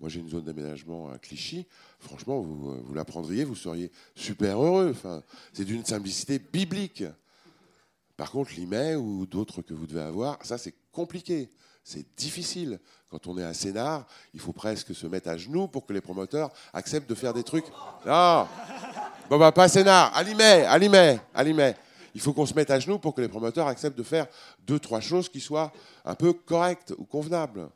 Moi, 0.00 0.08
j'ai 0.08 0.20
une 0.20 0.30
zone 0.30 0.44
d'aménagement 0.44 1.10
à 1.10 1.18
Clichy. 1.18 1.66
Franchement, 1.98 2.40
vous, 2.40 2.82
vous 2.82 2.94
la 2.94 3.04
prendriez, 3.04 3.44
vous 3.44 3.54
seriez 3.54 3.90
super 4.14 4.62
heureux. 4.62 4.92
Enfin, 4.92 5.22
c'est 5.52 5.64
d'une 5.64 5.84
simplicité 5.84 6.38
biblique. 6.38 7.04
Par 8.16 8.30
contre, 8.30 8.52
l'IMEI 8.56 8.96
ou 8.96 9.26
d'autres 9.26 9.60
que 9.62 9.74
vous 9.74 9.86
devez 9.86 10.00
avoir, 10.00 10.38
ça, 10.42 10.56
c'est 10.56 10.74
compliqué. 10.90 11.50
C'est 11.84 12.06
difficile. 12.16 12.78
Quand 13.10 13.26
on 13.26 13.36
est 13.38 13.44
à 13.44 13.52
Sénard, 13.52 14.06
il 14.32 14.40
faut 14.40 14.52
presque 14.52 14.94
se 14.94 15.06
mettre 15.06 15.28
à 15.28 15.36
genoux 15.36 15.68
pour 15.68 15.84
que 15.84 15.92
les 15.92 16.00
promoteurs 16.00 16.50
acceptent 16.72 17.08
de 17.08 17.14
faire 17.14 17.34
des 17.34 17.42
trucs. 17.42 17.66
Non 18.06 18.46
Bon, 19.28 19.38
bah, 19.38 19.52
pas 19.52 19.66
à 19.78 20.06
à 20.06 20.22
l'IMEI, 20.22 20.64
à 20.64 20.78
l'IMEI, 20.78 21.20
à 21.34 21.44
l'IMEI. 21.44 21.76
Il 22.14 22.20
faut 22.20 22.32
qu'on 22.32 22.46
se 22.46 22.54
mette 22.54 22.70
à 22.70 22.80
genoux 22.80 22.98
pour 22.98 23.14
que 23.14 23.20
les 23.20 23.28
promoteurs 23.28 23.68
acceptent 23.68 23.98
de 23.98 24.02
faire 24.02 24.26
deux, 24.66 24.78
trois 24.78 25.00
choses 25.00 25.28
qui 25.28 25.40
soient 25.40 25.72
un 26.04 26.14
peu 26.14 26.32
correctes 26.32 26.94
ou 26.98 27.04
convenables. 27.04 27.68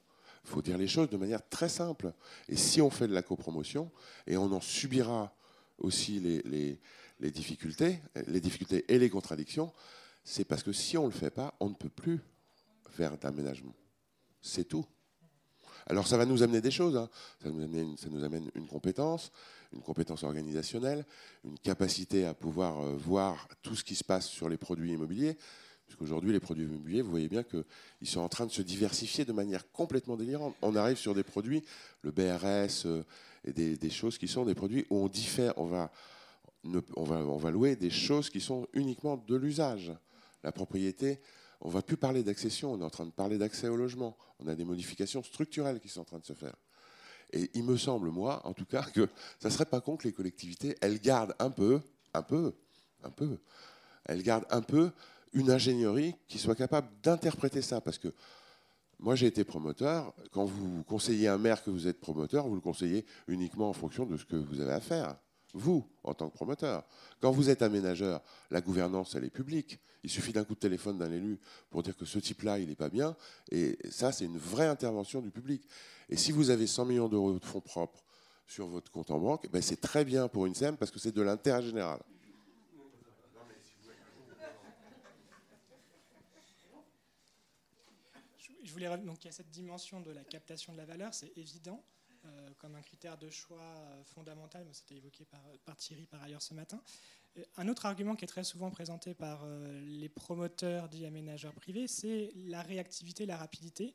Il 0.45 0.51
faut 0.51 0.63
dire 0.63 0.77
les 0.77 0.89
choses 0.89 1.09
de 1.09 1.17
manière 1.17 1.47
très 1.49 1.69
simple. 1.69 2.13
Et 2.49 2.57
si 2.57 2.81
on 2.81 2.91
fait 2.91 3.09
de 3.09 3.15
la 3.15 3.23
copromotion, 3.23 3.91
et 4.27 4.37
on 4.37 4.53
en 4.53 4.61
subira 4.61 5.35
aussi 5.79 6.21
les, 6.21 7.31
difficultés, 7.31 8.01
les 8.27 8.41
difficultés 8.41 8.85
et 8.89 8.99
les 8.99 9.11
contradictions, 9.11 9.73
c'est 10.23 10.45
parce 10.45 10.63
que 10.63 10.73
si 10.73 10.97
on 10.99 11.07
ne 11.07 11.13
le 11.13 11.15
fait 11.15 11.31
pas, 11.31 11.55
on 11.61 11.71
ne 11.71 11.75
peut 11.75 11.89
plus 11.89 12.21
faire 12.91 13.17
d'aménagement. 13.19 13.75
C'est 14.41 14.65
tout. 14.65 14.85
Alors 15.87 16.07
ça 16.07 16.17
va 16.17 16.25
nous 16.25 16.43
amener 16.43 16.61
des 16.61 16.71
choses. 16.71 16.97
Hein. 16.97 17.09
Ça, 17.43 17.51
nous 17.51 17.63
amène, 17.63 17.97
ça, 17.97 18.09
nous 18.11 18.25
amène, 18.25 18.51
une 18.55 18.67
compétence, 18.67 19.33
une 19.73 19.83
compétence 19.83 20.23
organisationnelle, 20.23 21.05
une 21.45 21.59
capacité 21.59 22.25
à 22.25 22.35
pouvoir 22.35 22.81
euh, 22.81 22.97
voir 22.97 23.49
tout 23.63 23.77
ce 23.77 23.85
qui 23.85 23.95
se 23.95 24.05
passe 24.05 24.27
sur 24.27 24.49
les 24.49 24.57
produits 24.57 24.93
immobiliers. 24.93 25.37
Puisqu'aujourd'hui, 25.87 26.33
les 26.33 26.41
produits 26.41 26.65
immobiliers, 26.65 27.03
vous 27.03 27.11
voyez 27.11 27.29
bien 27.29 27.43
qu'ils 27.43 28.09
sont 28.09 28.21
en 28.21 28.29
train 28.29 28.47
de 28.47 28.53
se 28.53 28.63
diversifier 28.63 29.25
de 29.25 29.33
manière 29.33 29.71
complètement 29.71 30.17
délirante. 30.17 30.55
On 30.63 30.77
arrive 30.77 30.97
sur 30.97 31.15
des 31.15 31.23
produits, 31.23 31.63
le 32.03 32.11
BRS, 32.11 32.87
euh, 32.87 33.03
et 33.45 33.53
des, 33.53 33.91
choses 33.91 34.17
qui 34.17 34.27
sont 34.27 34.45
des 34.45 34.55
produits 34.55 34.87
où 34.89 34.97
on 34.97 35.09
diffère, 35.09 35.53
on 35.59 35.67
va, 35.67 35.93
on 36.97 37.05
va, 37.05 37.17
on 37.17 37.37
va 37.37 37.51
louer 37.51 37.77
des 37.77 37.91
choses 37.91 38.31
qui 38.31 38.41
sont 38.41 38.67
uniquement 38.73 39.19
de 39.19 39.37
l'usage. 39.37 39.93
La 40.43 40.51
propriété, 40.51 41.21
on 41.61 41.69
ne 41.69 41.75
va 41.75 41.83
plus 41.83 41.97
parler 41.97 42.23
d'accession, 42.23 42.73
on 42.73 42.81
est 42.81 42.85
en 42.85 42.91
train 42.91 43.07
de 43.07 43.11
parler 43.11 43.39
d'accès 43.39 43.69
au 43.69 43.77
logement. 43.77 44.17
On 44.41 44.49
a 44.49 44.55
des 44.55 44.65
modifications 44.65 45.23
structurelles 45.23 45.81
qui 45.81 45.89
sont 45.89 46.01
en 46.01 46.05
train 46.05 46.19
de 46.19 46.25
se 46.25 46.33
faire. 46.33 46.55
Et 47.33 47.51
il 47.55 47.65
me 47.65 47.77
semble, 47.77 48.11
moi, 48.11 48.41
en 48.45 48.53
tout 48.53 48.67
cas, 48.67 48.83
que 48.83 49.09
ça 49.41 49.49
ne 49.49 49.53
serait 49.53 49.65
pas 49.65 49.81
con 49.81 49.97
que 49.97 50.05
les 50.05 50.13
collectivités, 50.13 50.77
elles 50.81 51.01
gardent 51.01 51.35
un 51.39 51.51
peu, 51.51 51.81
un 52.13 52.23
peu, 52.23 52.55
un 53.03 53.11
peu, 53.11 53.39
elles 54.05 54.23
gardent 54.23 54.47
un 54.51 54.63
peu 54.63 54.91
une 55.35 55.51
ingénierie 55.51 56.15
qui 56.29 56.39
soit 56.39 56.55
capable 56.55 56.89
d'interpréter 57.03 57.61
ça. 57.61 57.81
Parce 57.81 57.99
que 57.99 58.09
moi, 58.99 59.15
j'ai 59.17 59.27
été 59.27 59.45
promoteur. 59.45 60.15
Quand 60.33 60.45
vous 60.45 60.83
conseillez 60.85 61.29
un 61.29 61.39
maire 61.39 61.63
que 61.63 61.71
vous 61.71 61.87
êtes 61.87 62.01
promoteur, 62.01 62.49
vous 62.49 62.55
le 62.55 62.61
conseillez 62.61 63.05
uniquement 63.29 63.69
en 63.69 63.73
fonction 63.73 64.07
de 64.07 64.17
ce 64.17 64.25
que 64.25 64.37
vous 64.37 64.61
avez 64.61 64.73
à 64.73 64.81
faire, 64.81 65.17
vous, 65.53 65.87
en 66.03 66.15
tant 66.15 66.29
que 66.29 66.35
promoteur. 66.35 66.85
Quand 67.21 67.31
vous 67.31 67.51
êtes 67.51 67.63
aménageur, 67.63 68.23
la 68.51 68.61
gouvernance, 68.61 69.15
elle 69.15 69.25
est 69.25 69.31
publique. 69.31 69.79
Il 70.03 70.11
suffit 70.11 70.33
d'un 70.33 70.45
coup 70.45 70.55
de 70.55 70.61
téléphone 70.61 70.99
d'un 70.99 71.11
élu 71.11 71.39
pour 71.71 71.83
dire 71.83 71.97
que 71.97 72.05
ce 72.05 72.19
type-là, 72.19 72.59
il 72.59 72.69
n'est 72.69 72.75
pas 72.75 72.89
bien. 72.89 73.17
Et 73.51 73.79
ça, 73.91 74.13
c'est 74.13 74.25
une 74.27 74.39
vraie 74.39 74.67
intervention 74.67 75.21
du 75.21 75.31
public. 75.31 75.67
Et 76.09 76.17
si 76.17 76.33
vous 76.33 76.51
avez 76.51 76.67
100 76.67 76.85
millions 76.85 77.09
d'euros 77.09 77.33
de 77.33 77.45
fonds 77.45 77.61
propres 77.61 78.05
sur 78.47 78.67
votre 78.67 78.91
compte 78.91 79.11
en 79.11 79.19
banque, 79.19 79.49
ben 79.51 79.63
c'est 79.63 79.81
très 79.81 80.05
bien 80.05 80.29
pour 80.29 80.47
une 80.47 80.55
SEM 80.55 80.77
parce 80.77 80.91
que 80.91 80.99
c'est 80.99 81.15
de 81.15 81.23
l'intérêt 81.23 81.63
général. 81.63 82.01
Voulais 88.75 88.99
donc 88.99 89.25
il 89.25 89.27
y 89.27 89.31
a 89.31 89.33
cette 89.33 89.51
dimension 89.51 90.01
de 90.01 90.11
la 90.11 90.25
captation 90.25 90.73
de 90.73 90.79
la 90.79 90.85
valeur, 90.85 91.15
c'est 91.15 91.33
évident 91.37 91.83
euh, 92.27 92.49
comme 92.59 92.75
un 92.75 92.81
critère 92.81 93.19
de 93.19 93.29
choix 93.29 93.59
euh, 93.59 94.03
fondamental, 94.15 94.65
mais 94.67 94.73
c'était 94.73 94.95
évoqué 94.95 95.27
par, 95.27 95.77
Thierry 95.77 96.07
par 96.07 96.23
ailleurs 96.23 96.41
ce 96.41 96.55
matin. 96.55 96.81
Euh, 97.37 97.43
un 97.59 97.69
autre 97.69 97.85
argument 97.85 98.15
qui 98.15 98.25
est 98.25 98.29
très 98.29 98.45
souvent 98.45 98.71
présenté 98.71 99.13
par 99.13 99.45
les 99.87 100.09
promoteurs 100.09 100.89
dits 100.89 101.05
aménageurs 101.05 101.53
privés, 101.53 101.87
c'est 101.87 102.33
la 102.47 102.63
réactivité, 102.63 103.27
la 103.27 103.37
rapidité. 103.37 103.95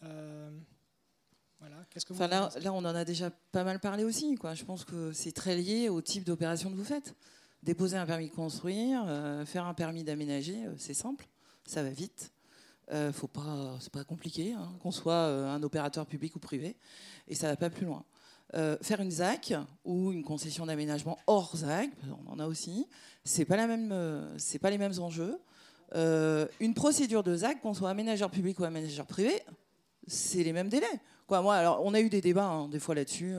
voilà. 0.00 1.86
Qu'est-ce 1.88 2.04
que 2.04 2.12
vous 2.12 2.20
là, 2.20 2.50
là, 2.60 2.72
on 2.74 2.78
en 2.78 2.84
a 2.84 3.06
déjà 3.06 3.30
pas 3.30 3.64
mal 3.64 3.80
parlé 3.80 4.04
aussi. 4.04 4.34
Quoi. 4.34 4.54
Je 4.54 4.64
pense 4.64 4.84
que 4.84 5.12
c'est 5.12 5.32
très 5.32 5.56
lié 5.56 5.88
au 5.88 6.02
type 6.02 6.24
d'opération 6.24 6.70
que 6.70 6.76
vous 6.76 6.84
faites. 6.84 7.14
Déposer 7.62 7.96
un 7.96 8.04
permis 8.04 8.28
de 8.28 8.34
construire, 8.34 9.06
faire 9.46 9.64
un 9.64 9.74
permis 9.74 10.04
d'aménager, 10.04 10.66
c'est 10.76 10.94
simple, 10.94 11.26
ça 11.64 11.82
va 11.82 11.90
vite. 11.90 12.32
Euh, 12.92 13.10
faut 13.10 13.26
pas, 13.26 13.76
c'est 13.80 13.92
pas 13.92 14.04
compliqué, 14.04 14.52
hein, 14.52 14.70
qu'on 14.82 14.90
soit 14.90 15.14
euh, 15.14 15.48
un 15.48 15.62
opérateur 15.62 16.04
public 16.04 16.36
ou 16.36 16.38
privé, 16.38 16.76
et 17.26 17.34
ça 17.34 17.48
va 17.48 17.56
pas 17.56 17.70
plus 17.70 17.86
loin. 17.86 18.04
Euh, 18.54 18.76
faire 18.82 19.00
une 19.00 19.10
ZAC 19.10 19.54
ou 19.86 20.12
une 20.12 20.22
concession 20.22 20.66
d'aménagement 20.66 21.18
hors 21.26 21.56
ZAC, 21.56 21.88
on 22.26 22.32
en 22.32 22.38
a 22.38 22.46
aussi, 22.46 22.86
c'est 23.24 23.46
pas 23.46 23.56
la 23.56 23.66
même, 23.66 23.94
c'est 24.36 24.58
pas 24.58 24.68
les 24.68 24.76
mêmes 24.76 24.98
enjeux. 24.98 25.38
une 25.94 26.74
procédure 26.74 27.22
de 27.22 27.34
ZAC, 27.34 27.62
qu'on 27.62 27.72
soit 27.72 27.88
aménageur 27.88 28.30
public 28.30 28.60
ou 28.60 28.64
aménageur 28.64 29.06
privé, 29.06 29.40
c'est 30.06 30.42
les 30.42 30.52
mêmes 30.52 30.68
délais. 30.68 31.00
Moi, 31.30 31.54
alors, 31.54 31.80
on 31.82 31.94
a 31.94 32.00
eu 32.00 32.10
des 32.10 32.20
débats 32.20 32.44
hein, 32.44 32.68
des 32.68 32.78
fois 32.78 32.94
là-dessus, 32.94 33.36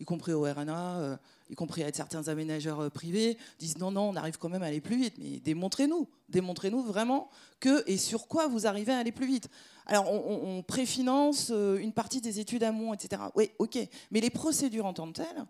y 0.00 0.04
compris 0.04 0.32
au 0.32 0.42
RNA 0.42 1.16
y 1.48 1.54
compris 1.54 1.82
avec 1.82 1.94
certains 1.94 2.28
aménageurs 2.28 2.80
euh, 2.80 2.90
privés, 2.90 3.38
disent 3.58 3.78
non, 3.78 3.90
non, 3.90 4.08
on 4.08 4.16
arrive 4.16 4.38
quand 4.38 4.48
même 4.48 4.62
à 4.62 4.66
aller 4.66 4.80
plus 4.80 4.96
vite. 4.96 5.14
Mais 5.18 5.38
démontrez-nous, 5.38 6.08
démontrez-nous 6.28 6.82
vraiment 6.82 7.28
que 7.60 7.88
et 7.88 7.96
sur 7.96 8.26
quoi 8.26 8.48
vous 8.48 8.66
arrivez 8.66 8.92
à 8.92 8.98
aller 8.98 9.12
plus 9.12 9.26
vite. 9.26 9.48
Alors, 9.86 10.10
on, 10.10 10.62
préfinance 10.62 11.50
euh, 11.52 11.78
une 11.78 11.92
partie 11.92 12.20
des 12.20 12.40
études 12.40 12.64
amont, 12.64 12.92
etc. 12.92 13.22
Oui, 13.36 13.50
ok. 13.58 13.78
Mais 14.10 14.20
les 14.20 14.30
procédures 14.30 14.86
en 14.86 14.92
tant 14.92 15.06
que 15.06 15.22
telles, 15.22 15.46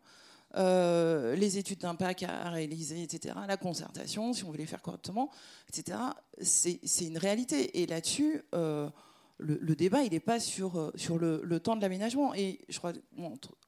euh, 0.57 1.34
les 1.36 1.57
études 1.57 1.80
d'impact 1.80 2.24
à 2.24 2.51
réaliser, 2.51 3.03
etc., 3.03 3.34
la 3.49 3.57
concertation, 3.57 4.34
si 4.34 4.44
on 4.44 4.51
veut 4.51 4.59
les 4.59 4.66
faire 4.66 4.82
correctement, 4.82 5.30
etc., 5.70 5.99
c'est 6.42 7.07
une 7.07 7.16
réalité. 7.16 7.82
Et 7.82 7.86
là-dessus, 7.86 8.42
le, 8.53 9.74
débat, 9.74 10.03
il 10.03 10.12
n'est 10.12 10.20
pas 10.20 10.38
sur, 10.38 10.92
sur 10.94 11.18
le, 11.18 11.61
temps 11.61 11.76
de 11.76 11.80
l'aménagement. 11.80 12.34
Et 12.34 12.61
je 12.68 12.76
crois, 12.76 12.92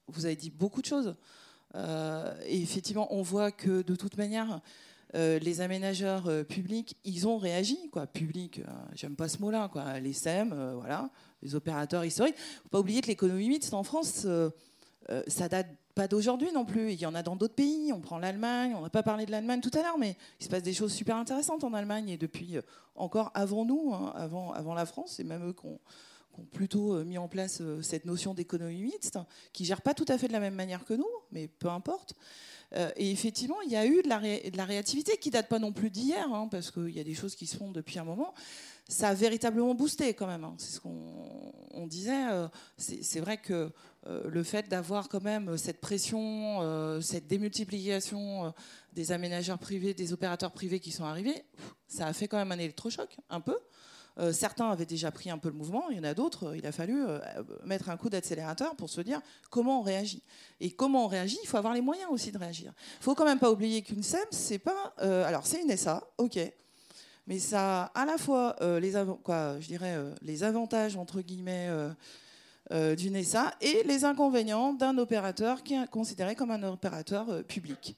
vous 0.08 0.26
avez 0.26 0.36
dit 0.36 0.50
beaucoup 0.50 0.82
de 0.82 0.86
choses. 0.86 1.16
Euh, 1.74 2.34
et 2.46 2.60
effectivement, 2.60 3.12
on 3.14 3.22
voit 3.22 3.50
que 3.50 3.82
de 3.82 3.94
toute 3.94 4.16
manière, 4.16 4.60
euh, 5.14 5.38
les 5.38 5.60
aménageurs 5.60 6.28
euh, 6.28 6.44
publics, 6.44 6.96
ils 7.04 7.26
ont 7.26 7.38
réagi. 7.38 7.78
Public, 8.12 8.62
j'aime 8.94 9.16
pas 9.16 9.28
ce 9.28 9.38
mot-là. 9.38 9.70
Les 10.00 10.12
SEM, 10.12 10.54
voilà, 10.74 11.10
les 11.42 11.54
opérateurs 11.54 12.04
historiques. 12.04 12.36
Faut 12.62 12.68
pas 12.68 12.80
oublier 12.80 13.00
que 13.00 13.08
l'économie 13.08 13.48
mixte 13.48 13.74
en 13.74 13.82
France, 13.82 14.26
ça 15.26 15.48
date 15.48 15.68
pas 15.94 16.06
d'aujourd'hui 16.06 16.52
non 16.52 16.64
plus. 16.64 16.92
Il 16.92 17.00
y 17.00 17.06
en 17.06 17.14
a 17.14 17.22
dans 17.22 17.36
d'autres 17.36 17.54
pays. 17.54 17.92
On 17.92 18.00
prend 18.00 18.18
l'Allemagne. 18.18 18.74
On 18.76 18.82
n'a 18.82 18.90
pas 18.90 19.02
parlé 19.02 19.26
de 19.26 19.30
l'Allemagne 19.30 19.60
tout 19.60 19.76
à 19.76 19.82
l'heure, 19.82 19.98
mais 19.98 20.16
il 20.40 20.44
se 20.44 20.50
passe 20.50 20.62
des 20.62 20.74
choses 20.74 20.92
super 20.92 21.16
intéressantes 21.16 21.64
en 21.64 21.74
Allemagne 21.74 22.08
et 22.10 22.16
depuis 22.16 22.56
encore 22.94 23.30
avant 23.34 23.64
nous, 23.64 23.92
hein, 23.92 24.12
avant, 24.14 24.52
avant 24.52 24.74
la 24.74 24.86
France, 24.86 25.14
c'est 25.16 25.24
même 25.24 25.48
eux 25.48 25.52
qu'on 25.52 25.78
ont 26.38 26.44
plutôt 26.44 26.94
euh, 26.94 27.04
mis 27.04 27.18
en 27.18 27.28
place 27.28 27.58
euh, 27.60 27.82
cette 27.82 28.04
notion 28.04 28.34
d'économie 28.34 28.82
mixte, 28.82 29.18
qui 29.52 29.64
gère 29.64 29.82
pas 29.82 29.94
tout 29.94 30.04
à 30.08 30.18
fait 30.18 30.28
de 30.28 30.32
la 30.32 30.40
même 30.40 30.54
manière 30.54 30.84
que 30.84 30.94
nous, 30.94 31.08
mais 31.32 31.48
peu 31.48 31.68
importe. 31.68 32.14
Euh, 32.74 32.90
et 32.96 33.10
effectivement, 33.10 33.60
il 33.62 33.70
y 33.70 33.76
a 33.76 33.86
eu 33.86 34.02
de 34.02 34.08
la, 34.08 34.64
réactivité 34.64 35.16
qui 35.16 35.30
date 35.30 35.48
pas 35.48 35.58
non 35.58 35.72
plus 35.72 35.90
d'hier, 35.90 36.32
hein, 36.32 36.48
parce 36.50 36.70
qu'il 36.70 36.90
y 36.90 37.00
a 37.00 37.04
des 37.04 37.14
choses 37.14 37.34
qui 37.34 37.46
se 37.46 37.56
font 37.56 37.70
depuis 37.70 37.98
un 37.98 38.04
moment. 38.04 38.34
Ça 38.88 39.08
a 39.08 39.14
véritablement 39.14 39.74
boosté 39.74 40.14
quand 40.14 40.26
même. 40.26 40.44
Hein. 40.44 40.54
C'est 40.58 40.72
ce 40.72 40.80
qu'on 40.80 41.86
disait. 41.86 42.24
C'est 42.78 43.20
vrai 43.20 43.36
que 43.36 43.70
le 44.06 44.42
fait 44.42 44.66
d'avoir 44.68 45.10
quand 45.10 45.22
même 45.22 45.58
cette 45.58 45.78
pression, 45.82 47.00
cette 47.02 47.26
démultiplication 47.26 48.54
des 48.94 49.12
aménageurs 49.12 49.58
privés, 49.58 49.92
des 49.92 50.14
opérateurs 50.14 50.52
privés 50.52 50.80
qui 50.80 50.90
sont 50.90 51.04
arrivés, 51.04 51.44
ça 51.86 52.06
a 52.06 52.14
fait 52.14 52.28
quand 52.28 52.38
même 52.38 52.52
un 52.52 52.58
électrochoc, 52.58 53.14
un 53.28 53.42
peu. 53.42 53.58
Euh, 54.18 54.32
certains 54.32 54.70
avaient 54.70 54.86
déjà 54.86 55.10
pris 55.10 55.30
un 55.30 55.38
peu 55.38 55.48
le 55.48 55.54
mouvement, 55.54 55.84
il 55.90 55.96
y 55.96 56.00
en 56.00 56.04
a 56.04 56.14
d'autres, 56.14 56.56
il 56.56 56.66
a 56.66 56.72
fallu 56.72 57.04
euh, 57.06 57.20
mettre 57.64 57.88
un 57.88 57.96
coup 57.96 58.10
d'accélérateur 58.10 58.74
pour 58.74 58.90
se 58.90 59.00
dire 59.00 59.20
comment 59.50 59.80
on 59.80 59.82
réagit. 59.82 60.22
Et 60.60 60.70
comment 60.70 61.04
on 61.04 61.08
réagit, 61.08 61.38
il 61.42 61.46
faut 61.46 61.56
avoir 61.56 61.74
les 61.74 61.80
moyens 61.80 62.10
aussi 62.10 62.32
de 62.32 62.38
réagir. 62.38 62.72
Il 63.00 63.04
faut 63.04 63.14
quand 63.14 63.24
même 63.24 63.38
pas 63.38 63.50
oublier 63.50 63.82
qu'une 63.82 64.02
SEM, 64.02 64.20
c'est 64.30 64.58
pas. 64.58 64.94
Euh, 65.02 65.24
alors, 65.24 65.46
c'est 65.46 65.62
une 65.62 65.76
SA, 65.76 66.02
ok. 66.18 66.38
Mais 67.26 67.38
ça 67.38 67.84
a 67.84 68.02
à 68.02 68.06
la 68.06 68.16
fois 68.16 68.56
les, 68.80 68.94
quoi, 69.22 69.60
je 69.60 69.66
dirais, 69.66 69.98
les 70.22 70.44
avantages, 70.44 70.96
entre 70.96 71.20
guillemets, 71.20 71.68
d'une 72.70 73.22
SA 73.22 73.52
et 73.60 73.82
les 73.84 74.06
inconvénients 74.06 74.72
d'un 74.72 74.96
opérateur 74.96 75.62
qui 75.62 75.74
est 75.74 75.90
considéré 75.90 76.34
comme 76.34 76.50
un 76.50 76.62
opérateur 76.62 77.44
public 77.44 77.94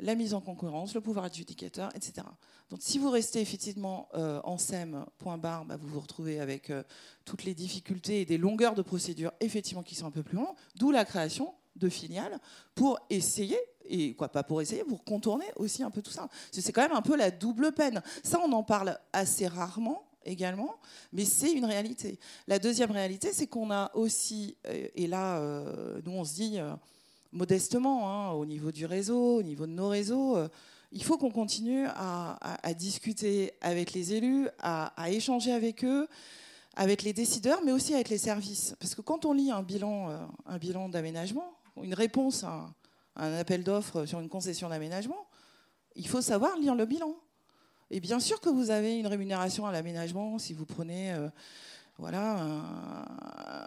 la 0.00 0.14
mise 0.14 0.34
en 0.34 0.40
concurrence, 0.40 0.94
le 0.94 1.00
pouvoir 1.00 1.26
adjudicateur, 1.26 1.90
etc. 1.94 2.26
Donc 2.70 2.80
si 2.82 2.98
vous 2.98 3.10
restez 3.10 3.40
effectivement 3.40 4.08
euh, 4.14 4.40
en 4.44 4.58
SEM, 4.58 5.04
bah, 5.24 5.66
vous 5.78 5.88
vous 5.88 6.00
retrouvez 6.00 6.40
avec 6.40 6.70
euh, 6.70 6.82
toutes 7.24 7.44
les 7.44 7.54
difficultés 7.54 8.22
et 8.22 8.24
des 8.24 8.38
longueurs 8.38 8.74
de 8.74 8.82
procédure 8.82 9.32
effectivement 9.40 9.82
qui 9.82 9.94
sont 9.94 10.06
un 10.06 10.10
peu 10.10 10.22
plus 10.22 10.36
longues, 10.36 10.54
d'où 10.76 10.90
la 10.90 11.04
création 11.04 11.54
de 11.76 11.88
filiales 11.88 12.38
pour 12.74 12.98
essayer, 13.10 13.58
et 13.84 14.14
quoi 14.14 14.28
pas 14.28 14.42
pour 14.44 14.62
essayer, 14.62 14.82
pour 14.84 15.04
contourner 15.04 15.46
aussi 15.56 15.82
un 15.82 15.90
peu 15.90 16.00
tout 16.00 16.10
ça. 16.10 16.28
C'est 16.52 16.72
quand 16.72 16.82
même 16.82 16.96
un 16.96 17.02
peu 17.02 17.16
la 17.16 17.30
double 17.30 17.72
peine. 17.72 18.00
Ça, 18.22 18.40
on 18.42 18.52
en 18.52 18.62
parle 18.62 18.98
assez 19.12 19.46
rarement, 19.46 20.08
également, 20.24 20.76
mais 21.12 21.24
c'est 21.24 21.52
une 21.52 21.64
réalité. 21.66 22.18
La 22.46 22.58
deuxième 22.58 22.92
réalité, 22.92 23.32
c'est 23.32 23.46
qu'on 23.46 23.70
a 23.70 23.90
aussi, 23.94 24.56
et 24.94 25.06
là, 25.06 25.38
nous 26.04 26.12
on 26.12 26.24
se 26.24 26.34
dit 26.34 26.58
modestement, 27.32 28.08
hein, 28.08 28.32
au 28.32 28.46
niveau 28.46 28.70
du 28.70 28.86
réseau, 28.86 29.38
au 29.38 29.42
niveau 29.42 29.66
de 29.66 29.72
nos 29.72 29.88
réseaux, 29.88 30.38
il 30.94 31.02
faut 31.02 31.18
qu'on 31.18 31.30
continue 31.30 31.86
à, 31.88 32.72
discuter 32.78 33.52
avec 33.60 33.92
les 33.92 34.14
élus, 34.14 34.48
à, 34.60 35.10
échanger 35.10 35.52
avec 35.52 35.84
eux, 35.84 36.08
avec 36.76 37.02
les 37.02 37.12
décideurs, 37.12 37.60
mais 37.64 37.72
aussi 37.72 37.94
avec 37.94 38.08
les 38.08 38.18
services. 38.18 38.76
Parce 38.78 38.94
que 38.94 39.00
quand 39.00 39.24
on 39.24 39.32
lit 39.32 39.50
un 39.50 39.62
bilan, 39.62 40.10
euh, 40.10 40.18
un 40.46 40.88
d'aménagement, 40.88 41.52
une 41.82 41.94
réponse 41.94 42.44
à 42.44 42.70
un, 43.16 43.32
appel 43.34 43.64
d'offres 43.64 44.06
sur 44.06 44.20
une 44.20 44.28
concession 44.28 44.68
d'aménagement, 44.68 45.26
il 45.96 46.06
faut 46.06 46.20
savoir 46.20 46.56
lire 46.58 46.76
le 46.76 46.86
bilan. 46.86 47.14
Et 47.90 47.98
bien 47.98 48.20
sûr 48.20 48.40
que 48.40 48.48
vous 48.48 48.70
avez 48.70 48.96
une 48.98 49.08
rémunération 49.08 49.66
à 49.66 49.72
l'aménagement 49.72 50.38
si 50.38 50.52
vous 50.52 50.64
prenez 50.64 51.12
euh, 51.12 51.28
voilà, 51.98 52.62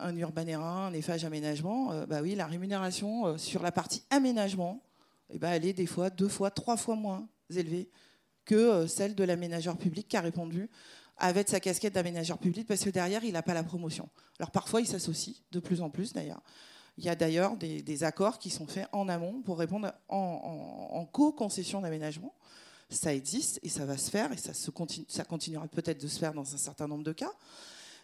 un, 0.02 0.16
Urbanera, 0.16 0.88
un 0.88 0.94
Eiffage 0.94 1.26
aménagement. 1.26 1.92
Euh, 1.92 2.06
bah 2.06 2.22
oui, 2.22 2.36
la 2.36 2.46
rémunération 2.46 3.38
sur 3.38 3.62
la 3.62 3.74
partie 3.74 4.04
aménagement, 4.12 4.82
eh 5.30 5.40
ben, 5.40 5.52
elle 5.52 5.66
est 5.66 5.74
des 5.74 5.86
fois 5.86 6.10
deux 6.10 6.28
fois, 6.28 6.52
trois 6.52 6.78
fois 6.78 6.96
moins 6.96 7.28
élevée 7.50 7.90
que 8.46 8.56
euh, 8.56 8.88
celle 8.88 9.16
de 9.16 9.24
l'aménageur 9.24 9.78
public 9.78 10.08
qui 10.08 10.18
a 10.18 10.22
répondu 10.22 10.70
avec 11.18 11.50
sa 11.50 11.60
casquette 11.60 11.94
d'aménageur 11.94 12.38
public 12.38 12.68
parce 12.68 12.84
que 12.84 12.90
derrière, 12.90 13.24
il 13.24 13.34
n'a 13.34 13.44
pas 13.44 13.54
la 13.54 13.64
promotion. 13.64 14.10
Alors 14.40 14.52
parfois, 14.52 14.82
il 14.82 14.88
s'associe, 14.88 15.38
de 15.52 15.60
plus 15.60 15.82
en 15.82 15.90
plus 15.90 16.14
d'ailleurs. 16.14 16.42
Il 16.98 17.06
y 17.06 17.10
a 17.10 17.16
d'ailleurs 17.16 17.58
des, 17.58 18.04
accords 18.04 18.40
qui 18.40 18.50
sont 18.50 18.66
faits 18.66 18.88
en 18.92 19.08
amont 19.08 19.42
pour 19.42 19.60
répondre 19.60 19.94
en, 20.10 21.08
co-concession 21.12 21.82
d'aménagement. 21.82 22.34
Ça 22.90 23.14
existe 23.14 23.60
et 23.62 23.70
ça 23.70 23.86
va 23.86 23.98
se 23.98 24.10
faire 24.10 24.32
et 24.32 24.38
ça, 24.38 24.52
ça 24.54 25.24
continuera 25.24 25.68
peut-être 25.68 26.02
de 26.02 26.08
se 26.08 26.18
faire 26.18 26.34
dans 26.34 26.56
un 26.56 26.58
certain 26.58 26.88
nombre 26.88 27.04
de 27.04 27.12
cas. 27.12 27.32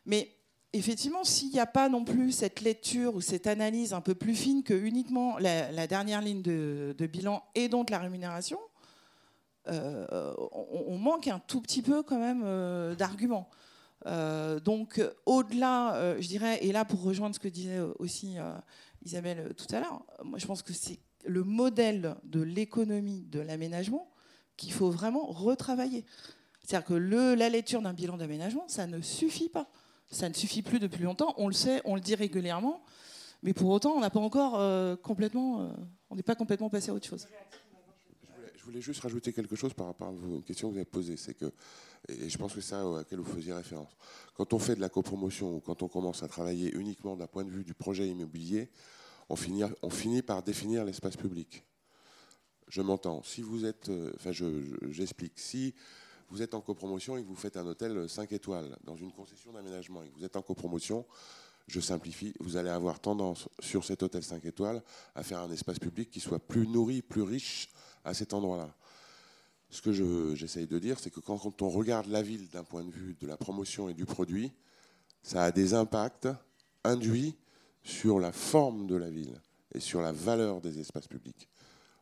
Mais 0.05 0.29
effectivement, 0.73 1.23
s'il 1.23 1.51
n'y 1.51 1.59
a 1.59 1.65
pas 1.65 1.87
non 1.87 2.03
plus 2.03 2.31
cette 2.31 2.61
lecture 2.61 3.15
ou 3.15 3.21
cette 3.21 3.47
analyse 3.47 3.93
un 3.93 4.01
peu 4.01 4.15
plus 4.15 4.35
fine 4.35 4.63
que 4.63 4.73
uniquement 4.73 5.37
la, 5.37 5.87
dernière 5.87 6.21
ligne 6.21 6.41
de, 6.41 7.07
bilan 7.07 7.43
et 7.55 7.69
donc 7.69 7.89
la 7.89 7.99
rémunération, 7.99 8.59
euh, 9.69 10.33
on, 10.51 10.97
manque 10.97 11.27
un 11.27 11.39
tout 11.39 11.61
petit 11.61 11.81
peu 11.81 12.03
quand 12.03 12.19
même 12.19 12.41
euh, 12.43 12.95
d'arguments. 12.95 13.49
Euh, 14.05 14.59
donc 14.59 15.01
au-delà, 15.25 16.15
je 16.19 16.27
dirais, 16.27 16.59
et 16.65 16.71
là 16.71 16.83
pour 16.83 17.03
rejoindre 17.03 17.35
ce 17.35 17.39
que 17.39 17.47
disait 17.47 17.79
aussi 17.99 18.35
Isabelle 19.05 19.53
tout 19.55 19.73
à 19.73 19.79
l'heure, 19.79 20.03
je 20.35 20.45
pense 20.45 20.63
que 20.63 20.73
c'est 20.73 20.99
le 21.25 21.43
modèle 21.43 22.15
de 22.25 22.41
l'économie 22.41 23.21
de 23.29 23.39
l'aménagement 23.39 24.09
qu'il 24.57 24.73
faut 24.73 24.89
vraiment 24.89 25.25
retravailler. 25.27 26.03
C'est-à-dire 26.63 26.87
que 26.87 26.93
la 26.93 27.49
lecture 27.49 27.81
d'un 27.81 27.93
bilan 27.93 28.17
d'aménagement, 28.17 28.67
ça 28.67 28.87
ne 28.87 29.01
suffit 29.01 29.49
pas. 29.49 29.69
Ça 30.13 30.29
ne 30.29 30.33
suffit 30.33 30.61
plus 30.61 30.79
depuis 30.79 31.03
longtemps. 31.03 31.33
On 31.37 31.47
le 31.47 31.53
sait, 31.53 31.81
on 31.85 31.95
le 31.95 32.01
dit 32.01 32.13
régulièrement. 32.13 32.83
Mais 33.41 33.53
pour 33.53 33.71
autant, 33.71 33.93
on 33.93 33.99
n'a 33.99 34.11
pas 34.11 34.19
encore 34.19 34.59
euh, 34.59 34.95
complètement, 34.95 35.61
euh, 35.61 35.69
on 36.09 36.15
n'est 36.15 36.23
pas 36.23 36.35
complètement 36.35 36.69
passé 36.69 36.91
à 36.91 36.93
autre 36.93 37.07
chose. 37.07 37.27
Je 38.55 38.63
voulais, 38.63 38.79
juste 38.79 39.01
rajouter 39.01 39.33
quelque 39.33 39.55
chose 39.57 39.73
par 39.73 39.87
rapport 39.87 40.07
à 40.07 40.11
une 40.11 40.43
question 40.43 40.69
que 40.69 40.73
vous 40.73 40.79
avez 40.79 40.85
posée. 40.85 41.17
C'est 41.17 41.33
que, 41.33 41.51
et 42.07 42.29
je 42.29 42.37
pense 42.37 42.53
que 42.53 42.61
c'est 42.61 42.69
ça 42.69 42.81
à 42.81 42.97
laquelle 42.99 43.19
vous 43.19 43.33
faisiez 43.33 43.51
référence. 43.51 43.89
Quand 44.35 44.53
on 44.53 44.59
fait 44.59 44.75
de 44.75 44.81
la 44.81 44.87
copromotion 44.87 45.57
ou 45.57 45.59
quand 45.59 45.83
on 45.83 45.89
commence 45.89 46.23
à 46.23 46.27
travailler 46.27 46.73
uniquement 46.73 47.17
d'un 47.17 47.27
point 47.27 47.43
de 47.43 47.49
vue 47.49 47.63
du 47.65 47.73
projet 47.73 48.07
immobilier, 48.07 48.69
on 49.29 49.35
finit, 49.35 49.63
on 49.81 49.89
finit 49.89 50.21
par 50.21 50.43
définir 50.43 50.85
l'espace 50.85 51.17
public. 51.17 51.65
Je 52.69 52.81
m'entends. 52.81 53.23
Si 53.23 53.41
vous 53.41 53.65
êtes, 53.65 53.89
euh, 53.89 54.13
enfin, 54.15 54.31
j'explique. 54.31 55.39
si 55.39 55.73
vous 56.29 56.41
êtes 56.41 56.53
en 56.53 56.61
copromotion 56.61 57.17
et 57.17 57.23
que 57.23 57.27
vous 57.27 57.35
faites 57.35 57.57
un 57.57 57.65
hôtel 57.65 58.09
5 58.09 58.31
étoiles 58.31 58.77
dans 58.83 58.95
une 58.95 59.11
concession 59.11 59.51
d'aménagement 59.51 60.03
et 60.03 60.09
que 60.09 60.15
vous 60.15 60.25
êtes 60.25 60.35
en 60.35 60.41
copromotion, 60.41 61.05
je 61.67 61.79
simplifie, 61.79 62.33
vous 62.39 62.57
allez 62.57 62.69
avoir 62.69 62.99
tendance 62.99 63.47
sur 63.59 63.85
cet 63.85 64.03
hôtel 64.03 64.23
5 64.23 64.43
étoiles 64.45 64.81
à 65.15 65.23
faire 65.23 65.39
un 65.39 65.51
espace 65.51 65.79
public 65.79 66.09
qui 66.09 66.19
soit 66.19 66.39
plus 66.39 66.67
nourri, 66.67 67.01
plus 67.01 67.21
riche 67.21 67.69
à 68.03 68.13
cet 68.13 68.33
endroit-là. 68.33 68.73
Ce 69.69 69.81
que 69.81 69.91
j'essaye 70.35 70.67
de 70.67 70.77
dire, 70.77 70.99
c'est 70.99 71.09
que 71.09 71.19
quand, 71.19 71.37
quand, 71.37 71.61
on 71.61 71.69
regarde 71.69 72.07
la 72.07 72.21
ville 72.21 72.47
d'un 72.49 72.63
point 72.63 72.83
de 72.83 72.91
vue 72.91 73.15
de 73.19 73.25
la 73.25 73.37
promotion 73.37 73.89
et 73.89 73.93
du 73.93 74.05
produit, 74.05 74.51
ça 75.23 75.43
a 75.43 75.51
des 75.51 75.73
impacts 75.73 76.27
induits 76.83 77.35
sur 77.81 78.19
la 78.19 78.31
forme 78.31 78.85
de 78.87 78.95
la 78.95 79.09
ville 79.09 79.41
et 79.73 79.79
sur 79.79 80.01
la 80.01 80.11
valeur 80.11 80.61
des 80.61 80.79
espaces 80.79 81.07
publics. 81.07 81.49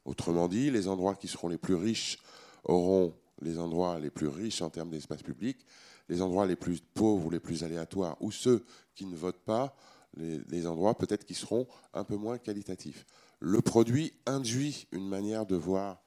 Autrement 0.05 0.47
dit, 0.47 0.71
les 0.71 0.87
endroits 0.87 1.15
qui 1.15 1.27
seront 1.27 1.47
les 1.47 1.57
plus 1.57 1.75
riches 1.75 2.19
auront 2.63 3.13
les 3.41 3.59
endroits 3.59 3.99
les 3.99 4.09
plus 4.09 4.27
riches 4.27 4.61
en 4.61 4.69
termes 4.69 4.89
d'espace 4.89 5.23
public, 5.23 5.65
les 6.09 6.21
endroits 6.21 6.45
les 6.45 6.55
plus 6.55 6.81
pauvres 6.93 7.27
ou 7.27 7.29
les 7.29 7.39
plus 7.39 7.63
aléatoires, 7.63 8.17
ou 8.19 8.31
ceux 8.31 8.63
qui 8.95 9.05
ne 9.05 9.15
votent 9.15 9.43
pas, 9.45 9.75
les, 10.17 10.67
endroits 10.67 10.97
peut-être 10.97 11.25
qui 11.25 11.33
seront 11.33 11.67
un 11.93 12.03
peu 12.03 12.15
moins 12.15 12.37
qualitatifs. 12.37 13.05
Le 13.39 13.61
produit 13.61 14.13
induit 14.25 14.87
une 14.91 15.07
manière 15.07 15.45
de 15.45 15.55
voir, 15.55 16.01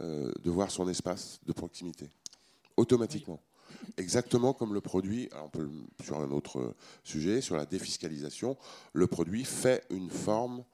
euh, 0.00 0.32
de 0.42 0.50
voir 0.50 0.70
son 0.70 0.88
espace 0.88 1.40
de 1.46 1.52
proximité, 1.52 2.10
automatiquement. 2.76 3.40
Exactement 3.96 4.52
comme 4.52 4.74
le 4.74 4.80
produit, 4.80 5.28
on 5.44 5.48
peut, 5.48 5.68
sur 6.02 6.18
un 6.20 6.30
autre 6.30 6.74
sujet, 7.04 7.40
sur 7.40 7.56
la 7.56 7.66
défiscalisation, 7.66 8.56
le 8.92 9.06
produit 9.06 9.44
fait 9.44 9.84
une 9.90 10.10
forme, 10.10 10.64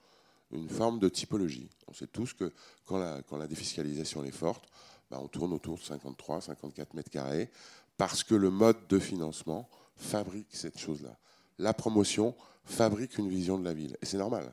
une 0.53 0.69
forme 0.69 0.99
de 0.99 1.09
typologie. 1.09 1.69
On 1.89 1.93
sait 1.93 2.07
tous 2.07 2.33
que 2.33 2.53
quand 2.85 3.37
la 3.37 3.47
défiscalisation 3.47 4.25
est 4.25 4.31
forte, 4.31 4.69
bah, 5.11 5.19
on 5.21 5.29
tourne 5.29 5.53
autour 5.53 5.77
de 5.77 5.83
53, 5.83 6.43
54 6.43 6.95
mètres 6.95 7.11
carrés, 7.11 7.51
parce 7.97 8.23
que 8.23 8.35
le 8.35 8.51
mode 8.51 8.87
de 8.89 8.99
financement 8.99 9.69
fabrique 9.97 10.49
cette 10.51 10.79
chose-là. 10.79 11.17
La 11.59 11.75
promotion 11.75 12.35
fabrique 12.65 13.19
une 13.19 13.29
vision 13.29 13.59
de 13.59 13.65
la 13.65 13.75
ville. 13.75 13.97
Et 14.01 14.07
c'est 14.07 14.19
normal. 14.19 14.53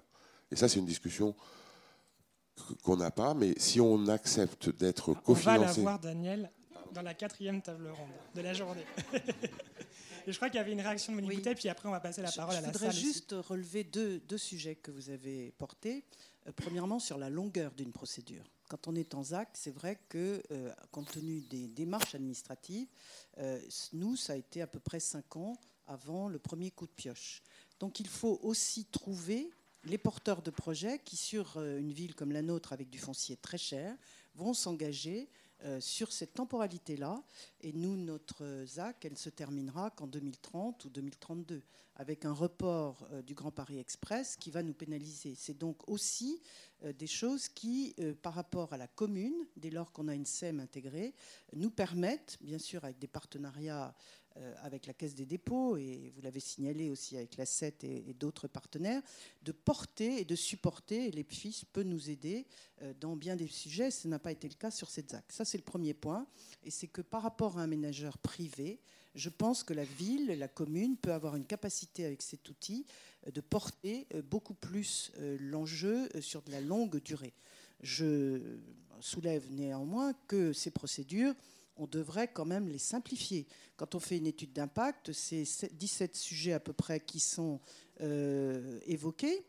Et 0.52 0.56
ça, 0.56 0.68
c'est 0.68 0.80
une 0.80 0.86
discussion 0.86 1.36
qu'on 2.84 2.98
n'a 2.98 3.12
pas, 3.12 3.34
mais 3.34 3.54
si 3.58 3.82
on 3.82 4.08
accepte 4.08 4.70
d'être 4.70 5.14
cofinancé... 5.14 5.60
On 5.60 5.62
va 5.62 5.66
la 5.66 5.74
voir, 5.74 6.00
Daniel, 6.00 6.52
dans 6.94 7.02
la 7.02 7.14
quatrième 7.14 7.62
table 7.62 7.90
ronde 7.90 8.10
de 8.34 8.42
la 8.42 8.54
journée. 8.54 8.86
Et 10.28 10.32
je 10.32 10.38
crois 10.38 10.50
qu'il 10.50 10.58
y 10.58 10.62
avait 10.62 10.72
une 10.72 10.82
réaction 10.82 11.14
de 11.16 11.22
Monique 11.22 11.48
puis 11.56 11.70
après 11.70 11.88
on 11.88 11.92
va 11.92 12.00
passer 12.00 12.22
la 12.24 12.32
parole 12.32 12.56
à 12.56 12.62
la 12.62 12.74
salle. 12.74 12.74
Je 12.74 12.80
voudrais 12.80 12.96
juste 12.96 13.36
relever 13.48 13.84
deux, 13.84 14.20
deux, 14.22 14.40
sujets 14.40 14.76
que 14.76 14.90
vous 14.90 15.12
avez 15.12 15.54
portés. 15.60 16.04
Euh, 16.48 16.52
premièrement, 16.56 17.00
sur 17.00 17.18
la 17.18 17.30
longueur 17.30 17.72
d'une 17.74 17.92
procédure 17.92 18.44
quand 18.76 18.90
on 18.90 18.96
est 18.96 19.16
en 19.16 19.24
ZAC, 19.24 19.48
c'est 19.54 19.72
vrai 19.72 19.98
que, 20.10 20.44
euh, 20.52 20.74
compte 20.92 21.10
tenu 21.10 21.40
des 21.40 21.70
démarches 21.70 22.14
administratives, 22.14 22.90
euh, 23.38 23.58
nous, 23.94 24.18
ça 24.18 24.34
a 24.34 24.36
été 24.36 24.62
à 24.62 24.68
peu 24.68 24.80
près 24.80 25.00
cinq 25.00 25.38
ans 25.38 25.56
avant 25.88 26.28
le 26.28 26.40
premier 26.40 26.72
coup 26.72 26.86
de 26.86 26.92
pioche. 26.92 27.42
Donc 27.80 28.02
il 28.02 28.08
faut 28.08 28.38
aussi 28.44 28.84
trouver 28.84 29.50
les 29.86 29.98
porteurs 29.98 30.42
de 30.42 30.52
projets 30.52 31.00
qui, 31.00 31.16
sur 31.16 31.56
euh, 31.56 31.78
une 31.78 31.94
ville 31.94 32.16
comme 32.16 32.34
la 32.34 32.42
nôtre, 32.42 32.74
avec 32.74 32.90
du 32.90 33.00
foncier 33.00 33.38
très 33.38 33.58
cher, 33.58 33.96
vont 34.34 34.54
s'engager 34.54 35.30
sur 35.80 36.12
cette 36.12 36.34
temporalité-là. 36.34 37.24
Et 37.62 37.74
nous, 37.74 37.98
notre 37.98 38.64
ZAC, 38.66 39.06
elle 39.06 39.18
se 39.18 39.30
terminera 39.30 39.90
qu'en 39.90 40.08
2030 40.08 40.86
ou 40.86 40.90
2032 40.90 41.64
avec 41.96 42.26
un 42.26 42.34
report 42.34 43.08
euh, 43.12 43.22
du 43.22 43.34
Grand 43.34 43.52
Paris 43.52 43.80
Express 43.80 44.36
qui 44.36 44.52
va 44.52 44.64
nous 44.64 44.74
pénaliser. 44.74 45.34
C'est 45.36 45.58
donc 45.58 45.88
aussi 45.90 46.42
euh, 46.84 46.94
des 46.94 47.08
choses 47.08 47.48
qui, 47.48 47.96
euh, 48.00 48.14
par 48.14 48.34
rapport 48.34 48.74
à 48.74 48.78
la 48.78 48.88
commune, 48.88 49.46
dès 49.56 49.70
lors 49.70 49.92
qu'on 49.92 50.08
a 50.08 50.16
une 50.16 50.26
SEM 50.26 50.60
intégrée, 50.60 51.14
nous 51.54 51.72
permettent, 51.72 52.38
bien 52.42 52.60
sûr 52.60 52.84
avec 52.84 53.00
des 53.00 53.08
partenariats 53.08 53.96
avec 54.62 54.86
la 54.86 54.94
Caisse 54.94 55.16
des 55.16 55.26
dépôts, 55.26 55.78
et 55.78 56.12
vous 56.16 56.22
l'avez 56.22 56.40
signalé 56.40 56.90
aussi 56.90 57.16
avec 57.16 57.38
la 57.38 57.46
CET 57.46 57.76
et, 57.84 58.14
d'autres 58.14 58.48
partenaires, 58.48 59.02
de 59.44 59.52
porter 59.52 60.20
et 60.20 60.26
de 60.26 60.36
supporter, 60.36 61.08
et 61.08 61.12
les 61.12 61.24
FIS 61.24 61.64
peut 61.72 61.84
nous 61.84 62.10
aider 62.10 62.46
dans 63.00 63.16
bien 63.16 63.36
des 63.36 63.48
sujets, 63.48 63.92
ce 63.92 64.08
n'a 64.08 64.20
pas 64.20 64.32
été 64.32 64.50
le 64.50 64.56
cas 64.56 64.72
sur 64.72 64.90
cette 64.90 65.12
ZAC. 65.12 65.24
Ça, 65.30 65.46
c'est 65.46 65.58
le 65.58 65.64
premier 65.64 65.94
point, 65.94 66.28
et 66.64 66.72
c'est 66.72 66.88
que 66.88 67.02
par 67.02 67.22
rapport 67.22 67.58
à 67.58 67.62
un 67.62 67.68
ménageur 67.68 68.18
privé, 68.18 68.82
je 69.16 69.30
pense 69.30 69.64
que 69.64 69.74
la 69.74 69.86
ville, 69.86 70.28
la 70.38 70.48
commune 70.48 70.98
peut 70.98 71.14
avoir 71.14 71.36
une 71.36 71.46
capacité 71.46 72.06
avec 72.06 72.22
cet 72.22 72.50
outil 72.50 72.86
euh, 73.26 73.32
de 73.32 73.42
porter 73.42 74.08
euh, 74.14 74.22
beaucoup 74.22 74.54
plus 74.54 75.12
euh, 75.18 75.38
l'enjeu 75.40 76.10
sur 76.20 76.42
de 76.42 76.52
la 76.52 76.62
longue 76.62 77.02
durée. 77.02 77.34
Je 77.82 78.60
soulève 79.00 79.52
néanmoins 79.52 80.14
que 80.28 80.54
ces 80.54 80.72
procédures, 80.72 81.34
on 81.78 81.88
devrait 81.88 82.28
quand 82.28 82.46
même 82.46 82.68
les 82.70 82.78
simplifier. 82.78 83.48
Quand 83.78 83.96
on 83.96 84.00
fait 84.00 84.18
une 84.18 84.28
étude 84.28 84.54
d'impact, 84.54 85.12
c'est 85.12 85.44
17 85.74 86.16
sujets 86.16 86.54
à 86.54 86.60
peu 86.60 86.74
près 86.74 87.00
qui 87.00 87.20
sont 87.20 87.60
évoqués, 88.00 89.46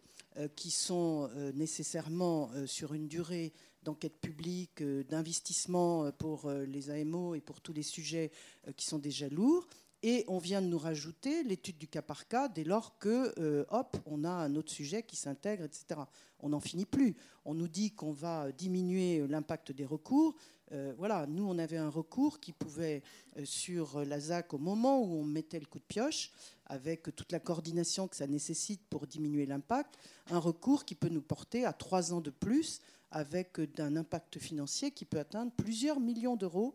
qui 0.55 0.71
sont 0.71 1.31
nécessairement 1.55 2.51
sur 2.67 2.95
une 2.95 3.09
durée 3.09 3.53
d'enquête 3.87 4.21
publique, 4.21 4.83
euh, 4.83 5.05
d'investissement 5.05 6.05
euh, 6.05 6.11
pour 6.11 6.47
euh, 6.47 6.67
les 6.67 6.91
AMO 6.91 7.35
et 7.37 7.41
pour 7.41 7.61
tous 7.61 7.73
les 7.73 7.85
sujets 7.85 8.31
qui 8.77 8.85
sont 8.85 8.99
déjà 8.99 9.29
lourds. 9.29 9.67
Et 10.03 10.25
on 10.29 10.39
vient 10.39 10.61
de 10.61 10.67
nous 10.67 10.79
rajouter 10.79 11.43
l'étude 11.45 11.79
du 11.79 11.89
cas 11.89 12.03
par 12.03 12.29
cas 12.29 12.49
dès 12.49 12.65
lors 12.65 12.99
que, 12.99 13.67
hop, 13.71 13.97
on 14.05 14.25
a 14.25 14.31
un 14.31 14.55
autre 14.55 14.71
sujet 14.71 15.03
qui 15.03 15.17
s'intègre, 15.17 15.65
etc. 15.65 16.01
On 16.39 16.51
n'en 16.51 16.61
finit 16.61 16.85
plus. 16.85 17.17
On 17.45 17.55
nous 17.55 17.67
dit 17.67 17.93
qu'on 17.93 18.13
va 18.13 18.53
diminuer 18.53 19.27
l'impact 19.27 19.73
des 19.73 19.87
recours. 19.87 20.37
Euh, 20.73 20.95
voilà, 20.99 21.27
nous, 21.27 21.49
on 21.49 21.59
avait 21.59 21.77
un 21.77 21.89
recours 21.89 22.41
qui 22.41 22.53
pouvait, 22.53 23.03
euh, 23.37 23.45
sur 23.45 24.05
la 24.05 24.19
ZAC, 24.19 24.53
au 24.55 24.59
moment 24.59 25.01
où 25.01 25.21
on 25.21 25.25
mettait 25.25 25.61
le 25.61 25.67
coup 25.67 25.79
de 25.79 25.85
pioche, 25.85 26.33
avec 26.67 27.15
toute 27.15 27.31
la 27.31 27.39
coordination 27.39 28.09
que 28.09 28.17
ça 28.17 28.27
nécessite 28.27 28.83
pour 28.91 29.07
diminuer 29.07 29.47
l'impact, 29.47 29.97
un 30.31 30.39
recours 30.39 30.85
qui 30.85 30.95
peut 30.95 31.09
nous 31.09 31.23
porter 31.23 31.65
à 31.65 31.73
trois 31.73 32.13
ans 32.13 32.21
de 32.21 32.31
plus, 32.31 32.81
avec 33.13 33.61
un 33.79 33.97
impact 33.97 34.41
financier 34.41 34.91
qui 34.91 35.05
peut 35.05 35.21
atteindre 35.21 35.53
plusieurs 35.53 36.01
millions 36.01 36.35
d'euros 36.35 36.75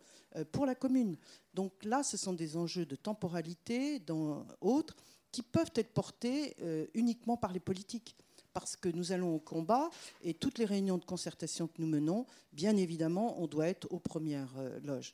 pour 0.54 0.66
la 0.66 0.76
commune. 0.76 1.18
Donc 1.54 1.74
là, 1.84 2.04
ce 2.04 2.16
sont 2.16 2.32
des 2.32 2.56
enjeux 2.56 2.86
de 2.86 2.96
temporalité, 2.96 4.00
dans, 4.00 4.46
autres, 4.62 4.96
qui 5.34 5.42
peuvent 5.42 5.74
être 5.76 5.94
portés 5.94 6.56
uniquement 6.94 7.36
par 7.36 7.52
les 7.52 7.60
politiques 7.60 8.16
parce 8.54 8.76
que 8.76 8.90
nous 8.90 9.12
allons 9.12 9.36
au 9.36 9.40
combat 9.40 9.90
et 10.22 10.34
toutes 10.34 10.58
les 10.58 10.66
réunions 10.66 10.98
de 10.98 11.06
concertation 11.06 11.68
que 11.68 11.80
nous 11.80 11.88
menons, 11.88 12.26
bien 12.54 12.76
évidemment, 12.78 13.42
on 13.42 13.48
doit 13.48 13.68
être 13.68 13.88
aux 13.92 14.00
premières 14.00 14.54
euh, 14.58 14.80
loges. 14.84 15.14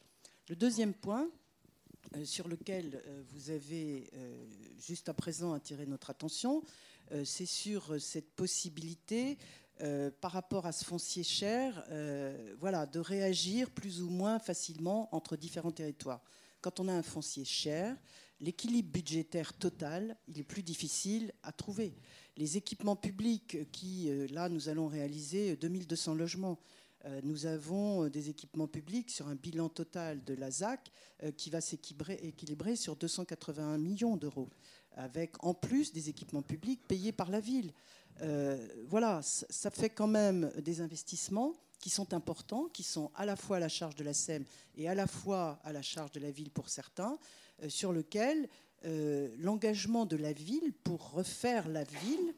Le 0.49 0.55
deuxième 0.55 0.93
point 0.93 1.29
euh, 2.15 2.25
sur 2.25 2.47
lequel 2.47 3.01
euh, 3.05 3.23
vous 3.31 3.49
avez 3.49 4.09
juste 4.79 5.09
à 5.09 5.13
présent 5.13 5.53
attiré 5.53 5.85
notre 5.85 6.09
attention, 6.09 6.63
c'est 7.23 7.45
sur 7.45 8.01
cette 8.01 8.31
possibilité 8.31 9.37
par 10.19 10.31
rapport 10.31 10.65
à 10.65 10.73
ce 10.73 10.83
foncier 10.83 11.23
cher, 11.23 11.85
voilà, 12.59 12.85
de 12.85 12.99
réagir 12.99 13.69
plus 13.71 14.01
ou 14.01 14.09
moins 14.09 14.39
facilement 14.39 15.07
entre 15.15 15.37
différents 15.37 15.71
territoires. 15.71 16.21
Quand 16.59 16.81
on 16.81 16.89
a 16.89 16.93
un 16.93 17.03
foncier 17.03 17.45
cher, 17.45 17.95
l'équilibre 18.39 18.91
budgétaire 18.91 19.53
total, 19.53 20.17
il 20.27 20.39
est 20.39 20.43
plus 20.43 20.63
difficile 20.63 21.31
à 21.43 21.51
trouver 21.51 21.95
les 22.37 22.55
équipements 22.55 22.95
publics 22.95 23.69
qui, 23.71 24.09
euh, 24.09 24.27
là, 24.31 24.47
nous 24.47 24.69
allons 24.69 24.87
réaliser 24.87 25.55
2200 25.55 26.13
logements. 26.13 26.59
Euh, 27.05 27.19
nous 27.23 27.45
avons 27.45 28.05
euh, 28.05 28.09
des 28.09 28.29
équipements 28.29 28.67
publics 28.67 29.09
sur 29.09 29.27
un 29.27 29.35
bilan 29.35 29.69
total 29.69 30.23
de 30.23 30.33
la 30.33 30.51
ZAC 30.51 30.91
qui 31.35 31.49
va 31.49 31.61
s'équilibrer 31.61 32.75
sur 32.75 32.95
281 32.95 33.79
millions 33.79 34.17
d'euros, 34.17 34.49
avec 34.91 35.43
en 35.43 35.55
plus 35.55 35.91
des 35.91 36.09
équipements 36.09 36.43
publics 36.43 36.87
payés 36.87 37.11
par 37.11 37.31
la 37.31 37.39
ville. 37.39 37.73
voilà, 38.87 39.21
ça 39.23 39.71
fait 39.71 39.89
quand 39.89 40.05
même 40.05 40.51
des 40.61 40.79
investissements 40.79 41.53
qui 41.79 41.89
sont 41.89 42.13
importants, 42.13 42.67
qui 42.71 42.83
sont 42.83 43.09
à 43.15 43.25
la 43.25 43.35
fois 43.35 43.57
à 43.57 43.59
la 43.59 43.67
charge 43.67 43.95
de 43.95 44.03
la 44.03 44.13
SEM 44.13 44.45
et 44.75 44.87
à 44.87 44.93
la 44.93 45.07
fois 45.07 45.59
à 45.63 45.73
la 45.73 45.81
charge 45.81 46.11
de 46.11 46.19
la 46.19 46.29
ville 46.29 46.51
pour 46.51 46.69
certains, 46.69 47.17
sur 47.67 47.91
lesquels 47.91 48.47
euh, 48.85 49.29
l'engagement 49.39 50.05
de 50.05 50.15
la 50.15 50.33
ville 50.33 50.73
pour 50.83 51.11
refaire 51.11 51.67
la 51.67 51.83
ville, 51.83 52.33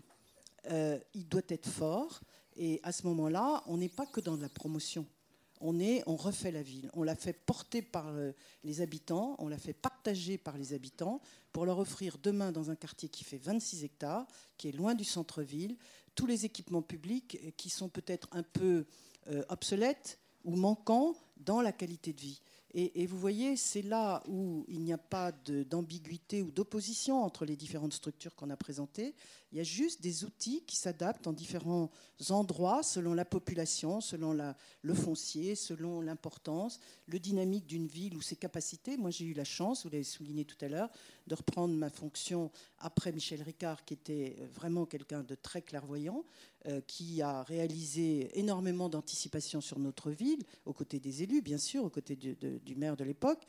euh, 0.72 1.00
il 1.14 1.28
doit 1.28 1.42
être 1.50 1.68
fort. 1.68 2.22
Et 2.56 2.80
à 2.84 2.92
ce 2.92 3.06
moment-là, 3.08 3.64
on 3.68 3.78
n'est 3.78 3.90
pas 3.90 4.06
que 4.06 4.22
dans 4.22 4.36
la 4.38 4.50
promotion. 4.50 5.06
On, 5.62 5.80
est, 5.80 6.04
on 6.08 6.16
refait 6.16 6.52
la 6.52 6.62
ville. 6.62 6.90
On 6.94 7.04
la 7.04 7.16
fait 7.16 7.34
porter 7.34 7.82
par 7.82 8.08
euh, 8.10 8.32
les 8.64 8.82
habitants, 8.82 9.36
on 9.40 9.48
la 9.48 9.58
fait 9.58 9.74
partager 9.74 10.38
par 10.38 10.58
les 10.58 10.74
habitants 10.74 11.22
pour 11.52 11.66
leur 11.66 11.80
offrir 11.80 12.18
demain 12.22 12.52
dans 12.52 12.72
un 12.72 12.76
quartier 12.76 13.10
qui 13.10 13.24
fait 13.24 13.38
26 13.38 13.84
hectares, 13.84 14.26
qui 14.58 14.70
est 14.70 14.74
loin 14.74 14.96
du 14.96 15.04
centre-ville, 15.04 15.76
tous 16.16 16.26
les 16.26 16.46
équipements 16.46 16.82
publics 16.82 17.56
qui 17.58 17.70
sont 17.70 17.90
peut-être 17.90 18.28
un 18.32 18.44
peu 18.44 18.86
obsolètes 19.48 20.20
ou 20.44 20.56
manquants 20.56 21.16
dans 21.38 21.62
la 21.62 21.72
qualité 21.72 22.14
de 22.14 22.20
vie. 22.20 22.42
Et, 22.74 23.08
vous 23.08 23.18
voyez, 23.18 23.56
c'est 23.56 23.82
là 23.82 24.22
où 24.28 24.64
il 24.68 24.82
n'y 24.82 24.94
a 24.94 24.98
pas 25.00 25.32
d'ambiguïté 25.32 26.44
ou 26.44 26.52
d'opposition 26.52 27.24
entre 27.24 27.46
les 27.46 27.56
différentes 27.56 27.94
structures 27.94 28.36
qu'on 28.36 28.52
a 28.52 28.58
présentées. 28.58 29.16
Il 29.52 29.58
y 29.58 29.62
a 29.62 29.64
juste 29.64 30.02
des 30.02 30.26
outils 30.26 30.64
qui 30.68 30.76
s'adaptent 30.76 31.26
en 31.26 31.34
différents 31.34 31.90
endroits 32.30 32.84
selon 32.84 33.16
la 33.16 33.26
population, 33.26 34.00
selon 34.00 34.38
le 34.82 34.94
foncier, 34.94 35.56
selon 35.56 36.02
l'importance, 36.02 36.80
le 37.08 37.20
dynamique 37.20 37.66
d'une 37.66 37.88
ville 37.88 38.16
ou 38.16 38.22
ses 38.22 38.36
capacités. 38.36 38.96
Moi, 38.96 39.10
j'ai 39.10 39.26
eu 39.26 39.34
la 39.34 39.44
chance, 39.44 39.84
vous 39.84 39.90
l'avez 39.90 40.04
souligné 40.04 40.46
tout 40.46 40.58
à 40.62 40.68
l'heure, 40.68 40.90
de 41.26 41.34
reprendre 41.34 41.74
ma 41.74 41.90
fonction 41.90 42.52
après 42.78 43.12
Michel 43.12 43.42
Ricard, 43.42 43.84
qui 43.86 43.96
était 43.96 44.36
vraiment 44.54 44.86
quelqu'un 44.86 45.24
de 45.24 45.34
très 45.34 45.64
clairvoyant, 45.64 46.26
euh, 46.68 46.82
qui 46.82 47.24
a 47.24 47.42
réalisé 47.42 48.30
énormément 48.38 48.88
d'anticipation 48.88 49.62
sur 49.62 49.80
notre 49.80 50.12
ville, 50.12 50.44
aux 50.66 50.74
côtés 50.74 51.00
des 51.00 51.24
élus, 51.24 51.42
bien 51.42 51.58
sûr, 51.58 51.84
aux 51.84 51.90
côtés 51.90 52.16
du, 52.16 52.36
du 52.36 52.76
maire 52.76 52.96
de 52.96 53.04
l'époque. 53.04 53.42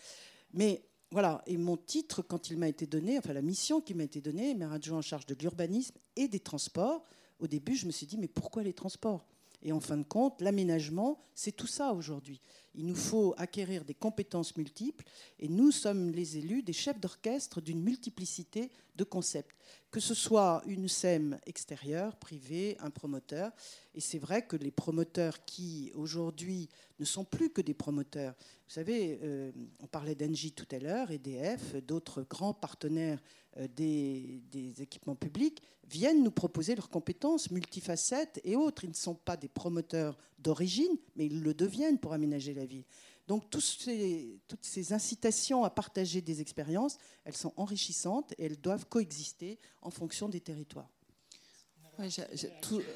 Mais 0.53 0.83
voilà, 1.13 1.43
et 1.47 1.57
mon 1.57 1.77
titre, 1.77 2.23
quand 2.23 2.51
il 2.51 2.57
m'a 2.57 2.69
été 2.69 2.87
donné, 2.87 3.19
enfin 3.19 3.33
la 3.33 3.43
mission 3.43 3.81
qui 3.81 3.95
m'a 3.95 4.05
été 4.05 4.21
donnée, 4.21 4.55
maire 4.55 4.73
adjoint 4.73 4.99
en 4.99 5.03
charge 5.03 5.27
de 5.27 5.35
l'urbanisme 5.35 5.97
et 6.17 6.29
des 6.29 6.41
transports, 6.41 7.05
au 7.41 7.47
début, 7.47 7.75
je 7.75 7.87
me 7.87 7.91
suis 7.91 8.07
dit, 8.07 8.17
mais 8.17 8.29
pourquoi 8.29 8.63
les 8.63 8.75
transports? 8.75 9.27
Et 9.63 9.73
en 9.73 9.81
fin 9.81 9.97
de 9.97 10.05
compte, 10.05 10.41
l'aménagement, 10.41 11.19
c'est 11.35 11.53
tout 11.53 11.67
ça 11.67 11.93
aujourd'hui. 11.93 12.41
Il 12.75 12.87
nous 12.87 12.97
faut 12.97 13.35
acquérir 13.37 13.85
des 13.85 13.95
compétences 13.95 14.57
multiples 14.57 15.05
et 15.39 15.49
nous 15.49 15.73
sommes 15.73 16.11
les 16.11 16.39
élus 16.39 16.63
des 16.63 16.73
chefs 16.73 17.01
d'orchestre 17.01 17.61
d'une 17.61 17.83
multiplicité 17.83 18.71
de 18.97 19.05
concepts, 19.05 19.57
que 19.91 19.99
ce 19.99 20.15
soit 20.15 20.63
une 20.67 20.87
SEM 20.87 21.39
extérieure, 21.47 22.17
privée, 22.17 22.77
un 22.81 22.91
promoteur. 22.91 23.51
Et 23.95 24.01
c'est 24.01 24.19
vrai 24.19 24.47
que 24.47 24.57
les 24.57 24.71
promoteurs 24.71 25.45
qui 25.45 25.91
aujourd'hui 25.95 26.69
ne 26.99 27.05
sont 27.05 27.25
plus 27.25 27.51
que 27.51 27.61
des 27.61 27.75
promoteurs, 27.75 28.35
vous 28.71 28.75
savez, 28.75 29.19
euh, 29.25 29.51
on 29.81 29.89
parlait 29.89 30.15
d'Engie 30.15 30.53
tout 30.53 30.69
à 30.71 30.79
l'heure, 30.79 31.11
EDF, 31.11 31.75
d'autres 31.85 32.23
grands 32.23 32.55
partenaires 32.55 33.21
euh, 33.57 33.67
des, 33.75 34.43
des, 34.53 34.81
équipements 34.81 35.17
publics 35.17 35.61
viennent 35.89 36.23
nous 36.23 36.31
proposer 36.31 36.77
leurs 36.77 36.89
compétences 36.89 37.51
multifacettes 37.51 38.41
et 38.45 38.55
autres. 38.55 38.85
Ils 38.85 38.91
ne 38.91 38.95
sont 38.95 39.17
pas 39.17 39.37
des 39.37 39.49
promoteurs 39.49 40.17
d'origine, 40.41 40.97
mais 41.17 41.27
ils 41.27 41.43
le 41.43 41.55
deviennent 41.55 41.99
pour 41.99 42.13
aménager 42.13 42.55
la 42.55 42.65
ville. 42.65 42.85
Donc 43.29 43.49
ces, 43.61 44.41
toutes 44.49 44.65
ces 44.65 44.93
incitations 44.93 45.63
à 45.63 45.71
partager 45.71 46.21
des 46.21 46.41
expériences, 46.41 46.99
elles 47.25 47.37
sont 47.37 47.53
enrichissantes 47.57 48.33
et 48.39 48.47
elles 48.47 48.61
doivent 48.61 48.87
coexister 48.87 49.59
en 49.83 49.91
fonction 49.91 50.29
des 50.29 50.41
territoires. 50.41 50.91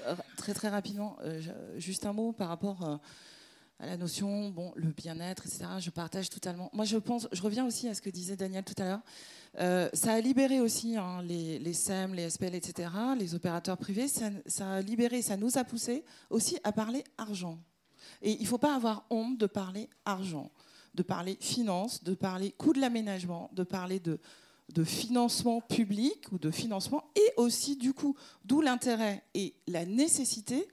euh, 0.06 0.16
très 0.36 0.54
très 0.54 0.68
rapidement, 0.68 1.18
juste 1.76 2.06
un 2.06 2.12
mot 2.12 2.32
par 2.32 2.48
rapport 2.48 3.00
à 3.80 3.86
la 3.86 3.96
notion, 3.96 4.50
bon, 4.50 4.72
le 4.76 4.90
bien-être, 4.92 5.46
etc. 5.46 5.66
Je 5.78 5.90
partage 5.90 6.30
totalement. 6.30 6.70
Moi, 6.72 6.84
je 6.84 6.96
pense, 6.96 7.28
je 7.32 7.42
reviens 7.42 7.66
aussi 7.66 7.88
à 7.88 7.94
ce 7.94 8.00
que 8.00 8.10
disait 8.10 8.36
Daniel 8.36 8.64
tout 8.64 8.80
à 8.80 8.84
l'heure. 8.84 9.00
Euh, 9.58 9.88
ça 9.92 10.12
a 10.12 10.20
libéré 10.20 10.60
aussi 10.60 10.96
hein, 10.96 11.22
les, 11.22 11.58
les, 11.58 11.72
SEM, 11.72 12.14
les 12.14 12.30
SPL, 12.30 12.54
etc., 12.54 12.88
les 13.18 13.34
opérateurs 13.34 13.76
privés. 13.76 14.08
Ça, 14.08 14.30
a 14.70 14.80
libéré, 14.80 15.22
ça 15.22 15.36
nous 15.36 15.58
a 15.58 15.64
poussé 15.64 16.04
aussi 16.30 16.58
à 16.64 16.72
parler 16.72 17.04
argent. 17.18 17.58
Et 18.22 18.32
il 18.32 18.42
ne 18.42 18.46
faut 18.46 18.58
pas 18.58 18.74
avoir 18.74 19.06
honte 19.10 19.38
de 19.38 19.46
parler 19.46 19.88
argent, 20.04 20.50
de 20.94 21.02
parler 21.02 21.36
finance, 21.40 22.04
de 22.04 22.14
parler 22.14 22.52
coût 22.52 22.72
de 22.72 22.80
l'aménagement, 22.80 23.50
de 23.52 23.64
parler 23.64 23.98
de, 23.98 24.18
de 24.72 24.84
financement 24.84 25.60
public 25.60 26.30
ou 26.32 26.38
de 26.38 26.50
financement, 26.50 27.04
et 27.16 27.32
aussi 27.36 27.76
du 27.76 27.92
coup, 27.92 28.16
d'où 28.44 28.60
l'intérêt 28.60 29.24
et 29.34 29.54
la 29.66 29.84
nécessité 29.84 30.68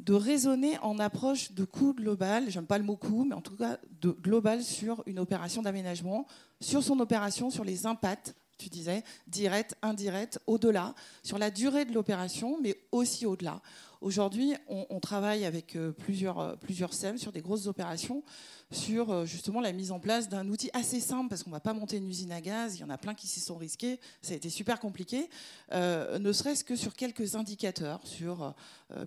de 0.00 0.14
raisonner 0.14 0.78
en 0.78 0.98
approche 0.98 1.52
de 1.52 1.64
coût 1.64 1.94
global, 1.94 2.50
j'aime 2.50 2.66
pas 2.66 2.78
le 2.78 2.84
mot 2.84 2.96
coût, 2.96 3.24
mais 3.24 3.34
en 3.34 3.40
tout 3.40 3.56
cas 3.56 3.78
de 4.00 4.10
global 4.10 4.62
sur 4.62 5.02
une 5.06 5.18
opération 5.18 5.62
d'aménagement, 5.62 6.26
sur 6.60 6.82
son 6.82 6.98
opération, 7.00 7.50
sur 7.50 7.64
les 7.64 7.86
impacts, 7.86 8.34
tu 8.58 8.68
disais, 8.68 9.02
direct, 9.26 9.76
indirect, 9.82 10.38
au-delà, 10.46 10.94
sur 11.22 11.38
la 11.38 11.50
durée 11.50 11.84
de 11.84 11.92
l'opération, 11.92 12.58
mais 12.60 12.76
aussi 12.92 13.26
au-delà. 13.26 13.60
Aujourd'hui, 14.04 14.52
on, 14.68 15.00
travaille 15.00 15.46
avec 15.46 15.76
euh, 15.76 15.90
plusieurs, 15.90 16.38
euh, 16.38 16.56
plusieurs 16.56 16.92
SEM 16.92 17.16
sur 17.16 17.32
des 17.32 17.40
grosses 17.40 17.66
opérations, 17.68 18.22
sur 18.70 19.10
euh, 19.10 19.24
justement 19.24 19.62
la 19.62 19.72
mise 19.72 19.92
en 19.92 19.98
place 19.98 20.28
d'un 20.28 20.46
outil 20.50 20.68
assez 20.74 21.00
simple, 21.00 21.30
parce 21.30 21.42
qu'on 21.42 21.48
ne 21.48 21.54
va 21.54 21.60
pas 21.60 21.72
monter 21.72 21.96
une 21.96 22.06
usine 22.06 22.30
à 22.30 22.42
gaz, 22.42 22.76
il 22.76 22.82
y 22.82 22.84
en 22.84 22.90
a 22.90 22.98
plein 22.98 23.14
qui 23.14 23.26
s'y 23.26 23.40
sont 23.40 23.56
risqués, 23.56 23.98
ça 24.20 24.34
a 24.34 24.36
été 24.36 24.50
super 24.50 24.78
compliqué, 24.78 25.30
ne 25.72 26.32
serait-ce 26.32 26.64
que 26.64 26.76
sur 26.76 26.94
quelques 26.94 27.34
indicateurs, 27.34 28.06
sur 28.06 28.54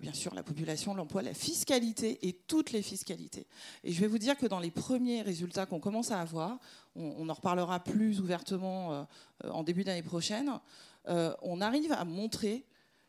bien 0.00 0.12
sûr 0.12 0.34
la 0.34 0.42
population, 0.42 0.94
l'emploi, 0.94 1.22
la 1.22 1.32
fiscalité 1.34 2.18
et 2.26 2.32
toutes 2.32 2.72
les 2.72 2.82
fiscalités. 2.82 3.46
Et 3.84 3.92
je 3.92 4.00
vais 4.00 4.08
vous 4.08 4.18
dire 4.18 4.36
que 4.36 4.46
dans 4.46 4.58
les 4.58 4.72
premiers 4.72 5.22
résultats 5.22 5.66
qu'on 5.66 5.80
commence 5.80 6.10
à 6.10 6.20
avoir, 6.20 6.58
on, 6.96 7.14
on, 7.18 7.28
en 7.28 7.34
reparlera 7.34 7.78
plus 7.78 8.20
ouvertement 8.20 9.06
en 9.44 9.62
début 9.62 9.84
d'année 9.84 10.02
prochaine, 10.02 10.58
on 11.06 11.60
arrive 11.60 11.92
à 11.92 12.04
montrer 12.04 12.64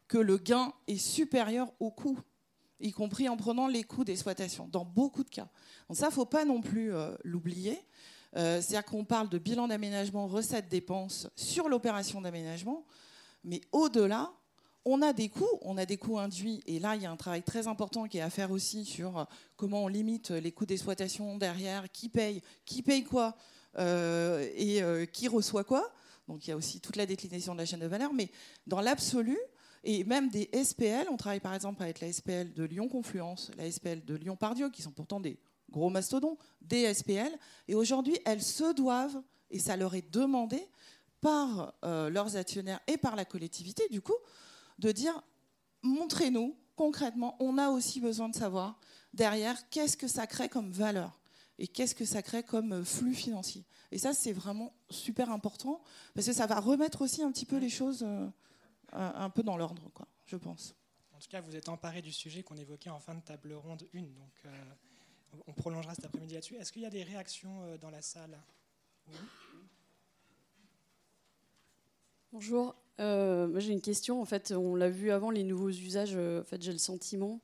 que 0.09 0.17
le 0.17 0.37
gain 0.37 0.73
est 0.87 0.97
supérieur 0.97 1.71
au 1.79 1.91
coût, 1.91 2.19
y 2.81 2.91
compris 2.91 3.29
en 3.29 3.37
prenant 3.37 3.67
les 3.67 3.83
coûts 3.83 4.03
d'exploitation, 4.03 4.67
dans 4.67 4.83
beaucoup 4.83 5.23
de 5.23 5.29
cas. 5.29 5.47
Donc 5.87 5.97
ça, 5.97 6.11
faut 6.11 6.25
pas 6.25 6.43
non 6.43 6.61
plus 6.61 6.93
euh, 6.93 7.15
l'oublier. 7.23 7.79
Euh, 8.35 8.59
c'est-à-dire 8.61 8.85
qu'on 8.85 9.05
parle 9.05 9.29
de 9.29 9.37
bilan 9.37 9.67
d'aménagement, 9.67 10.27
recettes, 10.27 10.67
dépenses 10.67 11.27
sur 11.35 11.69
l'opération 11.69 12.21
d'aménagement, 12.21 12.85
mais 13.43 13.61
au-delà, 13.71 14.31
on 14.85 15.01
a 15.01 15.13
des 15.13 15.29
coûts, 15.29 15.59
on 15.61 15.77
a 15.77 15.85
des 15.85 15.97
coûts 15.97 16.19
induits, 16.19 16.63
et 16.65 16.79
là, 16.79 16.95
il 16.95 17.03
y 17.03 17.05
a 17.05 17.11
un 17.11 17.17
travail 17.17 17.43
très 17.43 17.67
important 17.67 18.07
qui 18.07 18.17
est 18.17 18.21
à 18.21 18.29
faire 18.29 18.51
aussi 18.51 18.85
sur 18.85 19.27
comment 19.55 19.83
on 19.83 19.87
limite 19.87 20.31
les 20.31 20.51
coûts 20.51 20.65
d'exploitation 20.65 21.37
derrière, 21.37 21.91
qui 21.91 22.09
paye, 22.09 22.41
qui 22.65 22.81
paye 22.81 23.03
quoi, 23.03 23.35
euh, 23.77 24.47
et 24.55 25.07
qui 25.07 25.27
reçoit 25.27 25.63
quoi. 25.63 25.91
Donc 26.27 26.45
il 26.47 26.51
y 26.51 26.53
a 26.53 26.57
aussi 26.57 26.79
toute 26.79 26.95
la 26.95 27.05
déclinaison 27.05 27.53
de 27.53 27.59
la 27.59 27.65
chaîne 27.65 27.79
de 27.79 27.87
valeur, 27.87 28.13
mais 28.13 28.29
dans 28.67 28.81
l'absolu, 28.81 29.37
et 29.83 30.03
même 30.03 30.29
des 30.29 30.49
SPL. 30.53 31.07
On 31.09 31.17
travaille 31.17 31.39
par 31.39 31.53
exemple 31.53 31.81
avec 31.83 31.99
la 31.99 32.11
SPL 32.11 32.53
de 32.53 32.63
Lyon-Confluence, 32.63 33.51
la 33.57 33.69
SPL 33.69 34.03
de 34.05 34.15
Lyon-Pardieu, 34.15 34.69
qui 34.69 34.81
sont 34.81 34.91
pourtant 34.91 35.19
des 35.19 35.39
gros 35.69 35.89
mastodons, 35.89 36.37
des 36.61 36.93
SPL. 36.93 37.31
Et 37.67 37.75
aujourd'hui, 37.75 38.17
elles 38.25 38.43
se 38.43 38.73
doivent, 38.73 39.21
et 39.51 39.59
ça 39.59 39.77
leur 39.77 39.95
est 39.95 40.09
demandé 40.11 40.67
par 41.21 41.73
euh, 41.83 42.09
leurs 42.09 42.37
actionnaires 42.37 42.79
et 42.87 42.97
par 42.97 43.15
la 43.15 43.25
collectivité, 43.25 43.83
du 43.89 44.01
coup, 44.01 44.15
de 44.79 44.91
dire 44.91 45.21
montrez-nous 45.81 46.55
concrètement, 46.79 47.35
on 47.41 47.57
a 47.57 47.71
aussi 47.71 47.99
besoin 47.99 48.29
de 48.29 48.35
savoir 48.35 48.79
derrière 49.13 49.69
qu'est-ce 49.69 49.97
que 49.97 50.07
ça 50.07 50.27
crée 50.27 50.47
comme 50.47 50.71
valeur 50.71 51.19
et 51.57 51.67
qu'est-ce 51.67 51.93
que 51.93 52.05
ça 52.05 52.21
crée 52.21 52.41
comme 52.41 52.71
euh, 52.71 52.83
flux 52.85 53.13
financier. 53.13 53.65
Et 53.91 53.97
ça, 53.97 54.13
c'est 54.13 54.31
vraiment 54.31 54.71
super 54.89 55.29
important 55.29 55.81
parce 56.15 56.25
que 56.25 56.31
ça 56.31 56.47
va 56.47 56.57
remettre 56.61 57.01
aussi 57.01 57.21
un 57.21 57.33
petit 57.33 57.45
peu 57.45 57.57
les 57.57 57.69
choses 57.69 58.03
euh, 58.03 58.29
un 58.93 59.29
peu 59.29 59.43
dans 59.43 59.57
l'ordre, 59.57 59.89
quoi, 59.93 60.07
je 60.25 60.35
pense. 60.35 60.75
En 61.13 61.19
tout 61.19 61.29
cas, 61.29 61.41
vous 61.41 61.55
êtes 61.55 61.69
emparé 61.69 62.01
du 62.01 62.11
sujet 62.11 62.43
qu'on 62.43 62.57
évoquait 62.57 62.89
en 62.89 62.99
fin 62.99 63.15
de 63.15 63.21
table 63.21 63.53
ronde 63.53 63.83
1, 63.93 63.99
donc 64.01 65.43
on 65.47 65.53
prolongera 65.53 65.93
cet 65.93 66.05
après-midi 66.05 66.33
là-dessus. 66.33 66.55
Est-ce 66.55 66.71
qu'il 66.71 66.81
y 66.81 66.85
a 66.85 66.89
des 66.89 67.03
réactions 67.03 67.77
dans 67.77 67.89
la 67.89 68.01
salle? 68.01 68.37
Bonjour. 72.31 72.75
Euh, 72.99 73.59
j'ai 73.59 73.71
une 73.71 73.81
question. 73.81 74.21
En 74.21 74.25
fait, 74.25 74.51
on 74.51 74.75
l'a 74.75 74.89
vu 74.89 75.09
avant, 75.09 75.31
les 75.31 75.43
nouveaux 75.43 75.69
usages. 75.69 76.13
Euh, 76.15 76.41
en 76.41 76.43
fait, 76.43 76.61
j'ai 76.61 76.71
le 76.71 76.77
sentiment 76.77 77.39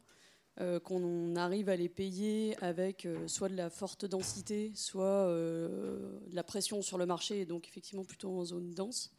euh, 0.61 0.79
qu'on 0.79 1.35
arrive 1.35 1.69
à 1.69 1.75
les 1.75 1.89
payer 1.89 2.55
avec 2.61 3.07
soit 3.27 3.49
de 3.49 3.55
la 3.55 3.69
forte 3.69 4.05
densité, 4.05 4.71
soit 4.75 5.27
de 5.27 6.35
la 6.35 6.43
pression 6.43 6.81
sur 6.81 6.97
le 6.97 7.05
marché, 7.05 7.41
et 7.41 7.45
donc 7.45 7.67
effectivement 7.67 8.03
plutôt 8.03 8.29
en 8.29 8.45
zone 8.45 8.71
dense. 8.71 9.11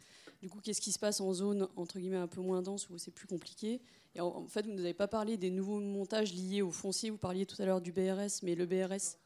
Du 0.43 0.51
coup, 0.51 0.61
qu'est-ce 0.61 0.81
qui 0.81 0.93
se 0.93 0.99
passe 0.99 1.21
en 1.21 1.33
zone 1.33 1.69
entre 1.77 1.99
guillemets 1.99 2.17
un 2.17 2.27
peu 2.27 2.41
moins 2.41 2.63
dense 2.63 2.89
où 2.91 2.99
c'est 2.99 3.11
plus 3.11 3.27
compliqué 3.27 3.81
en, 4.21 4.47
fait, 4.47 4.63
vous 4.63 4.71
ne 4.71 4.77
nous 4.77 4.85
avez 4.85 4.95
pas 4.95 5.09
parlé 5.09 5.37
des 5.37 5.51
nouveaux 5.51 5.81
montages 5.81 6.33
liés 6.33 6.63
au 6.63 6.71
foncier. 6.71 7.11
Vous 7.11 7.19
parliez 7.19 7.47
tout 7.47 7.61
à 7.61 7.65
l'heure 7.65 7.81
du 7.81 7.93
BRS, 7.93 8.43
mais 8.43 8.55
le 8.55 8.67
BRS. 8.67 9.19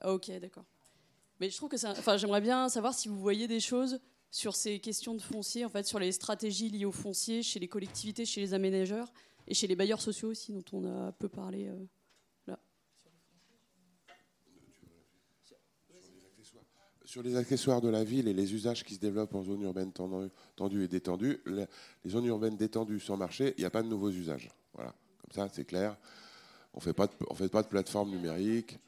Ah, 0.00 0.12
ok, 0.12 0.30
d'accord. 0.40 0.64
Mais 1.40 1.50
je 1.50 1.56
trouve 1.56 1.68
que. 1.68 1.86
Enfin, 1.86 2.16
j'aimerais 2.16 2.40
bien 2.40 2.68
savoir 2.68 2.94
si 2.94 3.08
vous 3.08 3.18
voyez 3.18 3.48
des 3.48 3.60
choses 3.60 4.00
sur 4.30 4.54
ces 4.56 4.78
questions 4.78 5.14
de 5.14 5.20
foncier, 5.20 5.64
en 5.64 5.68
fait, 5.68 5.86
sur 5.86 5.98
les 5.98 6.12
stratégies 6.12 6.70
liées 6.70 6.84
au 6.84 6.92
foncier 6.92 7.42
chez 7.42 7.58
les 7.58 7.68
collectivités, 7.68 8.24
chez 8.24 8.40
les 8.40 8.54
aménageurs 8.54 9.12
et 9.46 9.54
chez 9.54 9.66
les 9.66 9.76
bailleurs 9.76 10.00
sociaux 10.00 10.28
aussi, 10.30 10.52
dont 10.52 10.64
on 10.72 10.84
a 10.84 11.12
peu 11.12 11.28
parlé 11.28 11.66
euh, 11.66 11.84
là. 12.46 12.58
Sur 17.12 17.22
les 17.22 17.36
accessoires 17.36 17.82
de 17.82 17.90
la 17.90 18.04
ville 18.04 18.26
et 18.26 18.32
les 18.32 18.54
usages 18.54 18.84
qui 18.84 18.94
se 18.94 18.98
développent 18.98 19.34
en 19.34 19.42
zone 19.42 19.60
urbaine 19.60 19.92
tendue 19.92 20.82
et 20.82 20.88
détendue, 20.88 21.42
les 21.44 21.66
zones 22.08 22.24
urbaines 22.24 22.56
détendues 22.56 23.00
sans 23.00 23.18
marché, 23.18 23.52
il 23.58 23.60
n'y 23.60 23.66
a 23.66 23.70
pas 23.70 23.82
de 23.82 23.88
nouveaux 23.88 24.08
usages. 24.08 24.48
Voilà, 24.72 24.94
comme 25.20 25.32
ça, 25.34 25.46
c'est 25.52 25.66
clair. 25.66 25.94
On 26.72 26.78
ne 26.78 26.82
fait 26.82 26.94
pas 27.50 27.62
de 27.62 27.68
plateforme 27.68 28.12
numérique. 28.12 28.78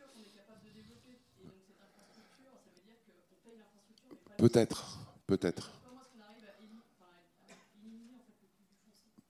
Peut-être. 4.38 5.00
Peut-être. 5.26 5.83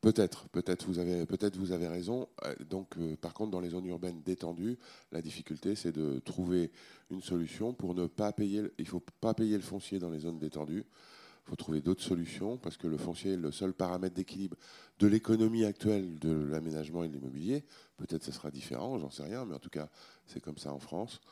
Peut-être, 0.05 0.51
peut-être 0.51 0.85
vous 0.85 0.98
avez, 0.98 1.24
peut-être 1.24 1.56
vous 1.56 1.72
avez 1.72 1.89
raison. 1.89 2.28
Euh, 2.44 2.55
donc, 2.68 2.98
euh, 2.98 3.16
par 3.16 3.32
contre, 3.32 3.52
dans 3.52 3.60
les 3.60 3.70
zones 3.70 3.86
urbaines 3.86 4.20
détendues, 4.20 4.76
la 5.12 5.22
difficulté, 5.22 5.74
c'est 5.74 5.93
de 5.93 6.18
trouver 6.18 6.72
une 7.10 7.22
solution 7.22 7.72
pour 7.72 7.94
ne 7.94 8.06
pas 8.06 8.31
payer. 8.31 8.64
Il 8.76 8.86
faut 8.86 9.01
pas 9.22 9.32
payer 9.32 9.56
le 9.56 9.62
foncier 9.62 9.98
dans 9.98 10.10
les 10.10 10.18
zones 10.18 10.39
détendues. 10.39 10.85
Il 10.85 11.48
faut 11.48 11.56
trouver 11.56 11.81
d'autres 11.81 12.02
solutions 12.02 12.59
parce 12.59 12.76
que 12.76 12.86
le 12.86 12.98
foncier 12.98 13.32
est 13.32 13.36
le 13.39 13.51
seul 13.51 13.72
paramètre 13.72 14.14
d'équilibre 14.14 14.59
de 14.98 15.06
l'économie 15.06 15.64
actuelle 15.64 16.18
de 16.18 16.35
l'aménagement 16.35 17.02
et 17.02 17.09
de 17.09 17.14
l'immobilier. 17.14 17.64
Peut-être 17.97 18.24
ce 18.24 18.32
sera 18.32 18.51
différent, 18.51 18.98
j'en 18.98 19.10
sais 19.10 19.22
rien, 19.22 19.47
mais 19.47 19.55
en 19.55 19.59
tout 19.59 19.70
cas, 19.70 19.89
c'est 20.26 20.40
comme 20.40 20.59
ça 20.59 20.70
en 20.74 20.81
France. 20.81 21.22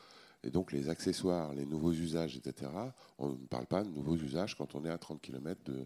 Et 0.43 0.49
donc 0.49 0.71
les 0.71 0.89
accessoires, 0.89 1.53
les 1.53 1.67
nouveaux 1.67 1.91
usages, 1.91 2.37
etc., 2.37 2.71
on 3.19 3.29
ne 3.29 3.35
parle 3.35 3.67
pas 3.67 3.83
de 3.83 3.89
nouveaux 3.89 4.17
usages 4.17 4.57
quand 4.57 4.73
on 4.73 4.83
est 4.83 4.89
à 4.89 4.97
30 4.97 5.21
km 5.21 5.61
de, 5.65 5.85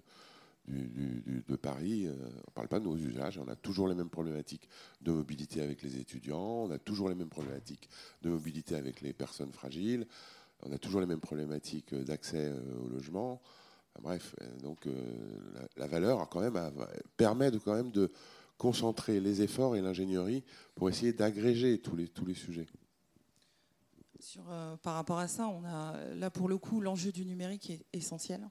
de 0.67 1.55
Paris. 1.55 2.07
Euh, 2.07 2.13
on 2.13 2.49
ne 2.49 2.53
parle 2.53 2.67
pas 2.67 2.79
de 2.79 2.83
nouveaux 2.83 2.97
usages. 2.97 3.37
On 3.37 3.47
a 3.49 3.55
toujours 3.55 3.87
les 3.87 3.95
mêmes 3.95 4.09
problématiques 4.09 4.69
de 5.01 5.11
mobilité 5.11 5.61
avec 5.61 5.81
les 5.81 5.97
étudiants, 5.97 6.65
on 6.65 6.71
a 6.71 6.77
toujours 6.77 7.09
les 7.09 7.15
mêmes 7.15 7.29
problématiques 7.29 7.89
de 8.21 8.29
mobilité 8.29 8.75
avec 8.75 9.01
les 9.01 9.13
personnes 9.13 9.51
fragiles, 9.51 10.07
on 10.63 10.71
a 10.71 10.77
toujours 10.77 11.01
les 11.01 11.07
mêmes 11.07 11.19
problématiques 11.19 11.93
d'accès 11.93 12.49
euh, 12.49 12.79
au 12.83 12.89
logement. 12.89 13.41
bref, 14.01 14.35
euh, 14.41 14.59
donc 14.59 14.87
la, 15.77 15.87
valeur 15.87 16.27
quand 16.29 16.41
même 16.41 16.59
permet 17.15 17.51
de, 17.51 17.57
quand 17.59 17.73
même 17.73 17.91
de 17.91 18.11
concentrer 18.57 19.19
les 19.19 19.41
efforts 19.41 19.75
et 19.75 19.81
l'ingénierie 19.81 20.43
pour 20.75 20.89
essayer 20.89 21.13
d'agréger 21.13 21.79
tous 21.79 21.95
les, 21.95 22.07
tous 22.07 22.25
les 22.25 22.33
sujets. 22.33 22.65
Euh, 24.49 24.75
par 24.77 24.95
rapport 24.95 25.19
à 25.19 25.27
ça, 25.27 25.47
on 25.47 25.63
a 25.63 25.95
là 26.15 26.29
pour 26.29 26.49
le 26.49 26.57
coup 26.57 26.81
l'enjeu 26.81 27.11
du 27.11 27.25
numérique 27.25 27.69
est 27.69 27.85
essentiel, 27.93 28.49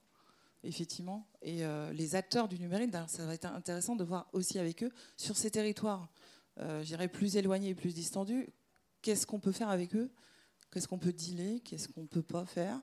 effectivement. 0.66 1.26
Et 1.42 1.64
euh, 1.64 1.92
les 1.92 2.14
acteurs 2.14 2.48
du 2.48 2.58
numérique, 2.58 2.90
ben, 2.90 3.06
ça 3.08 3.24
va 3.24 3.34
être 3.34 3.46
intéressant 3.46 3.96
de 3.96 4.04
voir 4.04 4.28
aussi 4.32 4.58
avec 4.58 4.82
eux 4.82 4.90
sur 5.16 5.36
ces 5.36 5.50
territoires, 5.50 6.08
euh, 6.60 6.82
je 6.82 7.06
plus 7.06 7.36
éloignés 7.36 7.70
et 7.70 7.74
plus 7.74 7.94
distendus, 7.94 8.48
qu'est-ce 9.02 9.26
qu'on 9.26 9.40
peut 9.40 9.52
faire 9.52 9.68
avec 9.68 9.94
eux, 9.94 10.10
qu'est-ce 10.70 10.88
qu'on 10.88 10.98
peut 10.98 11.12
dealer, 11.12 11.60
qu'est-ce 11.62 11.88
qu'on 11.88 12.06
peut 12.06 12.22
pas 12.22 12.44
faire? 12.46 12.80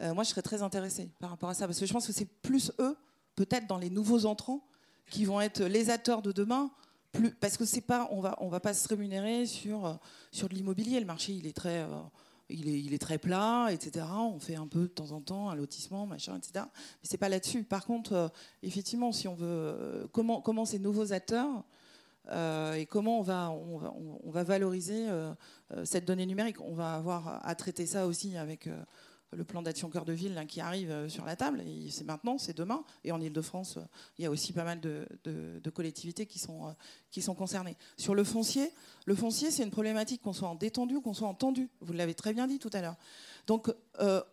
Euh, 0.00 0.14
moi, 0.14 0.24
je 0.24 0.30
serais 0.30 0.42
très 0.42 0.62
intéressée 0.62 1.10
par 1.20 1.30
rapport 1.30 1.48
à 1.48 1.54
ça, 1.54 1.66
parce 1.66 1.78
que 1.78 1.86
je 1.86 1.92
pense 1.92 2.06
que 2.06 2.12
c'est 2.12 2.26
plus 2.42 2.72
eux, 2.78 2.96
peut-être 3.34 3.66
dans 3.66 3.78
les 3.78 3.90
nouveaux 3.90 4.26
entrants, 4.26 4.66
qui 5.10 5.24
vont 5.24 5.40
être 5.40 5.62
les 5.64 5.90
acteurs 5.90 6.22
de 6.22 6.32
demain 6.32 6.70
plus, 7.12 7.32
parce 7.32 7.56
que 7.56 7.64
c'est 7.64 7.82
pas, 7.82 8.08
on 8.10 8.20
va, 8.20 8.36
on 8.40 8.48
va 8.48 8.60
pas 8.60 8.74
se 8.74 8.88
rémunérer 8.88 9.46
sur, 9.46 9.86
euh, 9.86 9.94
sur 10.30 10.48
de 10.48 10.54
l'immobilier. 10.54 10.98
Le 10.98 11.06
marché, 11.06 11.32
il 11.32 11.46
est 11.46 11.56
très, 11.56 11.86
il 12.48 12.92
est, 12.92 12.98
très 12.98 13.18
plat, 13.18 13.68
etc. 13.70 14.06
On 14.16 14.38
fait 14.38 14.56
un 14.56 14.66
peu 14.66 14.82
de 14.82 14.86
temps 14.86 15.12
en 15.12 15.20
temps 15.20 15.50
un 15.50 15.54
lotissement, 15.54 16.06
machin, 16.06 16.36
etc. 16.36 16.64
Mais 16.76 17.04
c'est 17.04 17.18
pas 17.18 17.28
là-dessus. 17.28 17.64
Par 17.64 17.86
contre, 17.86 18.12
euh, 18.12 18.28
effectivement, 18.62 19.12
si 19.12 19.28
on 19.28 19.34
veut, 19.34 20.08
comment, 20.12 20.40
comment 20.40 20.64
ces 20.64 20.78
nouveaux 20.78 21.12
acteurs 21.12 21.64
et 22.76 22.86
comment 22.86 23.18
on 23.18 23.22
va, 23.22 23.50
on 23.50 23.78
va, 23.78 23.92
on 24.22 24.30
va 24.30 24.44
valoriser 24.44 25.08
cette 25.82 26.04
donnée 26.04 26.24
numérique, 26.24 26.60
on 26.60 26.72
va 26.72 26.94
avoir 26.94 27.44
à 27.44 27.54
traiter 27.56 27.84
ça 27.84 28.06
aussi 28.06 28.36
avec 28.36 28.68
le 29.32 29.44
plan 29.44 29.62
d'action 29.62 29.88
cœur 29.88 30.04
de 30.04 30.12
ville 30.12 30.44
qui 30.48 30.60
arrive 30.60 30.90
euh, 30.90 31.08
sur 31.08 31.24
la 31.24 31.36
table. 31.36 31.62
C'est 31.90 32.04
maintenant, 32.04 32.38
c'est 32.38 32.56
demain. 32.56 32.84
Et 33.04 33.12
en 33.12 33.20
Ile-de-France, 33.20 33.78
euh, 33.78 33.84
il 34.18 34.22
y 34.22 34.26
a 34.26 34.30
aussi 34.30 34.52
pas 34.52 34.64
mal 34.64 34.80
de, 34.80 35.06
collectivités 35.74 36.26
qui 36.26 36.38
sont, 36.38 36.68
euh, 36.68 36.72
qui 37.10 37.22
sont 37.22 37.34
concernées. 37.34 37.76
Sur 37.96 38.14
le 38.14 38.24
foncier, 38.24 38.70
le 39.06 39.14
foncier, 39.14 39.50
c'est 39.50 39.62
une 39.62 39.70
problématique 39.70 40.22
qu'on 40.22 40.32
soit 40.32 40.48
en 40.48 40.54
détendu 40.54 40.96
ou 40.96 41.00
qu'on 41.00 41.14
soit 41.14 41.28
en 41.28 41.34
tendu. 41.34 41.70
Vous 41.80 41.92
l'avez 41.92 42.14
très 42.14 42.34
bien 42.34 42.46
dit 42.46 42.58
tout 42.58 42.70
à 42.72 42.80
l'heure. 42.80 42.96
Donc, 43.46 43.72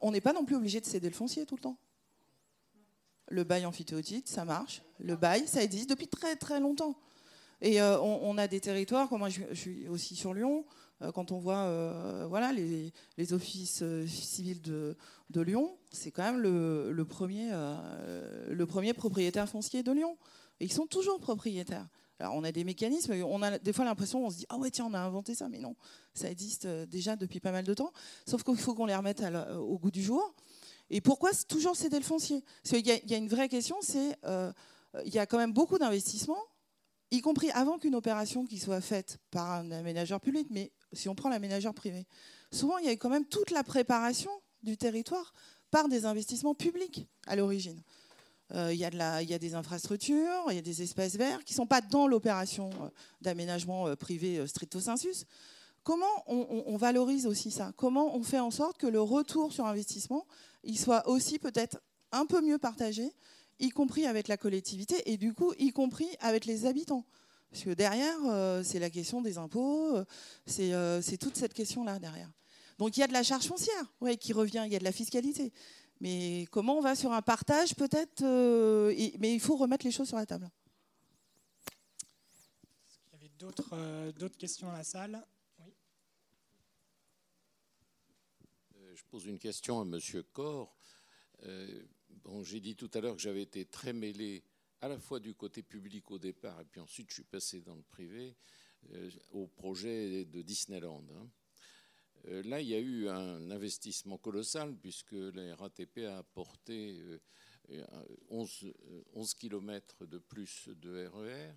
on 0.02 0.12
n'est 0.12 0.22
pas 0.22 0.34
non 0.34 0.46
plus 0.46 0.56
obligé 0.56 0.80
de 0.80 0.86
céder 0.86 1.10
le 1.10 1.16
foncier 1.16 1.48
tout 1.48 1.56
le 1.56 1.62
temps. 1.62 1.78
Le 3.30 3.44
bail 3.44 3.66
amphithéotite, 3.66 4.28
ça 4.28 4.46
marche. 4.46 4.84
Le 5.00 5.16
bail, 5.16 5.48
ça 5.48 5.64
existe 5.64 5.90
depuis 5.90 6.08
très 6.08 6.36
très 6.36 6.60
longtemps. 6.60 6.96
Et 7.62 7.82
on, 7.82 8.38
a 8.38 8.48
des 8.48 8.60
territoires, 8.60 9.10
comme 9.10 9.20
moi 9.20 9.30
je 9.30 9.42
suis 9.56 9.88
aussi 9.88 10.16
sur 10.16 10.36
Lyon, 10.36 10.64
quand 11.14 11.32
on 11.32 11.40
voit 11.40 11.60
euh, 11.60 12.26
voilà, 12.28 12.52
les, 12.52 13.34
offices 13.34 13.80
euh, 13.82 14.06
civils 14.06 14.62
de, 14.62 14.96
Lyon, 15.36 15.78
c'est 15.92 16.12
quand 16.12 16.24
même 16.24 16.40
le, 16.40 17.06
premier, 17.06 17.52
le 18.50 18.66
premier 18.66 18.94
propriétaire 18.94 19.48
foncier 19.48 19.84
de 19.84 19.92
Lyon. 19.92 20.18
Ils 20.60 20.72
sont 20.72 20.88
toujours 20.88 21.20
propriétaires. 21.20 21.88
Alors 22.20 22.36
on 22.36 22.44
a 22.44 22.52
des 22.52 22.66
mécanismes, 22.66 23.14
on 23.24 23.42
a 23.42 23.58
des 23.60 23.72
fois 23.72 23.86
l'impression, 23.86 24.26
on 24.26 24.30
se 24.30 24.40
dit 24.40 24.46
ah 24.50 24.58
ouais 24.58 24.70
tiens 24.70 24.88
on 24.90 24.94
a 24.94 25.00
inventé 25.00 25.36
ça, 25.36 25.48
mais 25.48 25.58
non, 25.58 25.78
ça 26.14 26.30
existe 26.30 26.68
déjà 26.68 27.16
depuis 27.16 27.40
pas 27.40 27.54
mal 27.54 27.64
de 27.64 27.74
temps. 27.74 27.94
Sauf 28.26 28.44
qu'il 28.44 28.58
faut 28.58 28.74
qu'on 28.74 28.88
les 28.88 28.96
remette 28.96 29.24
au 29.58 29.80
goût 29.80 29.92
du 29.92 30.04
jour. 30.04 30.36
Et 30.90 31.00
pourquoi 31.00 31.30
toujours 31.48 31.78
céder 31.78 31.98
le 31.98 32.04
foncier? 32.04 32.44
Parce 32.64 32.76
qu'il 32.76 32.86
y, 32.86 33.14
a 33.14 33.18
une 33.18 33.30
vraie 33.30 33.48
question, 33.48 33.78
c'est 33.82 34.18
il 35.06 35.14
y 35.14 35.20
a 35.20 35.26
quand 35.26 35.38
même 35.38 35.54
beaucoup 35.54 35.78
d'investissements, 35.78 36.44
y 37.12 37.22
compris 37.22 37.50
avant 37.52 37.78
qu'une 37.80 37.96
opération 37.96 38.46
qui 38.46 38.60
soit 38.60 38.82
faite 38.82 39.20
par 39.32 39.52
un 39.52 39.72
aménageur 39.72 40.20
public, 40.20 40.48
mais 40.50 40.72
si 40.94 41.10
on 41.10 41.16
prend 41.16 41.30
l'aménageur 41.30 41.74
privé, 41.74 42.06
souvent 42.52 42.78
il 42.78 42.86
y 42.86 42.90
a 42.90 42.94
quand 42.94 43.10
même 43.10 43.26
toute 43.26 43.52
la 43.52 43.64
préparation 43.64 44.32
du 44.64 44.78
territoire 44.78 45.34
par 45.72 45.88
des 45.88 46.06
investissements 46.06 46.56
publics 46.56 47.08
à 47.28 47.36
l'origine. 47.36 47.82
Euh, 48.56 48.74
il, 48.74 48.80
y 48.80 48.86
a 48.86 49.40
des 49.40 49.54
infrastructures, 49.54 50.46
il 50.50 50.56
y 50.56 50.58
a 50.58 50.64
des 50.64 50.82
espaces 50.82 51.16
verts 51.16 51.44
qui 51.44 51.54
ne 51.54 51.58
sont 51.58 51.68
pas 51.68 51.82
dans 51.82 52.08
l'opération 52.08 52.72
euh, 52.82 52.90
d'aménagement 53.22 53.88
euh, 53.88 53.96
privé 53.96 54.46
stricto 54.48 54.80
sensus. 54.80 55.26
Comment 55.84 56.24
on, 56.28 56.76
valorise 56.78 57.26
aussi 57.26 57.52
ça? 57.52 57.72
Comment 57.76 58.16
on 58.16 58.22
fait 58.22 58.40
en 58.40 58.52
sorte 58.52 58.78
que 58.78 58.86
le 58.86 59.02
retour 59.02 59.54
sur 59.54 59.66
investissement 59.66 60.26
il 60.64 60.78
soit 60.78 61.08
aussi 61.08 61.40
peut-être 61.40 61.80
un 62.12 62.26
peu 62.26 62.42
mieux 62.42 62.58
partagé, 62.58 63.12
y 63.60 63.70
compris 63.70 64.06
avec 64.06 64.28
la 64.28 64.38
collectivité 64.38 65.10
et 65.12 65.18
du 65.18 65.34
coup 65.34 65.54
y 65.58 65.72
compris 65.72 66.10
avec 66.20 66.46
les 66.46 66.66
habitants? 66.66 67.06
Parce 67.52 67.64
que 67.64 67.72
derrière, 67.72 68.18
euh, 68.26 68.62
c'est 68.64 68.80
la 68.80 68.90
question 68.90 69.22
des 69.22 69.38
impôts, 69.38 69.96
euh, 69.96 70.06
euh, 70.60 71.02
c'est 71.02 71.18
toute 71.18 71.36
cette 71.36 71.54
question-là 71.54 71.98
derrière. 71.98 72.32
Donc 72.78 72.96
il 72.96 73.00
y 73.00 73.04
a 73.04 73.08
de 73.08 73.14
la 73.14 73.24
charge 73.24 73.46
foncière 73.46 73.92
ouais, 74.02 74.18
qui 74.18 74.34
revient, 74.34 74.64
il 74.66 74.72
y 74.72 74.76
a 74.76 74.80
de 74.80 74.84
la 74.84 74.92
fiscalité. 74.92 75.52
Mais 76.00 76.48
comment 76.52 76.78
on 76.78 76.82
va 76.82 76.96
sur 76.96 77.12
un 77.12 77.22
partage 77.22 77.76
peut-être 77.76 78.24
Mais 79.18 79.34
il 79.34 79.40
faut 79.40 79.58
remettre 79.58 79.86
les 79.86 79.92
choses 79.92 80.08
sur 80.08 80.18
la 80.18 80.26
table. 80.26 80.50
Est-ce 82.88 82.98
qu'il 83.00 83.12
y 83.12 83.16
avait 83.16 84.12
d'autres 84.14 84.38
questions 84.38 84.68
dans 84.68 84.74
la 84.74 84.84
salle? 84.84 85.22
Oui. 85.60 85.74
je 88.96 89.04
pose 89.10 89.26
une 89.26 89.40
question 89.40 89.82
à 89.82 89.86
Monsieur 89.86 90.24
Corr. 90.24 90.74
bon, 92.24 92.44
j'ai 92.44 92.62
dit 92.62 92.76
tout 92.78 92.92
à 92.94 93.02
l'heure 93.02 93.16
que 93.16 93.22
j'avais 93.22 93.42
été 93.42 93.66
très 93.66 93.92
mêlé 93.92 94.44
à 94.82 94.88
la 94.88 95.00
fois 95.00 95.20
du 95.20 95.34
côté 95.34 95.64
public 95.64 96.10
au 96.12 96.20
départ, 96.20 96.60
et 96.62 96.66
puis 96.66 96.80
ensuite 96.80 97.10
je 97.10 97.16
suis 97.16 97.24
passé 97.24 97.62
dans 97.62 97.76
le 97.76 97.84
privé, 97.84 98.36
au 99.32 99.48
projet 99.48 100.26
de 100.26 100.42
Disneyland. 100.42 101.06
Hein. 101.12 101.30
Euh, 102.28 102.44
là, 102.44 102.62
il 102.62 102.68
y 102.68 102.76
a 102.76 102.80
eu 102.80 103.08
un 103.08 103.52
investissement 103.52 104.18
colossal 104.18 104.76
puisque 104.78 105.14
la 105.14 105.56
RATP 105.56 106.00
a 106.00 106.18
apporté 106.20 107.02
11, 108.30 108.74
11 109.14 109.34
km 109.36 110.06
de 110.06 110.18
plus 110.18 110.70
de 110.70 111.08
RER. 111.08 111.30
E 111.30 111.54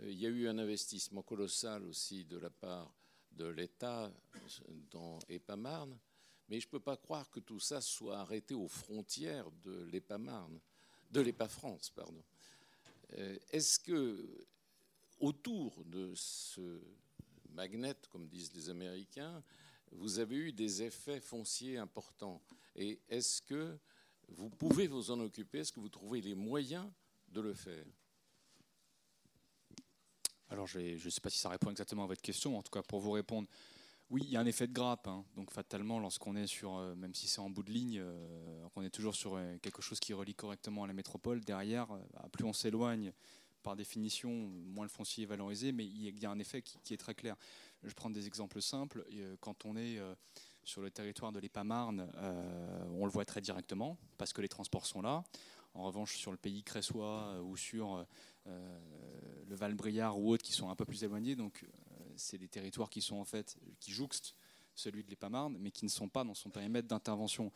euh, 0.00 0.10
il 0.10 0.18
y 0.18 0.26
a 0.26 0.28
eu 0.28 0.48
un 0.48 0.58
investissement 0.58 1.22
colossal 1.22 1.84
aussi 1.84 2.24
de 2.24 2.38
la 2.38 2.50
part 2.50 2.94
de 3.32 3.46
l'État 3.46 4.12
dans 4.90 5.18
EPA-Marne. 5.28 5.98
Mais 6.48 6.60
je 6.60 6.66
ne 6.66 6.70
peux 6.70 6.80
pas 6.80 6.96
croire 6.96 7.30
que 7.30 7.40
tout 7.40 7.60
ça 7.60 7.80
soit 7.80 8.18
arrêté 8.18 8.54
aux 8.54 8.68
frontières 8.68 9.50
de 9.52 9.82
l'EPA-France, 11.20 11.90
pardon. 11.90 12.24
Euh, 13.14 13.36
est-ce 13.50 13.78
que 13.78 14.46
autour 15.18 15.84
de 15.84 16.12
ce 16.14 16.80
magnet, 17.50 17.96
comme 18.10 18.28
disent 18.28 18.52
les 18.54 18.70
Américains, 18.70 19.42
vous 19.92 20.18
avez 20.18 20.36
eu 20.36 20.52
des 20.52 20.82
effets 20.82 21.20
fonciers 21.20 21.78
importants? 21.78 22.40
Et 22.76 23.00
est-ce 23.08 23.42
que 23.42 23.78
vous 24.28 24.50
pouvez 24.50 24.86
vous 24.86 25.10
en 25.10 25.20
occuper? 25.20 25.58
Est-ce 25.58 25.72
que 25.72 25.80
vous 25.80 25.88
trouvez 25.88 26.20
les 26.20 26.34
moyens 26.34 26.88
de 27.28 27.40
le 27.40 27.54
faire? 27.54 27.84
Alors, 30.48 30.66
je 30.66 30.80
ne 30.80 31.10
sais 31.10 31.20
pas 31.20 31.30
si 31.30 31.38
ça 31.38 31.48
répond 31.48 31.70
exactement 31.70 32.04
à 32.04 32.06
votre 32.06 32.22
question. 32.22 32.58
En 32.58 32.62
tout 32.62 32.72
cas, 32.72 32.82
pour 32.82 33.00
vous 33.00 33.12
répondre, 33.12 33.48
oui, 34.10 34.22
il 34.24 34.30
y 34.30 34.36
a 34.36 34.40
un 34.40 34.46
effet 34.46 34.66
de 34.66 34.72
grappe. 34.72 35.06
Hein. 35.08 35.24
Donc, 35.36 35.50
fatalement, 35.50 35.98
lorsqu'on 35.98 36.36
est 36.36 36.46
sur, 36.46 36.76
euh, 36.76 36.94
même 36.94 37.14
si 37.14 37.28
c'est 37.28 37.40
en 37.40 37.50
bout 37.50 37.62
de 37.62 37.70
ligne, 37.70 37.98
euh, 38.00 38.66
on 38.76 38.82
est 38.82 38.90
toujours 38.90 39.14
sur 39.14 39.36
euh, 39.36 39.56
quelque 39.58 39.82
chose 39.82 40.00
qui 40.00 40.12
relie 40.12 40.34
correctement 40.34 40.84
à 40.84 40.86
la 40.86 40.92
métropole. 40.92 41.40
Derrière, 41.40 41.86
bah, 42.12 42.28
plus 42.32 42.44
on 42.44 42.52
s'éloigne, 42.52 43.12
par 43.62 43.76
définition, 43.76 44.30
moins 44.30 44.84
le 44.84 44.90
foncier 44.90 45.24
est 45.24 45.26
valorisé, 45.26 45.72
mais 45.72 45.84
il 45.84 46.18
y 46.18 46.26
a 46.26 46.30
un 46.30 46.38
effet 46.38 46.62
qui 46.62 46.94
est 46.94 46.96
très 46.96 47.14
clair. 47.14 47.36
Je 47.82 47.94
prends 47.94 48.10
des 48.10 48.26
exemples 48.26 48.60
simples. 48.60 49.04
Euh, 49.12 49.36
quand 49.40 49.64
on 49.64 49.76
est 49.76 49.98
euh, 49.98 50.14
sur 50.64 50.82
le 50.82 50.90
territoire 50.90 51.32
de 51.32 51.40
l'EPA-Marne, 51.40 52.10
euh, 52.16 52.84
on 52.92 53.04
le 53.04 53.10
voit 53.10 53.24
très 53.24 53.40
directement 53.40 53.98
parce 54.18 54.32
que 54.32 54.42
les 54.42 54.48
transports 54.48 54.86
sont 54.86 55.02
là. 55.02 55.24
En 55.72 55.84
revanche, 55.84 56.16
sur 56.16 56.30
le 56.30 56.36
pays 56.36 56.62
cressois 56.62 57.40
ou 57.42 57.56
sur 57.56 58.04
le 58.46 59.54
Val-Briard 59.54 60.18
ou 60.18 60.32
autres 60.32 60.42
qui 60.42 60.52
sont 60.52 60.68
un 60.68 60.74
peu 60.74 60.84
plus 60.84 61.04
éloignés, 61.04 61.36
donc 61.36 61.64
c'est 62.20 62.38
des 62.38 62.48
territoires 62.48 62.90
qui 62.90 63.00
sont 63.00 63.16
en 63.16 63.24
fait 63.24 63.56
qui 63.80 63.92
jouxtent 63.92 64.34
celui 64.74 65.04
de 65.04 65.10
l'EPA-Marne, 65.10 65.56
mais 65.58 65.70
qui 65.70 65.84
ne 65.84 65.90
sont 65.90 66.08
pas 66.08 66.24
dans 66.24 66.34
son 66.34 66.48
périmètre 66.48 66.88
d'intervention. 66.88 67.52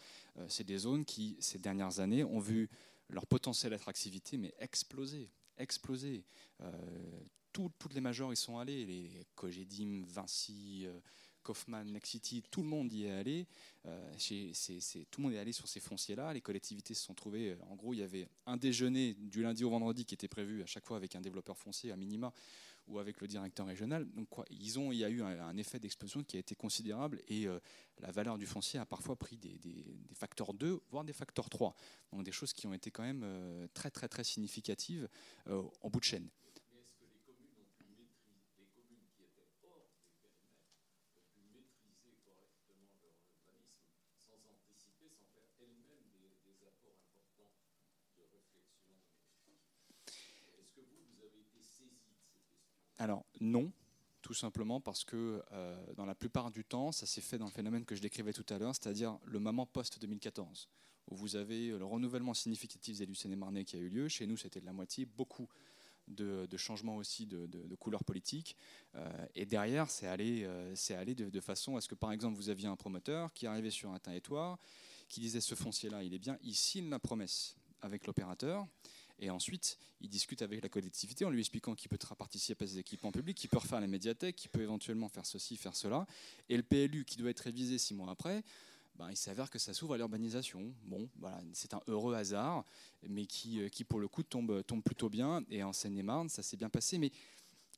c'est 0.49 0.65
des 0.65 0.79
zones 0.79 1.05
qui, 1.05 1.37
ces 1.41 1.59
dernières 1.59 2.01
années, 2.01 2.25
ont 2.25 2.41
vu 2.41 2.69
leur 3.09 3.27
potentiel 3.27 3.73
attractivité 3.73 4.37
mais 4.37 4.53
exploser, 4.59 5.31
exploser 5.57 6.25
toutes 7.55 7.95
les 7.95 8.01
majors 8.01 8.33
y 8.33 8.37
sont 8.37 8.59
allés, 8.59 8.85
les 8.85 9.11
Cogedim, 9.37 10.03
Vinci, 10.07 10.83
euh, 10.87 11.01
Kaufman, 11.43 11.85
Nexity, 11.85 12.43
tout 12.51 12.63
le 12.63 12.69
monde 12.69 12.93
y 12.93 13.05
est 13.05 13.13
allé. 13.13 13.47
Euh, 13.87 14.13
tout 15.11 15.21
le 15.21 15.23
monde 15.23 15.35
est 15.35 15.39
allé 15.39 15.53
sur 15.53 15.69
ces 15.69 15.79
fonciers-là. 15.79 16.33
Les 16.33 16.41
collectivités 16.41 16.95
se 16.95 17.05
sont 17.05 17.15
trouvées. 17.15 17.51
Euh, 17.53 17.57
en 17.71 17.77
gros, 17.77 17.95
il 17.95 18.01
y 18.01 18.03
avait 18.03 18.29
un 18.47 18.57
déjeuner 18.57 19.15
du 19.15 19.43
lundi 19.43 19.63
au 19.63 19.71
vendredi 19.71 20.05
qui 20.05 20.15
était 20.15 20.29
prévu 20.29 20.63
à 20.63 20.67
chaque 20.67 20.85
fois 20.85 20.97
avec 20.97 21.15
un 21.15 21.21
développeur 21.21 21.57
foncier 21.57 21.93
à 21.93 21.97
minima 21.97 22.33
ou 22.87 22.99
avec 22.99 23.21
le 23.21 23.27
directeur 23.27 23.67
régional. 23.67 24.07
Donc, 24.13 24.29
ils 24.51 24.79
ont, 24.79 24.93
il 24.93 24.99
y 24.99 25.05
a 25.05 25.09
eu 25.09 25.23
un, 25.23 25.57
effet 25.57 25.79
d'explosion 25.79 26.23
qui 26.23 26.37
a 26.37 26.41
été 26.41 26.55
considérable 26.55 27.23
et 27.29 27.47
la 28.01 28.11
valeur 28.11 28.39
du 28.39 28.47
foncier 28.47 28.79
a 28.79 28.87
parfois 28.87 29.17
pris 29.17 29.37
des, 29.37 29.85
facteurs 30.15 30.53
2, 30.53 30.83
voire 30.91 31.05
des 31.05 31.13
facteurs 31.13 31.49
3. 31.49 31.75
Donc, 32.13 32.25
des 32.25 32.33
choses 32.33 32.53
qui 32.53 32.67
ont 32.67 32.75
été 32.75 32.91
quand 32.91 33.03
même 33.03 33.25
très, 33.73 33.91
très, 33.91 34.09
très 34.09 34.25
significatives 34.25 35.09
en 35.47 35.91
bout 35.91 36.01
de 36.01 36.05
chaîne. 36.05 36.29
Alors 53.05 53.27
non, 53.39 53.71
tout 54.23 54.33
simplement 54.33 54.81
parce 54.81 55.05
que 55.05 55.43
euh, 55.53 55.93
dans 55.93 56.07
la 56.07 56.15
plupart 56.15 56.51
du 56.51 56.65
temps, 56.65 56.91
ça 56.91 57.05
s'est 57.05 57.21
fait 57.21 57.37
dans 57.37 57.45
le 57.45 57.51
phénomène 57.51 57.85
que 57.85 57.95
je 57.95 58.01
décrivais 58.01 58.33
tout 58.33 58.47
à 58.49 58.57
l'heure, 58.57 58.75
c'est-à-dire 58.75 59.19
le 59.27 59.39
moment 59.39 59.67
post-2014, 59.67 60.69
où 61.11 61.15
vous 61.15 61.37
avez 61.37 61.69
le 61.69 61.85
renouvellement 61.85 62.33
significatif 62.33 62.97
des 62.97 63.65
qui 63.67 63.77
a 63.77 63.79
eu 63.79 63.91
lieu. 63.91 64.09
Chez 64.09 64.27
nous, 64.27 64.39
c'était 64.39 64.59
de 64.63 64.65
la 64.65 64.73
moitié, 64.73 65.05
beaucoup 65.05 65.51
de, 66.09 66.49
changements 66.57 66.97
aussi 66.97 67.27
de, 67.27 67.45
de, 67.45 67.75
couleur 67.75 68.05
politique. 68.05 68.57
Euh, 68.95 69.27
et 69.35 69.45
derrière, 69.45 69.91
c'est 69.91 70.07
allé, 70.07 70.45
euh, 70.45 70.75
allé 70.97 71.15
de, 71.15 71.41
façon 71.41 71.77
à 71.77 71.83
ce 71.83 71.89
que, 71.89 71.95
par 71.95 72.11
exemple, 72.11 72.39
vous 72.39 72.49
aviez 72.49 72.69
un 72.69 72.77
promoteur 72.77 73.35
qui 73.35 73.47
arrivait 73.47 73.69
sur 73.69 73.91
un 73.91 73.99
territoire, 73.99 74.59
qui 75.11 75.21
disait 75.21 75.43
ce 75.43 75.55
foncier-là, 75.55 76.05
il 76.05 76.15
est 76.15 76.19
bien, 76.19 76.39
il 76.43 76.55
signe 76.55 76.89
la 76.89 76.99
promesse 76.99 77.55
avec 77.83 78.07
l'opérateur. 78.07 78.67
Et 79.19 79.31
ensuite, 79.31 79.79
il 80.01 80.09
discute 80.09 80.43
avec 80.43 80.63
la 80.63 80.69
collectivité 80.69 81.25
en 81.25 81.31
lui 81.31 81.41
expliquant 81.41 81.75
qu'il 81.75 81.89
peut 81.89 81.99
participer 82.17 82.65
à 82.65 82.69
ces 82.69 82.79
équipements 82.79 83.13
publics, 83.13 83.37
qu'il 83.37 83.49
peut 83.49 83.59
refaire 83.59 83.81
la 83.81 83.87
médiathèque, 83.87 84.37
qu'il 84.37 84.51
peut 84.51 84.63
éventuellement 84.63 85.09
faire 85.09 85.27
ceci, 85.27 85.57
faire 85.57 85.77
cela. 85.77 86.07
Et 86.49 86.57
le 86.57 86.63
PLU 86.63 87.05
qui 87.05 87.17
doit 87.17 87.31
être 87.31 87.41
révisé 87.41 87.79
six 87.79 87.95
mois 87.95 88.11
après, 88.11 88.43
ben, 88.97 89.11
il 89.11 89.17
s'avère 89.17 89.51
que 89.51 89.59
ça 89.59 89.73
s'ouvre 89.73 89.95
à 89.95 89.97
l'urbanisation. 89.97 90.73
Bon, 90.85 91.09
voilà, 91.19 91.41
c'est 91.53 91.75
un 91.75 91.81
heureux 91.89 92.15
hasard, 92.15 92.65
mais 93.09 93.27
qui, 93.27 93.61
euh, 93.61 93.69
qui 93.69 93.85
pour 93.85 93.99
le 93.99 94.09
coup 94.09 94.23
tombe, 94.23 94.65
tombe 94.65 94.83
plutôt 94.83 95.09
bien. 95.09 95.43
Et 95.51 95.63
en 95.63 95.73
Seine-et-Marne, 95.73 96.29
ça 96.29 96.43
s'est 96.43 96.57
bien 96.57 96.71
passé. 96.71 96.99
Mais 96.99 97.11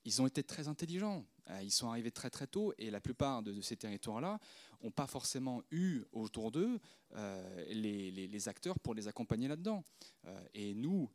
ils 0.06 0.22
ont 0.22 0.26
été 0.26 0.42
très 0.42 0.68
intelligents. 0.68 1.24
Euh, 1.50 1.60
ils 1.62 1.70
sont 1.70 1.88
arrivés 1.88 2.10
très 2.10 2.30
très 2.30 2.46
tôt 2.46 2.72
et 2.78 2.90
la 2.90 3.00
plupart 3.00 3.42
de, 3.42 3.60
ces 3.60 3.76
territoires-là 3.76 4.38
n'ont 4.82 4.90
pas 4.90 5.06
forcément 5.06 5.62
eu 5.70 6.02
autour 6.12 6.50
d'eux 6.50 6.78
euh, 7.14 7.64
les, 7.68 8.48
acteurs 8.48 8.78
pour 8.78 8.94
les 8.94 9.08
accompagner 9.08 9.48
là-dedans. 9.48 9.82
Euh, 10.26 10.40
et 10.54 10.74
nous, 10.74 11.10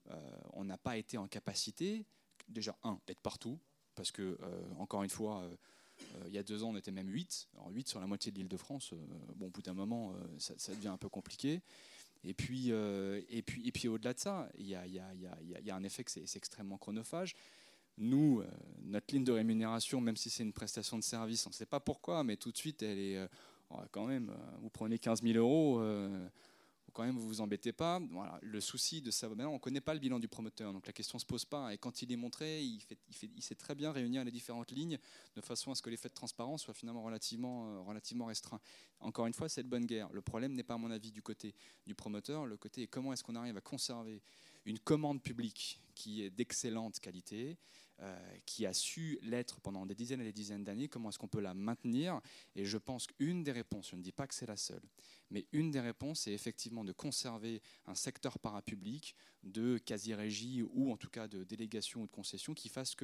on 0.54 0.64
n'a 0.64 0.78
pas 0.78 0.98
été 0.98 1.18
en 1.18 1.28
capacité, 1.28 2.06
déjà, 2.48 2.76
un, 2.84 3.00
d'être 3.08 3.22
partout, 3.22 3.60
parce 3.96 4.12
que, 4.12 4.38
encore 4.78 5.04
une 5.04 5.10
fois, 5.10 5.48
il 6.26 6.34
y 6.34 6.38
a 6.38 6.44
deux 6.44 6.64
ans, 6.64 6.70
on 6.70 6.78
était 6.78 6.92
même 6.92 7.10
8. 7.10 7.50
Alors 7.56 7.70
8 7.70 7.88
sur 7.88 8.00
la 8.00 8.08
moitié 8.08 8.32
de 8.32 8.38
l'île 8.38 8.48
de 8.48 8.58
France, 8.58 8.94
bon, 9.36 9.48
au 9.48 9.50
bout 9.50 9.62
d'un 9.62 9.74
moment, 9.74 10.16
ça, 10.38 10.74
devient 10.74 10.88
un 10.88 10.98
peu 10.98 11.10
compliqué. 11.10 11.62
Et 12.24 12.34
puis, 12.34 12.70
et 12.70 13.42
puis, 13.46 13.68
et 13.68 13.72
puis 13.72 13.88
au-delà 13.88 14.14
de 14.14 14.20
ça, 14.20 14.50
il 14.58 14.68
y 14.68 14.76
a, 14.76 14.88
y, 14.88 15.00
a, 15.00 15.14
y 15.14 15.70
a, 15.70 15.76
un 15.76 15.84
effet 15.84 16.04
que 16.04 16.12
c'est 16.12 16.36
extrêmement 16.36 16.78
chronophage 16.78 17.36
nous, 17.98 18.42
euh, 18.42 18.48
notre 18.84 19.14
ligne 19.14 19.24
de 19.24 19.32
rémunération, 19.32 20.02
même 20.02 20.18
si 20.18 20.30
c'est 20.30 20.44
une 20.44 20.54
prestation 20.54 20.98
de 20.98 21.04
service, 21.04 21.46
on 21.46 21.50
ne 21.50 21.56
sait 21.56 21.66
pas 21.66 21.80
pourquoi, 21.80 22.24
mais 22.24 22.38
tout 22.38 22.52
de 22.52 22.58
suite, 22.58 22.82
elle 22.84 22.98
est 22.98 23.18
euh, 23.18 23.28
quand 23.91 24.06
même, 24.06 24.30
euh, 24.30 24.57
vous 24.61 24.69
prenez 24.69 24.98
15 24.98 25.22
000 25.22 25.38
euros, 25.38 25.81
quand 26.93 27.03
même, 27.03 27.15
vous 27.15 27.27
vous 27.27 27.39
embêtez 27.41 27.72
pas. 27.72 28.02
Voilà, 28.11 28.38
le 28.41 28.60
souci 28.60 29.02
de 29.02 29.11
ça, 29.11 29.30
maintenant, 29.30 29.52
on 29.52 29.53
ne 29.53 29.60
connaît 29.60 29.80
pas 29.80 29.93
le 29.93 29.99
bilan 30.02 30.19
du 30.19 30.27
promoteur, 30.27 30.73
donc 30.73 30.85
la 30.85 30.93
question 30.93 31.15
ne 31.15 31.22
se 31.22 31.26
pose 31.26 31.45
pas. 31.45 31.73
Et 31.73 31.77
quand 31.77 32.02
il 32.02 32.11
est 32.11 32.18
montré, 32.18 32.61
il, 32.61 33.41
sait 33.41 33.56
très 33.56 33.76
bien 33.76 33.93
réunir 33.93 34.26
les 34.26 34.31
différentes 34.31 34.72
lignes 34.72 34.98
de 35.35 35.41
façon 35.41 35.72
à 35.72 35.76
ce 35.76 35.81
que 35.81 35.89
l'effet 35.89 36.10
de 36.10 36.14
transparence 36.14 36.64
soit 36.64 36.73
finalement 36.73 37.03
relativement, 37.03 37.84
relativement 37.85 38.26
restreint. 38.26 38.60
Encore 38.99 39.26
une 39.26 39.34
fois, 39.34 39.48
c'est 39.48 39.64
de 39.64 39.69
bonne 39.69 39.85
guerre. 39.85 40.10
Le 40.11 40.22
problème 40.22 40.53
n'est 40.53 40.64
pas, 40.64 40.73
à 40.73 40.77
mon 40.77 40.91
avis, 40.91 41.11
du 41.11 41.22
côté 41.22 41.56
du 41.88 41.95
promoteur. 41.95 42.45
Le 42.45 42.57
côté 42.57 42.84
est 42.84 42.88
comment 42.88 43.14
est-ce 43.14 43.23
qu'on 43.23 43.35
arrive 43.35 43.56
à 43.56 43.61
conserver 43.61 44.22
une 44.66 44.80
commande 44.80 45.22
publique 45.22 45.82
qui 45.96 46.24
est 46.24 46.30
d'excellente 46.30 47.00
qualité, 47.00 47.58
euh, 48.00 48.38
qui 48.48 48.66
a 48.66 48.74
su 48.74 49.20
l'être 49.22 49.62
pendant 49.62 49.86
des 49.86 49.94
dizaines 49.94 50.22
et 50.22 50.24
des 50.24 50.34
dizaines 50.34 50.64
d'années, 50.64 50.88
comment 50.88 51.10
est-ce 51.10 51.20
qu'on 51.20 51.28
peut 51.28 51.40
la 51.40 51.54
maintenir? 51.54 52.20
Et 52.56 52.66
je 52.66 52.80
pense 52.80 53.06
qu'une 53.06 53.44
des 53.44 53.52
réponses, 53.52 53.92
je 53.92 53.96
ne 53.96 54.02
dis 54.02 54.12
pas 54.12 54.26
que 54.26 54.34
c'est 54.34 54.48
la 54.48 54.56
seule, 54.56 54.82
mais 55.30 55.46
une 55.52 55.70
des 55.70 55.80
réponses 55.80 56.26
est 56.26 56.34
effectivement 56.34 56.84
de 56.84 56.94
conserver 56.94 57.62
un 57.86 57.94
secteur 57.94 58.40
parapublic 58.40 59.16
de 59.44 59.78
quasi-régie 59.78 60.64
ou 60.64 60.92
en 60.92 60.98
tout 60.98 61.10
cas 61.10 61.28
de 61.28 61.44
délégation 61.44 62.02
ou 62.02 62.08
de 62.08 62.12
concession 62.12 62.56
qui 62.56 62.70
fasse 62.70 62.96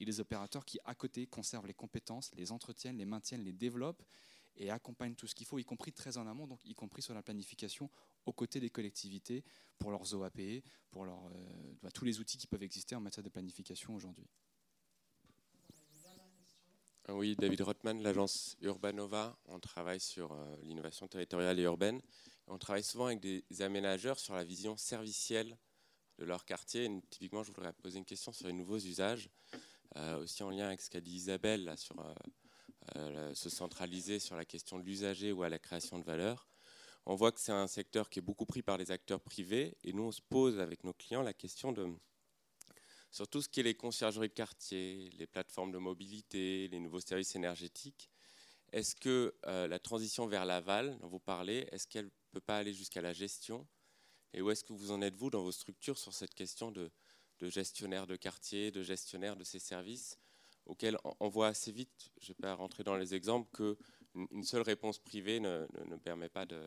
ait 0.00 0.04
des 0.04 0.20
opérateurs 0.20 0.64
qui, 0.64 0.78
à 0.86 0.94
côté, 0.94 1.26
conservent 1.26 1.66
les 1.66 1.74
compétences, 1.74 2.30
les 2.34 2.50
entretiennent, 2.50 2.96
les 2.96 3.04
maintiennent, 3.04 3.44
les 3.44 3.52
développent 3.52 4.02
et 4.56 4.70
accompagnent 4.70 5.14
tout 5.14 5.26
ce 5.26 5.34
qu'il 5.34 5.46
faut, 5.46 5.58
y 5.58 5.64
compris 5.64 5.92
très 5.92 6.18
en 6.18 6.26
amont, 6.26 6.46
donc 6.46 6.64
y 6.64 6.74
compris 6.74 7.02
sur 7.02 7.14
la 7.14 7.22
planification 7.22 7.90
aux 8.24 8.32
côtés 8.32 8.60
des 8.60 8.70
collectivités 8.70 9.44
pour 9.78 9.90
leurs 9.90 10.14
OAP, 10.14 10.40
pour 10.90 11.04
euh, 11.04 11.90
tous 11.94 12.04
les 12.04 12.20
outils 12.20 12.38
qui 12.38 12.46
peuvent 12.46 12.62
exister 12.62 12.94
en 12.94 13.00
matière 13.00 13.22
de 13.24 13.28
planification 13.28 13.94
aujourd'hui. 13.94 14.28
Oui, 17.08 17.36
David 17.36 17.60
Rothman, 17.60 18.02
l'agence 18.02 18.56
Urbanova. 18.62 19.38
On 19.46 19.60
travaille 19.60 20.00
sur 20.00 20.32
euh, 20.32 20.56
l'innovation 20.62 21.06
territoriale 21.06 21.60
et 21.60 21.62
urbaine. 21.62 22.00
On 22.48 22.58
travaille 22.58 22.82
souvent 22.82 23.06
avec 23.06 23.20
des 23.20 23.44
aménageurs 23.60 24.18
sur 24.18 24.34
la 24.34 24.42
vision 24.42 24.76
servicielle 24.76 25.56
de 26.18 26.24
leur 26.24 26.44
quartier. 26.44 26.90
typiquement, 27.10 27.44
je 27.44 27.52
voudrais 27.52 27.72
poser 27.74 27.98
une 27.98 28.04
question 28.04 28.32
sur 28.32 28.48
les 28.48 28.52
nouveaux 28.52 28.78
usages, 28.78 29.30
euh, 29.96 30.18
aussi 30.18 30.42
en 30.42 30.50
lien 30.50 30.66
avec 30.66 30.80
ce 30.80 30.90
qu'a 30.90 31.00
dit 31.00 31.12
Isabelle 31.12 31.72
sur 31.76 31.94
se 33.34 33.50
centraliser 33.50 34.18
sur 34.18 34.36
la 34.36 34.44
question 34.44 34.78
de 34.78 34.84
l'usager 34.84 35.32
ou 35.32 35.42
à 35.42 35.48
la 35.48 35.58
création 35.58 35.98
de 35.98 36.04
valeur. 36.04 36.48
on 37.06 37.14
voit 37.14 37.32
que 37.32 37.40
c'est 37.40 37.52
un 37.52 37.66
secteur 37.66 38.10
qui 38.10 38.18
est 38.18 38.22
beaucoup 38.22 38.46
pris 38.46 38.62
par 38.62 38.78
les 38.78 38.90
acteurs 38.90 39.20
privés. 39.20 39.76
Et 39.84 39.92
nous, 39.92 40.04
on 40.04 40.12
se 40.12 40.22
pose 40.22 40.58
avec 40.60 40.84
nos 40.84 40.92
clients 40.92 41.22
la 41.22 41.34
question 41.34 41.72
de 41.72 41.86
sur 43.16 43.28
tout 43.28 43.40
ce 43.40 43.48
qui 43.48 43.60
est 43.60 43.62
les 43.62 43.74
conciergeries 43.74 44.28
de 44.28 44.34
quartier, 44.34 45.10
les 45.16 45.26
plateformes 45.26 45.72
de 45.72 45.78
mobilité, 45.78 46.68
les 46.68 46.80
nouveaux 46.80 47.00
services 47.00 47.34
énergétiques. 47.34 48.10
Est-ce 48.72 48.94
que 48.94 49.34
euh, 49.46 49.66
la 49.68 49.78
transition 49.78 50.26
vers 50.26 50.44
l'aval 50.44 50.98
dont 50.98 51.08
vous 51.08 51.20
parlez, 51.20 51.66
est-ce 51.72 51.86
qu'elle 51.86 52.06
ne 52.06 52.10
peut 52.32 52.40
pas 52.40 52.58
aller 52.58 52.74
jusqu'à 52.74 53.00
la 53.00 53.14
gestion 53.14 53.66
Et 54.34 54.42
où 54.42 54.50
est-ce 54.50 54.64
que 54.64 54.74
vous 54.74 54.90
en 54.90 55.00
êtes, 55.00 55.14
vous, 55.14 55.30
dans 55.30 55.42
vos 55.42 55.52
structures, 55.52 55.96
sur 55.96 56.12
cette 56.12 56.34
question 56.34 56.70
de, 56.70 56.90
gestionnaire 57.40 58.06
de 58.06 58.16
quartier, 58.16 58.70
de 58.70 58.82
gestionnaire 58.82 59.36
de 59.36 59.44
ces 59.44 59.60
services, 59.60 60.18
auxquels 60.66 60.98
on 61.20 61.28
voit 61.28 61.48
assez 61.48 61.72
vite, 61.72 62.10
je 62.20 62.26
ne 62.26 62.28
vais 62.28 62.42
pas 62.42 62.54
rentrer 62.54 62.84
dans 62.84 62.96
les 62.96 63.14
exemples, 63.14 63.48
qu'une 63.52 64.42
seule 64.42 64.62
réponse 64.62 64.98
privée 64.98 65.40
ne, 65.40 65.66
permet 66.02 66.28
pas 66.28 66.46
de, 66.46 66.60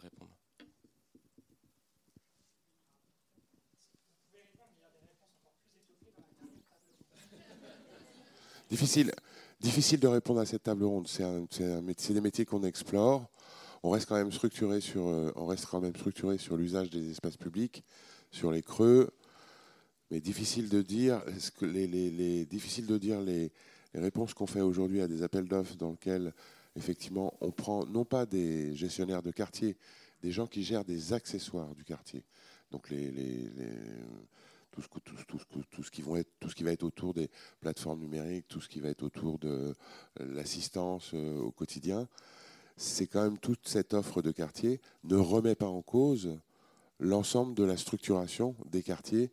répondre 0.00 0.30
Difficile, 8.70 10.00
de 10.00 10.08
répondre 10.08 10.40
à 10.40 10.46
cette 10.46 10.64
table 10.64 10.84
ronde. 10.84 11.06
C'est 11.08 12.12
des 12.12 12.20
métiers 12.20 12.44
qu'on 12.44 12.64
explore. 12.64 13.22
Euh, 13.22 13.86
on 13.86 13.90
reste 13.90 14.08
quand 14.08 14.16
même 14.16 14.32
structuré 14.32 14.80
sur 16.38 16.56
l'usage 16.56 16.90
des 16.90 17.10
espaces 17.10 17.36
publics, 17.36 17.84
sur 18.30 18.50
les 18.50 18.62
creux. 18.62 19.10
Mais 20.10 20.20
difficile 20.20 20.68
de 20.68 20.82
dire, 20.82 21.22
les, 21.62 21.86
les, 21.86 22.46
difficile 22.46 22.86
de 22.86 22.98
dire 22.98 23.20
les, 23.20 23.50
les 23.94 24.00
réponses 24.00 24.34
qu'on 24.34 24.46
fait 24.46 24.60
aujourd'hui 24.60 25.00
à 25.00 25.08
des 25.08 25.22
appels 25.22 25.48
d'offres 25.48 25.76
dans 25.76 25.90
lesquels 25.90 26.32
effectivement 26.76 27.34
on 27.40 27.50
prend 27.50 27.86
non 27.86 28.04
pas 28.04 28.26
des 28.26 28.74
gestionnaires 28.76 29.22
de 29.22 29.30
quartier, 29.30 29.76
des 30.22 30.30
gens 30.30 30.46
qui 30.46 30.62
gèrent 30.62 30.84
des 30.84 31.12
accessoires 31.12 31.74
du 31.74 31.84
quartier. 31.84 32.22
Donc 32.70 32.90
les, 32.90 33.10
tout 34.72 34.82
ce, 34.82 34.88
qui 35.90 36.02
tout 36.40 36.48
ce 36.50 36.54
qui 36.54 36.62
va 36.62 36.72
être 36.72 36.82
autour 36.82 37.14
des 37.14 37.30
plateformes 37.60 38.00
numériques, 38.00 38.46
tout 38.48 38.60
ce 38.60 38.68
qui 38.68 38.80
va 38.80 38.88
être 38.88 39.02
autour 39.02 39.38
de 39.38 39.48
euh, 39.48 39.74
l'assistance 40.18 41.12
euh, 41.14 41.38
au 41.38 41.50
quotidien, 41.50 42.08
c'est 42.76 43.06
quand 43.06 43.22
même 43.22 43.38
toute 43.38 43.66
cette 43.66 43.94
offre 43.94 44.20
de 44.20 44.30
quartier 44.30 44.80
ne 45.04 45.16
remet 45.16 45.54
pas 45.54 45.68
en 45.68 45.80
cause 45.80 46.38
l'ensemble 46.98 47.54
de 47.54 47.64
la 47.64 47.76
structuration 47.76 48.54
des 48.70 48.82
quartiers, 48.82 49.30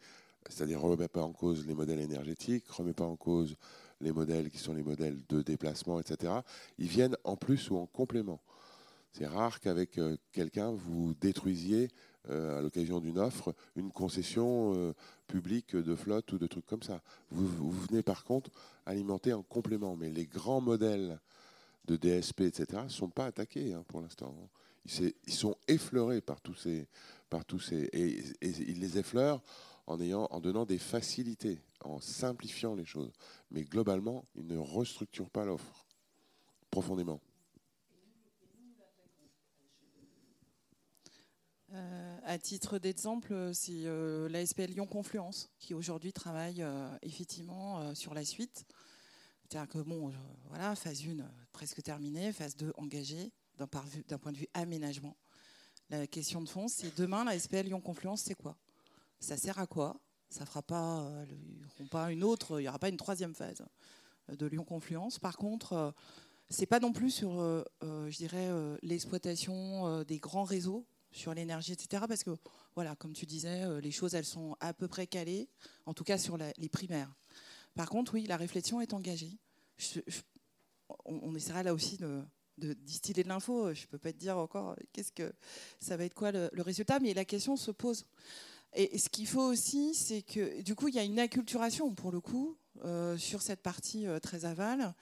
c'est-à-dire 0.49 0.79
ne 0.79 0.91
remet 0.91 1.07
pas 1.07 1.21
en 1.21 1.31
cause 1.31 1.65
les 1.67 1.73
modèles 1.73 1.99
énergétiques, 1.99 2.67
ne 2.69 2.73
remet 2.73 2.93
pas 2.93 3.05
en 3.05 3.15
cause 3.15 3.55
les 4.01 4.11
modèles 4.11 4.49
qui 4.49 4.57
sont 4.57 4.73
les 4.73 4.83
modèles 4.83 5.19
de 5.29 5.41
déplacement, 5.41 5.99
etc. 5.99 6.33
Ils 6.77 6.87
viennent 6.87 7.17
en 7.23 7.35
plus 7.35 7.69
ou 7.69 7.77
en 7.77 7.85
complément. 7.85 8.41
C'est 9.13 9.27
rare 9.27 9.59
qu'avec 9.59 9.99
euh, 9.99 10.17
quelqu'un, 10.31 10.71
vous 10.71 11.13
détruisiez 11.13 11.89
euh, 12.29 12.57
à 12.57 12.61
l'occasion 12.61 12.99
d'une 12.99 13.19
offre, 13.19 13.53
une 13.75 13.91
concession 13.91 14.73
euh, 14.75 14.93
publique 15.27 15.75
de 15.75 15.95
flotte 15.95 16.31
ou 16.33 16.39
de 16.39 16.47
trucs 16.47 16.65
comme 16.65 16.81
ça. 16.81 17.01
Vous, 17.29 17.71
venez 17.71 18.01
par 18.01 18.23
contre 18.23 18.49
alimenter 18.85 19.31
en 19.33 19.43
complément, 19.43 19.95
mais 19.95 20.09
les 20.09 20.25
grands 20.25 20.61
modèles 20.61 21.19
de 21.85 21.95
DSP, 21.95 22.41
etc., 22.41 22.81
ne 22.85 22.89
sont 22.89 23.09
pas 23.09 23.25
attaqués 23.25 23.73
hein, 23.73 23.83
pour 23.87 24.01
l'instant. 24.01 24.35
Ils, 24.85 25.33
sont 25.33 25.55
effleurés 25.67 26.21
par 26.21 26.41
tous 26.41 26.55
ces... 26.55 26.87
Par 27.29 27.45
tous 27.45 27.59
ces 27.59 27.89
et, 27.93 28.23
ils 28.41 28.79
les 28.79 28.97
effleurent 28.99 29.41
en, 29.87 29.99
ayant, 29.99 30.27
en 30.31 30.39
donnant 30.39 30.65
des 30.65 30.77
facilités, 30.77 31.61
en 31.83 31.99
simplifiant 31.99 32.75
les 32.75 32.85
choses. 32.85 33.11
Mais 33.51 33.63
globalement, 33.63 34.25
ils 34.35 34.47
ne 34.47 34.57
restructurent 34.57 35.29
pas 35.29 35.45
l'offre 35.45 35.85
profondément. 36.69 37.19
Euh, 41.73 42.17
à 42.23 42.37
titre 42.37 42.77
d'exemple, 42.77 43.51
c'est 43.53 43.85
euh, 43.85 44.29
Lyon 44.67 44.85
Confluence 44.85 45.49
qui 45.57 45.73
aujourd'hui 45.73 46.13
travaille 46.13 46.61
euh, 46.61 46.87
effectivement 47.01 47.95
sur 47.95 48.13
la 48.13 48.23
suite. 48.23 48.65
C'est-à-dire 49.41 49.67
que, 49.69 49.79
bon, 49.79 50.13
voilà, 50.49 50.75
phase 50.75 51.01
1 51.05 51.17
presque 51.51 51.81
terminée, 51.81 52.31
phase 52.31 52.55
2 52.55 52.73
engagée 52.77 53.31
d'un 53.57 53.67
point 53.67 54.31
de 54.31 54.37
vue 54.37 54.47
aménagement. 54.53 55.15
La 55.89 56.07
question 56.07 56.41
de 56.41 56.49
fond, 56.49 56.67
c'est 56.67 56.95
demain, 56.97 57.23
la 57.23 57.37
SPL 57.37 57.65
Lyon 57.65 57.81
Confluence, 57.81 58.21
c'est 58.21 58.35
quoi? 58.35 58.57
Ça 59.23 59.37
sert 59.37 59.57
à 59.57 59.67
quoi? 59.67 59.95
Ça 60.29 60.45
fera 60.45 60.61
pas, 60.61 61.09
pas 61.89 62.11
une 62.11 62.23
autre, 62.23 62.59
il 62.59 62.63
n'y 62.63 62.67
aura 62.67 62.79
pas 62.79 62.89
une 62.89 62.97
troisième 62.97 63.33
phase 63.33 63.63
de 64.29 64.45
Lyon 64.47 64.65
Confluence. 64.65 65.19
Par 65.19 65.37
contre, 65.37 65.93
c'est 66.49 66.65
pas 66.65 66.79
non 66.79 66.91
plus 66.91 67.11
sur, 67.11 67.31
je 67.81 68.17
dirais, 68.17 68.49
l'exploitation 68.81 70.03
des 70.03 70.17
grands 70.17 70.43
réseaux 70.43 70.85
sur 71.13 71.33
l'énergie, 71.33 71.71
etc. 71.71 72.03
Parce 72.07 72.23
que, 72.23 72.31
voilà, 72.75 72.95
comme 72.95 73.13
tu 73.13 73.25
disais, 73.25 73.63
euh, 73.63 73.79
les 73.79 73.91
choses, 73.91 74.15
elles 74.15 74.25
sont 74.25 74.57
à 74.59 74.73
peu 74.73 74.87
près 74.87 75.07
calées, 75.07 75.47
en 75.85 75.93
tout 75.93 76.03
cas 76.03 76.17
sur 76.17 76.37
les 76.37 76.69
primaires. 76.69 77.13
Par 77.75 77.89
contre, 77.89 78.15
oui, 78.15 78.25
la 78.25 78.37
réflexion 78.37 78.81
est 78.81 78.93
engagée. 78.93 79.37
on, 81.05 81.33
essaiera 81.35 81.63
là 81.63 81.73
aussi 81.73 81.97
de, 81.97 82.23
distiller 82.57 83.23
de 83.23 83.29
l'info. 83.29 83.73
Je 83.73 83.83
ne 83.83 83.87
peux 83.87 83.97
pas 83.97 84.11
te 84.11 84.17
dire 84.17 84.37
encore 84.37 84.75
qu'est-ce 84.91 85.11
que 85.11 85.33
ça 85.79 85.97
va 85.97 86.03
être 86.03 86.13
quoi 86.13 86.31
le, 86.31 86.49
résultat, 86.57 86.99
mais 86.99 87.13
la 87.13 87.25
question 87.25 87.55
se 87.55 87.71
pose. 87.71 88.05
Et, 88.75 88.97
ce 88.97 89.09
qu'il 89.09 89.27
faut 89.27 89.43
aussi, 89.43 89.93
c'est 89.93 90.21
que 90.21 90.61
du 90.61 90.75
coup, 90.75 90.87
il 90.87 90.95
y 90.95 90.99
a 90.99 91.03
une 91.03 91.19
acculturation 91.19 91.93
pour 91.93 92.11
le 92.11 92.19
coup 92.19 92.57
euh, 92.83 93.17
sur 93.17 93.41
cette 93.41 93.61
partie 93.61 94.07
euh, 94.07 94.19
très 94.19 94.45
aval, 94.45 94.93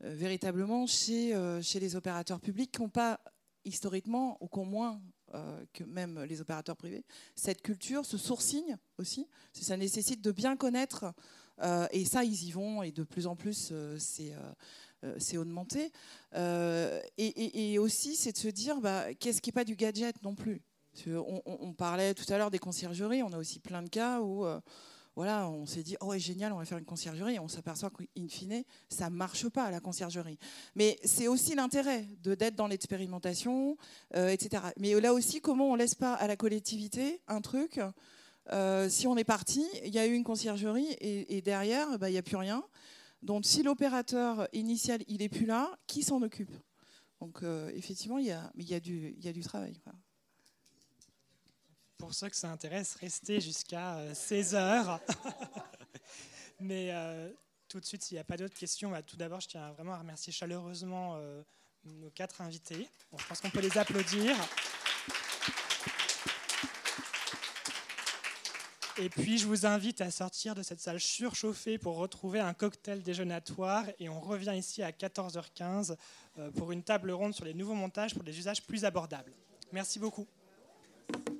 véritablement 0.00 0.86
chez, 0.86 1.34
chez 1.60 1.80
les 1.80 1.96
opérateurs 1.96 2.40
publics 2.40 2.70
qui 2.70 2.80
n'ont 2.80 2.88
pas 2.88 3.20
historiquement, 3.64 4.38
ou 4.40 4.46
qu'au 4.46 4.64
moins 4.64 5.00
euh, 5.34 5.64
que 5.74 5.84
même 5.84 6.22
les 6.24 6.40
opérateurs 6.40 6.76
privés, 6.76 7.04
cette 7.34 7.60
culture, 7.60 8.06
ce 8.06 8.16
sourcing 8.16 8.76
aussi, 8.96 9.28
ça 9.52 9.76
nécessite 9.76 10.22
de 10.22 10.32
bien 10.32 10.56
connaître, 10.56 11.12
euh, 11.60 11.86
et 11.90 12.04
ça, 12.04 12.24
ils 12.24 12.44
y 12.44 12.50
vont, 12.50 12.82
et 12.82 12.92
de 12.92 13.02
plus 13.02 13.26
en 13.26 13.36
plus, 13.36 13.68
euh, 13.72 13.98
c'est 13.98 15.36
augmenté. 15.36 15.92
Et, 17.18 17.78
aussi, 17.78 18.16
c'est 18.16 18.32
de 18.32 18.38
se 18.38 18.48
dire, 18.48 18.80
bah, 18.80 19.12
qu'est-ce 19.14 19.42
qui 19.42 19.50
n'est 19.50 19.52
pas 19.54 19.64
du 19.64 19.76
gadget 19.76 20.22
non 20.22 20.34
plus? 20.34 20.62
On, 21.06 21.72
parlait 21.72 22.14
tout 22.14 22.30
à 22.32 22.38
l'heure 22.38 22.50
des 22.50 22.58
conciergeries, 22.58 23.22
on 23.22 23.32
a 23.32 23.38
aussi 23.38 23.60
plein 23.60 23.82
de 23.82 23.88
cas 23.88 24.20
où 24.20 24.46
voilà, 25.18 25.48
on 25.48 25.66
s'est 25.66 25.82
dit, 25.82 25.96
oh, 26.00 26.16
génial, 26.16 26.52
on 26.52 26.58
va 26.58 26.64
faire 26.64 26.78
une 26.78 26.84
conciergerie, 26.84 27.40
on 27.40 27.48
s'aperçoit 27.48 27.90
qu'in 27.90 28.28
fine, 28.28 28.62
ça 28.88 29.10
ne 29.10 29.16
marche 29.16 29.48
pas, 29.48 29.68
la 29.68 29.80
conciergerie. 29.80 30.38
Mais 30.76 30.96
c'est 31.02 31.26
aussi 31.26 31.56
l'intérêt 31.56 32.06
de 32.22 32.36
d'être 32.36 32.54
dans 32.54 32.68
l'expérimentation, 32.68 33.76
euh, 34.14 34.28
etc. 34.28 34.62
Mais 34.76 34.94
là 35.00 35.12
aussi, 35.12 35.40
comment 35.40 35.72
on 35.72 35.74
laisse 35.74 35.96
pas 35.96 36.14
à 36.14 36.28
la 36.28 36.36
collectivité 36.36 37.20
un 37.26 37.40
truc 37.40 37.80
euh, 38.52 38.88
Si 38.88 39.08
on 39.08 39.16
est 39.16 39.24
parti, 39.24 39.66
il 39.84 39.92
y 39.92 39.98
a 39.98 40.06
eu 40.06 40.12
une 40.12 40.22
conciergerie, 40.22 40.96
et, 41.00 41.42
derrière, 41.42 41.98
bah, 41.98 42.10
il 42.10 42.12
n'y 42.12 42.18
a 42.18 42.22
plus 42.22 42.36
rien. 42.36 42.62
Donc, 43.20 43.44
si 43.44 43.64
l'opérateur 43.64 44.46
initial, 44.52 45.02
il 45.08 45.18
n'est 45.18 45.28
plus 45.28 45.46
là, 45.46 45.76
qui 45.88 46.04
s'en 46.04 46.22
occupe? 46.22 46.54
Donc, 47.20 47.42
euh, 47.42 47.72
effectivement, 47.74 48.18
il 48.18 48.26
y 48.26 48.74
a 48.74 48.80
du 48.80 49.40
travail 49.42 49.80
pour 51.98 52.14
ceux 52.14 52.28
que 52.28 52.36
ça 52.36 52.50
intéresse, 52.50 52.94
restez 52.94 53.40
jusqu'à 53.40 53.98
16 54.14 54.54
euh, 54.54 54.58
heures. 54.58 55.00
Mais 56.60 56.90
euh, 56.92 57.30
tout 57.68 57.80
de 57.80 57.84
suite, 57.84 58.02
s'il 58.02 58.14
n'y 58.14 58.20
a 58.20 58.24
pas 58.24 58.36
d'autres 58.36 58.56
questions, 58.56 58.90
bah, 58.90 59.02
tout 59.02 59.16
d'abord, 59.16 59.40
je 59.40 59.48
tiens 59.48 59.72
vraiment 59.72 59.92
à 59.92 59.98
remercier 59.98 60.32
chaleureusement 60.32 61.16
euh, 61.16 61.42
nos 61.84 62.10
quatre 62.10 62.40
invités. 62.40 62.88
je 63.16 63.26
pense 63.26 63.40
qu'on 63.40 63.50
peut 63.50 63.60
les 63.60 63.76
applaudir. 63.76 64.36
Et 69.00 69.08
puis, 69.08 69.38
je 69.38 69.46
vous 69.46 69.64
invite 69.64 70.00
à 70.00 70.10
sortir 70.10 70.56
de 70.56 70.62
cette 70.62 70.80
salle 70.80 70.98
surchauffée 70.98 71.78
pour 71.78 71.96
retrouver 71.96 72.40
un 72.40 72.52
cocktail 72.52 73.02
déjeunatoire. 73.02 73.84
Et 74.00 74.08
on 74.08 74.18
revient 74.18 74.54
ici 74.56 74.82
à 74.82 74.90
14h15 74.90 75.96
pour 76.56 76.72
une 76.72 76.82
table 76.82 77.12
ronde 77.12 77.32
sur 77.32 77.44
les 77.44 77.54
nouveaux 77.54 77.74
montages 77.74 78.14
pour 78.14 78.24
des 78.24 78.36
usages 78.36 78.64
plus 78.64 78.84
abordables. 78.84 79.32
Merci 79.70 80.00
beaucoup. 80.00 80.26